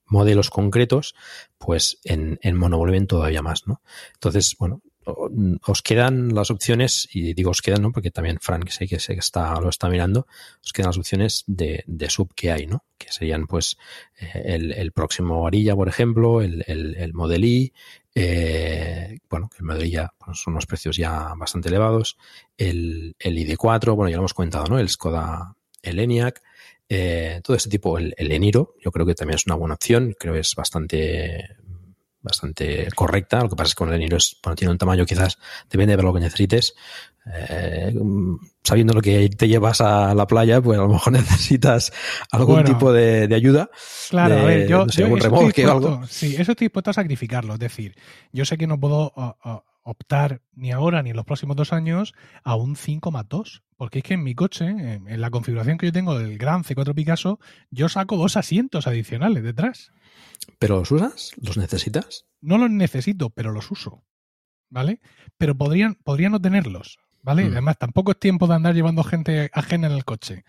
modelos 0.06 0.50
concretos, 0.50 1.14
pues 1.58 1.98
en, 2.04 2.38
en 2.42 2.56
monovolumen 2.56 3.06
todavía 3.06 3.42
más, 3.42 3.66
¿no? 3.66 3.82
Entonces, 4.14 4.56
bueno, 4.58 4.82
os 5.04 5.82
quedan 5.82 6.34
las 6.34 6.50
opciones, 6.50 7.08
y 7.12 7.34
digo 7.34 7.50
os 7.50 7.62
quedan, 7.62 7.82
¿no? 7.82 7.92
Porque 7.92 8.10
también 8.10 8.38
Frank 8.40 8.64
que, 8.64 8.70
sé 8.70 8.86
que 8.86 9.20
está, 9.20 9.60
lo 9.60 9.68
está 9.68 9.88
mirando, 9.88 10.26
os 10.64 10.72
quedan 10.72 10.88
las 10.88 10.98
opciones 10.98 11.44
de, 11.46 11.84
de 11.86 12.10
sub 12.10 12.32
que 12.34 12.52
hay, 12.52 12.66
¿no? 12.66 12.84
Que 12.98 13.12
serían 13.12 13.46
pues 13.46 13.76
el, 14.34 14.72
el 14.72 14.92
próximo 14.92 15.46
Arilla, 15.46 15.74
por 15.74 15.88
ejemplo, 15.88 16.40
el, 16.40 16.64
el, 16.66 16.94
el 16.96 17.14
Model 17.14 17.44
I, 17.44 17.72
eh, 18.14 19.18
bueno, 19.28 19.48
que 19.48 19.58
el 19.58 19.64
Model 19.64 19.86
I 19.86 19.90
ya 19.90 20.14
pues, 20.18 20.38
son 20.38 20.54
unos 20.54 20.66
precios 20.66 20.96
ya 20.96 21.34
bastante 21.36 21.68
elevados, 21.68 22.16
el, 22.56 23.16
el 23.18 23.36
ID4, 23.36 23.96
bueno, 23.96 24.10
ya 24.10 24.16
lo 24.16 24.22
hemos 24.22 24.34
comentado, 24.34 24.66
¿no? 24.66 24.78
El 24.78 24.88
Skoda, 24.88 25.56
el 25.82 25.98
ENIAC, 25.98 26.42
eh, 26.88 27.40
todo 27.42 27.56
este 27.56 27.70
tipo, 27.70 27.96
el, 27.96 28.14
el 28.18 28.32
Eniro, 28.32 28.74
yo 28.84 28.92
creo 28.92 29.06
que 29.06 29.14
también 29.14 29.36
es 29.36 29.46
una 29.46 29.54
buena 29.54 29.74
opción, 29.74 30.14
creo 30.18 30.34
que 30.34 30.40
es 30.40 30.54
bastante 30.54 31.56
bastante 32.22 32.88
correcta. 32.94 33.40
Lo 33.40 33.48
que 33.48 33.56
pasa 33.56 33.68
es 33.68 33.74
que 33.74 33.78
con 33.78 33.88
el 33.88 33.96
Eniro 33.96 34.16
es, 34.16 34.36
bueno, 34.42 34.56
tiene 34.56 34.72
un 34.72 34.78
tamaño 34.78 35.04
quizás, 35.04 35.38
depende 35.70 35.96
de 35.96 36.02
lo 36.02 36.12
que 36.14 36.20
necesites. 36.20 36.74
Eh, 37.34 37.94
sabiendo 38.64 38.94
lo 38.94 39.00
que 39.00 39.28
te 39.28 39.46
llevas 39.46 39.80
a 39.80 40.12
la 40.14 40.26
playa, 40.26 40.60
pues 40.60 40.78
a 40.78 40.82
lo 40.82 40.88
mejor 40.88 41.12
necesitas 41.12 41.92
algún 42.30 42.56
Bueno, 42.56 42.68
tipo 42.68 42.92
de, 42.92 43.28
de 43.28 43.34
ayuda. 43.34 43.70
Claro, 44.10 44.34
de, 44.36 44.40
a 44.40 44.44
ver, 44.44 44.68
yo, 44.68 44.86
no 44.86 44.92
sé, 44.92 45.00
yo 45.02 45.06
eso 45.08 45.16
estoy 45.16 45.46
dispuesto- 45.46 45.70
algo. 45.72 46.06
Sí, 46.08 46.34
eso 46.36 46.52
estoy 46.52 46.66
dispuesto 46.66 46.90
a 46.90 46.94
sacrificarlo. 46.94 47.54
Es 47.54 47.60
decir, 47.60 47.94
yo 48.32 48.44
sé 48.44 48.56
que 48.58 48.66
no 48.66 48.78
puedo 48.80 49.12
optar 49.84 50.40
ni 50.54 50.70
ahora 50.70 51.02
ni 51.02 51.10
en 51.10 51.16
los 51.16 51.24
próximos 51.24 51.56
dos 51.56 51.72
años 51.72 52.14
a 52.44 52.54
un 52.56 52.76
5 52.76 53.10
más 53.10 53.28
2. 53.28 53.62
Porque 53.76 53.98
es 53.98 54.04
que 54.04 54.14
en 54.14 54.22
mi 54.22 54.34
coche, 54.36 54.66
en, 54.66 55.08
en 55.08 55.20
la 55.20 55.30
configuración 55.30 55.76
que 55.76 55.86
yo 55.86 55.92
tengo 55.92 56.16
del 56.18 56.38
Gran 56.38 56.62
C4 56.62 56.94
Picasso, 56.94 57.40
yo 57.70 57.88
saco 57.88 58.16
dos 58.16 58.36
asientos 58.36 58.86
adicionales 58.86 59.42
detrás. 59.42 59.90
¿Pero 60.58 60.78
los 60.78 60.90
usas? 60.90 61.32
¿Los 61.36 61.56
necesitas? 61.56 62.26
No 62.40 62.58
los 62.58 62.70
necesito, 62.70 63.30
pero 63.30 63.52
los 63.52 63.70
uso. 63.70 64.04
¿Vale? 64.70 65.00
Pero 65.38 65.54
podrían, 65.56 65.94
podrían 65.96 66.32
no 66.32 66.40
tenerlos. 66.40 66.98
¿Vale? 67.24 67.44
Mm. 67.44 67.52
Además, 67.52 67.78
tampoco 67.78 68.10
es 68.12 68.18
tiempo 68.18 68.48
de 68.48 68.54
andar 68.54 68.74
llevando 68.74 69.04
gente 69.04 69.48
ajena 69.52 69.86
en 69.86 69.92
el 69.92 70.04
coche. 70.04 70.42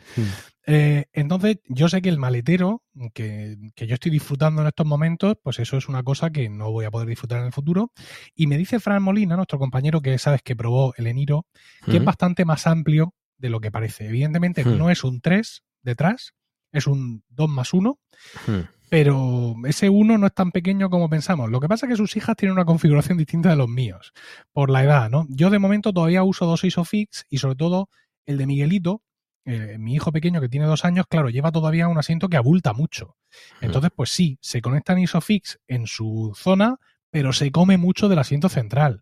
Eh, 0.65 1.05
entonces, 1.13 1.57
yo 1.67 1.87
sé 1.87 2.01
que 2.01 2.09
el 2.09 2.17
maletero 2.17 2.81
que, 3.13 3.57
que 3.75 3.85
yo 3.85 3.93
estoy 3.93 4.09
disfrutando 4.11 4.61
en 4.63 4.69
estos 4.69 4.87
momentos, 4.87 5.35
pues 5.43 5.59
eso 5.59 5.77
es 5.77 5.87
una 5.87 6.01
cosa 6.01 6.31
que 6.31 6.49
no 6.49 6.71
voy 6.71 6.85
a 6.85 6.89
poder 6.91 7.07
disfrutar 7.07 7.39
en 7.41 7.45
el 7.45 7.51
futuro. 7.53 7.91
Y 8.33 8.47
me 8.47 8.57
dice 8.57 8.79
Fran 8.79 9.03
Molina, 9.03 9.35
nuestro 9.35 9.59
compañero 9.59 10.01
que 10.01 10.17
sabes 10.17 10.41
que 10.41 10.55
probó 10.55 10.95
el 10.97 11.05
Eniro, 11.05 11.45
que 11.85 11.97
es 11.97 12.01
Mm. 12.01 12.05
bastante 12.05 12.43
más 12.45 12.65
amplio 12.65 13.13
de 13.37 13.49
lo 13.49 13.59
que 13.59 13.69
parece. 13.69 14.07
Evidentemente, 14.07 14.63
no 14.65 14.89
es 14.89 15.03
un 15.03 15.21
3 15.21 15.63
detrás, 15.83 16.33
es 16.71 16.87
un 16.87 17.23
2 17.29 17.49
más 17.49 17.71
1, 17.73 17.99
Hmm. 18.47 18.61
Pero 18.93 19.55
ese 19.65 19.89
1 19.89 20.19
no 20.19 20.27
es 20.27 20.33
tan 20.35 20.51
pequeño 20.51 20.91
como 20.91 21.09
pensamos. 21.09 21.49
Lo 21.49 21.59
que 21.59 21.67
pasa 21.67 21.87
es 21.87 21.89
que 21.89 21.95
sus 21.95 22.15
hijas 22.15 22.35
tienen 22.35 22.53
una 22.53 22.63
configuración 22.63 23.17
distinta 23.17 23.49
de 23.49 23.55
los 23.55 23.67
míos, 23.67 24.13
por 24.51 24.69
la 24.69 24.83
edad, 24.83 25.09
¿no? 25.09 25.25
Yo 25.29 25.49
de 25.49 25.57
momento 25.57 25.91
todavía 25.91 26.21
uso 26.21 26.45
dos 26.45 26.63
Isofix 26.63 27.25
y 27.27 27.39
sobre 27.39 27.55
todo 27.55 27.89
el 28.27 28.37
de 28.37 28.45
Miguelito, 28.45 29.01
eh, 29.45 29.77
mi 29.79 29.95
hijo 29.95 30.11
pequeño 30.11 30.39
que 30.41 30.47
tiene 30.47 30.67
dos 30.67 30.85
años, 30.85 31.07
claro, 31.09 31.31
lleva 31.31 31.51
todavía 31.51 31.87
un 31.87 31.97
asiento 31.97 32.29
que 32.29 32.37
abulta 32.37 32.73
mucho. 32.73 33.15
Entonces, 33.61 33.89
pues 33.95 34.11
sí, 34.11 34.37
se 34.41 34.61
conectan 34.61 34.99
Isofix 34.99 35.59
en 35.67 35.87
su 35.87 36.31
zona, 36.35 36.77
pero 37.09 37.33
se 37.33 37.51
come 37.51 37.79
mucho 37.79 38.09
del 38.09 38.19
asiento 38.19 38.47
central. 38.47 39.01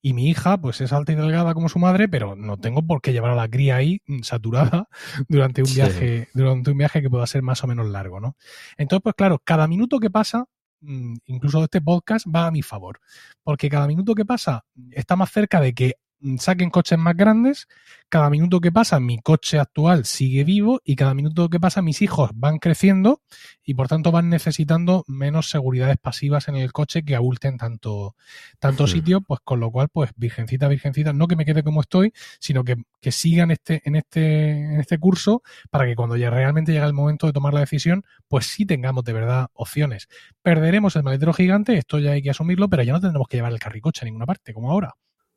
Y 0.00 0.12
mi 0.14 0.28
hija, 0.28 0.56
pues 0.60 0.80
es 0.80 0.92
alta 0.92 1.12
y 1.12 1.16
delgada 1.16 1.54
como 1.54 1.68
su 1.68 1.78
madre, 1.78 2.08
pero 2.08 2.36
no 2.36 2.56
tengo 2.56 2.86
por 2.86 3.00
qué 3.02 3.12
llevar 3.12 3.32
a 3.32 3.34
la 3.34 3.48
cría 3.48 3.76
ahí 3.76 4.00
mm, 4.06 4.22
saturada 4.22 4.88
durante 5.28 5.62
un 5.62 5.66
Sí. 5.68 5.74
viaje, 5.74 6.28
durante 6.34 6.70
un 6.70 6.78
viaje 6.78 7.02
que 7.02 7.10
pueda 7.10 7.26
ser 7.26 7.42
más 7.42 7.62
o 7.64 7.66
menos 7.66 7.86
largo, 7.88 8.20
¿no? 8.20 8.36
Entonces, 8.76 9.02
pues 9.02 9.14
claro, 9.16 9.40
cada 9.44 9.66
minuto 9.66 9.98
que 9.98 10.10
pasa, 10.10 10.44
mm, 10.80 11.14
incluso 11.26 11.64
este 11.64 11.80
podcast, 11.80 12.26
va 12.32 12.46
a 12.46 12.50
mi 12.52 12.62
favor. 12.62 13.00
Porque 13.42 13.68
cada 13.68 13.86
minuto 13.88 14.14
que 14.14 14.24
pasa 14.24 14.64
está 14.92 15.16
más 15.16 15.30
cerca 15.32 15.60
de 15.60 15.74
que 15.74 15.94
saquen 16.38 16.70
coches 16.70 16.98
más 16.98 17.16
grandes, 17.16 17.68
cada 18.08 18.30
minuto 18.30 18.60
que 18.60 18.72
pasa 18.72 19.00
mi 19.00 19.18
coche 19.18 19.58
actual 19.58 20.04
sigue 20.04 20.42
vivo 20.42 20.80
y 20.84 20.96
cada 20.96 21.14
minuto 21.14 21.48
que 21.48 21.60
pasa 21.60 21.82
mis 21.82 22.00
hijos 22.00 22.30
van 22.34 22.58
creciendo 22.58 23.20
y 23.62 23.74
por 23.74 23.88
tanto 23.88 24.10
van 24.10 24.30
necesitando 24.30 25.04
menos 25.06 25.50
seguridades 25.50 25.98
pasivas 25.98 26.48
en 26.48 26.56
el 26.56 26.72
coche 26.72 27.04
que 27.04 27.14
abulten 27.14 27.58
tanto, 27.58 28.16
tanto 28.58 28.86
sitio, 28.86 29.20
pues 29.20 29.40
con 29.44 29.60
lo 29.60 29.70
cual, 29.70 29.88
pues 29.92 30.10
virgencita, 30.16 30.68
virgencita, 30.68 31.12
no 31.12 31.28
que 31.28 31.36
me 31.36 31.44
quede 31.44 31.62
como 31.62 31.82
estoy, 31.82 32.12
sino 32.40 32.64
que, 32.64 32.76
que 33.00 33.12
sigan 33.12 33.50
este, 33.50 33.82
en, 33.84 33.96
este, 33.96 34.52
en 34.52 34.80
este 34.80 34.98
curso 34.98 35.42
para 35.70 35.84
que 35.84 35.94
cuando 35.94 36.16
ya 36.16 36.30
realmente 36.30 36.72
llegue 36.72 36.86
el 36.86 36.94
momento 36.94 37.26
de 37.26 37.32
tomar 37.32 37.52
la 37.52 37.60
decisión, 37.60 38.04
pues 38.26 38.46
sí 38.46 38.64
tengamos 38.64 39.04
de 39.04 39.12
verdad 39.12 39.48
opciones. 39.52 40.08
Perderemos 40.42 40.96
el 40.96 41.02
maletero 41.02 41.32
gigante, 41.32 41.76
esto 41.76 41.98
ya 41.98 42.12
hay 42.12 42.22
que 42.22 42.30
asumirlo, 42.30 42.68
pero 42.68 42.82
ya 42.82 42.92
no 42.92 43.00
tendremos 43.00 43.28
que 43.28 43.36
llevar 43.36 43.52
el 43.52 43.58
carricoche 43.58 44.02
a 44.02 44.06
ninguna 44.06 44.26
parte, 44.26 44.54
como 44.54 44.70
ahora. 44.70 44.94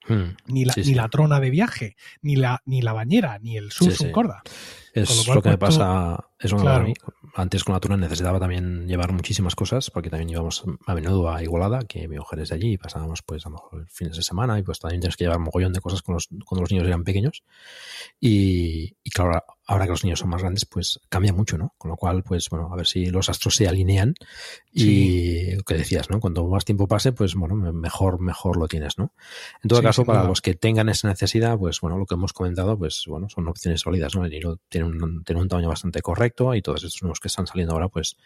Hmm. 0.07 0.35
Ni 0.47 0.65
la, 0.65 0.73
Sí, 0.73 0.81
ni 0.81 0.85
sí. 0.87 0.93
la 0.95 1.07
trona 1.09 1.39
de 1.39 1.49
viaje, 1.49 1.95
ni 2.21 2.35
la, 2.35 2.61
ni 2.65 2.81
la 2.81 2.93
bañera, 2.93 3.37
ni 3.39 3.57
el 3.57 3.71
Samsung 3.71 4.07
sí. 4.07 4.11
Corda. 4.11 4.41
Es 4.93 5.27
lo 5.27 5.35
lo, 5.35 5.41
que 5.41 5.49
me 5.49 5.57
pues, 5.57 5.77
pasa. 5.77 6.25
Es 6.39 6.53
Claro. 6.53 6.85
mí. 6.85 6.93
Antes 7.35 7.63
con 7.63 7.73
la 7.73 7.79
Tuna 7.79 7.95
necesitaba 7.97 8.39
también 8.39 8.87
llevar 8.87 9.13
muchísimas 9.13 9.55
cosas, 9.55 9.89
porque 9.91 10.09
también 10.09 10.31
íbamos 10.31 10.63
a 10.85 10.95
menudo 10.95 11.31
a 11.31 11.41
Igualada, 11.41 11.79
que 11.87 12.07
mi 12.09 12.17
mujer 12.17 12.39
es 12.39 12.49
de 12.49 12.55
allí, 12.55 12.73
y 12.73 12.77
pasábamos 12.77 13.21
pues 13.21 13.45
a 13.45 13.49
lo 13.49 13.55
mejor 13.55 13.87
fines 13.89 14.17
de 14.17 14.23
semana, 14.23 14.59
y 14.59 14.63
pues 14.63 14.79
también 14.79 14.99
tienes 14.99 15.15
que 15.15 15.23
llevar 15.23 15.37
un 15.37 15.45
mogollón 15.45 15.71
de 15.71 15.79
cosas 15.79 16.01
con 16.01 16.15
los, 16.15 16.27
cuando 16.45 16.61
los 16.63 16.71
niños 16.71 16.87
eran 16.87 17.03
pequeños. 17.05 17.43
Y, 18.19 18.95
y 19.03 19.09
claro, 19.11 19.41
ahora- 19.65 19.85
que 19.85 19.91
los 19.91 20.03
niños 20.03 20.19
son 20.19 20.29
más 20.29 20.41
grandes, 20.41 20.65
pues 20.65 20.99
cambia 21.07 21.31
mucho, 21.31 21.57
¿no? 21.57 21.73
Con 21.77 21.89
lo 21.91 21.95
cual, 21.95 22.23
pues 22.23 22.49
bueno, 22.49 22.69
a 22.73 22.75
ver 22.75 22.85
si 22.87 23.05
los 23.05 23.29
astros 23.29 23.55
se 23.55 23.69
alinean 23.69 24.15
y 24.73 25.55
lo 25.55 25.63
que 25.63 25.75
decías, 25.75 26.09
¿no? 26.09 26.19
Cuanto 26.19 26.45
más 26.47 26.65
tiempo 26.65 26.87
pase, 26.87 27.13
pues 27.13 27.35
bueno, 27.35 27.55
me- 27.55 27.71
mejor, 27.71 28.19
mejor 28.19 28.57
lo 28.57 28.67
tienes, 28.67 28.97
¿no? 28.97 29.13
En 29.63 29.69
todo 29.69 29.79
Sí, 29.79 29.85
caso, 29.85 30.03
para 30.05 30.23
los 30.25 30.41
que 30.41 30.55
tengan 30.55 30.89
esa 30.89 31.07
necesidad, 31.07 31.57
pues 31.57 31.79
bueno, 31.79 31.97
lo 31.97 32.05
que 32.05 32.15
hemos 32.15 32.33
comentado, 32.33 32.77
pues 32.77 33.05
bueno, 33.07 33.29
son 33.29 33.47
opciones 33.47 33.79
sólidas, 33.81 34.13
¿no? 34.15 34.25
El 34.25 34.31
tiene 35.25 35.41
un, 35.41 35.47
tamaño 35.47 35.69
bastante 35.69 36.01
correcto 36.01 36.53
y 36.55 36.61
todos 36.61 36.83
estos 36.83 37.01
nuevos 37.01 37.19
que 37.19 37.27
están 37.27 37.47
saliendo 37.47 37.73
ahora, 37.73 37.89
pues, 37.89 38.17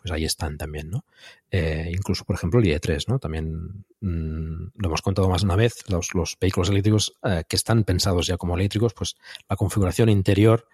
pues 0.00 0.12
ahí 0.12 0.24
están 0.24 0.56
también, 0.56 0.90
¿no? 0.90 1.04
Eh, 1.50 1.90
incluso, 1.92 2.24
por 2.24 2.36
ejemplo, 2.36 2.60
el 2.60 2.66
IE3, 2.66 3.08
¿no? 3.08 3.18
También 3.18 3.84
mm, 4.00 4.70
lo 4.74 4.88
hemos 4.88 5.02
contado 5.02 5.28
más 5.28 5.42
de 5.42 5.46
una 5.46 5.56
vez, 5.56 5.84
los, 5.88 6.14
los 6.14 6.36
vehículos 6.40 6.70
eléctricos 6.70 7.14
eh, 7.22 7.44
que 7.48 7.56
están 7.56 7.84
pensados 7.84 8.26
ya 8.26 8.36
como 8.36 8.54
eléctricos, 8.56 8.94
pues 8.94 9.16
la 9.48 9.56
configuración 9.56 10.08
interior 10.08 10.68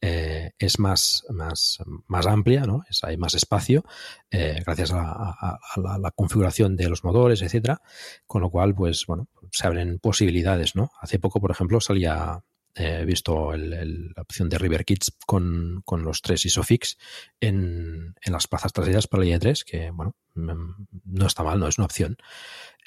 eh, 0.00 0.52
es 0.58 0.78
más, 0.78 1.24
más, 1.30 1.78
más 2.06 2.26
amplia, 2.26 2.62
¿no? 2.62 2.84
Es, 2.88 3.04
hay 3.04 3.16
más 3.16 3.34
espacio, 3.34 3.84
gracias 4.30 4.92
a, 4.92 5.02
a, 5.02 5.58
a 5.74 5.80
la, 5.80 5.98
la, 5.98 6.10
configuración 6.10 6.76
de 6.76 6.88
los 6.88 7.04
motores, 7.04 7.42
etcétera, 7.42 7.82
con 8.26 8.40
lo 8.40 8.50
cual, 8.50 8.74
pues, 8.74 9.04
bueno, 9.06 9.28
se 9.52 9.66
abren 9.66 9.98
posibilidades, 9.98 10.76
¿no? 10.76 10.90
Hace 11.00 11.18
poco, 11.18 11.40
por 11.40 11.50
ejemplo, 11.50 11.80
salía, 11.80 12.42
he 12.74 13.04
visto 13.04 13.52
el, 13.52 14.12
la 14.14 14.22
opción 14.22 14.48
de 14.48 14.58
River 14.58 14.84
Kids 14.84 15.12
con, 15.26 15.82
con 15.84 16.02
los 16.02 16.22
tres 16.22 16.44
Isofix 16.44 16.96
en, 17.40 18.14
en, 18.20 18.32
las 18.32 18.46
plazas 18.46 18.72
traseras 18.72 19.06
para 19.06 19.24
el 19.24 19.30
IE3, 19.30 19.64
que, 19.64 19.90
bueno, 19.90 20.14
mm, 20.34 20.86
no 21.06 21.26
está 21.26 21.42
mal, 21.42 21.58
no 21.58 21.66
es 21.66 21.78
una 21.78 21.86
opción 21.86 22.16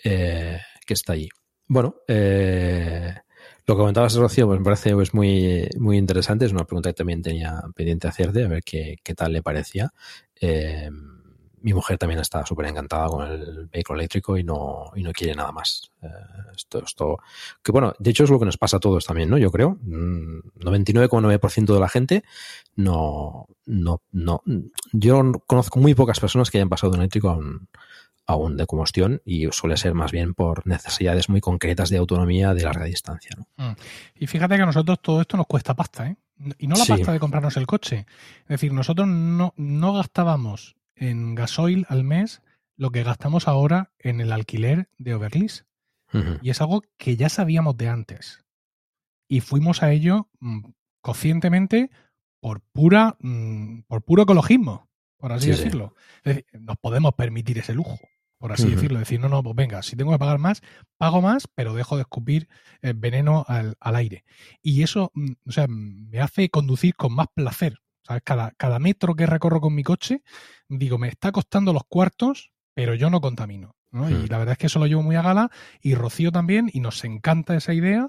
eh, 0.04 0.60
que 0.86 0.94
está 0.94 1.14
ahí. 1.14 1.30
Bueno, 1.68 1.96
eh, 2.08 3.14
lo 3.66 3.76
que 3.76 3.80
comentabas, 3.80 4.16
Rocío, 4.16 4.48
pues 4.48 4.60
me 4.60 4.66
parece 4.66 4.94
pues, 4.94 5.14
muy, 5.14 5.68
muy 5.78 5.98
interesante. 5.98 6.46
Es 6.46 6.52
una 6.52 6.66
pregunta 6.66 6.90
que 6.90 6.96
también 6.96 7.22
tenía 7.22 7.62
pendiente 7.76 8.08
hacerte, 8.08 8.44
a 8.44 8.48
ver 8.48 8.64
qué, 8.64 8.98
qué 9.04 9.16
tal 9.16 9.34
le 9.34 9.42
parecía. 9.42 9.92
Eh, 10.40 10.90
mi 11.64 11.74
mujer 11.74 11.98
también 11.98 12.20
está 12.20 12.46
súper 12.46 12.68
encantada 12.68 13.08
con 13.08 13.26
el 13.26 13.68
vehículo 13.72 14.00
eléctrico 14.00 14.38
y 14.38 14.44
no, 14.44 14.92
y 14.96 15.02
no 15.02 15.14
quiere 15.14 15.34
nada 15.34 15.52
más. 15.52 15.90
Eh, 16.02 16.08
esto, 16.56 16.84
esto, 16.84 17.18
que 17.64 17.72
bueno, 17.72 17.94
de 17.98 18.12
hecho 18.12 18.26
es 18.26 18.30
lo 18.30 18.38
que 18.38 18.46
nos 18.46 18.58
pasa 18.58 18.78
a 18.78 18.80
todos 18.82 19.06
también, 19.06 19.30
¿no? 19.30 19.38
Yo 19.38 19.50
creo. 19.50 19.78
99,9% 19.82 21.62
mm, 21.62 21.66
de 21.74 21.80
la 21.80 21.90
gente 21.90 22.24
no, 22.76 23.48
no, 23.66 24.02
no. 24.12 24.44
Yo 24.92 25.32
conozco 25.48 25.80
muy 25.80 25.96
pocas 25.96 26.20
personas 26.20 26.52
que 26.52 26.58
hayan 26.58 26.70
pasado 26.70 26.92
de 26.92 26.98
un 26.98 27.02
eléctrico 27.04 27.30
a 27.30 27.38
un, 27.38 27.70
aún 28.26 28.58
de 28.58 28.66
combustión 28.66 29.22
y 29.24 29.48
suele 29.52 29.78
ser 29.78 29.94
más 29.94 30.12
bien 30.12 30.34
por 30.34 30.68
necesidades 30.68 31.30
muy 31.30 31.40
concretas 31.40 31.90
de 31.90 31.98
autonomía 31.98 32.54
de 32.54 32.64
larga 32.64 32.86
distancia. 32.86 33.38
¿no? 33.38 33.48
Mm. 33.70 33.76
Y 34.20 34.28
fíjate 34.28 34.58
que 34.58 34.64
a 34.64 34.66
nosotros 34.66 35.00
todo 35.02 35.22
esto 35.22 35.38
nos 35.38 35.48
cuesta 35.48 35.74
pasta, 35.76 36.08
¿eh? 36.08 36.18
Y 36.58 36.68
no 36.68 36.76
la 36.76 36.84
sí. 36.84 36.92
pasta 36.92 37.14
de 37.14 37.20
comprarnos 37.20 37.56
el 37.56 37.68
coche. 37.68 38.06
Es 38.42 38.50
decir, 38.50 38.74
nosotros 38.74 39.08
no, 39.08 39.54
no 39.56 39.94
gastábamos 39.94 40.76
en 40.96 41.36
gasoil 41.36 41.86
al 41.90 42.04
mes 42.04 42.42
lo 42.76 42.92
que 42.92 43.04
gastamos 43.04 43.48
ahora 43.48 43.92
en 44.00 44.22
el 44.22 44.32
alquiler 44.32 44.90
de 44.98 45.16
Overlease. 45.16 45.64
Uh 46.14 46.18
-huh. 46.18 46.40
Y 46.42 46.50
es 46.50 46.62
algo 46.62 46.84
que 46.98 47.16
ya 47.16 47.30
sabíamos 47.30 47.78
de 47.78 47.90
antes. 47.90 48.44
Y 49.28 49.42
fuimos 49.42 49.84
a 49.84 49.92
ello 49.92 50.30
mmm, 50.40 50.72
conscientemente 51.02 51.90
por 52.40 52.62
pura 52.62 53.16
mmm, 53.20 53.82
por 53.88 54.04
puro 54.04 54.24
ecologismo, 54.24 54.90
por 55.18 55.32
así 55.32 55.46
sí, 55.46 55.52
decirlo. 55.52 55.96
Sí. 55.98 56.02
Es 56.30 56.36
decir, 56.36 56.62
nos 56.62 56.78
podemos 56.78 57.14
permitir 57.14 57.58
ese 57.58 57.74
lujo 57.74 58.00
por 58.44 58.52
así 58.52 58.64
uh 58.64 58.68
-huh. 58.68 58.76
decirlo. 58.76 59.00
Decir, 59.00 59.22
no, 59.22 59.30
no, 59.30 59.42
pues 59.42 59.56
venga, 59.56 59.82
si 59.84 59.96
tengo 59.96 60.12
que 60.12 60.20
pagar 60.20 60.38
más, 60.38 60.62
pago 60.98 61.22
más, 61.22 61.48
pero 61.48 61.74
dejo 61.74 61.96
de 61.96 62.02
escupir 62.02 62.50
eh, 62.82 62.92
veneno 62.94 63.46
al, 63.48 63.78
al, 63.80 63.96
aire. 63.96 64.26
Y 64.62 64.84
eso, 64.84 65.12
mm, 65.14 65.32
o 65.48 65.52
sea, 65.54 65.68
me 65.70 66.20
hace 66.20 66.50
conducir 66.50 66.94
con 66.96 67.16
más 67.16 67.28
placer. 67.34 67.80
¿Sabes? 68.04 68.24
Cada, 68.24 68.52
cada 68.52 68.80
metro 68.80 69.16
que 69.16 69.26
recorro 69.26 69.62
con 69.62 69.74
mi 69.74 69.84
coche, 69.84 70.22
digo, 70.68 70.98
me 70.98 71.08
está 71.08 71.32
costando 71.32 71.74
los 71.74 71.84
cuartos, 71.88 72.52
pero 72.74 72.96
yo 72.96 73.10
no 73.10 73.22
contamino. 73.22 73.76
¿no? 73.92 74.10
Y 74.10 74.28
la 74.28 74.40
verdad 74.40 74.54
es 74.54 74.58
que 74.58 74.66
eso 74.66 74.80
lo 74.80 74.88
llevo 74.88 75.04
muy 75.04 75.16
a 75.16 75.22
gala 75.22 75.52
y 75.80 75.94
Rocío 75.94 76.32
también 76.32 76.68
y 76.74 76.80
nos 76.80 77.04
encanta 77.04 77.56
esa 77.56 77.76
idea 77.76 78.08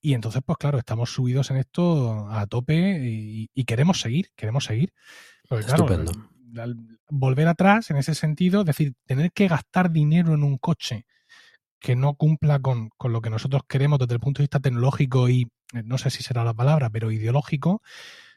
y 0.00 0.14
entonces 0.14 0.40
pues 0.42 0.56
claro, 0.56 0.78
estamos 0.78 1.12
subidos 1.12 1.50
en 1.50 1.58
esto 1.58 2.26
a 2.30 2.46
tope 2.46 3.06
y, 3.06 3.50
y 3.52 3.64
queremos 3.64 4.00
seguir, 4.00 4.30
queremos 4.34 4.64
seguir. 4.64 4.94
Porque, 5.46 5.66
claro, 5.66 5.84
Estupendo 5.84 6.12
volver 7.08 7.48
atrás 7.48 7.90
en 7.90 7.96
ese 7.96 8.14
sentido, 8.14 8.60
es 8.60 8.66
decir, 8.66 8.94
tener 9.04 9.32
que 9.32 9.48
gastar 9.48 9.90
dinero 9.90 10.34
en 10.34 10.42
un 10.42 10.58
coche 10.58 11.06
que 11.78 11.96
no 11.96 12.14
cumpla 12.14 12.58
con, 12.58 12.90
con, 12.96 13.12
lo 13.12 13.20
que 13.20 13.30
nosotros 13.30 13.62
queremos 13.68 13.98
desde 13.98 14.14
el 14.14 14.20
punto 14.20 14.38
de 14.38 14.44
vista 14.44 14.60
tecnológico 14.60 15.28
y, 15.28 15.42
eh, 15.74 15.82
no 15.84 15.98
sé 15.98 16.10
si 16.10 16.22
será 16.22 16.42
la 16.44 16.54
palabra, 16.54 16.90
pero 16.90 17.10
ideológico, 17.10 17.82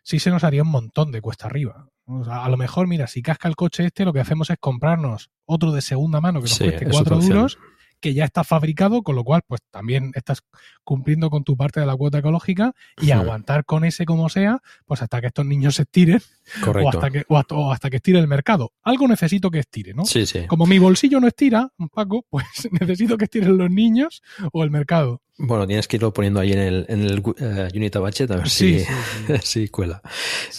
sí 0.04 0.20
se 0.20 0.30
nos 0.30 0.44
haría 0.44 0.64
un 0.64 0.70
montón 0.70 1.12
de 1.12 1.22
cuesta 1.22 1.48
arriba. 1.48 1.90
O 2.06 2.24
sea, 2.24 2.44
a 2.44 2.50
lo 2.50 2.58
mejor, 2.58 2.88
mira, 2.88 3.08
si 3.08 3.22
casca 3.22 3.48
el 3.48 3.56
coche 3.56 3.86
este, 3.86 4.06
lo 4.06 4.14
que 4.14 4.20
hacemos 4.20 4.50
es 4.50 4.58
comprarnos 4.60 5.30
otro 5.46 5.72
de 5.72 5.82
segunda 5.82 6.22
mano 6.22 6.40
que 6.40 6.50
nos 6.50 6.56
sí, 6.56 6.64
cueste 6.64 6.90
cuatro 6.90 7.20
duros 7.20 7.58
que 8.00 8.14
ya 8.14 8.26
está 8.26 8.44
fabricado, 8.44 9.04
con 9.04 9.16
lo 9.16 9.24
cual, 9.24 9.42
pues 9.46 9.62
también 9.72 10.12
estás 10.16 10.44
cumpliendo 10.84 11.30
con 11.30 11.44
tu 11.44 11.58
parte 11.58 11.80
de 11.80 11.86
la 11.86 11.96
cuota 11.96 12.20
ecológica 12.20 12.74
y 13.02 13.06
sí. 13.06 13.12
aguantar 13.12 13.66
con 13.66 13.84
ese 13.84 14.06
como 14.06 14.30
sea, 14.30 14.62
pues 14.86 15.02
hasta 15.02 15.22
que 15.22 15.28
estos 15.28 15.46
niños 15.46 15.76
se 15.76 15.84
estiren 15.84 16.22
Correcto. 16.64 16.88
O, 16.88 16.90
hasta 16.90 17.12
que, 17.12 17.26
o, 17.28 17.38
hasta, 17.38 17.56
o 17.56 17.72
hasta 17.72 17.90
que 17.90 17.98
estire 17.98 18.20
el 18.20 18.28
mercado. 18.28 18.74
Algo 18.84 19.08
necesito 19.08 19.52
que 19.52 19.60
estire, 19.60 19.94
¿no? 19.94 20.06
Sí, 20.06 20.26
sí. 20.26 20.48
Como 20.48 20.66
mi 20.66 20.80
bolsillo 20.80 21.20
no 21.20 21.28
estira, 21.28 21.72
Paco, 21.94 22.26
pues 22.30 22.46
necesito 22.80 23.18
que 23.18 23.26
estiren 23.26 23.58
los 23.58 23.70
niños 23.70 24.24
o 24.52 24.64
el 24.64 24.72
mercado. 24.72 25.22
Bueno, 25.42 25.66
tienes 25.66 25.88
que 25.88 25.96
irlo 25.96 26.12
poniendo 26.12 26.42
ahí 26.42 26.52
en 26.52 26.60
el, 26.60 26.86
en 26.90 27.02
el 27.02 27.20
uh, 27.20 27.34
Unit 27.74 27.96
Budget 27.96 28.30
a 28.30 28.36
ver 28.36 28.50
sí, 28.50 28.80
si, 28.80 28.86
sí, 28.86 28.92
sí. 29.28 29.34
si 29.42 29.70
cuela. 29.70 30.02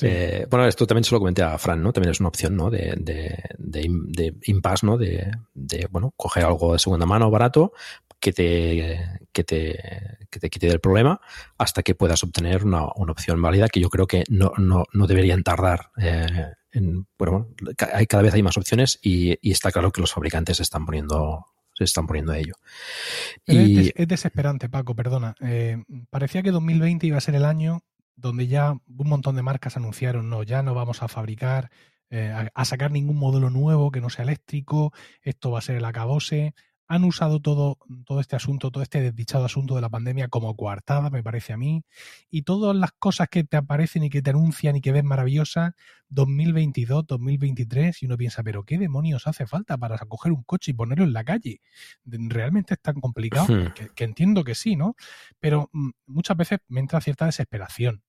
Eh, 0.00 0.46
bueno, 0.48 0.66
esto 0.66 0.86
también 0.86 1.04
se 1.04 1.14
lo 1.14 1.18
comenté 1.18 1.42
a 1.42 1.58
Fran, 1.58 1.82
¿no? 1.82 1.92
También 1.92 2.12
es 2.12 2.20
una 2.20 2.30
opción, 2.30 2.56
¿no? 2.56 2.70
De, 2.70 2.94
de, 2.98 3.42
de, 3.58 3.88
de 3.88 4.34
impasse, 4.44 4.86
¿no? 4.86 4.96
De, 4.96 5.30
de, 5.52 5.86
bueno, 5.90 6.14
coger 6.16 6.46
algo 6.46 6.72
de 6.72 6.78
segunda 6.78 7.04
mano 7.04 7.30
barato 7.30 7.74
que 8.18 8.32
te, 8.32 9.20
que 9.32 9.44
te, 9.44 10.18
que 10.30 10.40
te 10.40 10.48
quite 10.48 10.68
del 10.68 10.80
problema 10.80 11.20
hasta 11.58 11.82
que 11.82 11.94
puedas 11.94 12.22
obtener 12.24 12.64
una, 12.64 12.86
una 12.96 13.12
opción 13.12 13.40
válida 13.42 13.68
que 13.68 13.80
yo 13.80 13.90
creo 13.90 14.06
que 14.06 14.24
no, 14.30 14.52
no, 14.56 14.84
no 14.94 15.06
deberían 15.06 15.42
tardar. 15.42 15.90
Eh, 16.00 16.26
en, 16.72 17.06
bueno, 17.18 17.48
hay, 17.92 18.06
cada 18.06 18.22
vez 18.22 18.32
hay 18.32 18.42
más 18.42 18.56
opciones 18.56 18.98
y, 19.02 19.36
y, 19.46 19.50
está 19.50 19.72
claro 19.72 19.90
que 19.90 20.00
los 20.00 20.12
fabricantes 20.12 20.60
están 20.60 20.86
poniendo 20.86 21.46
se 21.86 21.90
están 21.90 22.06
poniendo 22.06 22.32
a 22.32 22.38
ello. 22.38 22.54
Y... 23.46 23.78
Es, 23.78 23.92
es, 23.96 24.08
desesperante, 24.08 24.68
Paco, 24.68 24.94
perdona. 24.94 25.34
Eh, 25.40 25.82
parecía 26.10 26.42
que 26.42 26.50
2020 26.50 27.06
iba 27.06 27.18
a 27.18 27.22
ser 27.22 27.34
el 27.34 27.44
año 27.44 27.82
donde 28.16 28.46
ya 28.46 28.72
un 28.72 29.08
montón 29.08 29.36
de 29.36 29.42
marcas 29.42 29.76
anunciaron, 29.76 30.28
no, 30.28 30.42
ya 30.42 30.62
no 30.62 30.74
vamos 30.74 31.02
a 31.02 31.08
fabricar, 31.08 31.70
eh, 32.10 32.28
a, 32.28 32.50
a, 32.54 32.64
sacar 32.66 32.90
ningún 32.90 33.16
modelo 33.16 33.48
nuevo 33.48 33.90
que 33.90 34.02
no 34.02 34.10
sea 34.10 34.24
eléctrico, 34.24 34.92
esto 35.22 35.50
va 35.50 35.60
a 35.60 35.62
ser 35.62 35.76
el 35.76 35.84
acabose 35.86 36.54
han 36.91 37.05
usado 37.05 37.38
todo, 37.38 37.78
todo 38.05 38.18
este 38.18 38.34
asunto, 38.34 38.72
todo 38.72 38.82
este 38.82 39.01
desdichado 39.01 39.45
asunto 39.45 39.76
de 39.76 39.80
la 39.80 39.88
pandemia 39.88 40.26
como 40.26 40.57
coartada, 40.57 41.09
me 41.09 41.22
parece 41.22 41.53
a 41.53 41.57
mí, 41.57 41.84
y 42.32 42.43
todas 42.43 42.74
las 42.74 42.91
cosas 42.91 43.28
que 43.28 43.45
te 43.45 43.57
aparecen 43.57 44.03
y 44.03 44.11
que 44.11 44.22
te 44.22 44.30
anuncian 44.30 44.74
y 44.74 44.80
que 44.80 44.91
ves 44.91 45.05
maravillosas, 45.05 45.74
2022, 46.09 47.07
2023, 47.07 48.03
y 48.03 48.07
uno 48.07 48.16
piensa, 48.16 48.43
pero 48.43 48.64
¿qué 48.64 48.76
demonios 48.76 49.28
hace 49.28 49.47
falta 49.47 49.78
para 49.78 49.99
coger 49.99 50.32
un 50.32 50.43
coche 50.43 50.72
y 50.72 50.74
ponerlo 50.74 51.05
en 51.05 51.12
la 51.12 51.22
calle? 51.22 51.61
¿Realmente 52.05 52.74
es 52.74 52.80
tan 52.80 53.01
complicado? 53.01 53.47
Hmm. 53.47 53.72
Que, 53.72 53.91
que, 53.91 54.03
entiendo 54.03 54.43
que 54.43 54.57
sí, 54.57 54.74
¿no? 54.74 54.97
Pero 55.38 55.70
mm, 55.72 55.91
muchas 56.07 56.36
veces 56.36 56.59
me 56.66 56.80
entra 56.80 57.01
cierta 57.01 57.26
desesperación. 57.26 58.03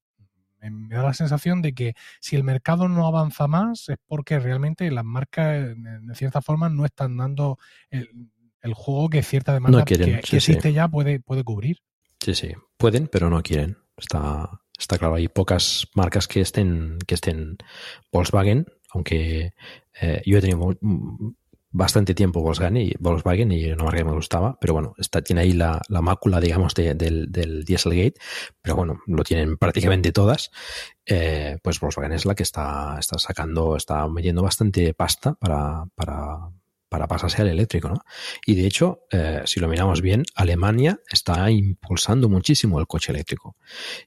Me 0.60 0.96
da 0.96 1.04
la 1.04 1.14
sensación 1.14 1.62
de 1.62 1.74
que 1.74 1.94
si 2.20 2.36
el 2.36 2.44
mercado 2.44 2.90
no 2.90 3.06
avanza 3.06 3.48
más 3.48 3.90
es 3.90 3.98
porque 4.08 4.40
realmente 4.40 4.90
las 4.90 5.06
marcas, 5.06 5.76
de 5.76 6.16
cierta 6.16 6.42
forma, 6.42 6.70
no 6.70 6.86
están 6.86 7.18
dando 7.18 7.60
el, 7.90 8.10
el 8.62 8.74
juego 8.74 9.10
que 9.10 9.24
cierta 9.24 9.54
demanda 9.54 9.80
no 9.80 9.86
quieren, 9.86 10.08
que, 10.08 10.22
sí, 10.22 10.30
que, 10.30 10.38
existe 10.38 10.70
sí. 10.70 10.74
ya 10.74 10.88
puede, 10.88 11.20
puede 11.20 11.44
cubrir. 11.44 11.78
Sí, 12.20 12.36
sí, 12.36 12.52
pueden, 12.78 13.08
pero 13.08 13.30
no 13.30 13.42
quieren. 13.42 13.78
Está, 13.98 14.62
está 14.78 14.98
claro, 14.98 15.16
hay 15.16 15.28
pocas 15.28 15.88
marcas 15.96 16.28
que 16.28 16.42
estén, 16.42 16.98
que 17.08 17.16
estén 17.16 17.58
Volkswagen, 18.12 18.66
aunque 18.94 19.54
eh, 20.02 20.22
yo 20.26 20.38
he 20.38 20.42
tenido 20.42 20.78
bastante 21.72 22.14
tiempo 22.14 22.42
Volkswagen 22.42 22.78
y, 22.78 22.94
Volkswagen 23.00 23.52
y 23.52 23.72
una 23.72 23.86
marca 23.86 24.00
que 24.00 24.06
me 24.06 24.14
gustaba, 24.14 24.58
pero 24.60 24.74
bueno, 24.74 24.94
está, 24.98 25.22
tiene 25.22 25.42
ahí 25.42 25.54
la, 25.54 25.82
la 25.88 26.02
mácula, 26.02 26.40
digamos, 26.40 26.74
de, 26.74 26.94
del, 26.96 27.32
del 27.32 27.64
Dieselgate, 27.64 28.16
pero 28.62 28.76
bueno, 28.76 29.02
lo 29.08 29.24
tienen 29.24 29.58
prácticamente 29.58 30.12
todas. 30.12 30.52
Eh, 31.06 31.58
pues 31.64 31.80
Volkswagen 31.80 32.12
es 32.14 32.26
la 32.26 32.36
que 32.36 32.44
está, 32.44 32.98
está 33.00 33.18
sacando, 33.18 33.76
está 33.78 34.08
metiendo 34.08 34.44
bastante 34.44 34.94
pasta 34.94 35.34
para, 35.36 35.86
para, 35.96 36.50
para 36.92 37.08
pasarse 37.08 37.42
al 37.42 37.48
eléctrico, 37.48 37.88
¿no? 37.88 38.04
Y 38.46 38.56
de 38.56 38.68
hecho, 38.68 39.06
eh, 39.12 39.44
si 39.46 39.62
lo 39.62 39.70
miramos 39.70 40.02
bien, 40.02 40.26
Alemania 40.36 41.00
está 41.10 41.50
impulsando 41.50 42.28
muchísimo 42.28 42.82
el 42.82 42.86
coche 42.86 43.14
eléctrico. 43.14 43.56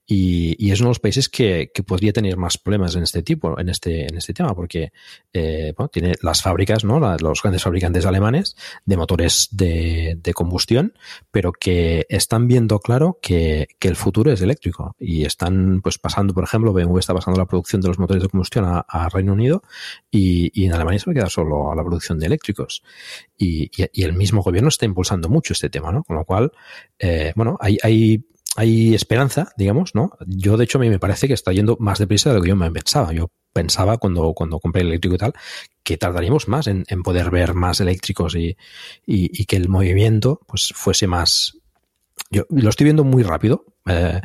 Y, 0.06 0.54
y 0.58 0.70
es 0.70 0.80
uno 0.80 0.88
de 0.88 0.90
los 0.90 1.00
países 1.00 1.30
que, 1.30 1.70
podría 1.86 2.12
tener 2.12 2.36
más 2.36 2.58
problemas 2.58 2.94
en 2.94 3.04
este 3.04 3.22
tipo, 3.22 3.58
en 3.58 3.70
este, 3.70 4.06
en 4.06 4.18
este 4.18 4.34
tema, 4.34 4.54
porque 4.54 4.92
eh, 5.32 5.72
bueno, 5.74 5.88
tiene 5.88 6.12
las 6.20 6.42
fábricas, 6.42 6.84
¿no? 6.84 7.00
Los 7.16 7.40
grandes 7.42 7.62
fabricantes 7.62 8.04
alemanes 8.04 8.54
de 8.84 8.96
motores 8.98 9.48
de, 9.50 10.20
combustión, 10.34 10.92
pero 11.30 11.52
que 11.52 12.04
están 12.10 12.48
viendo 12.48 12.80
claro 12.80 13.18
que, 13.22 13.66
que, 13.78 13.88
el 13.88 13.96
futuro 13.96 14.30
es 14.30 14.42
eléctrico. 14.42 14.94
Y 14.98 15.24
están 15.24 15.80
pues 15.80 15.96
pasando, 15.96 16.34
por 16.34 16.44
ejemplo, 16.44 16.74
BMW 16.74 16.98
está 16.98 17.14
pasando 17.14 17.40
la 17.40 17.46
producción 17.46 17.80
de 17.80 17.88
los 17.88 17.98
motores 17.98 18.22
de 18.22 18.28
combustión 18.28 18.66
a, 18.66 18.80
a 18.80 19.08
Reino 19.08 19.32
Unido 19.32 19.62
y, 20.10 20.50
y 20.52 20.66
en 20.66 20.74
Alemania 20.74 20.98
se 20.98 21.06
va 21.06 21.12
a 21.12 21.14
quedar 21.14 21.30
solo 21.30 21.72
a 21.72 21.74
la 21.74 21.82
producción 21.82 22.18
de 22.18 22.26
eléctricos. 22.26 22.73
Y, 23.36 23.70
el 24.02 24.12
mismo 24.12 24.42
gobierno 24.42 24.68
está 24.68 24.84
impulsando 24.84 25.28
mucho 25.28 25.52
este 25.52 25.70
tema, 25.70 25.92
¿no? 25.92 26.02
Con 26.04 26.16
lo 26.16 26.24
cual, 26.24 26.52
eh, 26.98 27.32
bueno, 27.36 27.56
hay, 27.60 27.78
hay, 27.82 28.24
hay 28.56 28.94
esperanza, 28.94 29.52
digamos, 29.56 29.94
¿no? 29.94 30.12
Yo, 30.26 30.56
de 30.56 30.64
hecho, 30.64 30.78
a 30.78 30.80
mí 30.80 30.88
me 30.88 30.98
parece 30.98 31.28
que 31.28 31.34
está 31.34 31.52
yendo 31.52 31.76
más 31.80 31.98
deprisa 31.98 32.30
de 32.30 32.36
lo 32.36 32.42
que 32.42 32.48
yo 32.48 32.56
me 32.56 32.70
pensaba. 32.70 33.12
Yo 33.12 33.30
pensaba 33.52 33.98
cuando, 33.98 34.34
cuando 34.34 34.58
compré 34.60 34.82
el 34.82 34.88
eléctrico 34.88 35.14
y 35.14 35.18
tal, 35.18 35.32
que 35.82 35.96
tardaríamos 35.96 36.48
más 36.48 36.66
en, 36.66 36.84
poder 37.02 37.30
ver 37.30 37.54
más 37.54 37.80
eléctricos 37.80 38.34
y, 38.34 38.56
y, 39.06 39.44
que 39.46 39.56
el 39.56 39.68
movimiento 39.68 40.40
pues 40.46 40.72
fuese 40.74 41.06
más... 41.06 41.58
Yo 42.30 42.44
lo 42.50 42.70
estoy 42.70 42.84
viendo 42.84 43.04
muy 43.04 43.22
rápido, 43.22 43.64
eh, 43.86 44.20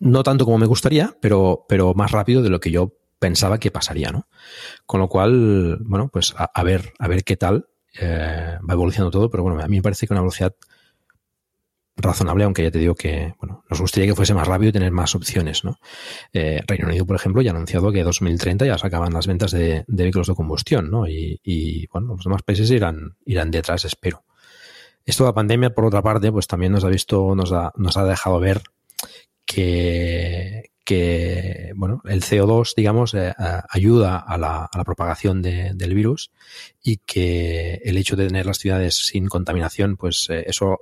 no 0.00 0.22
tanto 0.22 0.44
como 0.44 0.58
me 0.58 0.66
gustaría, 0.66 1.16
pero, 1.20 1.64
pero 1.68 1.94
más 1.94 2.10
rápido 2.10 2.42
de 2.42 2.50
lo 2.50 2.60
que 2.60 2.70
yo 2.70 2.94
pensaba 3.18 3.58
que 3.58 3.70
pasaría, 3.70 4.10
¿no? 4.10 4.28
Con 4.84 5.00
lo 5.00 5.08
cual, 5.08 5.78
bueno, 5.82 6.08
pues 6.12 6.34
a, 6.36 6.62
ver, 6.62 6.92
a 6.98 7.08
ver 7.08 7.24
qué 7.24 7.36
tal 7.36 7.68
eh, 8.00 8.58
va 8.68 8.74
evolucionando 8.74 9.10
todo, 9.10 9.30
pero 9.30 9.42
bueno, 9.42 9.60
a 9.60 9.68
mí 9.68 9.76
me 9.76 9.82
parece 9.82 10.06
que 10.06 10.14
una 10.14 10.20
velocidad 10.22 10.54
razonable, 11.96 12.44
aunque 12.44 12.62
ya 12.62 12.70
te 12.70 12.78
digo 12.78 12.94
que 12.94 13.34
bueno, 13.40 13.64
nos 13.70 13.80
gustaría 13.80 14.08
que 14.08 14.14
fuese 14.14 14.34
más 14.34 14.46
rápido 14.46 14.68
y 14.68 14.72
tener 14.72 14.92
más 14.92 15.14
opciones. 15.14 15.64
¿no? 15.64 15.78
Eh, 16.32 16.60
Reino 16.66 16.86
Unido, 16.86 17.06
por 17.06 17.16
ejemplo, 17.16 17.42
ya 17.42 17.52
ha 17.52 17.54
anunciado 17.54 17.90
que 17.90 18.02
2030 18.02 18.66
ya 18.66 18.78
se 18.78 18.86
acaban 18.86 19.12
las 19.12 19.26
ventas 19.26 19.50
de, 19.50 19.84
vehículos 19.88 20.26
de 20.26 20.34
combustión, 20.34 20.90
¿no? 20.90 21.08
Y, 21.08 21.88
bueno, 21.92 22.14
los 22.14 22.24
demás 22.24 22.42
países 22.42 22.70
irán, 22.70 23.16
irán 23.24 23.50
detrás, 23.50 23.84
espero. 23.84 24.24
Esto 25.04 25.24
de 25.24 25.30
la 25.30 25.34
pandemia, 25.34 25.70
por 25.70 25.86
otra 25.86 26.02
parte, 26.02 26.30
pues 26.32 26.46
también 26.46 26.72
nos 26.72 26.84
ha 26.84 26.88
visto, 26.88 27.34
nos 27.34 27.52
ha, 27.52 27.72
nos 27.76 27.96
ha 27.96 28.04
dejado 28.04 28.40
ver 28.40 28.62
que, 29.46 30.70
que 30.86 31.72
bueno, 31.74 32.00
el 32.04 32.22
CO2, 32.22 32.74
digamos, 32.76 33.12
eh, 33.14 33.34
ayuda 33.68 34.18
a 34.18 34.38
la, 34.38 34.68
a 34.72 34.78
la 34.78 34.84
propagación 34.84 35.42
del 35.42 35.94
virus 35.94 36.30
y 36.80 36.98
que 36.98 37.80
el 37.84 37.98
hecho 37.98 38.14
de 38.14 38.28
tener 38.28 38.46
las 38.46 38.58
ciudades 38.58 38.94
sin 38.94 39.26
contaminación, 39.26 39.96
pues 39.96 40.28
eh, 40.30 40.44
eso 40.46 40.78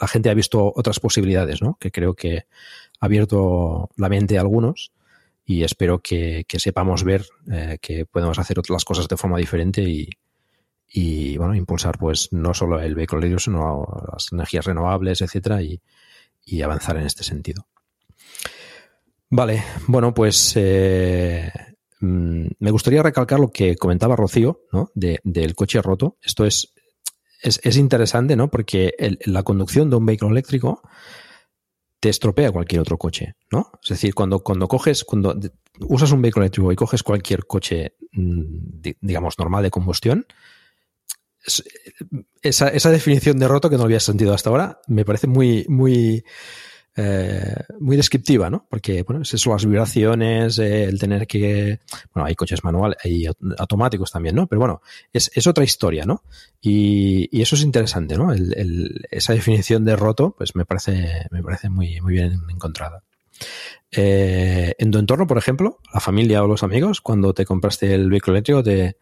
la 0.00 0.06
gente 0.06 0.30
ha 0.30 0.34
visto 0.34 0.72
otras 0.74 1.00
posibilidades, 1.00 1.60
¿no? 1.60 1.76
Que 1.80 1.90
creo 1.90 2.14
que 2.14 2.46
ha 3.00 3.06
abierto 3.06 3.90
la 3.96 4.08
mente 4.08 4.38
a 4.38 4.42
algunos 4.42 4.92
y 5.44 5.64
espero 5.64 5.98
que, 5.98 6.46
sepamos 6.48 7.02
ver 7.02 7.26
eh, 7.50 7.78
que 7.80 8.06
podemos 8.06 8.38
hacer 8.38 8.60
otras 8.60 8.84
cosas 8.84 9.08
de 9.08 9.16
forma 9.16 9.38
diferente 9.38 9.82
y, 10.90 11.36
bueno, 11.36 11.56
impulsar 11.56 11.98
pues 11.98 12.28
no 12.32 12.54
solo 12.54 12.78
el 12.80 12.94
vehículo 12.94 13.18
eléctrico, 13.18 13.40
sino 13.40 14.04
las 14.12 14.32
energías 14.32 14.66
renovables, 14.66 15.20
etcétera, 15.20 15.62
y, 15.62 15.80
avanzar 16.62 16.96
en 16.96 17.06
este 17.06 17.24
sentido. 17.24 17.66
Vale, 19.30 19.62
bueno, 19.86 20.14
pues 20.14 20.54
eh, 20.56 21.52
mm, 22.00 22.46
me 22.58 22.70
gustaría 22.70 23.02
recalcar 23.02 23.40
lo 23.40 23.50
que 23.50 23.76
comentaba 23.76 24.16
Rocío, 24.16 24.62
¿no? 24.72 24.90
del 24.94 25.54
coche 25.54 25.82
roto. 25.82 26.16
Esto 26.22 26.44
es 26.44 26.72
es, 27.40 27.76
interesante, 27.76 28.36
¿no? 28.36 28.50
Porque 28.50 28.94
la 29.24 29.42
conducción 29.42 29.90
de 29.90 29.96
un 29.96 30.06
vehículo 30.06 30.32
eléctrico 30.32 30.82
te 32.00 32.08
estropea 32.08 32.52
cualquier 32.52 32.80
otro 32.80 32.96
coche, 32.98 33.34
¿no? 33.50 33.72
Es 33.82 33.90
decir, 33.90 34.14
cuando, 34.14 34.40
cuando 34.40 34.68
coges, 34.68 35.04
cuando 35.04 35.38
usas 35.80 36.12
un 36.12 36.22
vehículo 36.22 36.44
eléctrico 36.44 36.72
y 36.72 36.76
coges 36.76 37.02
cualquier 37.02 37.46
coche, 37.46 37.96
mm, 38.12 38.80
digamos, 39.00 39.38
normal 39.38 39.62
de 39.62 39.70
combustión, 39.70 40.26
esa, 42.42 42.68
esa 42.68 42.90
definición 42.90 43.38
de 43.38 43.48
roto 43.48 43.70
que 43.70 43.76
no 43.76 43.84
había 43.84 44.00
sentido 44.00 44.34
hasta 44.34 44.50
ahora 44.50 44.80
me 44.86 45.04
parece 45.04 45.28
muy, 45.28 45.64
muy, 45.68 46.24
eh, 47.00 47.54
muy 47.78 47.96
descriptiva, 47.96 48.50
¿no? 48.50 48.66
Porque, 48.68 49.04
bueno, 49.04 49.22
es 49.22 49.32
eso, 49.32 49.50
las 49.52 49.64
vibraciones, 49.64 50.58
eh, 50.58 50.82
el 50.82 50.98
tener 50.98 51.28
que, 51.28 51.78
bueno, 52.12 52.26
hay 52.26 52.34
coches 52.34 52.64
manuales 52.64 52.98
y 53.04 53.24
automáticos 53.26 54.10
también, 54.10 54.34
¿no? 54.34 54.48
Pero 54.48 54.58
bueno, 54.58 54.82
es, 55.12 55.30
es 55.32 55.46
otra 55.46 55.62
historia, 55.62 56.04
¿no? 56.04 56.24
Y, 56.60 57.28
y, 57.30 57.40
eso 57.40 57.54
es 57.54 57.62
interesante, 57.62 58.16
¿no? 58.16 58.32
El, 58.32 58.52
el, 58.58 59.06
esa 59.12 59.32
definición 59.32 59.84
de 59.84 59.94
roto, 59.94 60.34
pues 60.36 60.56
me 60.56 60.64
parece, 60.64 61.28
me 61.30 61.40
parece 61.40 61.70
muy, 61.70 62.00
muy 62.00 62.14
bien 62.14 62.40
encontrada. 62.50 63.04
Eh, 63.92 64.74
en 64.76 64.90
tu 64.90 64.98
entorno, 64.98 65.28
por 65.28 65.38
ejemplo, 65.38 65.78
la 65.94 66.00
familia 66.00 66.42
o 66.42 66.48
los 66.48 66.64
amigos, 66.64 67.00
cuando 67.00 67.32
te 67.32 67.46
compraste 67.46 67.94
el 67.94 68.10
vehículo 68.10 68.34
eléctrico, 68.34 68.64
te, 68.64 68.96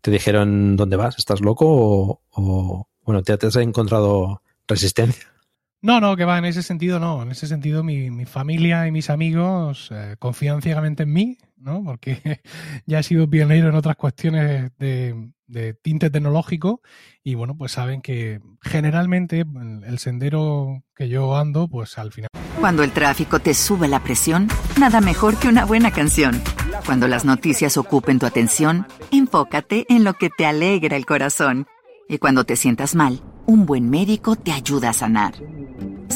te 0.00 0.10
dijeron 0.10 0.74
dónde 0.74 0.96
vas, 0.96 1.16
estás 1.18 1.40
loco 1.40 1.66
o, 1.68 2.20
o 2.32 2.88
bueno, 3.04 3.22
te, 3.22 3.38
te 3.38 3.46
has 3.46 3.56
encontrado 3.56 4.42
resistencia. 4.66 5.37
No, 5.80 6.00
no, 6.00 6.16
que 6.16 6.24
va, 6.24 6.38
en 6.38 6.44
ese 6.44 6.62
sentido 6.62 6.98
no. 6.98 7.22
En 7.22 7.30
ese 7.30 7.46
sentido 7.46 7.84
mi, 7.84 8.10
mi 8.10 8.24
familia 8.24 8.86
y 8.86 8.90
mis 8.90 9.10
amigos 9.10 9.90
eh, 9.92 10.16
confían 10.18 10.60
ciegamente 10.60 11.04
en 11.04 11.12
mí, 11.12 11.38
¿no? 11.56 11.84
Porque 11.84 12.40
ya 12.86 12.98
he 12.98 13.02
sido 13.02 13.30
pionero 13.30 13.68
en 13.68 13.76
otras 13.76 13.96
cuestiones 13.96 14.72
de, 14.78 15.32
de, 15.46 15.74
tinte 15.74 16.10
tecnológico 16.10 16.82
y 17.22 17.34
bueno, 17.34 17.56
pues 17.56 17.72
saben 17.72 18.00
que 18.00 18.40
generalmente 18.60 19.44
el 19.86 19.98
sendero 19.98 20.82
que 20.96 21.08
yo 21.08 21.36
ando, 21.36 21.68
pues 21.68 21.96
al 21.98 22.12
final... 22.12 22.28
Cuando 22.58 22.82
el 22.82 22.90
tráfico 22.90 23.38
te 23.38 23.54
sube 23.54 23.86
la 23.86 24.02
presión, 24.02 24.48
nada 24.80 25.00
mejor 25.00 25.38
que 25.38 25.46
una 25.46 25.64
buena 25.64 25.92
canción. 25.92 26.42
Cuando 26.86 27.06
las 27.06 27.24
noticias 27.24 27.76
ocupen 27.76 28.18
tu 28.18 28.26
atención, 28.26 28.86
enfócate 29.12 29.86
en 29.88 30.02
lo 30.02 30.14
que 30.14 30.28
te 30.30 30.44
alegra 30.44 30.96
el 30.96 31.06
corazón. 31.06 31.66
Y 32.08 32.18
cuando 32.18 32.44
te 32.44 32.56
sientas 32.56 32.96
mal, 32.96 33.20
un 33.46 33.64
buen 33.64 33.88
médico 33.90 34.34
te 34.34 34.50
ayuda 34.50 34.90
a 34.90 34.94
sanar. 34.94 35.34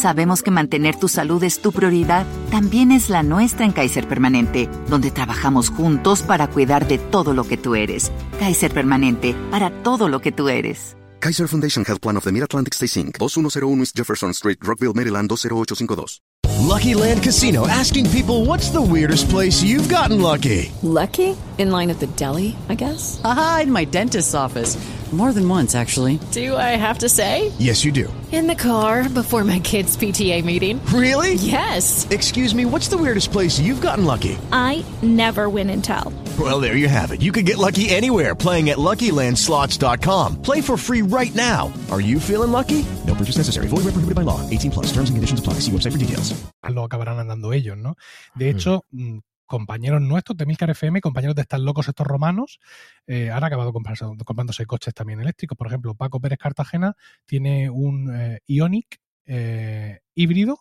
Sabemos 0.03 0.43
que 0.43 0.51
mantener 0.51 0.97
tu 0.97 1.07
salud 1.07 1.45
es 1.45 1.61
tu 1.61 1.71
prioridad, 1.71 2.27
también 2.51 2.91
es 2.91 3.09
la 3.09 3.23
nuestra 3.23 3.65
en 3.65 3.71
Kaiser 3.71 4.09
Permanente, 4.09 4.69
donde 4.89 5.13
trabajamos 5.13 5.71
juntos 5.71 6.23
para 6.23 6.49
cuidar 6.49 6.89
de 6.89 6.99
todo 6.99 7.35
lo 7.35 7.45
que 7.45 7.57
tú 7.57 7.77
eres. 7.77 8.11
Kaiser 8.41 8.73
Permanente, 8.73 9.37
para 9.53 9.71
todo 9.85 10.09
lo 10.09 10.21
que 10.21 10.33
tú 10.33 10.49
eres. 10.49 10.97
Kaiser 11.21 11.47
Foundation 11.47 11.85
Health 11.87 12.01
Plan 12.01 12.17
of 12.17 12.25
the 12.25 12.33
Mid-Atlantic 12.33 12.75
Stay 12.75 12.89
Inc., 13.01 13.19
2101 13.19 13.81
East 13.81 13.97
Jefferson 13.97 14.35
Street, 14.35 14.59
Rockville, 14.61 14.93
Maryland, 14.93 15.29
20852. 15.29 16.21
Lucky 16.59 16.95
Land 16.95 17.23
Casino, 17.23 17.69
asking 17.69 18.11
people 18.11 18.45
what's 18.45 18.71
the 18.71 18.83
weirdest 18.83 19.31
place 19.31 19.63
you've 19.63 19.89
gotten 19.89 20.21
lucky? 20.21 20.73
Lucky? 20.83 21.37
In 21.59 21.71
line 21.71 21.91
at 21.91 22.01
the 22.01 22.07
deli, 22.07 22.57
I 22.69 22.75
guess? 22.75 23.21
Aha, 23.25 23.61
in 23.65 23.73
my 23.73 23.85
dentist's 23.85 24.35
office. 24.35 24.77
More 25.13 25.35
than 25.35 25.47
once, 25.47 25.75
actually. 25.75 26.19
Do 26.31 26.57
I 26.57 26.71
have 26.81 27.01
to 27.01 27.09
say? 27.09 27.53
Yes, 27.59 27.85
you 27.85 27.93
do. 27.93 28.13
In 28.33 28.47
the 28.47 28.55
car 28.55 29.11
before 29.11 29.45
my 29.45 29.59
kids' 29.59 29.95
PTA 29.95 30.43
meeting. 30.43 30.81
Really? 30.87 31.35
Yes. 31.35 32.09
Excuse 32.09 32.55
me, 32.55 32.65
what's 32.65 32.89
the 32.89 32.97
weirdest 32.97 33.31
place 33.31 33.61
you've 33.61 33.83
gotten 33.83 34.07
lucky? 34.07 34.39
I 34.53 34.83
never 35.03 35.51
win 35.51 35.69
and 35.69 35.85
tell. 35.85 36.15
Well, 36.41 36.61
there 36.61 36.77
you 36.77 36.89
have 36.89 37.13
it. 37.13 37.21
You 37.21 37.31
can 37.31 37.45
get 37.45 37.59
lucky 37.59 37.91
anywhere 37.91 38.35
playing 38.35 38.71
at 38.71 38.79
LuckyLandSlots.com. 38.79 40.41
Play 40.41 40.63
for 40.63 40.79
free 40.79 41.03
right 41.03 41.35
now. 41.35 41.71
Are 41.91 42.01
you 42.01 42.19
feeling 42.19 42.51
lucky? 42.51 42.83
No 43.07 43.15
purchase 43.15 43.37
necessary. 43.37 43.69
Void 43.69 43.85
where 43.85 43.93
prohibited 43.93 44.17
by 44.17 44.23
law. 44.23 44.41
18 44.49 44.71
plus. 44.71 44.87
Terms 44.87 45.11
and 45.11 45.17
conditions 45.17 45.41
apply. 45.41 45.55
See 45.61 45.71
website 45.71 45.93
for 45.93 45.99
details. 45.99 46.33
Lo 46.71 46.89
acabarán 46.89 47.19
andando 47.19 47.53
ellos, 47.53 47.77
¿no? 47.77 47.97
De 48.35 48.49
hecho, 48.49 48.85
mm. 48.95 49.19
Compañeros 49.47 50.01
nuestros 50.01 50.37
de 50.37 50.47
Milcar 50.47 50.71
FM, 50.71 51.01
compañeros 51.01 51.37
de 51.37 51.43
estar 51.43 51.61
locos 51.61 51.89
estos 51.89 52.07
romanos, 52.07 52.61
eh, 53.07 53.31
han 53.31 53.45
acabado 53.45 53.73
comprándose 53.73 54.67
coches 54.67 54.95
también 54.95 55.21
eléctricos. 55.21 55.57
Por 55.57 55.67
ejemplo, 55.67 55.95
Paco 55.95 56.21
Pérez 56.21 56.39
Cartagena 56.39 56.97
tiene 57.27 57.71
un 57.71 58.15
eh, 58.15 58.41
Ionic 58.47 58.99
eh, 59.27 60.01
híbrido, 60.15 60.61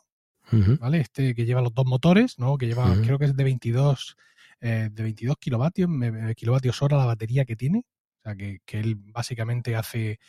¿vale? 0.80 1.00
Este 1.00 1.34
que 1.34 1.46
lleva 1.46 1.62
los 1.62 1.74
dos 1.74 1.86
motores, 1.86 2.38
¿no? 2.38 2.58
Que 2.58 2.68
lleva, 2.68 2.94
creo 3.04 3.18
que 3.18 3.26
es 3.26 3.36
de 3.36 3.44
22, 3.44 4.18
de 4.60 4.90
22 4.90 5.38
kilovatios, 5.38 5.90
kilovatios 6.36 6.82
hora 6.82 6.98
la 6.98 7.06
batería 7.06 7.46
que 7.46 7.56
tiene. 7.56 7.86
O 8.20 8.24
sea, 8.24 8.36
que, 8.36 8.60
él 8.72 8.96
básicamente 8.98 9.76
hace 9.76 10.20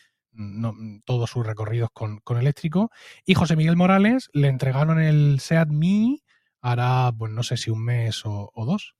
todos 1.04 1.28
sus 1.28 1.44
recorridos 1.44 1.90
con, 1.92 2.18
con, 2.20 2.38
eléctrico. 2.38 2.90
Y 3.26 3.34
José 3.34 3.56
Miguel 3.56 3.76
Morales 3.76 4.30
le 4.32 4.48
entregaron 4.48 5.00
el 5.00 5.40
Seat 5.40 5.68
Mii 5.68 6.22
hará, 6.62 7.12
pues 7.16 7.32
no 7.32 7.42
sé 7.42 7.56
si 7.56 7.70
un 7.70 7.84
mes 7.84 8.22
o, 8.24 8.50
dos. 8.56 8.94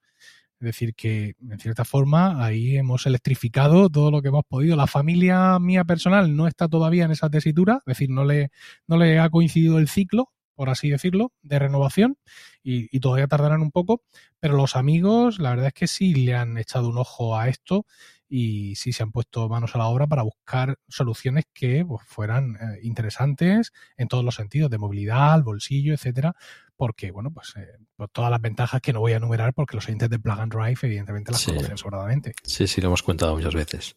Es 0.60 0.66
decir, 0.66 0.94
que 0.94 1.34
en 1.40 1.59
cierta 1.59 1.84
forma 1.84 2.44
ahí 2.44 2.76
hemos 2.76 3.06
electrificado 3.06 3.89
todo 3.89 4.10
lo 4.10 4.22
que 4.22 4.28
hemos 4.28 4.44
podido. 4.44 4.76
La 4.76 4.86
familia 4.86 5.59
mía 5.59 5.84
personal 5.84 6.36
no 6.36 6.47
está 6.47 6.68
todavía 6.68 7.05
en 7.05 7.10
esa 7.12 7.30
tesitura, 7.30 7.78
es 7.86 7.97
decir, 7.97 8.10
no 8.10 8.24
le, 8.24 8.51
no 8.86 8.97
le 8.97 9.18
ha 9.18 9.28
coincidido 9.30 9.78
el 9.78 9.89
ciclo, 9.89 10.30
por 10.55 10.70
así 10.70 10.90
decirlo, 10.90 11.32
de 11.43 11.59
renovación 11.59 12.18
y, 12.62 12.94
y, 12.94 13.01
todavía 13.01 13.26
tardarán 13.26 13.62
un 13.62 13.72
poco, 13.72 14.02
pero 14.39 14.55
los 14.56 14.76
amigos, 14.76 15.40
la 15.40 15.51
verdad 15.51 15.68
es 15.68 15.72
que 15.72 15.86
sí 15.89 16.14
le 16.14 16.34
han 16.34 16.59
echado 16.59 16.90
un 16.90 16.98
ojo 16.98 17.36
a 17.36 17.48
esto 17.48 17.86
y 18.34 18.76
sí 18.76 18.94
se 18.94 19.02
han 19.02 19.12
puesto 19.12 19.46
manos 19.50 19.74
a 19.74 19.78
la 19.78 19.88
obra 19.88 20.06
para 20.06 20.22
buscar 20.22 20.78
soluciones 20.88 21.44
que 21.52 21.84
pues, 21.84 22.02
fueran 22.06 22.56
eh, 22.56 22.78
interesantes 22.82 23.74
en 23.98 24.09
todos 24.09 24.24
los 24.24 24.36
sentidos, 24.36 24.70
de 24.70 24.78
movilidad, 24.78 25.42
bolsillo, 25.42 25.92
etcétera, 25.92 26.34
porque, 26.74 27.10
bueno, 27.10 27.30
pues, 27.30 27.52
eh, 27.56 27.76
pues, 27.94 28.09
todas 28.10 28.30
las 28.30 28.40
ventajas 28.40 28.80
que 28.80 28.94
no 28.94 29.00
voy 29.00 29.12
a 29.12 29.16
enumerar 29.16 29.52
porque 29.52 29.76
los 29.76 29.84
oyentes 29.84 30.09
de 30.09 30.18
Plug 30.18 30.40
and 30.40 30.50
Drive 30.50 30.78
evidentemente 30.80 31.30
las 31.30 31.44
conocen 31.44 31.76
sobradamente. 31.76 32.32
Sí, 32.42 32.66
sí, 32.66 32.80
lo 32.80 32.86
hemos 32.86 33.02
comentado 33.02 33.36
muchas 33.36 33.54
veces. 33.54 33.96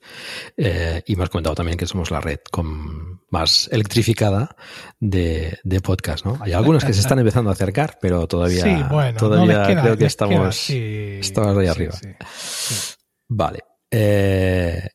Eh, 0.58 1.02
y 1.08 1.14
hemos 1.14 1.30
comentado 1.30 1.56
también 1.56 1.78
que 1.78 1.88
somos 1.88 2.12
la 2.12 2.20
red 2.20 2.40
con 2.52 3.22
más 3.30 3.70
electrificada 3.72 4.58
de, 5.00 5.60
de 5.64 5.80
podcast, 5.80 6.26
¿no? 6.26 6.38
Hay 6.42 6.52
algunos 6.52 6.84
que 6.84 6.92
se 6.92 7.00
están 7.00 7.20
empezando 7.20 7.52
a 7.52 7.54
acercar, 7.54 8.00
pero 8.02 8.28
todavía, 8.28 9.14
todavía 9.18 9.82
creo 9.82 9.96
que 9.96 10.06
estamos, 10.06 10.70
estamos 10.70 11.58
ahí 11.58 11.68
arriba. 11.68 11.96
Vale. 13.30 13.64
Eh, 13.98 14.90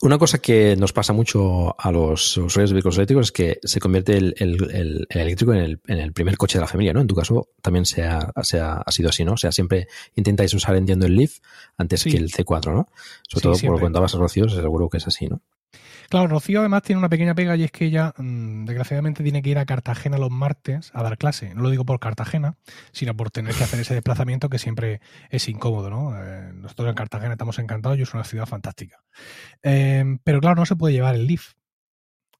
una 0.00 0.18
cosa 0.18 0.38
que 0.38 0.74
nos 0.76 0.92
pasa 0.92 1.12
mucho 1.12 1.76
a 1.80 1.92
los 1.92 2.36
usuarios 2.36 2.70
de 2.70 2.74
vehículos 2.74 2.96
eléctricos 2.96 3.26
es 3.26 3.32
que 3.32 3.60
se 3.62 3.78
convierte 3.78 4.16
el, 4.16 4.34
el- 4.38 4.70
el- 4.74 5.06
el 5.08 5.20
eléctrico 5.20 5.54
en 5.54 5.60
el, 5.60 5.80
en 5.86 5.98
el 5.98 6.12
primer 6.12 6.36
coche 6.36 6.58
de 6.58 6.62
la 6.62 6.66
familia, 6.66 6.92
¿no? 6.92 7.00
En 7.00 7.06
tu 7.06 7.14
caso 7.14 7.50
también 7.62 7.86
se 7.86 8.02
ha, 8.02 8.32
se 8.42 8.58
ha- 8.58 8.82
ha 8.84 8.90
sido 8.90 9.10
así, 9.10 9.24
¿no? 9.24 9.34
O 9.34 9.36
sea, 9.36 9.52
siempre 9.52 9.86
intentáis 10.16 10.52
usar, 10.54 10.74
entiendo, 10.74 11.06
el 11.06 11.14
Leaf 11.14 11.38
antes 11.76 12.00
Sí. 12.00 12.10
que 12.10 12.16
el 12.16 12.32
C4, 12.32 12.72
¿no? 12.74 12.88
Sobre 13.28 13.40
Sí, 13.40 13.40
todo 13.42 13.52
por 13.52 13.58
siempre. 13.60 13.70
lo 13.70 13.76
que 13.78 13.82
contabas 13.84 14.14
a 14.16 14.18
Rocío, 14.18 14.48
seguro 14.48 14.88
que 14.88 14.96
es 14.98 15.06
así, 15.06 15.28
¿no? 15.28 15.40
Claro, 16.12 16.28
Rocío 16.28 16.60
además 16.60 16.82
tiene 16.82 16.98
una 16.98 17.08
pequeña 17.08 17.34
pega 17.34 17.56
y 17.56 17.62
es 17.64 17.70
que 17.72 17.86
ella, 17.86 18.12
mm, 18.18 18.66
desgraciadamente, 18.66 19.22
tiene 19.22 19.40
que 19.40 19.48
ir 19.48 19.56
a 19.58 19.64
Cartagena 19.64 20.18
los 20.18 20.30
martes 20.30 20.90
a 20.92 21.02
dar 21.02 21.16
clase. 21.16 21.54
No 21.54 21.62
lo 21.62 21.70
digo 21.70 21.86
por 21.86 22.00
Cartagena, 22.00 22.58
sino 22.92 23.16
por 23.16 23.30
tener 23.30 23.54
que 23.54 23.64
hacer 23.64 23.80
ese 23.80 23.94
desplazamiento 23.94 24.50
que 24.50 24.58
siempre 24.58 25.00
es 25.30 25.48
incómodo, 25.48 25.88
¿no? 25.88 26.14
Eh, 26.22 26.52
nosotros 26.52 26.90
en 26.90 26.96
Cartagena 26.96 27.32
estamos 27.32 27.58
encantados 27.58 27.96
y 27.98 28.02
es 28.02 28.12
una 28.12 28.24
ciudad 28.24 28.44
fantástica. 28.44 29.02
Eh, 29.62 30.04
pero 30.22 30.42
claro, 30.42 30.56
no 30.56 30.66
se 30.66 30.76
puede 30.76 30.92
llevar 30.92 31.14
el 31.14 31.26
Leaf. 31.26 31.54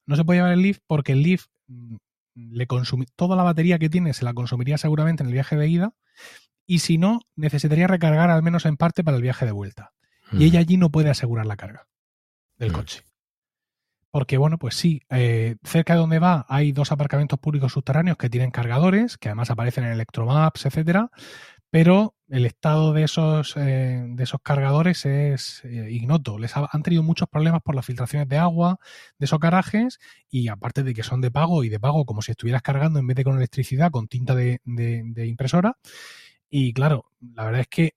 No 0.05 0.17
se 0.17 0.25
puede 0.25 0.41
llevar 0.41 0.53
el 0.53 0.61
Leaf 0.61 0.81
porque 0.87 1.13
el 1.13 1.23
Leaf 1.23 1.47
mm, 1.69 1.97
le 2.35 2.69
consumi- 2.69 3.09
toda 3.17 3.37
la 3.37 3.43
batería 3.43 3.79
que 3.79 3.89
tiene 3.89 4.13
se 4.13 4.27
la 4.27 4.35
consumiría 4.35 4.77
seguramente 4.77 5.23
en 5.23 5.29
el 5.29 5.33
viaje 5.33 5.57
de 5.57 5.69
ida 5.69 5.95
y 6.67 6.81
si 6.81 6.99
no, 6.99 7.21
necesitaría 7.37 7.87
recargar 7.87 8.29
al 8.29 8.43
menos 8.43 8.67
en 8.67 8.77
parte 8.77 9.03
para 9.03 9.17
el 9.17 9.23
viaje 9.23 9.47
de 9.47 9.53
vuelta. 9.53 9.95
Y 10.31 10.45
ella 10.45 10.61
allí 10.61 10.77
no 10.77 10.91
puede 10.91 11.09
asegurar 11.09 11.47
la 11.47 11.57
carga 11.57 11.89
del 12.59 12.73
coche. 12.73 13.03
Porque, 14.13 14.37
bueno, 14.37 14.59
pues 14.59 14.75
sí, 14.77 15.01
eh, 15.11 15.57
cerca 15.65 15.95
de 15.95 16.01
donde 16.01 16.19
va 16.21 16.45
hay 16.51 16.73
dos 16.73 16.93
aparcamientos 16.93 17.39
públicos 17.39 17.73
subterráneos 17.73 18.19
que 18.19 18.29
tienen 18.29 18.51
cargadores, 18.51 19.17
que 19.17 19.31
además 19.31 19.51
aparecen 19.51 19.85
en 19.85 19.93
Electromaps, 19.93 20.67
etcétera, 20.67 21.11
pero 21.71 22.15
el 22.29 22.47
estado 22.47 22.93
de 22.93 23.05
esos, 23.05 23.57
eh, 23.57 24.05
de 24.07 24.23
esos 24.25 24.41
cargadores 24.43 25.07
es 25.07 25.63
eh, 25.65 25.89
ignoto. 25.91 26.39
Les 26.39 26.57
ha- 26.57 26.69
han 26.73 26.83
tenido 26.83 27.03
muchos 27.03 27.29
problemas 27.29 27.63
por 27.63 27.75
las 27.75 27.87
filtraciones 27.87 28.29
de 28.29 28.39
agua 28.39 28.79
de 29.19 29.27
esos 29.27 29.41
garajes 29.41 29.99
y 30.31 30.49
aparte 30.49 30.83
de 30.83 30.95
que 30.95 31.03
son 31.05 31.21
de 31.23 31.31
pago 31.31 31.65
y 31.65 31.71
de 31.71 31.81
pago 31.81 32.07
como 32.07 32.23
si 32.23 32.33
estuvieras 32.33 32.63
cargando 32.63 32.99
en 33.01 33.07
vez 33.07 33.17
de 33.17 33.25
con 33.25 33.37
electricidad, 33.37 33.91
con 33.91 34.09
tinta 34.09 34.35
de, 34.35 34.61
de- 34.65 35.03
de 35.07 35.27
impresora. 35.27 35.79
Y 36.51 36.73
claro, 36.73 37.07
la 37.35 37.45
verdad 37.45 37.61
es 37.63 37.69
que 37.69 37.95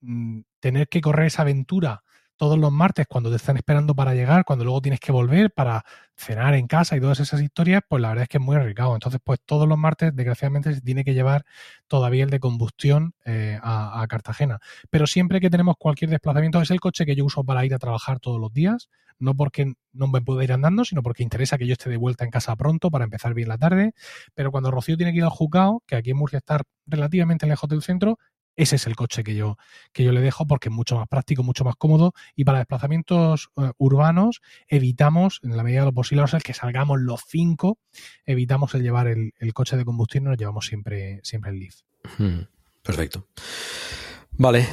mm, 0.00 0.40
tener 0.60 0.88
que 0.88 1.00
correr 1.00 1.26
esa 1.28 1.42
aventura 1.42 2.04
todos 2.36 2.58
los 2.58 2.72
martes 2.72 3.06
cuando 3.08 3.30
te 3.30 3.36
están 3.36 3.56
esperando 3.56 3.94
para 3.94 4.14
llegar, 4.14 4.44
cuando 4.44 4.64
luego 4.64 4.80
tienes 4.80 5.00
que 5.00 5.12
volver 5.12 5.50
para 5.52 5.84
cenar 6.16 6.54
en 6.54 6.66
casa 6.66 6.96
y 6.96 7.00
todas 7.00 7.20
esas 7.20 7.40
historias, 7.40 7.82
pues 7.88 8.00
la 8.02 8.08
verdad 8.08 8.22
es 8.24 8.28
que 8.28 8.38
es 8.38 8.42
muy 8.44 8.56
arriesgado. 8.56 8.94
Entonces, 8.94 9.20
pues 9.22 9.40
todos 9.44 9.68
los 9.68 9.78
martes, 9.78 10.14
desgraciadamente, 10.14 10.74
se 10.74 10.80
tiene 10.80 11.04
que 11.04 11.14
llevar 11.14 11.44
todavía 11.88 12.24
el 12.24 12.30
de 12.30 12.40
combustión 12.40 13.14
eh, 13.24 13.58
a, 13.62 14.02
a 14.02 14.06
Cartagena. 14.06 14.58
Pero 14.90 15.06
siempre 15.06 15.40
que 15.40 15.50
tenemos 15.50 15.76
cualquier 15.78 16.10
desplazamiento, 16.10 16.60
es 16.60 16.70
el 16.70 16.80
coche 16.80 17.06
que 17.06 17.16
yo 17.16 17.24
uso 17.24 17.44
para 17.44 17.64
ir 17.64 17.74
a 17.74 17.78
trabajar 17.78 18.20
todos 18.20 18.40
los 18.40 18.52
días, 18.52 18.88
no 19.18 19.34
porque 19.34 19.74
no 19.92 20.08
me 20.08 20.20
pueda 20.20 20.44
ir 20.44 20.52
andando, 20.52 20.84
sino 20.84 21.02
porque 21.02 21.22
interesa 21.22 21.58
que 21.58 21.66
yo 21.66 21.72
esté 21.72 21.90
de 21.90 21.96
vuelta 21.96 22.24
en 22.24 22.30
casa 22.30 22.54
pronto 22.56 22.90
para 22.90 23.04
empezar 23.04 23.34
bien 23.34 23.48
la 23.48 23.58
tarde. 23.58 23.94
Pero 24.34 24.50
cuando 24.50 24.70
Rocío 24.70 24.96
tiene 24.96 25.12
que 25.12 25.18
ir 25.18 25.24
al 25.24 25.30
Jucao, 25.30 25.82
que 25.86 25.96
aquí 25.96 26.10
en 26.10 26.18
Murcia 26.18 26.38
está 26.38 26.60
relativamente 26.86 27.46
lejos 27.46 27.68
del 27.68 27.82
centro, 27.82 28.18
ese 28.56 28.76
es 28.76 28.86
el 28.86 28.96
coche 28.96 29.22
que 29.22 29.34
yo, 29.34 29.58
que 29.92 30.02
yo 30.02 30.12
le 30.12 30.20
dejo 30.20 30.46
porque 30.46 30.68
es 30.68 30.74
mucho 30.74 30.96
más 30.96 31.08
práctico, 31.08 31.42
mucho 31.42 31.64
más 31.64 31.76
cómodo 31.76 32.14
y 32.34 32.44
para 32.44 32.58
desplazamientos 32.58 33.50
eh, 33.56 33.70
urbanos 33.78 34.40
evitamos, 34.68 35.40
en 35.42 35.56
la 35.56 35.62
medida 35.62 35.80
de 35.80 35.86
lo 35.86 35.92
posible, 35.92 36.22
a 36.22 36.24
no 36.24 36.28
ser 36.28 36.42
que 36.42 36.54
salgamos 36.54 37.00
los 37.00 37.22
cinco, 37.26 37.78
evitamos 38.24 38.74
el 38.74 38.82
llevar 38.82 39.06
el, 39.08 39.34
el 39.38 39.54
coche 39.54 39.76
de 39.76 39.84
combustión 39.84 40.24
y 40.24 40.28
nos 40.28 40.38
llevamos 40.38 40.66
siempre, 40.66 41.20
siempre 41.22 41.50
el 41.50 41.60
Leaf. 41.60 41.76
Perfecto. 42.82 43.26
Vale. 44.32 44.66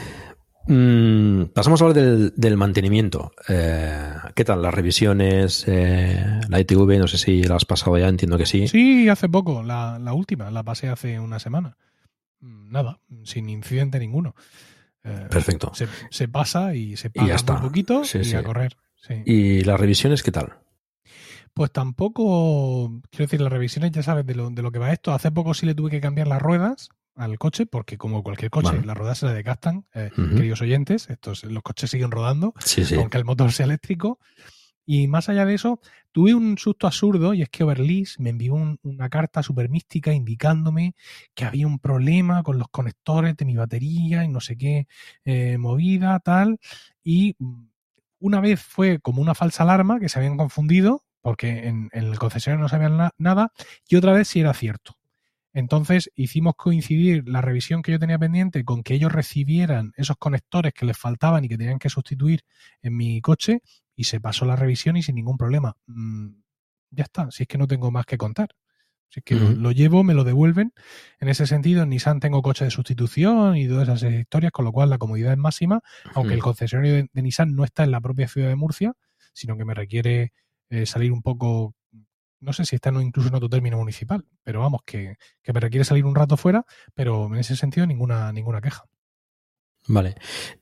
Mm, 0.66 1.46
pasamos 1.54 1.82
a 1.82 1.86
hablar 1.86 2.04
del, 2.04 2.34
del 2.38 2.58
mantenimiento. 2.58 3.32
Eh, 3.50 4.14
¿Qué 4.34 4.46
tal? 4.46 4.62
Las 4.62 4.74
revisiones, 4.74 5.66
eh, 5.68 6.40
la 6.48 6.60
ITV, 6.60 7.00
no 7.00 7.08
sé 7.08 7.18
si 7.18 7.44
la 7.44 7.56
has 7.56 7.66
pasado 7.66 7.98
ya, 7.98 8.08
entiendo 8.08 8.38
que 8.38 8.46
sí. 8.46 8.68
Sí, 8.68 9.10
hace 9.10 9.28
poco, 9.28 9.62
la, 9.62 10.00
la 10.00 10.14
última, 10.14 10.52
la 10.52 10.64
pasé 10.64 10.88
hace 10.88 11.20
una 11.20 11.40
semana. 11.40 11.78
Mm, 12.44 12.72
Nada, 12.72 13.00
sin 13.24 13.50
incidente 13.50 14.00
ninguno. 14.00 14.36
Eh, 15.04 15.28
Perfecto. 15.30 15.72
Se, 15.74 15.88
se 16.12 16.28
pasa 16.28 16.76
y 16.76 16.96
se 16.98 17.08
Y 17.08 17.20
paga 17.20 17.36
un 17.56 17.62
poquito 17.62 18.04
Sí, 18.06 18.20
y 18.20 18.26
sí. 18.26 18.36
a 18.36 18.44
correr. 18.44 18.78
sí. 18.96 19.16
¿Y 19.26 19.62
las 19.64 19.80
revisiones 19.80 20.24
qué 20.24 20.32
tal? 20.32 20.54
Pues 21.54 21.72
tampoco, 21.72 23.02
quiero 23.12 23.26
decir, 23.26 23.42
las 23.42 23.52
revisiones 23.52 23.92
ya 23.92 24.02
sabes 24.02 24.26
de 24.26 24.34
lo, 24.36 24.50
de 24.50 24.62
lo 24.62 24.72
que 24.72 24.80
va 24.80 24.92
esto. 24.92 25.14
Hace 25.14 25.30
poco 25.32 25.54
sí 25.54 25.66
le 25.66 25.76
tuve 25.76 25.92
que 25.92 26.02
cambiar 26.02 26.28
las 26.28 26.42
ruedas 26.42 26.90
al 27.16 27.38
coche, 27.38 27.66
porque 27.68 27.98
como 27.98 28.24
cualquier 28.24 28.50
coche, 28.50 28.72
Vale. 28.72 28.86
las 28.88 28.98
ruedas 28.98 29.20
se 29.20 29.28
le 29.28 29.34
desgastan, 29.34 29.86
eh, 29.94 30.10
queridos 30.16 30.62
oyentes, 30.62 31.10
estos, 31.12 31.44
los 31.44 31.62
coches 31.62 31.92
siguen 31.92 32.10
rodando, 32.10 32.56
aunque 32.98 33.18
el 33.20 33.26
motor 33.26 33.52
sea 33.52 33.66
eléctrico. 33.68 34.18
Y 34.86 35.08
más 35.08 35.30
allá 35.30 35.46
de 35.46 35.54
eso, 35.56 35.80
tuve 36.12 36.34
un 36.36 36.58
susto 36.58 36.88
absurdo 36.88 37.34
y 37.34 37.42
es 37.42 37.50
que 37.50 37.64
Overlease 37.64 38.22
me 38.22 38.30
envió 38.32 38.54
un- 38.56 38.80
una 38.84 39.10
carta 39.10 39.42
súper 39.44 39.70
mística 39.70 40.14
indicándome 40.14 40.96
que 41.34 41.46
había 41.46 41.68
un 41.68 41.80
problema 41.80 42.44
con 42.44 42.58
los 42.60 42.68
conectores 42.70 43.36
de 43.38 43.46
mi 43.46 43.56
batería 43.56 44.24
y 44.24 44.28
no 44.30 44.42
sé 44.42 44.58
qué 44.58 44.88
eh, 45.26 45.58
movida, 45.58 46.20
tal. 46.20 46.60
Y 47.04 47.36
mm, 47.40 47.66
una 48.20 48.40
vez 48.42 48.62
fue 48.62 49.00
como 49.00 49.22
una 49.22 49.36
falsa 49.36 49.64
alarma 49.64 50.00
que 50.00 50.10
se 50.10 50.20
habían 50.20 50.38
confundido 50.38 51.04
porque 51.22 51.68
en, 51.68 51.90
el 51.94 52.18
concesionario 52.20 52.64
no 52.64 52.70
sabían 52.70 52.98
na- 52.98 53.12
nada 53.18 53.52
y 53.88 53.96
otra 53.96 54.12
vez 54.14 54.28
sí 54.28 54.40
era 54.42 54.54
cierto. 54.54 54.98
Entonces 55.54 56.10
hicimos 56.16 56.56
coincidir 56.58 57.28
la 57.30 57.42
revisión 57.42 57.82
que 57.82 57.92
yo 57.92 58.00
tenía 58.00 58.18
pendiente 58.20 58.64
con 58.66 58.84
que 58.84 58.96
ellos 58.96 59.12
recibieran 59.12 59.92
esos 59.96 60.18
conectores 60.18 60.74
que 60.74 60.86
les 60.86 60.98
faltaban 60.98 61.46
y 61.46 61.50
que 61.50 61.58
tenían 61.58 61.80
que 61.80 61.90
sustituir 61.90 62.42
en 62.82 62.98
mi 62.98 63.22
coche 63.22 63.62
y 63.96 64.06
se 64.06 64.20
pasó 64.20 64.46
la 64.46 64.56
revisión 64.56 64.98
y 64.98 65.04
sin 65.04 65.16
ningún 65.16 65.38
problema. 65.38 65.76
Mm, 65.86 66.30
ya 66.92 67.04
está, 67.04 67.30
si 67.32 67.44
es 67.44 67.48
que 67.48 67.58
no 67.58 67.68
tengo 67.68 67.92
más 67.92 68.06
que 68.06 68.18
contar. 68.18 68.50
Si 69.10 69.20
es 69.20 69.24
que 69.24 69.36
lo- 69.36 69.72
llevo, 69.72 70.04
me 70.04 70.16
lo 70.16 70.24
devuelven. 70.24 70.74
En 71.20 71.30
ese 71.30 71.46
sentido, 71.46 71.84
en 71.84 71.90
Nissan 71.90 72.20
tengo 72.20 72.42
coche 72.42 72.66
de 72.66 72.72
sustitución 72.72 73.56
y 73.58 73.68
todas 73.68 73.88
esas 73.90 74.12
historias, 74.12 74.52
con 74.52 74.66
lo 74.66 74.72
cual 74.72 74.90
la 74.90 74.98
comodidad 74.98 75.34
es 75.34 75.38
máxima, 75.38 75.82
aunque 76.16 76.34
el 76.34 76.42
concesionario 76.42 76.94
de, 76.96 77.10
de 77.14 77.22
Nissan 77.22 77.56
no 77.56 77.64
está 77.64 77.84
en 77.84 77.92
la 77.92 78.02
propia 78.02 78.28
ciudad 78.28 78.48
de 78.50 78.56
Murcia, 78.56 78.94
sino 79.34 79.56
que 79.56 79.66
me 79.66 79.76
requiere 79.76 80.34
eh, 80.70 80.88
salir 80.88 81.12
un 81.12 81.22
poco, 81.22 81.76
no 82.44 82.54
sé 82.54 82.66
si 82.66 82.76
está 82.76 82.90
incluso 82.90 83.30
en 83.30 83.36
otro 83.36 83.50
término 83.50 83.78
municipal, 83.78 84.26
pero 84.44 84.60
vamos, 84.60 84.82
que, 84.86 85.16
que 85.42 85.54
me 85.54 85.60
requiere 85.60 85.86
salir 85.86 86.06
un 86.06 86.16
rato 86.16 86.38
fuera, 86.38 86.66
pero 86.94 87.28
en 87.28 87.36
ese 87.36 87.56
sentido 87.56 87.88
ninguna, 87.88 88.32
ninguna 88.32 88.62
queja. 88.62 88.84
Vale. 89.88 90.16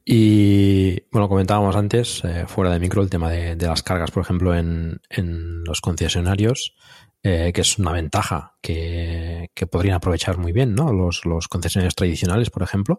Y 0.04 1.02
bueno, 1.12 1.30
comentábamos 1.30 1.76
antes, 1.76 2.24
eh, 2.24 2.46
fuera 2.48 2.72
de 2.72 2.80
micro, 2.80 3.04
el 3.04 3.10
tema 3.10 3.30
de, 3.30 3.56
de 3.56 3.68
las 3.68 3.84
cargas, 3.84 4.10
por 4.12 4.24
ejemplo, 4.24 4.56
en, 4.56 5.00
en 5.10 5.64
los 5.64 5.80
concesionarios, 5.80 6.76
eh, 7.22 7.52
que 7.54 7.62
es 7.62 7.78
una 7.78 7.92
ventaja 7.92 8.56
que, 8.62 9.52
que 9.54 9.68
podrían 9.68 9.96
aprovechar 9.96 10.40
muy 10.40 10.54
bien, 10.54 10.74
¿no? 10.74 10.92
Los, 10.92 11.24
los 11.26 11.48
concesionarios 11.48 11.94
tradicionales, 11.94 12.50
por 12.50 12.64
ejemplo, 12.64 12.98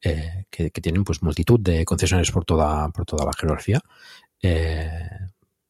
eh, 0.00 0.44
que, 0.48 0.70
que 0.70 0.80
tienen 0.80 1.02
pues 1.02 1.22
multitud 1.24 1.58
de 1.58 1.84
concesionarios 1.84 2.30
por 2.30 2.44
toda, 2.44 2.88
por 2.90 3.04
toda 3.04 3.24
la 3.24 3.32
geografía. 3.32 3.80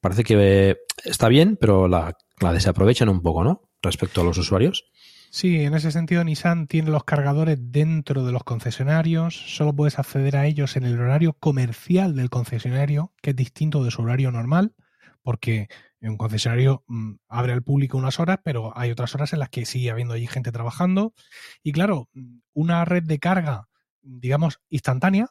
Parece 0.00 0.22
que 0.22 0.76
está 1.02 1.28
bien, 1.28 1.56
pero 1.58 1.88
la, 1.88 2.14
la 2.40 2.52
desaprovechan 2.52 3.09
un 3.09 3.23
poco, 3.23 3.44
¿no? 3.44 3.62
Respecto 3.82 4.20
a 4.20 4.24
los 4.24 4.39
usuarios. 4.39 4.85
Sí, 5.31 5.65
en 5.65 5.74
ese 5.74 5.90
sentido 5.90 6.23
Nissan 6.23 6.69
tiene 6.69 6.90
los 6.90 7.05
cargadores 7.05 7.59
dentro 7.61 8.24
de 8.24 8.31
los 8.31 8.44
concesionarios, 8.44 9.35
solo 9.56 9.74
puedes 9.74 9.98
acceder 9.98 10.36
a 10.36 10.47
ellos 10.47 10.77
en 10.77 10.85
el 10.85 11.01
horario 11.01 11.32
comercial 11.32 12.15
del 12.15 12.31
concesionario, 12.31 13.12
que 13.20 13.31
es 13.31 13.36
distinto 13.36 13.82
de 13.82 13.90
su 13.90 14.02
horario 14.02 14.31
normal, 14.31 14.74
porque 15.23 15.69
un 16.01 16.16
concesionario 16.16 16.85
mm, 16.86 17.15
abre 17.28 17.52
al 17.52 17.62
público 17.62 17.98
unas 17.98 18.20
horas, 18.20 18.39
pero 18.44 18.77
hay 18.78 18.90
otras 18.90 19.15
horas 19.15 19.32
en 19.32 19.40
las 19.40 19.48
que 19.48 19.65
sigue 19.65 19.90
habiendo 19.90 20.15
allí 20.15 20.27
gente 20.27 20.52
trabajando. 20.52 21.15
Y 21.62 21.73
claro, 21.73 22.09
mm, 22.12 22.39
una 22.52 22.85
red 22.85 23.02
de 23.02 23.19
carga, 23.19 23.69
digamos, 24.02 24.61
instantánea, 24.69 25.28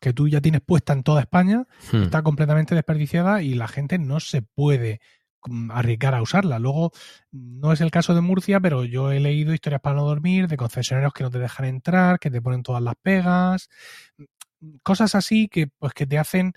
que 0.00 0.12
tú 0.12 0.28
ya 0.28 0.40
tienes 0.40 0.62
puesta 0.62 0.92
en 0.92 1.02
toda 1.02 1.20
España, 1.20 1.66
Hmm. 1.92 2.04
está 2.04 2.22
completamente 2.22 2.74
desperdiciada 2.74 3.42
y 3.42 3.54
la 3.54 3.68
gente 3.68 3.98
no 3.98 4.20
se 4.20 4.42
puede 4.42 5.00
arriesgar 5.70 6.14
a 6.14 6.22
usarla. 6.22 6.58
Luego, 6.58 6.92
no 7.32 7.72
es 7.72 7.80
el 7.80 7.90
caso 7.90 8.14
de 8.14 8.20
Murcia, 8.20 8.60
pero 8.60 8.84
yo 8.84 9.12
he 9.12 9.20
leído 9.20 9.54
historias 9.54 9.80
para 9.80 9.96
no 9.96 10.04
dormir 10.04 10.48
de 10.48 10.56
concesionarios 10.56 11.12
que 11.12 11.24
no 11.24 11.30
te 11.30 11.38
dejan 11.38 11.66
entrar, 11.66 12.18
que 12.18 12.30
te 12.30 12.42
ponen 12.42 12.62
todas 12.62 12.82
las 12.82 12.94
pegas, 13.02 13.68
cosas 14.82 15.14
así 15.14 15.48
que 15.48 15.68
pues 15.78 15.92
que 15.92 16.06
te 16.06 16.18
hacen 16.18 16.52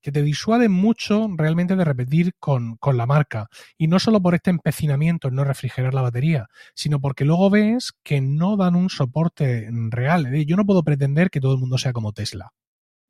que 0.00 0.12
te 0.12 0.22
disuaden 0.22 0.72
mucho 0.72 1.28
realmente 1.36 1.76
de 1.76 1.84
repetir 1.84 2.34
con, 2.38 2.76
con 2.76 2.96
la 2.96 3.06
marca. 3.06 3.48
Y 3.78 3.86
no 3.86 3.98
solo 3.98 4.20
por 4.20 4.34
este 4.34 4.50
empecinamiento 4.50 5.28
en 5.28 5.34
no 5.36 5.44
refrigerar 5.44 5.94
la 5.94 6.02
batería, 6.02 6.48
sino 6.74 7.00
porque 7.00 7.24
luego 7.24 7.50
ves 7.50 7.92
que 8.02 8.20
no 8.20 8.56
dan 8.56 8.74
un 8.74 8.90
soporte 8.90 9.68
real. 9.90 10.32
Yo 10.44 10.56
no 10.56 10.66
puedo 10.66 10.82
pretender 10.82 11.30
que 11.30 11.40
todo 11.40 11.54
el 11.54 11.60
mundo 11.60 11.78
sea 11.78 11.92
como 11.92 12.12
Tesla. 12.12 12.52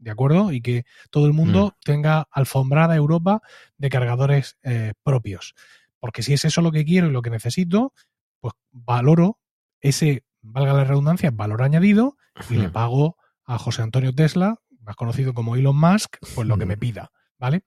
¿De 0.03 0.11
acuerdo? 0.11 0.51
Y 0.51 0.61
que 0.61 0.85
todo 1.11 1.27
el 1.27 1.33
mundo 1.33 1.77
tenga 1.85 2.27
alfombrada 2.33 2.97
Europa 2.97 3.41
de 3.79 3.89
cargadores 3.89 4.59
eh, 4.65 4.95
propios. 5.05 5.55
Porque 6.01 6.25
si 6.25 6.33
es 6.33 6.45
eso 6.45 6.61
lo 6.61 6.73
que 6.73 6.85
quiero 6.85 7.07
y 7.07 7.13
lo 7.13 7.23
que 7.23 7.31
necesito, 7.31 7.93
pues 8.41 8.55
valoro 8.73 9.39
ese, 9.81 10.25
valga 10.41 10.73
la 10.73 10.83
redundancia, 10.83 11.31
valor 11.31 11.63
añadido 11.63 12.17
y 12.51 12.55
le 12.55 12.69
pago 12.69 13.17
a 13.45 13.59
José 13.59 13.83
Antonio 13.83 14.13
Tesla, 14.13 14.57
más 14.81 14.97
conocido 14.97 15.35
como 15.35 15.55
Elon 15.55 15.77
Musk, 15.77 16.17
pues 16.35 16.49
lo 16.49 16.59
que 16.59 16.67
me 16.67 16.77
pida. 16.77 17.13
¿vale? 17.39 17.63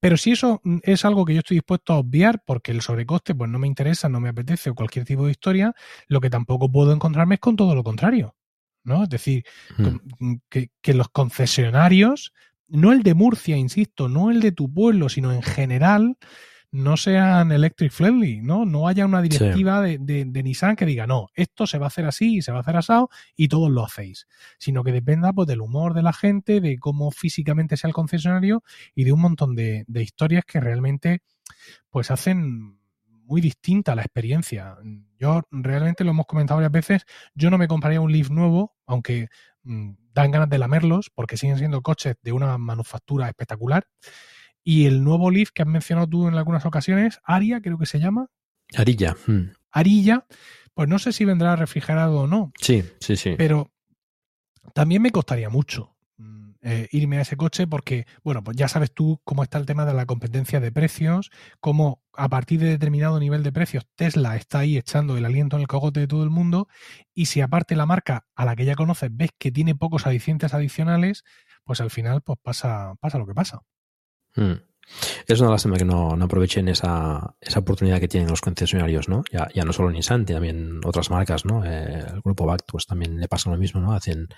Pero 0.00 0.16
si 0.16 0.32
eso 0.32 0.60
mm, 0.64 0.78
es 0.82 1.04
algo 1.04 1.24
que 1.24 1.34
yo 1.34 1.40
estoy 1.40 1.58
dispuesto 1.58 1.92
a 1.92 1.98
obviar 1.98 2.42
porque 2.44 2.72
el 2.72 2.82
sobrecoste 2.82 3.36
pues 3.36 3.48
no 3.48 3.60
me 3.60 3.68
interesa, 3.68 4.08
no 4.08 4.18
me 4.18 4.30
apetece 4.30 4.70
o 4.70 4.74
cualquier 4.74 5.04
tipo 5.04 5.26
de 5.26 5.32
historia, 5.32 5.74
lo 6.08 6.20
que 6.20 6.30
tampoco 6.30 6.70
puedo 6.70 6.92
encontrarme 6.92 7.36
es 7.36 7.40
con 7.40 7.54
todo 7.54 7.74
lo 7.76 7.84
contrario, 7.84 8.36
¿no? 8.84 9.04
Es 9.04 9.08
decir, 9.08 9.44
que, 10.48 10.70
que 10.80 10.94
los 10.94 11.08
concesionarios, 11.08 12.32
no 12.68 12.92
el 12.92 13.02
de 13.02 13.14
Murcia, 13.14 13.56
insisto, 13.56 14.08
no 14.08 14.30
el 14.30 14.40
de 14.40 14.52
tu 14.52 14.72
pueblo, 14.72 15.08
sino 15.08 15.32
en 15.32 15.42
general, 15.42 16.16
no 16.70 16.98
sean 16.98 17.50
electric 17.50 17.90
friendly, 17.90 18.42
¿no? 18.42 18.66
No 18.66 18.88
haya 18.88 19.06
una 19.06 19.22
directiva 19.22 19.80
de, 19.80 19.96
de- 19.98 20.26
de 20.26 20.42
Nissan 20.42 20.76
que 20.76 20.84
diga, 20.84 21.06
no, 21.06 21.28
esto 21.34 21.66
se 21.66 21.78
va 21.78 21.86
a 21.86 21.88
hacer 21.88 22.04
así 22.04 22.36
y 22.36 22.42
se 22.42 22.52
va 22.52 22.58
a 22.58 22.60
hacer 22.60 22.76
asado 22.76 23.08
y 23.34 23.48
todos 23.48 23.70
lo 23.70 23.84
hacéis. 23.86 24.26
Sino 24.58 24.84
que 24.84 24.92
dependa 24.92 25.32
pues 25.32 25.48
del 25.48 25.62
humor 25.62 25.94
de 25.94 26.02
la 26.02 26.12
gente, 26.12 26.60
de 26.60 26.78
cómo 26.78 27.10
físicamente 27.10 27.78
sea 27.78 27.88
el 27.88 27.94
concesionario 27.94 28.62
y 28.94 29.04
de 29.04 29.12
un 29.12 29.20
montón 29.22 29.54
de, 29.56 29.84
de 29.86 30.02
historias 30.02 30.44
que 30.44 30.60
realmente 30.60 31.22
pues 31.88 32.10
hacen 32.10 32.77
muy 33.28 33.40
distinta 33.40 33.94
la 33.94 34.02
experiencia. 34.02 34.76
Yo 35.18 35.42
realmente 35.50 36.02
lo 36.02 36.10
hemos 36.10 36.26
comentado 36.26 36.56
varias 36.56 36.72
veces, 36.72 37.04
yo 37.34 37.50
no 37.50 37.58
me 37.58 37.68
compraría 37.68 38.00
un 38.00 38.10
Leaf 38.10 38.30
nuevo, 38.30 38.74
aunque 38.86 39.28
mm, 39.62 39.90
dan 40.14 40.30
ganas 40.30 40.48
de 40.48 40.58
lamerlos 40.58 41.10
porque 41.14 41.36
siguen 41.36 41.58
siendo 41.58 41.82
coches 41.82 42.16
de 42.22 42.32
una 42.32 42.56
manufactura 42.58 43.28
espectacular. 43.28 43.86
Y 44.64 44.86
el 44.86 45.04
nuevo 45.04 45.30
Leaf 45.30 45.50
que 45.54 45.62
has 45.62 45.68
mencionado 45.68 46.08
tú 46.08 46.26
en 46.26 46.34
algunas 46.34 46.64
ocasiones, 46.66 47.20
Aria 47.22 47.60
creo 47.60 47.78
que 47.78 47.86
se 47.86 48.00
llama, 48.00 48.28
Arilla. 48.76 49.14
hmm. 49.26 49.52
Arilla, 49.70 50.26
pues 50.74 50.88
no 50.88 50.98
sé 50.98 51.12
si 51.12 51.24
vendrá 51.26 51.54
refrigerado 51.54 52.20
o 52.20 52.26
no, 52.26 52.52
Sí, 52.60 52.82
sí, 53.00 53.16
sí. 53.16 53.34
pero 53.36 53.70
también 54.74 55.02
me 55.02 55.10
costaría 55.10 55.50
mucho 55.50 55.94
eh, 56.70 56.86
irme 56.92 57.16
a 57.16 57.22
ese 57.22 57.38
coche 57.38 57.66
porque, 57.66 58.06
bueno, 58.22 58.44
pues 58.44 58.54
ya 58.54 58.68
sabes 58.68 58.92
tú 58.92 59.22
cómo 59.24 59.42
está 59.42 59.56
el 59.56 59.64
tema 59.64 59.86
de 59.86 59.94
la 59.94 60.04
competencia 60.04 60.60
de 60.60 60.70
precios, 60.70 61.30
cómo 61.60 62.02
a 62.12 62.28
partir 62.28 62.60
de 62.60 62.68
determinado 62.68 63.18
nivel 63.18 63.42
de 63.42 63.52
precios 63.52 63.86
Tesla 63.94 64.36
está 64.36 64.58
ahí 64.58 64.76
echando 64.76 65.16
el 65.16 65.24
aliento 65.24 65.56
en 65.56 65.62
el 65.62 65.68
cogote 65.68 66.00
de 66.00 66.06
todo 66.06 66.24
el 66.24 66.30
mundo 66.30 66.68
y 67.14 67.26
si 67.26 67.40
aparte 67.40 67.74
la 67.74 67.86
marca 67.86 68.26
a 68.34 68.44
la 68.44 68.54
que 68.54 68.66
ya 68.66 68.74
conoces 68.74 69.08
ves 69.10 69.30
que 69.38 69.50
tiene 69.50 69.74
pocos 69.74 70.06
adicientes 70.06 70.52
adicionales, 70.52 71.24
pues 71.64 71.80
al 71.80 71.90
final 71.90 72.20
pues 72.20 72.38
pasa, 72.42 72.94
pasa 73.00 73.16
lo 73.16 73.26
que 73.26 73.34
pasa. 73.34 73.62
Mm. 74.36 74.60
Es 75.26 75.40
una 75.40 75.50
lástima 75.50 75.76
que 75.76 75.84
no, 75.84 76.16
aprovechen 76.24 76.68
esa, 76.68 77.34
esa 77.40 77.60
oportunidad 77.60 78.00
que 78.00 78.08
tienen 78.08 78.30
los 78.30 78.40
concesionarios, 78.40 79.08
¿no? 79.08 79.22
Ya, 79.30 79.48
ya 79.54 79.64
no 79.64 79.72
solo 79.72 79.90
Nissan, 79.90 80.24
también 80.24 80.80
otras 80.84 81.10
marcas, 81.10 81.44
¿no? 81.44 81.64
Eh, 81.64 82.04
el 82.14 82.20
grupo 82.22 82.46
BACT 82.46 82.64
pues 82.70 82.86
también 82.86 83.20
le 83.20 83.28
pasa 83.28 83.50
lo 83.50 83.56
mismo, 83.56 83.80
¿no? 83.80 83.92
Hacen, 83.92 84.28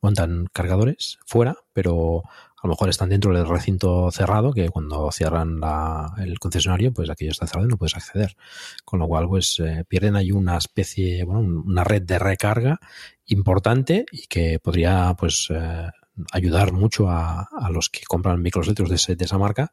montan 0.00 0.46
cargadores 0.52 1.18
fuera, 1.26 1.56
pero 1.72 2.22
a 2.26 2.66
lo 2.66 2.70
mejor 2.70 2.88
están 2.88 3.10
dentro 3.10 3.34
del 3.34 3.46
recinto 3.48 4.10
cerrado, 4.10 4.52
que 4.52 4.68
cuando 4.70 5.10
cierran 5.12 5.60
la- 5.60 6.14
el 6.18 6.38
concesionario, 6.38 6.92
pues 6.92 7.10
aquello 7.10 7.30
está 7.32 7.46
cerrado 7.46 7.66
y 7.66 7.70
no 7.70 7.76
puedes 7.76 7.96
acceder. 7.96 8.36
Con 8.84 9.00
lo 9.00 9.06
cual, 9.08 9.28
pues 9.28 9.60
eh, 9.60 9.84
pierden 9.86 10.16
ahí 10.16 10.32
una 10.32 10.56
especie, 10.56 11.24
bueno, 11.24 11.40
un- 11.40 11.58
una 11.66 11.84
red 11.84 12.02
de 12.02 12.18
recarga 12.18 12.78
importante 13.26 14.06
y 14.12 14.26
que 14.26 14.58
podría, 14.60 15.14
pues, 15.18 15.48
eh, 15.50 15.88
ayudar 16.32 16.72
mucho 16.72 17.08
a, 17.10 17.42
a 17.42 17.70
los 17.70 17.90
que 17.90 18.02
compran 18.06 18.40
de, 18.88 18.94
ese- 18.96 19.16
de 19.16 19.24
esa 19.24 19.36
marca 19.38 19.72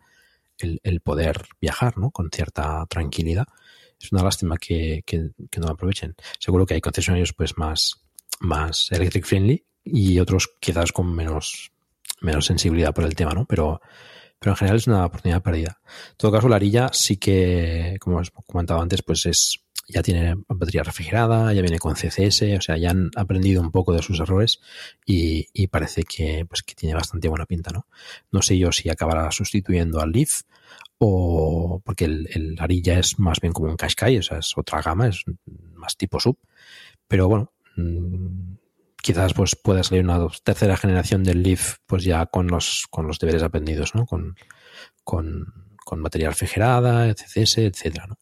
el, 0.63 1.01
poder 1.01 1.43
viajar 1.59 1.97
¿no? 1.97 2.11
con 2.11 2.29
cierta 2.29 2.85
tranquilidad. 2.87 3.47
Es 3.99 4.11
una 4.11 4.23
lástima 4.23 4.57
que, 4.57 5.03
que- 5.05 5.29
no 5.57 5.67
lo 5.67 5.73
aprovechen. 5.73 6.15
Seguro 6.39 6.65
que 6.65 6.73
hay 6.73 6.81
concesionarios 6.81 7.33
pues 7.33 7.57
más, 7.57 8.01
más 8.39 8.91
electric 8.91 9.25
friendly 9.25 9.63
y 9.83 10.19
otros 10.19 10.49
quizás 10.59 10.91
con 10.91 11.13
menos, 11.13 11.71
menos 12.19 12.45
sensibilidad 12.45 12.93
por 12.93 13.03
el 13.03 13.15
tema, 13.15 13.33
¿no? 13.33 13.45
Pero, 13.45 13.81
pero 14.39 14.53
en 14.53 14.55
general 14.57 14.77
es 14.77 14.87
una 14.87 15.05
oportunidad 15.05 15.43
perdida. 15.43 15.79
En 16.11 16.17
todo 16.17 16.31
caso, 16.31 16.49
la 16.49 16.55
Arilla 16.55 16.89
sí 16.93 17.17
que, 17.17 17.97
como 17.99 18.17
os 18.17 18.31
comentado 18.31 18.81
antes, 18.81 19.03
pues 19.03 19.25
es 19.27 19.63
ya 19.91 20.01
tiene 20.01 20.35
batería 20.47 20.83
refrigerada, 20.83 21.53
ya 21.53 21.61
viene 21.61 21.79
con 21.79 21.95
CCS, 21.95 22.57
o 22.57 22.61
sea, 22.61 22.77
ya 22.77 22.91
han 22.91 23.11
aprendido 23.15 23.61
un 23.61 23.71
poco 23.71 23.93
de 23.93 24.01
sus 24.01 24.19
errores 24.19 24.61
y, 25.05 25.67
parece 25.67 26.03
que, 26.03 26.45
pues, 26.47 26.63
que 26.63 26.75
tiene 26.75 26.95
bastante 26.95 27.27
buena 27.27 27.45
pinta, 27.45 27.71
¿no? 27.71 27.87
No 28.31 28.41
sé 28.41 28.57
yo 28.57 28.71
si 28.71 28.89
acabará 28.89 29.31
sustituyendo 29.31 30.01
al 30.01 30.11
Leaf 30.11 30.41
o 30.97 31.81
porque 31.83 32.05
el, 32.05 32.29
el 32.31 32.55
Arilla 32.59 32.99
es 32.99 33.19
más 33.19 33.39
bien 33.39 33.53
como 33.53 33.69
un 33.69 33.77
Qashqai, 33.77 34.17
o 34.17 34.23
sea, 34.23 34.39
es 34.39 34.53
otra 34.57 34.81
gama, 34.81 35.07
es 35.07 35.23
más 35.73 35.97
tipo 35.97 36.19
sub, 36.19 36.37
pero 37.07 37.27
bueno, 37.27 37.51
mm, 37.75 38.55
quizás 39.01 39.33
pues 39.33 39.55
pueda 39.55 39.83
salir 39.83 40.03
una 40.03 40.27
tercera 40.43 40.77
generación 40.77 41.23
del 41.23 41.43
Leaf 41.43 41.77
pues 41.85 42.03
ya 42.03 42.25
con 42.27 42.47
los 42.47 42.85
con 42.89 43.07
los 43.07 43.19
deberes 43.19 43.43
aprendidos, 43.43 43.95
¿no? 43.95 44.05
Con, 44.05 44.35
con, 45.03 45.77
con 45.83 46.03
refrigerada, 46.03 47.13
CCS, 47.13 47.57
etcétera, 47.59 48.07
¿no? 48.07 48.17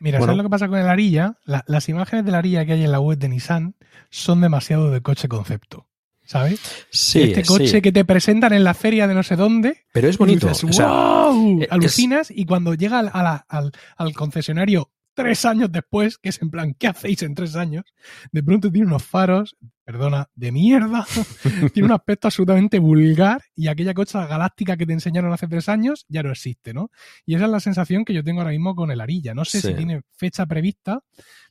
Mira, 0.00 0.18
Bueno. 0.18 0.32
¿sabes 0.32 0.36
lo 0.38 0.42
que 0.44 0.50
pasa 0.50 0.68
con 0.68 0.78
el 0.78 0.88
Arilla? 0.88 1.38
La- 1.44 1.64
las 1.66 1.88
imágenes 1.88 2.24
del 2.24 2.34
Arilla 2.34 2.64
que 2.64 2.72
hay 2.72 2.84
en 2.84 2.92
la 2.92 3.00
web 3.00 3.18
de 3.18 3.28
Nissan 3.28 3.74
son 4.10 4.40
demasiado 4.40 4.90
de 4.90 5.00
coche 5.02 5.28
concepto. 5.28 5.86
¿Sabes? 6.24 6.60
Sí, 6.90 7.22
este 7.22 7.42
coche 7.42 7.68
sí. 7.68 7.80
que 7.80 7.90
te 7.90 8.04
presentan 8.04 8.52
en 8.52 8.62
la 8.62 8.74
feria 8.74 9.06
de 9.08 9.14
no 9.14 9.22
sé 9.22 9.34
dónde. 9.34 9.86
Pero 9.94 10.08
es 10.08 10.16
y 10.16 10.18
bonito, 10.18 10.46
dices, 10.48 10.62
o 10.64 10.72
sea, 10.74 10.86
¡wow! 10.88 11.62
es- 11.62 11.68
Alucinas 11.72 12.30
y 12.30 12.44
cuando 12.44 12.74
llega 12.74 12.98
al- 12.98 13.72
al 13.96 14.12
concesionario 14.14 14.90
tres 15.18 15.44
años 15.44 15.70
después, 15.72 16.16
que 16.18 16.28
es 16.28 16.40
en 16.40 16.50
plan, 16.50 16.74
¿qué 16.78 16.86
hacéis 16.88 17.22
en 17.22 17.34
tres 17.34 17.56
años? 17.56 17.84
De 18.32 18.42
pronto 18.42 18.70
tiene 18.70 18.86
unos 18.86 19.02
faros, 19.02 19.56
perdona, 19.84 20.28
de 20.36 20.52
mierda. 20.52 21.04
tiene 21.74 21.86
un 21.86 21.92
aspecto 21.92 22.28
absolutamente 22.28 22.78
vulgar 22.78 23.42
y 23.56 23.66
aquella 23.68 23.94
cosa 23.94 24.26
galáctica 24.26 24.76
que 24.76 24.86
te 24.86 24.92
enseñaron 24.92 25.32
hace 25.32 25.48
tres 25.48 25.68
años 25.68 26.06
ya 26.08 26.22
no 26.22 26.30
existe, 26.30 26.72
¿no? 26.72 26.90
Y 27.26 27.34
esa 27.34 27.46
es 27.46 27.50
la 27.50 27.60
sensación 27.60 28.04
que 28.04 28.14
yo 28.14 28.22
tengo 28.22 28.40
ahora 28.40 28.52
mismo 28.52 28.74
con 28.76 28.90
el 28.90 29.00
Arilla. 29.00 29.34
No 29.34 29.44
sé 29.44 29.60
Sí. 29.60 29.68
si 29.68 29.74
tiene 29.74 30.02
fecha 30.16 30.46
prevista. 30.46 31.00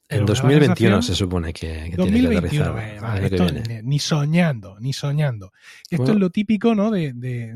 En 0.10 0.20
me 0.20 0.26
da 0.26 0.34
la 0.34 0.40
2021 0.42 0.96
sensación- 1.02 1.04
se 1.04 1.16
supone 1.16 1.52
que, 1.54 1.68
que 1.68 1.74
tiene 1.76 1.90
que 1.96 1.98
2021, 1.98 2.66
aterrizar 2.66 3.24
eh, 3.24 3.30
que 3.68 3.84
ni, 3.84 4.00
soñando, 4.00 4.78
ni 4.80 4.94
soñando. 4.94 5.52
Esto 5.90 5.98
Bueno. 5.98 6.14
es 6.14 6.20
lo 6.20 6.30
típico, 6.30 6.74
¿no? 6.76 6.92
De, 6.92 7.12
de, 7.14 7.54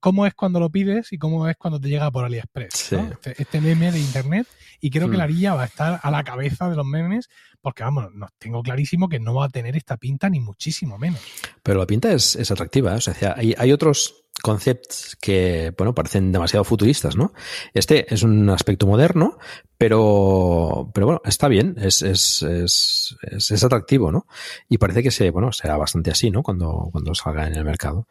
cómo 0.00 0.26
es 0.26 0.34
cuando 0.34 0.60
lo 0.60 0.68
pides 0.68 1.12
y 1.14 1.18
cómo 1.18 1.48
es 1.48 1.56
cuando 1.56 1.80
te 1.80 1.88
llega 1.88 2.10
por 2.10 2.24
AliExpress. 2.26 2.92
Este, 2.92 3.42
este 3.42 3.60
meme 3.62 3.90
de 3.90 3.98
internet. 4.00 4.46
Y 4.80 4.90
creo 4.90 5.08
que 5.08 5.14
Hmm. 5.14 5.18
la 5.18 5.24
Arilla 5.24 5.54
va 5.54 5.62
a 5.62 5.66
estar 5.66 6.00
a 6.02 6.10
la 6.10 6.22
cabeza 6.24 6.68
de 6.68 6.76
los 6.76 6.84
memes, 6.84 7.30
porque 7.62 7.82
vamos, 7.84 8.12
no, 8.14 8.28
tengo 8.38 8.62
clarísimo 8.62 9.08
que 9.08 9.18
no 9.18 9.34
va 9.34 9.46
a 9.46 9.48
tener 9.48 9.76
esta 9.76 9.96
pinta 9.96 10.28
ni 10.28 10.40
muchísimo 10.40 10.98
menos. 10.98 11.20
Pero 11.62 11.78
la 11.78 11.86
pinta 11.86 12.12
es, 12.12 12.36
es 12.36 12.50
atractiva. 12.50 12.92
¿eh? 12.92 12.96
O 12.96 13.00
sea, 13.00 13.34
hay, 13.36 13.54
hay 13.56 13.72
otros 13.72 14.25
conceptos 14.42 15.16
que, 15.20 15.72
bueno, 15.76 15.94
parecen 15.94 16.30
demasiado 16.30 16.62
futuristas, 16.64 17.16
¿no? 17.16 17.32
Este 17.74 18.12
es 18.14 18.22
un 18.22 18.48
aspecto 18.50 18.86
moderno, 18.86 19.38
pero, 19.78 20.90
pero 20.94 21.06
bueno, 21.06 21.20
está 21.24 21.48
bien, 21.48 21.74
es, 21.80 22.02
es, 22.02 22.42
es, 22.42 23.16
es, 23.50 23.64
atractivo, 23.64 24.12
¿no? 24.12 24.26
Y 24.68 24.78
parece 24.78 25.02
que 25.02 25.10
se, 25.10 25.30
bueno, 25.30 25.52
será 25.52 25.76
bastante 25.76 26.10
así, 26.10 26.30
¿no? 26.30 26.42
Cuando, 26.42 26.88
cuando 26.92 27.14
salga 27.14 27.46
en 27.46 27.54
el 27.54 27.64
mercado. 27.64 28.06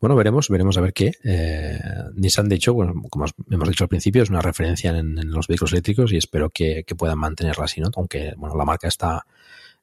Bueno, 0.00 0.14
veremos, 0.16 0.48
veremos 0.48 0.76
a 0.78 0.80
ver 0.80 0.92
qué. 0.92 1.12
Eh, 1.24 1.78
Nissan, 2.14 2.48
de 2.48 2.56
hecho, 2.56 2.72
bueno, 2.74 2.94
como 3.10 3.24
os- 3.24 3.34
hemos 3.50 3.68
dicho 3.68 3.84
al 3.84 3.88
principio, 3.88 4.22
es 4.22 4.30
una 4.30 4.40
referencia 4.42 4.90
en, 4.90 5.18
en 5.18 5.30
los 5.30 5.48
vehículos 5.48 5.72
eléctricos 5.72 6.12
y 6.12 6.16
espero 6.18 6.50
que, 6.50 6.84
que 6.86 6.94
puedan 6.94 7.18
mantenerla 7.18 7.64
así, 7.64 7.80
¿no? 7.80 7.90
Aunque, 7.96 8.32
bueno, 8.36 8.56
la 8.56 8.64
marca 8.64 8.86
está, 8.88 9.26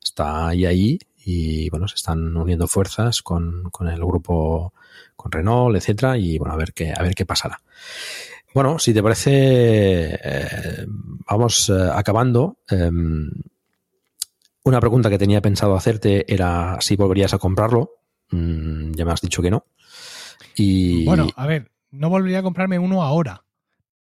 está 0.04 0.48
ahí 0.50 0.66
ahí 0.66 1.00
y 1.30 1.70
bueno, 1.70 1.90
se 1.90 1.96
están 1.96 2.38
uniendo 2.38 2.68
fuerzas 2.68 3.22
con, 3.22 3.64
con 3.70 3.90
el 3.90 4.00
grupo, 4.00 4.74
con 5.18 5.30
Renault, 5.30 5.76
etcétera, 5.76 6.18
y 6.18 6.38
bueno, 6.38 6.54
a 6.54 6.58
ver 6.58 6.72
qué, 6.72 6.94
a 6.96 7.04
ver 7.04 7.16
qué 7.16 7.26
pasará. 7.26 7.60
Bueno, 8.54 8.80
si 8.80 8.94
te 8.94 9.04
parece, 9.04 10.18
eh, 10.24 10.86
vamos 10.88 11.68
eh, 11.68 11.90
acabando. 11.94 12.60
Em, 12.70 13.30
una 14.64 14.80
pregunta 14.80 15.10
que 15.10 15.18
tenía 15.18 15.42
pensado 15.42 15.76
hacerte 15.76 16.34
era 16.34 16.78
si 16.80 16.96
volverías 16.96 17.34
a 17.34 17.40
comprarlo. 17.40 17.92
Mm, 18.32 18.94
ya 18.94 19.04
me 19.04 19.12
has 19.12 19.20
dicho 19.20 19.42
que 19.42 19.52
no. 19.52 19.66
Y 20.56 21.04
Bueno, 21.04 21.28
a 21.36 21.46
ver, 21.46 21.72
no 21.92 22.10
volvería 22.10 22.40
a 22.40 22.44
comprarme 22.44 22.80
uno 22.80 23.04
ahora, 23.04 23.44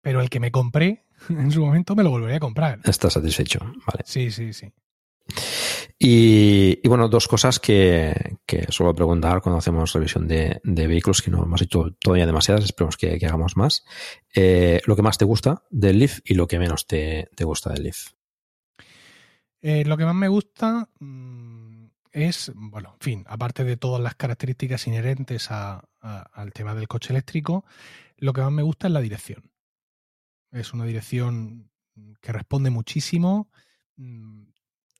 pero 0.02 0.20
el 0.20 0.28
que 0.28 0.40
me 0.40 0.52
compré 0.52 1.06
en 1.30 1.50
su 1.50 1.64
momento 1.64 1.96
me 1.96 2.02
lo 2.02 2.10
volvería 2.10 2.36
a 2.36 2.40
comprar. 2.40 2.80
estás 2.84 3.14
satisfecho. 3.14 3.60
Vale. 3.60 4.02
Sí, 4.04 4.30
sí, 4.30 4.52
sí. 4.52 4.70
Y, 6.06 6.86
bueno, 6.86 7.08
dos 7.08 7.26
cosas 7.26 7.58
que, 7.58 8.36
suelo 8.68 8.94
preguntar 8.94 9.40
cuando 9.40 9.56
hacemos 9.56 9.90
revisión 9.94 10.28
de, 10.28 10.60
vehículos, 10.62 11.22
que 11.22 11.30
no 11.30 11.42
hemos 11.42 11.62
hecho 11.62 11.96
todavía 11.98 12.26
demasiadas, 12.26 12.62
esperemos 12.62 12.98
que, 12.98 13.14
hagamos 13.14 13.56
más. 13.56 13.86
Eh, 14.34 14.82
lo 14.84 14.96
que 14.96 15.00
más 15.00 15.16
te 15.16 15.24
gusta 15.24 15.62
del 15.70 16.00
Leaf 16.00 16.20
y 16.26 16.34
lo 16.34 16.46
que 16.46 16.58
menos 16.58 16.86
te, 16.86 17.26
gusta 17.40 17.72
del 17.72 17.84
Leaf. 17.84 18.10
Eh, 19.62 19.86
lo 19.86 19.96
que 19.96 20.04
más 20.04 20.14
me 20.14 20.28
gusta 20.28 20.90
mm, 21.00 21.86
es, 22.12 22.52
bueno, 22.54 22.96
en 23.00 23.00
fin, 23.00 23.24
aparte 23.26 23.64
de 23.64 23.78
todas 23.78 24.02
las 24.02 24.14
características 24.14 24.86
inherentes 24.86 25.50
a- 25.50 25.88
al 26.02 26.52
tema 26.52 26.74
del 26.74 26.86
coche 26.86 27.14
eléctrico, 27.14 27.64
lo 28.18 28.34
que 28.34 28.42
más 28.42 28.52
me 28.52 28.62
gusta 28.62 28.88
es 28.88 28.92
la 28.92 29.00
dirección. 29.00 29.50
Es 30.52 30.74
una 30.74 30.84
dirección 30.84 31.70
que 32.20 32.32
responde 32.32 32.68
muchísimo, 32.68 33.48
mm, 33.96 34.48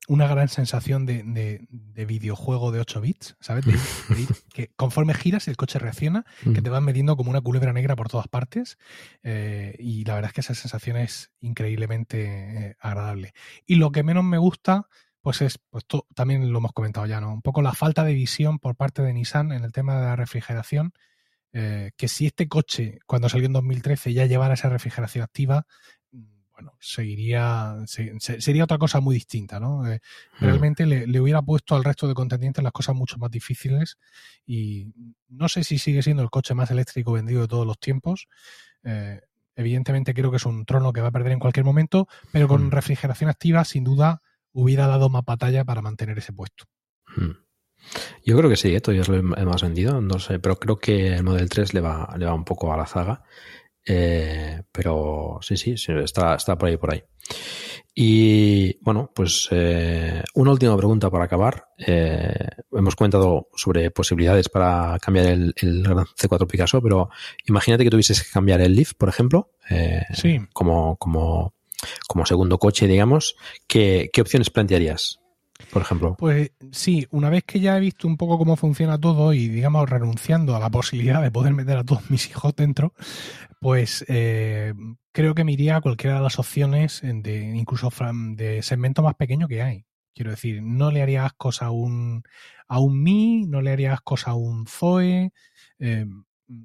una 0.07 0.27
gran 0.29 0.49
sensación 0.49 1.07
de, 1.07 1.23
de- 1.23 1.67
de 1.71 2.05
videojuego 2.07 2.73
de 2.73 2.81
8 2.81 3.01
bits, 3.01 3.37
¿sabes? 3.41 3.65
De- 3.65 3.73
que 4.53 4.71
conforme 4.77 5.15
giras 5.15 5.49
el 5.49 5.57
coche 5.57 5.79
reacciona, 5.79 6.25
que 6.53 6.61
te 6.63 6.71
van 6.71 6.85
metiendo 6.85 7.17
como 7.17 7.31
una 7.31 7.41
culebra 7.41 7.73
negra 7.73 7.97
por 7.97 8.09
todas 8.09 8.29
partes 8.29 8.77
eh, 9.23 9.75
y 9.79 10.05
la 10.05 10.15
verdad 10.15 10.29
es 10.31 10.35
que 10.35 10.41
esa 10.43 10.55
sensación 10.55 10.97
es 10.99 11.31
increíblemente 11.41 12.69
eh, 12.71 12.77
agradable. 12.81 13.33
Y 13.67 13.77
lo 13.77 13.91
que 13.93 14.03
menos 14.03 14.25
me 14.25 14.39
gusta, 14.39 14.89
pues 15.23 15.41
es, 15.41 15.59
pues 15.71 15.85
to- 15.87 16.07
también 16.15 16.53
lo 16.53 16.59
hemos 16.59 16.73
comentado 16.73 17.07
ya, 17.07 17.21
¿no? 17.21 17.33
Un 17.33 17.43
poco 17.43 17.63
la 17.63 17.73
falta 17.73 18.05
de 18.05 18.13
visión 18.15 18.59
por 18.59 18.77
parte 18.77 19.03
de 19.03 19.13
Nissan 19.15 19.53
en 19.53 19.65
el 19.65 19.73
tema 19.73 19.97
de 19.97 20.03
la 20.05 20.17
refrigeración, 20.17 20.93
eh, 21.53 21.93
que 21.97 22.09
si 22.09 22.27
este 22.27 22.49
coche, 22.49 22.99
cuando 23.07 23.29
salió 23.29 23.47
en 23.47 23.53
2013, 23.55 24.13
ya 24.13 24.27
llevara 24.27 24.55
esa 24.55 24.69
refrigeración 24.69 25.23
activa, 25.25 25.67
mm, 26.04 26.04
bueno, 26.55 26.73
seguiría, 26.81 27.77
se- 27.87 28.15
se- 28.21 28.41
sería 28.41 28.65
otra 28.65 28.79
cosa 28.79 29.01
muy 29.01 29.15
distinta, 29.17 29.59
¿no? 29.61 29.87
Eh, 29.91 30.01
realmente 30.41 30.87
le, 30.87 31.07
le 31.07 31.21
hubiera 31.21 31.43
puesto 31.43 31.75
al 31.75 31.85
resto 31.85 32.07
de 32.09 32.15
contendientes 32.15 32.63
las 32.65 32.73
cosas 32.73 32.95
mucho 32.95 33.19
más 33.19 33.31
difíciles 33.31 33.99
y 34.47 34.87
no 35.29 35.49
sé 35.49 35.65
si 35.65 35.79
sigue 35.79 36.03
siendo 36.03 36.23
el 36.23 36.31
coche 36.31 36.55
más 36.55 36.71
eléctrico 36.71 37.13
vendido 37.13 37.43
de 37.43 37.49
todos 37.49 37.67
los 37.67 37.79
tiempos. 37.79 38.29
Eh, 38.85 39.21
evidentemente 39.57 40.15
creo 40.15 40.31
que 40.31 40.37
es 40.39 40.47
un 40.47 40.65
trono 40.65 40.93
que 40.93 41.01
va 41.01 41.09
a 41.09 41.13
perder 41.13 41.33
en 41.33 41.39
cualquier 41.41 41.65
momento, 41.65 42.09
pero 42.31 42.47
con 42.49 42.71
refrigeración 42.71 43.31
activa 43.31 43.65
sin 43.65 43.85
duda 43.85 44.21
hubiera 44.53 44.87
dado 44.87 45.09
más 45.09 45.25
batalla 45.25 45.65
para 45.65 45.83
mantener 45.83 46.19
ese 46.19 46.33
puesto. 46.33 46.65
Yo 48.25 48.37
creo 48.39 48.49
que 48.49 48.57
sí, 48.57 48.75
¿eh? 48.75 48.81
todavía 48.81 49.03
es 49.03 49.09
el 49.09 49.23
más 49.23 49.63
vendido, 49.63 50.01
no 50.01 50.19
sé, 50.19 50.39
pero 50.39 50.57
creo 50.57 50.79
que 50.79 51.15
el 51.17 51.23
Model 51.23 51.49
3 51.51 51.75
le 51.75 51.81
va, 51.81 52.15
le 52.17 52.25
va 52.25 52.33
un 52.35 52.45
poco 52.45 52.73
a 52.73 52.77
la 52.77 52.87
zaga. 52.87 53.23
Eh, 53.87 54.63
pero 54.73 55.39
sí, 55.43 55.57
sí, 55.57 55.77
sí, 55.77 55.93
está, 56.03 56.35
está 56.37 56.57
por 56.57 56.69
ahí, 56.69 56.77
por 56.77 56.93
ahí. 56.93 57.03
Y 57.95 58.77
bueno, 58.83 59.11
pues 59.15 59.49
eh, 59.53 60.23
una 60.35 60.51
última 60.51 60.77
pregunta 60.77 61.11
para 61.11 61.25
acabar. 61.25 61.69
Eh, 61.79 62.35
hemos 62.73 62.97
comentado 62.97 63.49
sobre 63.55 63.91
posibilidades 63.93 64.49
para 64.49 64.99
cambiar 65.01 65.27
el, 65.27 65.55
el 65.57 65.83
gran 65.85 65.99
C4 66.07 66.47
Picasso, 66.49 66.83
pero 66.83 67.09
imagínate 67.47 67.85
que 67.85 67.91
tuvieses 67.91 68.23
que 68.23 68.33
cambiar 68.33 68.61
el 68.63 68.75
Leaf, 68.75 68.95
por 68.95 69.09
ejemplo, 69.09 69.53
eh, 69.71 70.03
Sí. 70.13 70.39
como, 70.53 70.97
como, 70.97 71.55
como 72.09 72.27
segundo 72.27 72.59
coche, 72.59 72.89
digamos. 72.89 73.37
¿Qué, 73.69 74.11
qué 74.13 74.23
opciones 74.23 74.51
plantearías, 74.51 75.21
por 75.71 75.83
ejemplo? 75.83 76.17
Pues 76.19 76.53
sí, 76.73 77.07
una 77.11 77.31
vez 77.31 77.45
que 77.45 77.61
ya 77.61 77.77
he 77.77 77.81
visto 77.81 78.09
un 78.09 78.17
poco 78.17 78.39
cómo 78.39 78.57
funciona 78.57 78.99
todo 78.99 79.33
y 79.33 79.49
digamos 79.49 79.89
renunciando 79.89 80.57
a 80.57 80.61
la 80.61 80.71
posibilidad 80.71 81.23
de 81.23 81.31
poder 81.31 81.53
meter 81.53 81.79
a 81.79 81.85
todos 81.85 82.11
mis 82.11 82.29
hijos 82.29 82.55
dentro, 82.57 82.93
pues 83.61 84.05
eh, 84.09 84.75
creo 85.13 85.35
que 85.35 85.45
me 85.45 85.53
iría 85.53 85.77
a 85.77 85.81
cualquiera 85.81 86.17
de 86.17 86.23
las 86.23 86.39
opciones 86.39 87.03
de 87.03 87.57
incluso 87.57 87.91
de 88.37 88.63
segmento 88.63 89.03
más 89.03 89.15
pequeño 89.15 89.49
que 89.49 89.63
hay. 89.63 89.87
Quiero 90.15 90.31
decir, 90.31 90.63
no 90.63 90.91
le 90.91 91.03
haría 91.03 91.25
ascos 91.25 91.63
a 91.63 91.71
un 91.71 92.23
a 92.69 92.79
un 92.79 93.03
Mi, 93.03 93.47
no 93.47 93.61
le 93.61 93.71
haría 93.71 93.95
ascos 93.95 94.27
a 94.29 94.35
un 94.35 94.67
Zoe. 94.67 95.33
eh, 95.79 96.07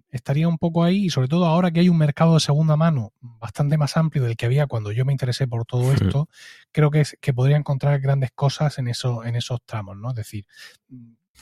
estaría 0.09 0.47
un 0.47 0.57
poco 0.57 0.83
ahí 0.83 1.05
y 1.05 1.09
sobre 1.09 1.27
todo 1.27 1.45
ahora 1.45 1.71
que 1.71 1.79
hay 1.79 1.89
un 1.89 1.97
mercado 1.97 2.33
de 2.33 2.39
segunda 2.39 2.75
mano 2.75 3.13
bastante 3.21 3.77
más 3.77 3.97
amplio 3.97 4.23
del 4.23 4.35
que 4.35 4.45
había 4.45 4.67
cuando 4.67 4.91
yo 4.91 5.05
me 5.05 5.13
interesé 5.13 5.47
por 5.47 5.65
todo 5.65 5.91
esto, 5.93 6.27
creo 6.71 6.91
que, 6.91 7.01
es, 7.01 7.17
que 7.21 7.33
podría 7.33 7.57
encontrar 7.57 7.99
grandes 7.99 8.31
cosas 8.31 8.77
en, 8.77 8.87
eso, 8.87 9.23
en 9.23 9.35
esos 9.35 9.59
tramos, 9.65 9.97
¿no? 9.97 10.09
Es 10.09 10.15
decir, 10.15 10.45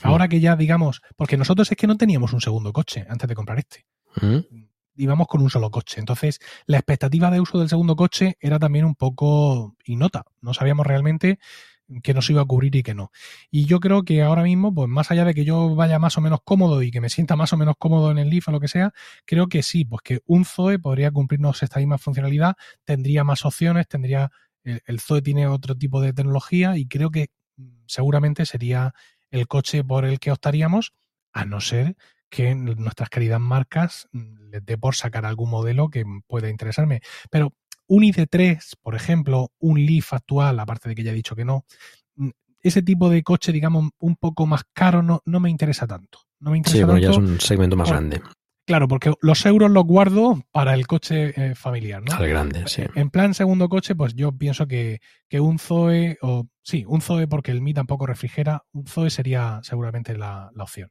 ahora 0.02 0.28
que 0.28 0.40
ya 0.40 0.56
digamos, 0.56 1.02
porque 1.16 1.36
nosotros 1.36 1.70
es 1.70 1.76
que 1.76 1.86
no 1.86 1.96
teníamos 1.96 2.32
un 2.32 2.40
segundo 2.40 2.72
coche 2.72 3.06
antes 3.08 3.28
de 3.28 3.34
comprar 3.34 3.58
este, 3.58 3.86
¿Mm? 4.20 4.68
íbamos 4.98 5.26
con 5.28 5.40
un 5.40 5.50
solo 5.50 5.70
coche. 5.70 6.00
Entonces, 6.00 6.40
la 6.66 6.78
expectativa 6.78 7.30
de 7.30 7.40
uso 7.40 7.58
del 7.58 7.68
segundo 7.68 7.96
coche 7.96 8.36
era 8.40 8.58
también 8.58 8.84
un 8.84 8.94
poco 8.94 9.76
ignota. 9.84 10.24
No 10.40 10.54
sabíamos 10.54 10.86
realmente 10.86 11.38
qué 12.02 12.14
nos 12.14 12.28
iba 12.30 12.42
a 12.42 12.44
cubrir 12.44 12.74
y 12.76 12.82
qué 12.82 12.94
no. 12.94 13.10
Y 13.50 13.66
yo 13.66 13.80
creo 13.80 14.04
que 14.04 14.22
ahora 14.22 14.42
mismo, 14.42 14.74
pues 14.74 14.88
más 14.88 15.10
allá 15.10 15.24
de 15.24 15.34
que 15.34 15.44
yo 15.44 15.74
vaya 15.74 15.98
más 15.98 16.18
o 16.18 16.20
menos 16.20 16.40
cómodo 16.44 16.82
y 16.82 16.90
que 16.90 17.00
me 17.00 17.10
sienta 17.10 17.36
más 17.36 17.52
o 17.52 17.56
menos 17.56 17.74
cómodo 17.78 18.10
en 18.10 18.18
el 18.18 18.30
Leaf 18.30 18.48
o 18.48 18.52
lo 18.52 18.60
que 18.60 18.68
sea, 18.68 18.92
creo 19.24 19.48
que 19.48 19.62
sí, 19.62 19.84
pues 19.84 20.02
que 20.02 20.20
un 20.26 20.44
Zoe 20.44 20.78
podría 20.78 21.10
cumplirnos 21.10 21.62
esta 21.62 21.80
misma 21.80 21.98
funcionalidad, 21.98 22.54
tendría 22.84 23.24
más 23.24 23.44
opciones, 23.44 23.88
tendría 23.88 24.30
el, 24.64 24.82
el 24.86 25.00
Zoe 25.00 25.22
tiene 25.22 25.46
otro 25.46 25.76
tipo 25.76 26.00
de 26.00 26.12
tecnología 26.12 26.76
y 26.76 26.86
creo 26.86 27.10
que 27.10 27.28
mm, 27.56 27.84
seguramente 27.86 28.46
sería 28.46 28.94
el 29.30 29.46
coche 29.46 29.84
por 29.84 30.04
el 30.04 30.18
que 30.20 30.32
optaríamos, 30.32 30.92
a 31.32 31.44
no 31.44 31.60
ser 31.60 31.96
que 32.30 32.54
nuestras 32.54 33.08
queridas 33.08 33.40
marcas 33.40 34.08
mm, 34.12 34.50
les 34.50 34.64
dé 34.64 34.78
por 34.78 34.94
sacar 34.94 35.24
algún 35.26 35.50
modelo 35.50 35.88
que 35.88 36.04
pueda 36.26 36.50
interesarme. 36.50 37.00
Pero 37.30 37.54
un 37.88 38.04
ID3, 38.04 38.76
por 38.80 38.94
ejemplo, 38.94 39.50
un 39.58 39.84
Leaf 39.84 40.12
actual, 40.12 40.60
aparte 40.60 40.88
de 40.88 40.94
que 40.94 41.02
ya 41.02 41.10
he 41.10 41.14
dicho 41.14 41.34
que 41.34 41.44
no, 41.44 41.64
mm, 42.16 42.30
ese 42.60 42.82
tipo 42.82 43.10
de 43.10 43.22
coche, 43.22 43.52
digamos, 43.52 43.90
un 43.98 44.16
poco 44.16 44.46
más 44.46 44.62
caro, 44.72 45.02
no, 45.02 45.22
no 45.24 45.40
me 45.40 45.50
interesa 45.50 45.86
tanto. 45.86 46.20
No 46.40 46.52
me 46.52 46.58
interesa 46.58 46.78
Sí, 46.78 46.84
bueno, 46.84 47.00
ya 47.00 47.10
es 47.10 47.16
un 47.16 47.40
segmento 47.40 47.76
más 47.76 47.90
grande. 47.90 48.22
Claro, 48.68 48.86
porque 48.86 49.14
los 49.22 49.46
euros 49.46 49.70
los 49.70 49.84
guardo 49.84 50.42
para 50.52 50.74
el 50.74 50.86
coche 50.86 51.32
eh, 51.34 51.54
familiar, 51.54 52.02
¿no? 52.02 52.14
Al 52.14 52.28
grande, 52.28 52.64
sí. 52.66 52.82
En 52.94 53.08
plan 53.08 53.32
segundo 53.32 53.66
coche, 53.70 53.94
pues 53.94 54.14
yo 54.14 54.30
pienso 54.32 54.66
que, 54.66 55.00
que 55.26 55.40
un 55.40 55.58
Zoe, 55.58 56.18
o 56.20 56.46
sí, 56.62 56.84
un 56.86 57.00
Zoe 57.00 57.26
porque 57.26 57.50
el 57.50 57.62
Mi 57.62 57.72
tampoco 57.72 58.04
refrigera, 58.04 58.64
un 58.72 58.86
Zoe 58.86 59.08
sería 59.08 59.60
seguramente 59.62 60.18
la, 60.18 60.50
la 60.54 60.64
opción. 60.64 60.90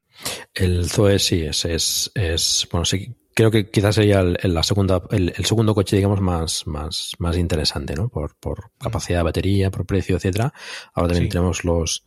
El 0.56 0.90
Zoe 0.90 1.20
sí, 1.20 1.44
es, 1.44 1.66
es, 1.66 2.12
es 2.16 2.68
bueno, 2.72 2.84
sí, 2.84 3.16
creo 3.38 3.52
que 3.52 3.70
quizás 3.70 3.94
sería 3.94 4.20
el, 4.22 4.36
el- 4.42 4.54
la 4.56 4.64
segunda, 4.64 5.00
el, 5.12 5.32
el 5.38 5.46
segundo 5.46 5.76
coche, 5.76 5.96
digamos, 5.96 6.20
más, 6.22 6.66
más, 6.66 7.12
más 7.20 7.38
interesante, 7.38 7.94
¿no? 7.96 8.10
Por, 8.10 8.36
por 8.36 8.72
capacidad 8.80 9.20
de 9.20 9.24
batería, 9.26 9.70
por 9.70 9.86
precio, 9.86 10.16
etcétera. 10.16 10.52
Ahora 10.96 11.10
también 11.10 11.26
Sí. 11.26 11.30
tenemos 11.30 11.64
los, 11.64 12.04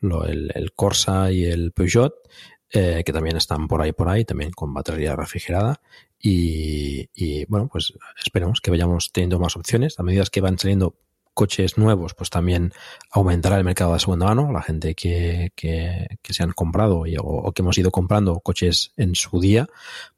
lo- 0.00 0.24
el, 0.24 0.52
el 0.54 0.72
Corsa 0.72 1.32
y 1.32 1.44
el 1.46 1.72
Peugeot, 1.72 2.14
eh, 2.70 3.02
que 3.04 3.12
también 3.12 3.36
están 3.36 3.66
por 3.66 3.82
ahí, 3.82 3.90
por 3.92 4.08
ahí, 4.08 4.24
también 4.24 4.52
con 4.52 4.72
batería 4.72 5.16
refrigerada. 5.16 5.80
Y, 6.20 7.08
y, 7.12 7.44
bueno, 7.46 7.68
pues 7.72 7.92
esperemos 8.24 8.60
que 8.60 8.70
vayamos 8.70 9.10
teniendo 9.12 9.40
más 9.40 9.56
opciones. 9.56 9.98
A 9.98 10.04
medida 10.04 10.22
que 10.30 10.40
van 10.40 10.58
saliendo 10.58 10.94
coches 11.38 11.78
nuevos, 11.78 12.14
pues 12.14 12.30
también 12.30 12.72
aumentará 13.12 13.56
el 13.58 13.62
mercado 13.64 13.92
de 13.92 14.00
segunda 14.00 14.26
mano. 14.26 14.50
La 14.50 14.60
gente 14.60 14.96
que, 14.96 15.52
que, 15.54 16.18
que 16.20 16.32
se 16.34 16.42
han 16.42 16.50
comprado 16.50 17.06
y- 17.06 17.16
o, 17.16 17.22
o 17.22 17.52
que 17.52 17.62
hemos 17.62 17.78
ido 17.78 17.92
comprando 17.92 18.40
coches 18.40 18.92
en 18.96 19.14
su 19.14 19.38
día, 19.38 19.68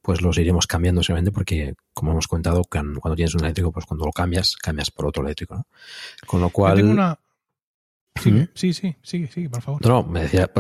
pues 0.01 0.23
los 0.23 0.39
iremos 0.39 0.67
cambiando 0.67 1.03
seguramente 1.03 1.31
porque, 1.31 1.75
como 1.93 2.13
hemos 2.13 2.27
comentado, 2.27 2.65
can- 2.65 2.95
cuando 2.95 3.17
tienes 3.17 3.35
un 3.35 3.43
eléctrico, 3.43 3.71
pues 3.71 3.85
cuando 3.85 4.07
lo 4.07 4.13
cambias, 4.13 4.57
cambias 4.57 4.91
por 4.91 5.07
otro 5.07 5.23
eléctrico. 5.23 5.57
¿no? 5.57 5.67
Con 6.27 6.41
lo 6.41 6.47
Yo 6.47 6.53
cual... 6.53 6.77
tengo 6.79 6.91
una... 6.93 7.19
Ujú. 8.25 8.49
Sí, 8.55 8.73
sí, 8.73 8.97
sí, 9.03 9.27
sí, 9.29 9.49
por 9.49 9.61
favor. 9.63 9.83
No, 9.87 9.89
no, 9.89 10.03
me 10.05 10.23
decía 10.23 10.51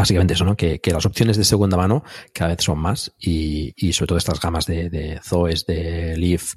básicamente 0.00 0.34
eso, 0.34 0.44
¿no? 0.44 0.56
Que, 0.56 0.80
que 0.80 0.90
las 0.92 1.06
opciones 1.06 1.36
de 1.36 1.44
segunda 1.44 1.76
mano 1.76 2.02
cada 2.32 2.54
vez 2.54 2.64
son 2.64 2.78
más 2.78 3.12
y, 3.18 3.72
y 3.76 3.92
sobre 3.92 4.08
todo 4.08 4.18
estas 4.18 4.40
gamas 4.40 4.66
de, 4.66 4.90
de 4.90 5.20
Zoes, 5.22 5.66
de 5.66 6.16
Leaf, 6.16 6.54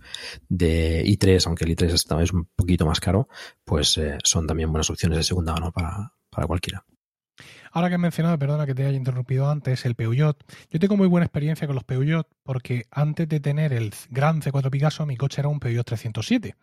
de 0.49 1.03
i3, 1.06 1.45
aunque 1.48 1.65
el 1.65 1.76
i3 1.76 1.94
está- 1.94 2.22
es 2.22 2.32
un 2.34 2.45
poquito 2.56 2.86
más 2.86 2.99
caro, 2.99 3.28
pues 3.64 3.98
eh, 3.98 4.18
son 4.24 4.48
también 4.48 4.72
buenas 4.72 4.90
opciones 4.90 5.18
de 5.18 5.24
segunda 5.24 5.53
mano 5.53 5.72
para, 5.72 6.14
para 6.30 6.48
cualquiera. 6.48 6.86
Ahora 7.72 7.90
que 7.90 7.95
has 7.95 8.02
mencionado, 8.02 8.38
perdona 8.38 8.68
que 8.68 8.76
te 8.76 8.86
haya 8.86 8.95
interrumpido 8.95 9.49
antes, 9.49 9.84
el 9.86 9.95
Peugeot. 9.95 10.38
Yo 10.70 10.80
tengo 10.80 10.95
muy 10.95 11.07
buena 11.07 11.26
experiencia 11.26 11.65
con 11.65 11.74
los 11.76 11.84
Peugeot 11.84 12.28
porque 12.44 12.84
antes 12.91 13.28
de 13.28 13.40
tener 13.40 13.74
el 13.74 13.91
gran 14.10 14.41
C4 14.41 14.70
Picasso, 14.70 15.06
mi 15.07 15.18
coche 15.18 15.41
era 15.41 15.49
un 15.49 15.60
Peugeot 15.60 15.84
307. 15.86 16.56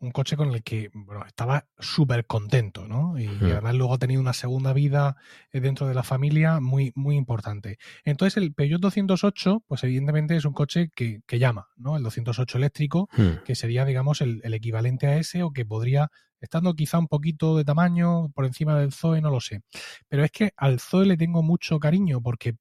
Un 0.00 0.12
coche 0.12 0.36
con 0.36 0.52
el 0.52 0.62
que 0.62 0.90
bueno, 0.94 1.24
estaba 1.26 1.66
súper 1.78 2.26
contento, 2.26 2.86
¿no? 2.86 3.18
Y, 3.18 3.24
y 3.24 3.50
además 3.50 3.74
luego 3.74 3.94
ha 3.94 3.98
tenido 3.98 4.20
una 4.20 4.32
segunda 4.32 4.72
vida 4.72 5.16
eh, 5.52 5.60
dentro 5.60 5.86
de 5.88 5.94
la 5.94 6.02
familia 6.02 6.60
muy, 6.60 6.92
muy 6.94 7.16
importante. 7.16 7.78
Entonces 8.04 8.36
el 8.36 8.54
Peugeot 8.54 8.80
208, 8.80 9.64
pues 9.66 9.82
evidentemente 9.84 10.36
es 10.36 10.44
un 10.44 10.52
coche 10.52 10.90
que, 10.94 11.20
que 11.26 11.38
llama, 11.38 11.68
¿no? 11.76 11.96
El 11.96 12.02
208 12.02 12.58
eléctrico, 12.58 13.08
Hmm. 13.16 13.42
que 13.44 13.54
sería, 13.54 13.84
digamos, 13.84 14.20
el, 14.20 14.40
el 14.44 14.54
equivalente 14.54 15.06
a 15.06 15.16
ese 15.16 15.42
o 15.42 15.50
que 15.52 15.64
podría, 15.64 16.10
estando 16.40 16.74
quizá 16.74 16.98
un 16.98 17.08
poquito 17.08 17.56
de 17.56 17.64
tamaño 17.64 18.30
por 18.30 18.44
encima 18.44 18.78
del 18.78 18.92
Zoe, 18.92 19.20
no 19.20 19.30
lo 19.30 19.40
sé. 19.40 19.62
Pero 20.08 20.24
es 20.24 20.30
que 20.30 20.52
al 20.56 20.78
Zoe 20.80 21.06
le 21.06 21.16
tengo 21.16 21.42
mucho 21.42 21.78
cariño 21.80 22.20
porque 22.22 22.56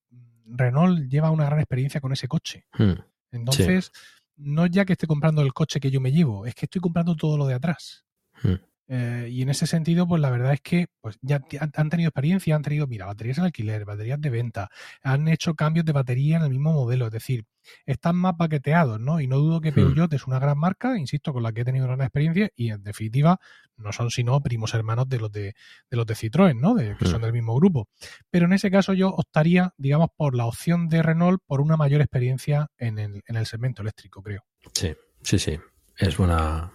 Renault 0.45 1.09
lleva 1.09 1.31
una 1.31 1.45
gran 1.45 1.59
experiencia 1.59 2.01
con 2.01 2.13
ese 2.13 2.27
coche. 2.27 2.65
Hmm. 2.77 2.93
Entonces, 3.31 3.91
no 4.37 4.65
ya 4.67 4.85
que 4.85 4.93
esté 4.93 5.07
comprando 5.07 5.41
el 5.41 5.53
coche 5.53 5.79
que 5.79 5.91
yo 5.91 5.99
me 5.99 6.11
llevo, 6.11 6.45
es 6.45 6.55
que 6.55 6.65
estoy 6.65 6.81
comprando 6.81 7.15
todo 7.15 7.37
lo 7.37 7.45
de 7.47 7.55
atrás. 7.55 8.05
Hmm. 8.41 8.55
Eh, 8.89 9.27
y 9.29 9.41
en 9.41 9.49
ese 9.49 9.67
sentido, 9.67 10.07
pues 10.07 10.21
la 10.21 10.29
verdad 10.29 10.53
es 10.53 10.61
que 10.61 10.87
pues 11.01 11.17
ya 11.21 11.41
han, 11.59 11.89
tenido 11.89 12.07
experiencia, 12.07 12.55
han 12.55 12.61
tenido, 12.61 12.87
mira, 12.87 13.05
baterías 13.05 13.37
en 13.37 13.43
alquiler, 13.43 13.83
baterías 13.85 14.21
de 14.21 14.29
venta, 14.29 14.69
han 15.01 15.27
hecho 15.27 15.55
cambios 15.55 15.85
de 15.85 15.91
batería 15.91 16.37
en 16.37 16.43
el 16.43 16.49
mismo 16.49 16.71
modelo, 16.71 17.07
es 17.07 17.11
decir, 17.11 17.45
están 17.85 18.15
más 18.15 18.35
paqueteados, 18.35 18.99
¿no? 18.99 19.19
Y 19.19 19.27
no 19.27 19.37
dudo 19.39 19.59
que 19.59 19.71
Hmm. 19.71 19.75
Peugeot 19.75 20.13
es 20.13 20.25
una 20.25 20.39
gran 20.39 20.57
marca, 20.57 20.97
insisto, 20.97 21.33
con 21.33 21.43
la 21.43 21.51
que 21.51 21.61
he 21.61 21.65
tenido 21.65 21.85
gran 21.85 22.01
experiencia 22.01 22.49
y 22.55 22.71
en 22.71 22.81
definitiva 22.83 23.39
no 23.75 23.91
son 23.91 24.09
sino 24.09 24.39
primos 24.41 24.73
hermanos 24.73 25.07
de 25.09 25.19
los 25.19 25.31
de, 25.31 25.53
de 25.89 25.97
los 25.97 26.05
de 26.05 26.15
Citroën, 26.15 26.59
¿no? 26.59 26.73
De, 26.73 26.95
que 26.95 27.05
Hmm. 27.05 27.11
son 27.11 27.21
del 27.21 27.33
mismo 27.33 27.55
grupo. 27.55 27.89
Pero 28.29 28.45
en 28.45 28.53
ese 28.53 28.71
caso 28.71 28.93
yo 28.93 29.09
optaría, 29.09 29.73
digamos, 29.77 30.09
por 30.15 30.33
la 30.33 30.45
opción 30.45 30.87
de 30.87 31.03
Renault 31.03 31.41
por 31.45 31.59
una 31.59 31.75
mayor 31.75 31.99
experiencia 32.01 32.67
en 32.77 32.99
el, 32.99 33.21
en 33.27 33.35
el 33.35 33.45
segmento 33.45 33.81
eléctrico, 33.81 34.21
creo. 34.23 34.43
Sí, 34.73 34.95
sí, 35.21 35.37
sí. 35.39 35.59
Es 35.97 36.15
buena, 36.15 36.71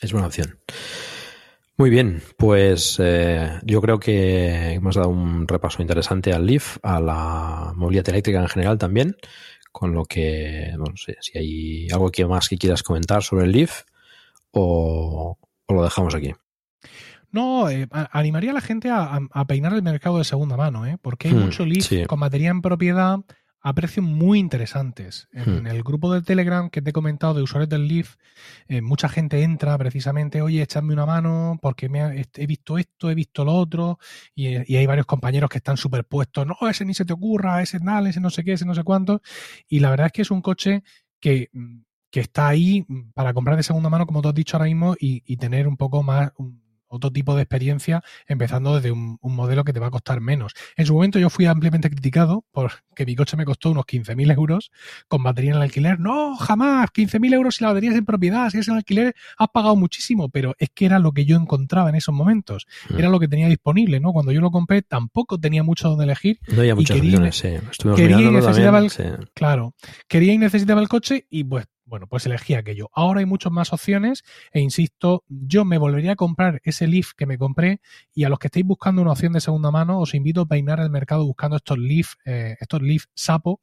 es 0.00 0.12
buena 0.12 0.26
opción. 0.28 0.58
Muy 1.76 1.88
bien, 1.88 2.22
pues 2.36 2.98
eh, 3.00 3.58
yo 3.64 3.80
creo 3.80 3.98
que 3.98 4.72
hemos 4.74 4.96
dado 4.96 5.08
un 5.08 5.48
repaso 5.48 5.80
interesante 5.80 6.32
al 6.32 6.44
Leaf, 6.44 6.76
a 6.82 7.00
la 7.00 7.72
movilidad 7.74 8.08
eléctrica 8.10 8.38
en 8.40 8.48
general 8.48 8.76
también, 8.76 9.16
con 9.72 9.94
lo 9.94 10.04
que 10.04 10.72
no 10.76 10.94
sé 10.96 11.16
si 11.20 11.38
hay 11.38 11.88
algo 11.90 12.10
que 12.10 12.26
más 12.26 12.48
que 12.50 12.58
quieras 12.58 12.82
comentar 12.82 13.22
sobre 13.22 13.46
el 13.46 13.52
Leaf 13.52 13.84
o, 14.50 15.38
o 15.66 15.74
lo 15.74 15.82
dejamos 15.82 16.14
aquí. 16.14 16.34
No, 17.32 17.70
eh, 17.70 17.86
animaría 17.90 18.50
a 18.50 18.54
la 18.54 18.60
gente 18.60 18.90
a, 18.90 19.18
a, 19.30 19.44
peinar 19.46 19.72
el 19.72 19.82
mercado 19.82 20.18
de 20.18 20.24
segunda 20.24 20.56
mano, 20.56 20.84
¿eh? 20.84 20.98
porque 21.00 21.28
hay 21.28 21.34
Hmm, 21.34 21.44
mucho 21.44 21.64
Leaf 21.64 21.86
sí. 21.86 22.04
con 22.06 22.20
batería 22.20 22.50
en 22.50 22.60
propiedad 22.60 23.20
a 23.62 23.74
precios 23.74 24.04
muy 24.06 24.38
interesantes. 24.38 25.28
En 25.32 25.64
Hmm. 25.64 25.66
el 25.66 25.82
grupo 25.82 26.12
de 26.12 26.22
Telegram 26.22 26.70
que 26.70 26.80
te 26.80 26.90
he 26.90 26.92
comentado 26.92 27.34
de 27.34 27.42
usuarios 27.42 27.68
del 27.68 27.86
Leaf, 27.88 28.16
eh, 28.68 28.80
mucha 28.80 29.08
gente 29.08 29.42
entra 29.42 29.76
precisamente, 29.76 30.40
oye, 30.40 30.62
echadme 30.62 30.92
una 30.94 31.04
mano 31.06 31.58
porque 31.60 31.88
me 31.88 32.00
ha- 32.00 32.14
he 32.14 32.46
visto 32.46 32.78
esto, 32.78 33.10
he 33.10 33.14
visto 33.14 33.44
lo 33.44 33.52
otro, 33.54 33.98
y, 34.34 34.48
y 34.72 34.76
hay 34.76 34.86
varios 34.86 35.06
compañeros 35.06 35.50
que 35.50 35.58
están 35.58 35.76
superpuestos, 35.76 36.46
no, 36.46 36.56
ese 36.68 36.84
ni 36.84 36.94
se 36.94 37.04
te 37.04 37.12
ocurra, 37.12 37.60
ese 37.62 37.78
nada, 37.80 38.08
ese 38.08 38.20
no 38.20 38.30
sé 38.30 38.44
qué, 38.44 38.52
ese 38.54 38.64
no 38.64 38.74
sé 38.74 38.82
cuánto, 38.82 39.20
y 39.68 39.80
la 39.80 39.90
verdad 39.90 40.06
es 40.06 40.12
que 40.12 40.22
es 40.22 40.30
un 40.30 40.40
coche 40.40 40.82
que, 41.20 41.50
mm, 41.52 41.80
que 42.10 42.20
está 42.20 42.48
ahí 42.48 42.84
mm, 42.88 43.10
para 43.14 43.34
comprar 43.34 43.56
de 43.56 43.62
segunda 43.62 43.90
mano, 43.90 44.06
como 44.06 44.22
tú 44.22 44.28
has 44.28 44.34
dicho 44.34 44.56
ahora 44.56 44.66
mismo, 44.66 44.94
y, 44.98 45.22
y 45.26 45.36
tener 45.36 45.68
un 45.68 45.76
poco 45.76 46.02
más... 46.02 46.32
un- 46.36 46.62
otro 46.90 47.10
tipo 47.10 47.34
de 47.36 47.42
experiencia, 47.42 48.02
empezando 48.26 48.74
desde 48.74 48.90
un, 48.90 49.16
un 49.20 49.34
modelo 49.36 49.64
que 49.64 49.72
te 49.72 49.80
va 49.80 49.86
a 49.86 49.90
costar 49.90 50.20
menos. 50.20 50.52
En 50.76 50.86
su 50.86 50.94
momento 50.94 51.18
yo 51.18 51.30
fui 51.30 51.46
ampliamente 51.46 51.88
criticado 51.88 52.44
porque 52.52 53.06
mi 53.06 53.14
coche 53.16 53.36
me 53.36 53.44
costó 53.44 53.70
unos 53.70 53.84
15.000 53.86 54.34
euros 54.34 54.70
con 55.08 55.22
batería 55.22 55.52
en 55.52 55.56
el 55.56 55.62
alquiler. 55.62 55.98
No, 56.00 56.36
jamás, 56.36 56.90
15.000 56.92 57.32
euros 57.34 57.54
si 57.56 57.64
la 57.64 57.68
batería 57.70 57.90
es 57.90 57.96
en 57.96 58.04
propiedad, 58.04 58.50
si 58.50 58.58
es 58.58 58.68
en 58.68 58.74
alquiler, 58.74 59.14
has 59.38 59.48
pagado 59.48 59.76
muchísimo, 59.76 60.28
pero 60.28 60.54
es 60.58 60.68
que 60.74 60.86
era 60.86 60.98
lo 60.98 61.12
que 61.12 61.24
yo 61.24 61.36
encontraba 61.36 61.88
en 61.88 61.94
esos 61.94 62.14
momentos. 62.14 62.66
Mm. 62.90 62.98
Era 62.98 63.08
lo 63.08 63.20
que 63.20 63.28
tenía 63.28 63.48
disponible, 63.48 64.00
¿no? 64.00 64.12
Cuando 64.12 64.32
yo 64.32 64.40
lo 64.40 64.50
compré 64.50 64.82
tampoco 64.82 65.38
tenía 65.38 65.62
mucho 65.62 65.88
donde 65.88 66.04
elegir. 66.04 66.40
No 66.48 66.60
había 66.60 66.72
y 66.72 66.74
muchas 66.74 66.96
quería- 66.96 67.10
opciones, 67.18 67.36
sí. 67.36 67.48
Estuvimos 67.70 68.00
quería 68.00 68.20
y 68.20 68.30
necesitaba 68.30 68.78
también, 68.80 68.84
el- 68.84 68.90
sí. 69.20 69.30
Claro, 69.34 69.74
quería 70.08 70.32
y 70.34 70.38
necesitaba 70.38 70.80
el 70.80 70.88
coche 70.88 71.26
y 71.30 71.44
pues 71.44 71.66
bueno, 71.90 72.06
pues 72.06 72.24
elegí 72.24 72.54
aquello. 72.54 72.88
Ahora 72.94 73.20
hay 73.20 73.26
muchas 73.26 73.52
más 73.52 73.72
opciones 73.72 74.22
e 74.52 74.60
insisto, 74.60 75.24
yo 75.28 75.64
me 75.64 75.76
volvería 75.76 76.12
a 76.12 76.16
comprar 76.16 76.60
ese 76.64 76.86
Leaf 76.86 77.12
que 77.16 77.26
me 77.26 77.36
compré 77.36 77.80
y 78.14 78.24
a 78.24 78.28
los 78.28 78.38
que 78.38 78.46
estéis 78.46 78.64
buscando 78.64 79.02
una 79.02 79.12
opción 79.12 79.32
de 79.32 79.40
segunda 79.40 79.70
mano 79.70 79.98
os 79.98 80.14
invito 80.14 80.42
a 80.42 80.46
peinar 80.46 80.80
el 80.80 80.88
mercado 80.88 81.26
buscando 81.26 81.56
estos 81.56 81.78
Leaf, 81.78 82.14
eh, 82.24 82.56
estos 82.60 82.80
Leaf 82.80 83.04
Sapo, 83.14 83.60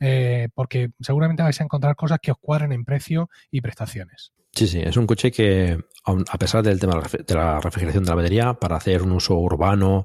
eh, 0.00 0.48
porque 0.54 0.90
seguramente 1.00 1.44
vais 1.44 1.60
a 1.60 1.64
encontrar 1.64 1.94
cosas 1.94 2.18
que 2.20 2.32
os 2.32 2.38
cuadren 2.38 2.72
en 2.72 2.84
precio 2.84 3.30
y 3.50 3.60
prestaciones. 3.60 4.32
Sí, 4.58 4.66
sí, 4.66 4.80
es 4.80 4.96
un 4.96 5.06
coche 5.06 5.30
que, 5.30 5.78
a 6.04 6.38
pesar 6.38 6.64
del 6.64 6.80
tema 6.80 7.00
de 7.00 7.34
la 7.34 7.60
refrigeración 7.60 8.02
de 8.02 8.10
la 8.10 8.16
batería, 8.16 8.54
para 8.54 8.74
hacer 8.76 9.02
un 9.04 9.12
uso 9.12 9.36
urbano 9.38 10.04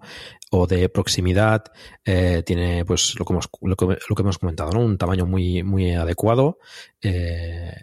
o 0.52 0.68
de 0.68 0.90
proximidad, 0.90 1.64
eh, 2.06 2.44
tiene 2.46 2.86
pues 2.86 3.16
lo 3.18 3.26
que 3.26 3.34
hemos, 3.34 3.50
lo 3.64 3.76
que, 3.76 3.86
lo 4.08 4.16
que 4.16 4.22
hemos 4.22 4.38
comentado, 4.38 4.70
¿no? 4.72 4.82
Un 4.82 5.00
tamaño 5.00 5.26
muy, 5.26 5.64
muy 5.64 5.94
adecuado, 5.96 6.60
eh, 7.02 7.74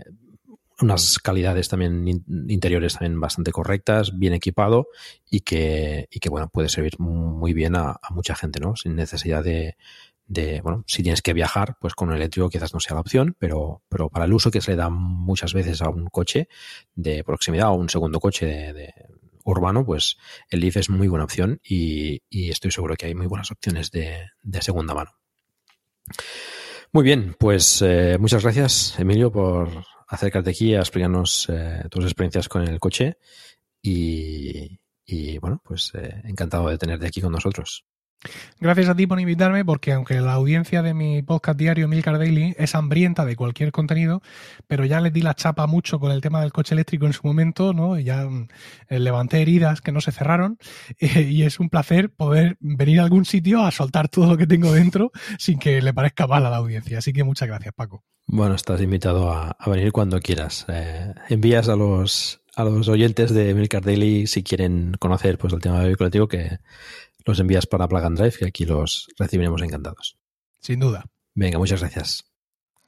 unas 0.80 1.18
calidades 1.18 1.68
también 1.68 2.06
in- 2.06 2.24
interiores 2.48 2.92
también 2.94 3.18
bastante 3.18 3.50
correctas, 3.50 4.16
bien 4.16 4.32
equipado 4.32 4.86
y 5.28 5.40
que, 5.40 6.06
y 6.12 6.20
que 6.20 6.28
bueno, 6.30 6.48
puede 6.52 6.68
servir 6.68 7.00
muy 7.00 7.52
bien 7.52 7.74
a, 7.74 7.90
a 8.00 8.14
mucha 8.14 8.36
gente, 8.36 8.60
¿no? 8.60 8.76
Sin 8.76 8.94
necesidad 8.94 9.42
de, 9.42 9.76
de, 10.30 10.60
bueno, 10.60 10.84
si 10.86 11.02
tienes 11.02 11.22
que 11.22 11.32
viajar, 11.32 11.76
pues 11.80 11.94
con 11.96 12.08
un 12.08 12.14
eléctrico 12.14 12.48
quizás 12.48 12.72
no 12.72 12.78
sea 12.78 12.94
la 12.94 13.00
opción, 13.00 13.34
pero, 13.36 13.82
pero 13.88 14.08
para 14.08 14.26
el 14.26 14.32
uso 14.32 14.52
que 14.52 14.60
se 14.60 14.70
le 14.70 14.76
da 14.76 14.88
muchas 14.88 15.52
veces 15.52 15.82
a 15.82 15.88
un 15.88 16.06
coche 16.06 16.48
de 16.94 17.24
proximidad 17.24 17.70
o 17.70 17.74
un 17.74 17.88
segundo 17.88 18.20
coche 18.20 18.46
de, 18.46 18.94
urbano, 19.42 19.84
pues 19.84 20.18
el 20.48 20.60
Leaf 20.60 20.76
es 20.76 20.88
muy 20.88 21.08
buena 21.08 21.24
opción 21.24 21.60
y, 21.64 22.22
estoy 22.30 22.70
seguro 22.70 22.94
que 22.94 23.06
hay 23.06 23.14
muy 23.16 23.26
buenas 23.26 23.50
opciones 23.50 23.90
de, 23.90 24.28
de 24.40 24.62
segunda 24.62 24.94
mano. 24.94 25.10
Muy 26.92 27.02
bien, 27.02 27.34
pues 27.36 27.82
eh, 27.82 28.16
muchas 28.20 28.44
gracias, 28.44 28.98
Emilio, 29.00 29.32
por 29.32 29.84
acercarte 30.06 30.50
aquí 30.50 30.76
a 30.76 30.80
explicarnos 30.80 31.48
eh, 31.48 31.82
tus 31.90 32.04
experiencias 32.04 32.48
con 32.48 32.62
el 32.62 32.78
coche 32.78 33.18
y, 33.82 34.78
y, 35.04 35.38
bueno, 35.38 35.60
pues 35.64 35.90
eh, 35.94 36.22
encantado 36.24 36.68
de 36.68 36.78
tenerte 36.78 37.08
aquí 37.08 37.20
con 37.20 37.32
nosotros. 37.32 37.84
Gracias 38.60 38.88
a 38.90 38.94
ti 38.94 39.06
por 39.06 39.18
invitarme, 39.18 39.64
porque 39.64 39.92
aunque 39.92 40.20
la 40.20 40.34
audiencia 40.34 40.82
de 40.82 40.92
mi 40.92 41.22
podcast 41.22 41.58
diario 41.58 41.88
Milcar 41.88 42.18
Daily 42.18 42.54
es 42.58 42.74
hambrienta 42.74 43.24
de 43.24 43.34
cualquier 43.34 43.72
contenido, 43.72 44.20
pero 44.66 44.84
ya 44.84 45.00
les 45.00 45.12
di 45.12 45.22
la 45.22 45.34
chapa 45.34 45.66
mucho 45.66 45.98
con 45.98 46.12
el 46.12 46.20
tema 46.20 46.42
del 46.42 46.52
coche 46.52 46.74
eléctrico 46.74 47.06
en 47.06 47.14
su 47.14 47.26
momento, 47.26 47.72
¿no? 47.72 47.98
Y 47.98 48.04
ya 48.04 48.26
mm, 48.26 48.48
eh, 48.88 48.98
levanté 48.98 49.40
heridas 49.40 49.80
que 49.80 49.92
no 49.92 50.02
se 50.02 50.12
cerraron, 50.12 50.58
y 51.00 51.42
es 51.42 51.60
un 51.60 51.70
placer 51.70 52.10
poder 52.10 52.58
venir 52.60 53.00
a 53.00 53.04
algún 53.04 53.24
sitio 53.24 53.64
a 53.64 53.70
soltar 53.70 54.08
todo 54.08 54.26
lo 54.26 54.36
que 54.36 54.46
tengo 54.46 54.72
dentro 54.72 55.12
sin 55.38 55.58
que 55.58 55.80
le 55.80 55.94
parezca 55.94 56.26
mal 56.26 56.44
a 56.44 56.50
la 56.50 56.56
audiencia. 56.56 56.98
Así 56.98 57.12
que 57.12 57.24
muchas 57.24 57.48
gracias, 57.48 57.72
Paco. 57.74 58.04
Bueno, 58.26 58.54
estás 58.54 58.80
invitado 58.82 59.32
a, 59.32 59.56
venir 59.66 59.92
cuando 59.92 60.20
quieras. 60.20 60.66
Eh, 60.68 61.14
envías 61.30 61.68
a 61.68 61.74
los, 61.74 62.42
a 62.54 62.64
los 62.64 62.86
oyentes 62.88 63.32
de 63.32 63.54
Milcar 63.54 63.82
Daily 63.82 64.26
si 64.26 64.42
quieren 64.42 64.92
conocer 65.00 65.38
pues, 65.38 65.52
el 65.52 65.60
tema 65.60 65.80
del 65.80 65.96
vehículo 65.96 66.28
que 66.28 66.58
los 67.24 67.40
envías 67.40 67.66
para 67.66 67.88
Plug 67.88 68.04
and 68.04 68.18
Drive, 68.18 68.38
que 68.38 68.46
aquí 68.46 68.64
los 68.64 69.06
recibiremos 69.18 69.62
encantados. 69.62 70.16
Sin 70.60 70.80
duda. 70.80 71.04
Venga, 71.34 71.58
muchas 71.58 71.80
gracias. 71.80 72.24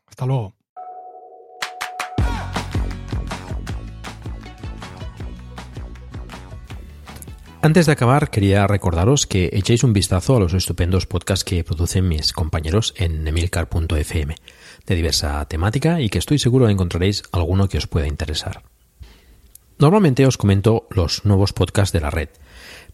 Hasta 0.07 0.27
luego. 0.27 0.55
Antes 7.65 7.87
de 7.87 7.93
acabar, 7.93 8.31
quería 8.31 8.67
recordaros 8.67 9.29
que 9.29 9.49
echéis 9.53 9.85
un 9.85 9.93
vistazo 9.93 10.35
a 10.37 10.41
los 10.41 10.53
estupendos 10.53 11.07
podcasts 11.07 11.45
que 11.45 11.63
producen 11.63 12.09
mis 12.09 12.33
compañeros 12.33 12.93
en 12.97 13.25
emilcar.fm, 13.25 14.35
de 14.85 14.95
diversa 14.97 15.45
temática 15.47 16.01
y 16.01 16.09
que 16.09 16.19
estoy 16.19 16.41
seguro 16.41 16.69
encontraréis 16.69 17.23
alguno 17.31 17.69
que 17.69 17.79
os 17.79 17.87
pueda 17.87 18.09
interesar. 18.09 18.65
Normalmente 19.79 20.27
os 20.27 20.39
comento 20.39 20.89
los 20.91 21.25
nuevos 21.25 21.53
podcasts 21.53 21.93
de 21.93 22.01
la 22.01 22.11
red, 22.11 22.31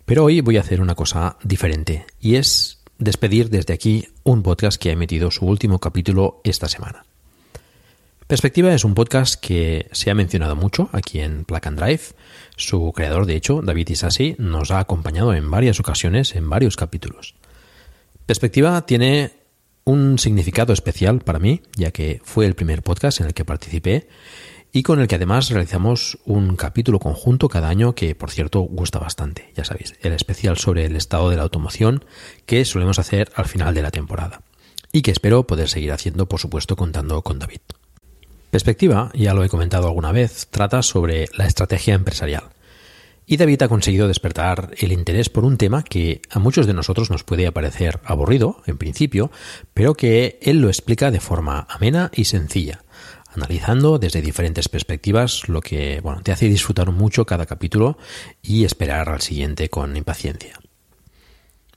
pero 0.08 0.24
hoy 0.24 0.40
voy 0.40 0.56
a 0.56 0.60
hacer 0.60 0.80
una 0.80 0.94
cosa 0.94 1.36
diferente 1.42 2.06
y 2.18 2.36
es 2.36 2.80
despedir 2.96 3.50
desde 3.50 3.74
aquí 3.74 4.08
un 4.24 4.42
podcast 4.42 4.80
que 4.80 4.88
ha 4.88 4.94
emitido 4.94 5.30
su 5.30 5.44
último 5.44 5.80
capítulo 5.80 6.40
esta 6.44 6.66
semana. 6.66 7.04
Perspectiva 8.26 8.72
es 8.72 8.86
un 8.86 8.94
podcast 8.94 9.38
que 9.38 9.86
se 9.92 10.10
ha 10.10 10.14
mencionado 10.14 10.56
mucho 10.56 10.88
aquí 10.92 11.20
en 11.20 11.44
Plug 11.44 11.60
and 11.62 11.78
Drive. 11.78 12.00
Su 12.56 12.90
creador, 12.96 13.26
de 13.26 13.36
hecho, 13.36 13.60
David 13.60 13.90
Isasi, 13.90 14.34
nos 14.38 14.70
ha 14.70 14.78
acompañado 14.78 15.34
en 15.34 15.50
varias 15.50 15.78
ocasiones 15.78 16.34
en 16.34 16.48
varios 16.48 16.76
capítulos. 16.76 17.34
Perspectiva 18.24 18.86
tiene 18.86 19.32
un 19.84 20.18
significado 20.18 20.72
especial 20.72 21.18
para 21.20 21.38
mí, 21.38 21.60
ya 21.76 21.90
que 21.90 22.22
fue 22.24 22.46
el 22.46 22.54
primer 22.54 22.82
podcast 22.82 23.20
en 23.20 23.26
el 23.26 23.34
que 23.34 23.44
participé 23.44 24.08
y 24.72 24.82
con 24.82 25.00
el 25.00 25.08
que 25.08 25.14
además 25.14 25.50
realizamos 25.50 26.18
un 26.24 26.56
capítulo 26.56 26.98
conjunto 26.98 27.48
cada 27.48 27.68
año 27.68 27.94
que, 27.94 28.14
por 28.14 28.30
cierto, 28.30 28.60
gusta 28.60 28.98
bastante. 28.98 29.52
Ya 29.56 29.64
sabéis, 29.64 29.94
el 30.02 30.12
especial 30.12 30.58
sobre 30.58 30.84
el 30.84 30.96
estado 30.96 31.30
de 31.30 31.36
la 31.36 31.42
automoción 31.42 32.04
que 32.46 32.64
solemos 32.64 32.98
hacer 32.98 33.30
al 33.34 33.46
final 33.46 33.74
de 33.74 33.82
la 33.82 33.90
temporada 33.90 34.42
y 34.92 35.02
que 35.02 35.10
espero 35.10 35.46
poder 35.46 35.68
seguir 35.68 35.92
haciendo, 35.92 36.26
por 36.26 36.40
supuesto, 36.40 36.76
contando 36.76 37.22
con 37.22 37.38
David. 37.38 37.60
Perspectiva, 38.50 39.10
ya 39.14 39.34
lo 39.34 39.44
he 39.44 39.48
comentado 39.48 39.86
alguna 39.86 40.12
vez, 40.12 40.46
trata 40.50 40.82
sobre 40.82 41.26
la 41.36 41.46
estrategia 41.46 41.94
empresarial. 41.94 42.44
Y 43.26 43.36
David 43.36 43.62
ha 43.62 43.68
conseguido 43.68 44.08
despertar 44.08 44.70
el 44.78 44.90
interés 44.90 45.28
por 45.28 45.44
un 45.44 45.58
tema 45.58 45.82
que 45.82 46.22
a 46.30 46.38
muchos 46.38 46.66
de 46.66 46.72
nosotros 46.72 47.10
nos 47.10 47.24
puede 47.24 47.52
parecer 47.52 48.00
aburrido, 48.04 48.62
en 48.64 48.78
principio, 48.78 49.30
pero 49.74 49.92
que 49.92 50.38
él 50.40 50.62
lo 50.62 50.68
explica 50.68 51.10
de 51.10 51.20
forma 51.20 51.66
amena 51.68 52.10
y 52.14 52.24
sencilla, 52.24 52.84
analizando 53.34 53.98
desde 53.98 54.22
diferentes 54.22 54.68
perspectivas, 54.68 55.48
lo 55.48 55.60
que 55.60 56.00
bueno, 56.00 56.22
te 56.22 56.32
hace 56.32 56.48
disfrutar 56.48 56.90
mucho 56.90 57.26
cada 57.26 57.46
capítulo 57.46 57.98
y 58.42 58.64
esperar 58.64 59.08
al 59.08 59.20
siguiente 59.20 59.68
con 59.68 59.96
impaciencia. 59.96 60.58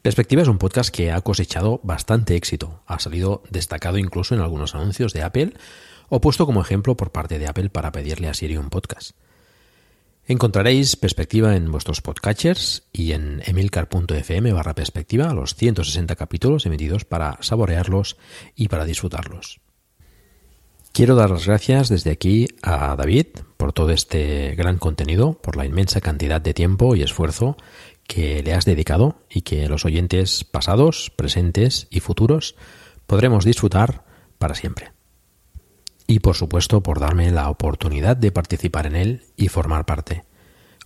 Perspectiva 0.02 0.42
es 0.42 0.48
un 0.48 0.58
podcast 0.58 0.94
que 0.94 1.12
ha 1.12 1.22
cosechado 1.22 1.80
bastante 1.84 2.36
éxito, 2.36 2.82
ha 2.88 2.98
salido 3.00 3.44
destacado 3.52 4.00
incluso 4.00 4.34
en 4.34 4.42
algunos 4.42 4.74
anuncios 4.74 5.14
de 5.14 5.22
Apple 5.22 5.54
o 6.10 6.20
puesto 6.22 6.46
como 6.46 6.62
ejemplo 6.62 6.98
por 6.98 7.12
parte 7.12 7.38
de 7.38 7.48
Apple 7.48 7.70
para 7.70 7.92
pedirle 7.92 8.28
a 8.28 8.34
Siri 8.34 8.58
un 8.58 8.70
podcast. 8.70 9.12
Encontraréis 10.26 10.96
perspectiva 10.96 11.56
en 11.56 11.72
vuestros 11.72 12.02
podcatchers 12.02 12.84
y 12.92 13.12
en 13.12 13.42
emilcar.fm 13.46 14.54
barra 14.54 14.76
perspectiva 14.76 15.34
los 15.34 15.56
160 15.56 16.16
capítulos 16.16 16.66
emitidos 16.66 17.06
para 17.06 17.38
saborearlos 17.42 18.18
y 18.56 18.68
para 18.70 18.86
disfrutarlos. 18.86 19.62
Quiero 20.94 21.16
dar 21.16 21.30
las 21.30 21.46
gracias 21.48 21.88
desde 21.88 22.12
aquí 22.12 22.48
a 22.62 22.96
David 22.98 23.28
por 23.56 23.72
todo 23.72 23.92
este 23.92 24.56
gran 24.56 24.78
contenido, 24.78 25.34
por 25.34 25.56
la 25.56 25.66
inmensa 25.66 26.02
cantidad 26.02 26.42
de 26.42 26.54
tiempo 26.54 26.96
y 26.96 27.02
esfuerzo 27.02 27.56
que 28.08 28.44
le 28.44 28.54
has 28.54 28.66
dedicado 28.66 29.16
y 29.30 29.44
que 29.44 29.70
los 29.70 29.86
oyentes 29.86 30.44
pasados, 30.44 31.10
presentes 31.16 31.88
y 31.90 32.02
futuros 32.02 32.56
podremos 33.08 33.46
disfrutar 33.46 34.04
para 34.38 34.54
siempre. 34.54 34.92
Y 36.08 36.20
por 36.20 36.36
supuesto 36.36 36.84
por 36.84 37.00
darme 37.00 37.32
la 37.32 37.50
oportunidad 37.50 38.18
de 38.18 38.34
participar 38.34 38.86
en 38.86 38.98
él 38.98 39.24
y 39.38 39.48
formar 39.48 39.86
parte. 39.86 40.26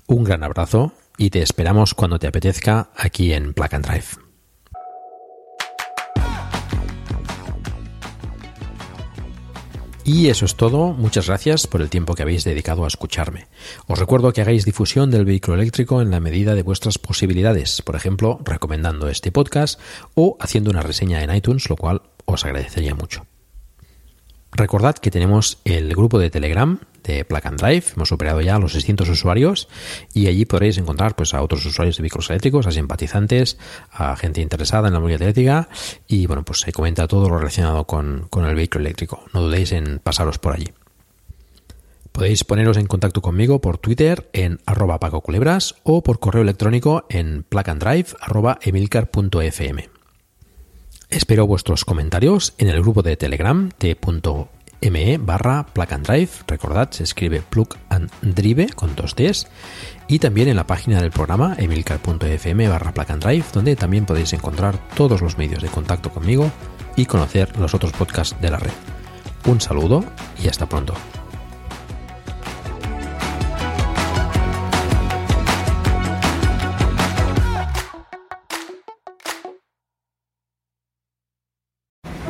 Un 0.05 0.23
gran 0.23 0.43
abrazo 0.43 0.93
y 1.17 1.31
te 1.31 1.41
esperamos 1.41 1.95
cuando 1.95 2.19
te 2.19 2.27
apetezca 2.27 2.91
aquí 2.95 3.33
en 3.33 3.55
and 3.57 3.85
Drive. 3.85 4.24
Y 10.07 10.27
eso 10.27 10.45
es 10.45 10.53
todo, 10.53 10.93
muchas 10.93 11.25
gracias 11.25 11.65
por 11.65 11.81
el 11.81 11.89
tiempo 11.89 12.13
que 12.13 12.21
habéis 12.21 12.43
dedicado 12.43 12.85
a 12.85 12.87
escucharme. 12.87 13.47
Os 13.87 13.97
recuerdo 13.97 14.31
que 14.33 14.41
hagáis 14.41 14.63
difusión 14.63 15.09
del 15.09 15.25
vehículo 15.25 15.59
eléctrico 15.59 15.99
en 15.99 16.11
la 16.11 16.19
medida 16.19 16.53
de 16.53 16.61
vuestras 16.61 16.99
posibilidades, 16.99 17.81
por 17.81 17.95
ejemplo, 17.95 18.39
recomendando 18.45 19.09
este 19.09 19.31
podcast 19.31 19.79
o 20.13 20.37
haciendo 20.39 20.69
una 20.69 20.83
reseña 20.83 21.23
en 21.23 21.35
iTunes, 21.35 21.67
lo 21.71 21.75
cual 21.75 22.03
os 22.25 22.45
agradecería 22.45 22.93
mucho. 22.93 23.25
Recordad 24.55 24.95
que 24.95 25.11
tenemos 25.11 25.59
el 25.65 25.93
grupo 25.93 26.17
de 26.17 26.29
Telegram 26.29 26.79
de 27.03 27.25
Plug 27.25 27.43
Drive, 27.57 27.87
hemos 27.93 28.07
superado 28.07 28.39
ya 28.39 28.57
los 28.57 28.71
600 28.71 29.09
usuarios 29.09 29.67
y 30.13 30.27
allí 30.27 30.45
podréis 30.45 30.77
encontrar 30.77 31.17
pues, 31.17 31.33
a 31.33 31.41
otros 31.41 31.65
usuarios 31.65 31.97
de 31.97 32.03
vehículos 32.03 32.29
eléctricos, 32.29 32.65
a 32.65 32.71
simpatizantes, 32.71 33.57
a 33.91 34.15
gente 34.15 34.39
interesada 34.39 34.87
en 34.87 34.93
la 34.93 35.01
movilidad 35.01 35.23
eléctrica 35.23 35.67
y 36.07 36.25
bueno, 36.25 36.45
pues 36.45 36.61
se 36.61 36.71
comenta 36.71 37.05
todo 37.05 37.27
lo 37.27 37.37
relacionado 37.37 37.83
con, 37.83 38.27
con 38.29 38.45
el 38.45 38.55
vehículo 38.55 38.85
eléctrico. 38.85 39.25
No 39.33 39.41
dudéis 39.41 39.73
en 39.73 39.99
pasaros 39.99 40.39
por 40.39 40.55
allí. 40.55 40.71
Podéis 42.13 42.45
poneros 42.45 42.77
en 42.77 42.87
contacto 42.87 43.21
conmigo 43.21 43.59
por 43.59 43.77
Twitter 43.77 44.29
en 44.31 44.61
arroba 44.65 45.01
pacoculebras 45.01 45.75
o 45.83 46.01
por 46.01 46.21
correo 46.21 46.43
electrónico 46.43 47.05
en 47.09 47.43
plugandrive.emilcar.fm. 47.43 49.94
Espero 51.09 51.45
vuestros 51.45 51.85
comentarios 51.85 52.53
en 52.57 52.69
el 52.69 52.81
grupo 52.81 53.01
de 53.03 53.15
Telegram 53.15 53.69
t.me 53.77 55.17
barra 55.17 55.65
plug 55.65 55.89
drive. 56.01 56.29
Recordad, 56.47 56.91
se 56.91 57.03
escribe 57.03 57.41
plug 57.41 57.75
and 57.89 58.09
drive 58.21 58.69
con 58.69 58.95
dos 58.95 59.15
Ds. 59.15 59.47
Y 60.07 60.19
también 60.19 60.47
en 60.47 60.55
la 60.55 60.67
página 60.67 61.01
del 61.01 61.11
programa 61.11 61.55
emilcar.fm 61.57 62.67
barra 62.67 62.91
drive, 62.91 63.45
donde 63.53 63.75
también 63.75 64.05
podéis 64.05 64.33
encontrar 64.33 64.77
todos 64.95 65.21
los 65.21 65.37
medios 65.37 65.61
de 65.61 65.69
contacto 65.69 66.11
conmigo 66.11 66.51
y 66.95 67.05
conocer 67.05 67.57
los 67.57 67.73
otros 67.73 67.91
podcasts 67.93 68.35
de 68.41 68.49
la 68.49 68.57
red. 68.57 68.73
Un 69.45 69.61
saludo 69.61 70.03
y 70.43 70.47
hasta 70.47 70.67
pronto. 70.67 70.95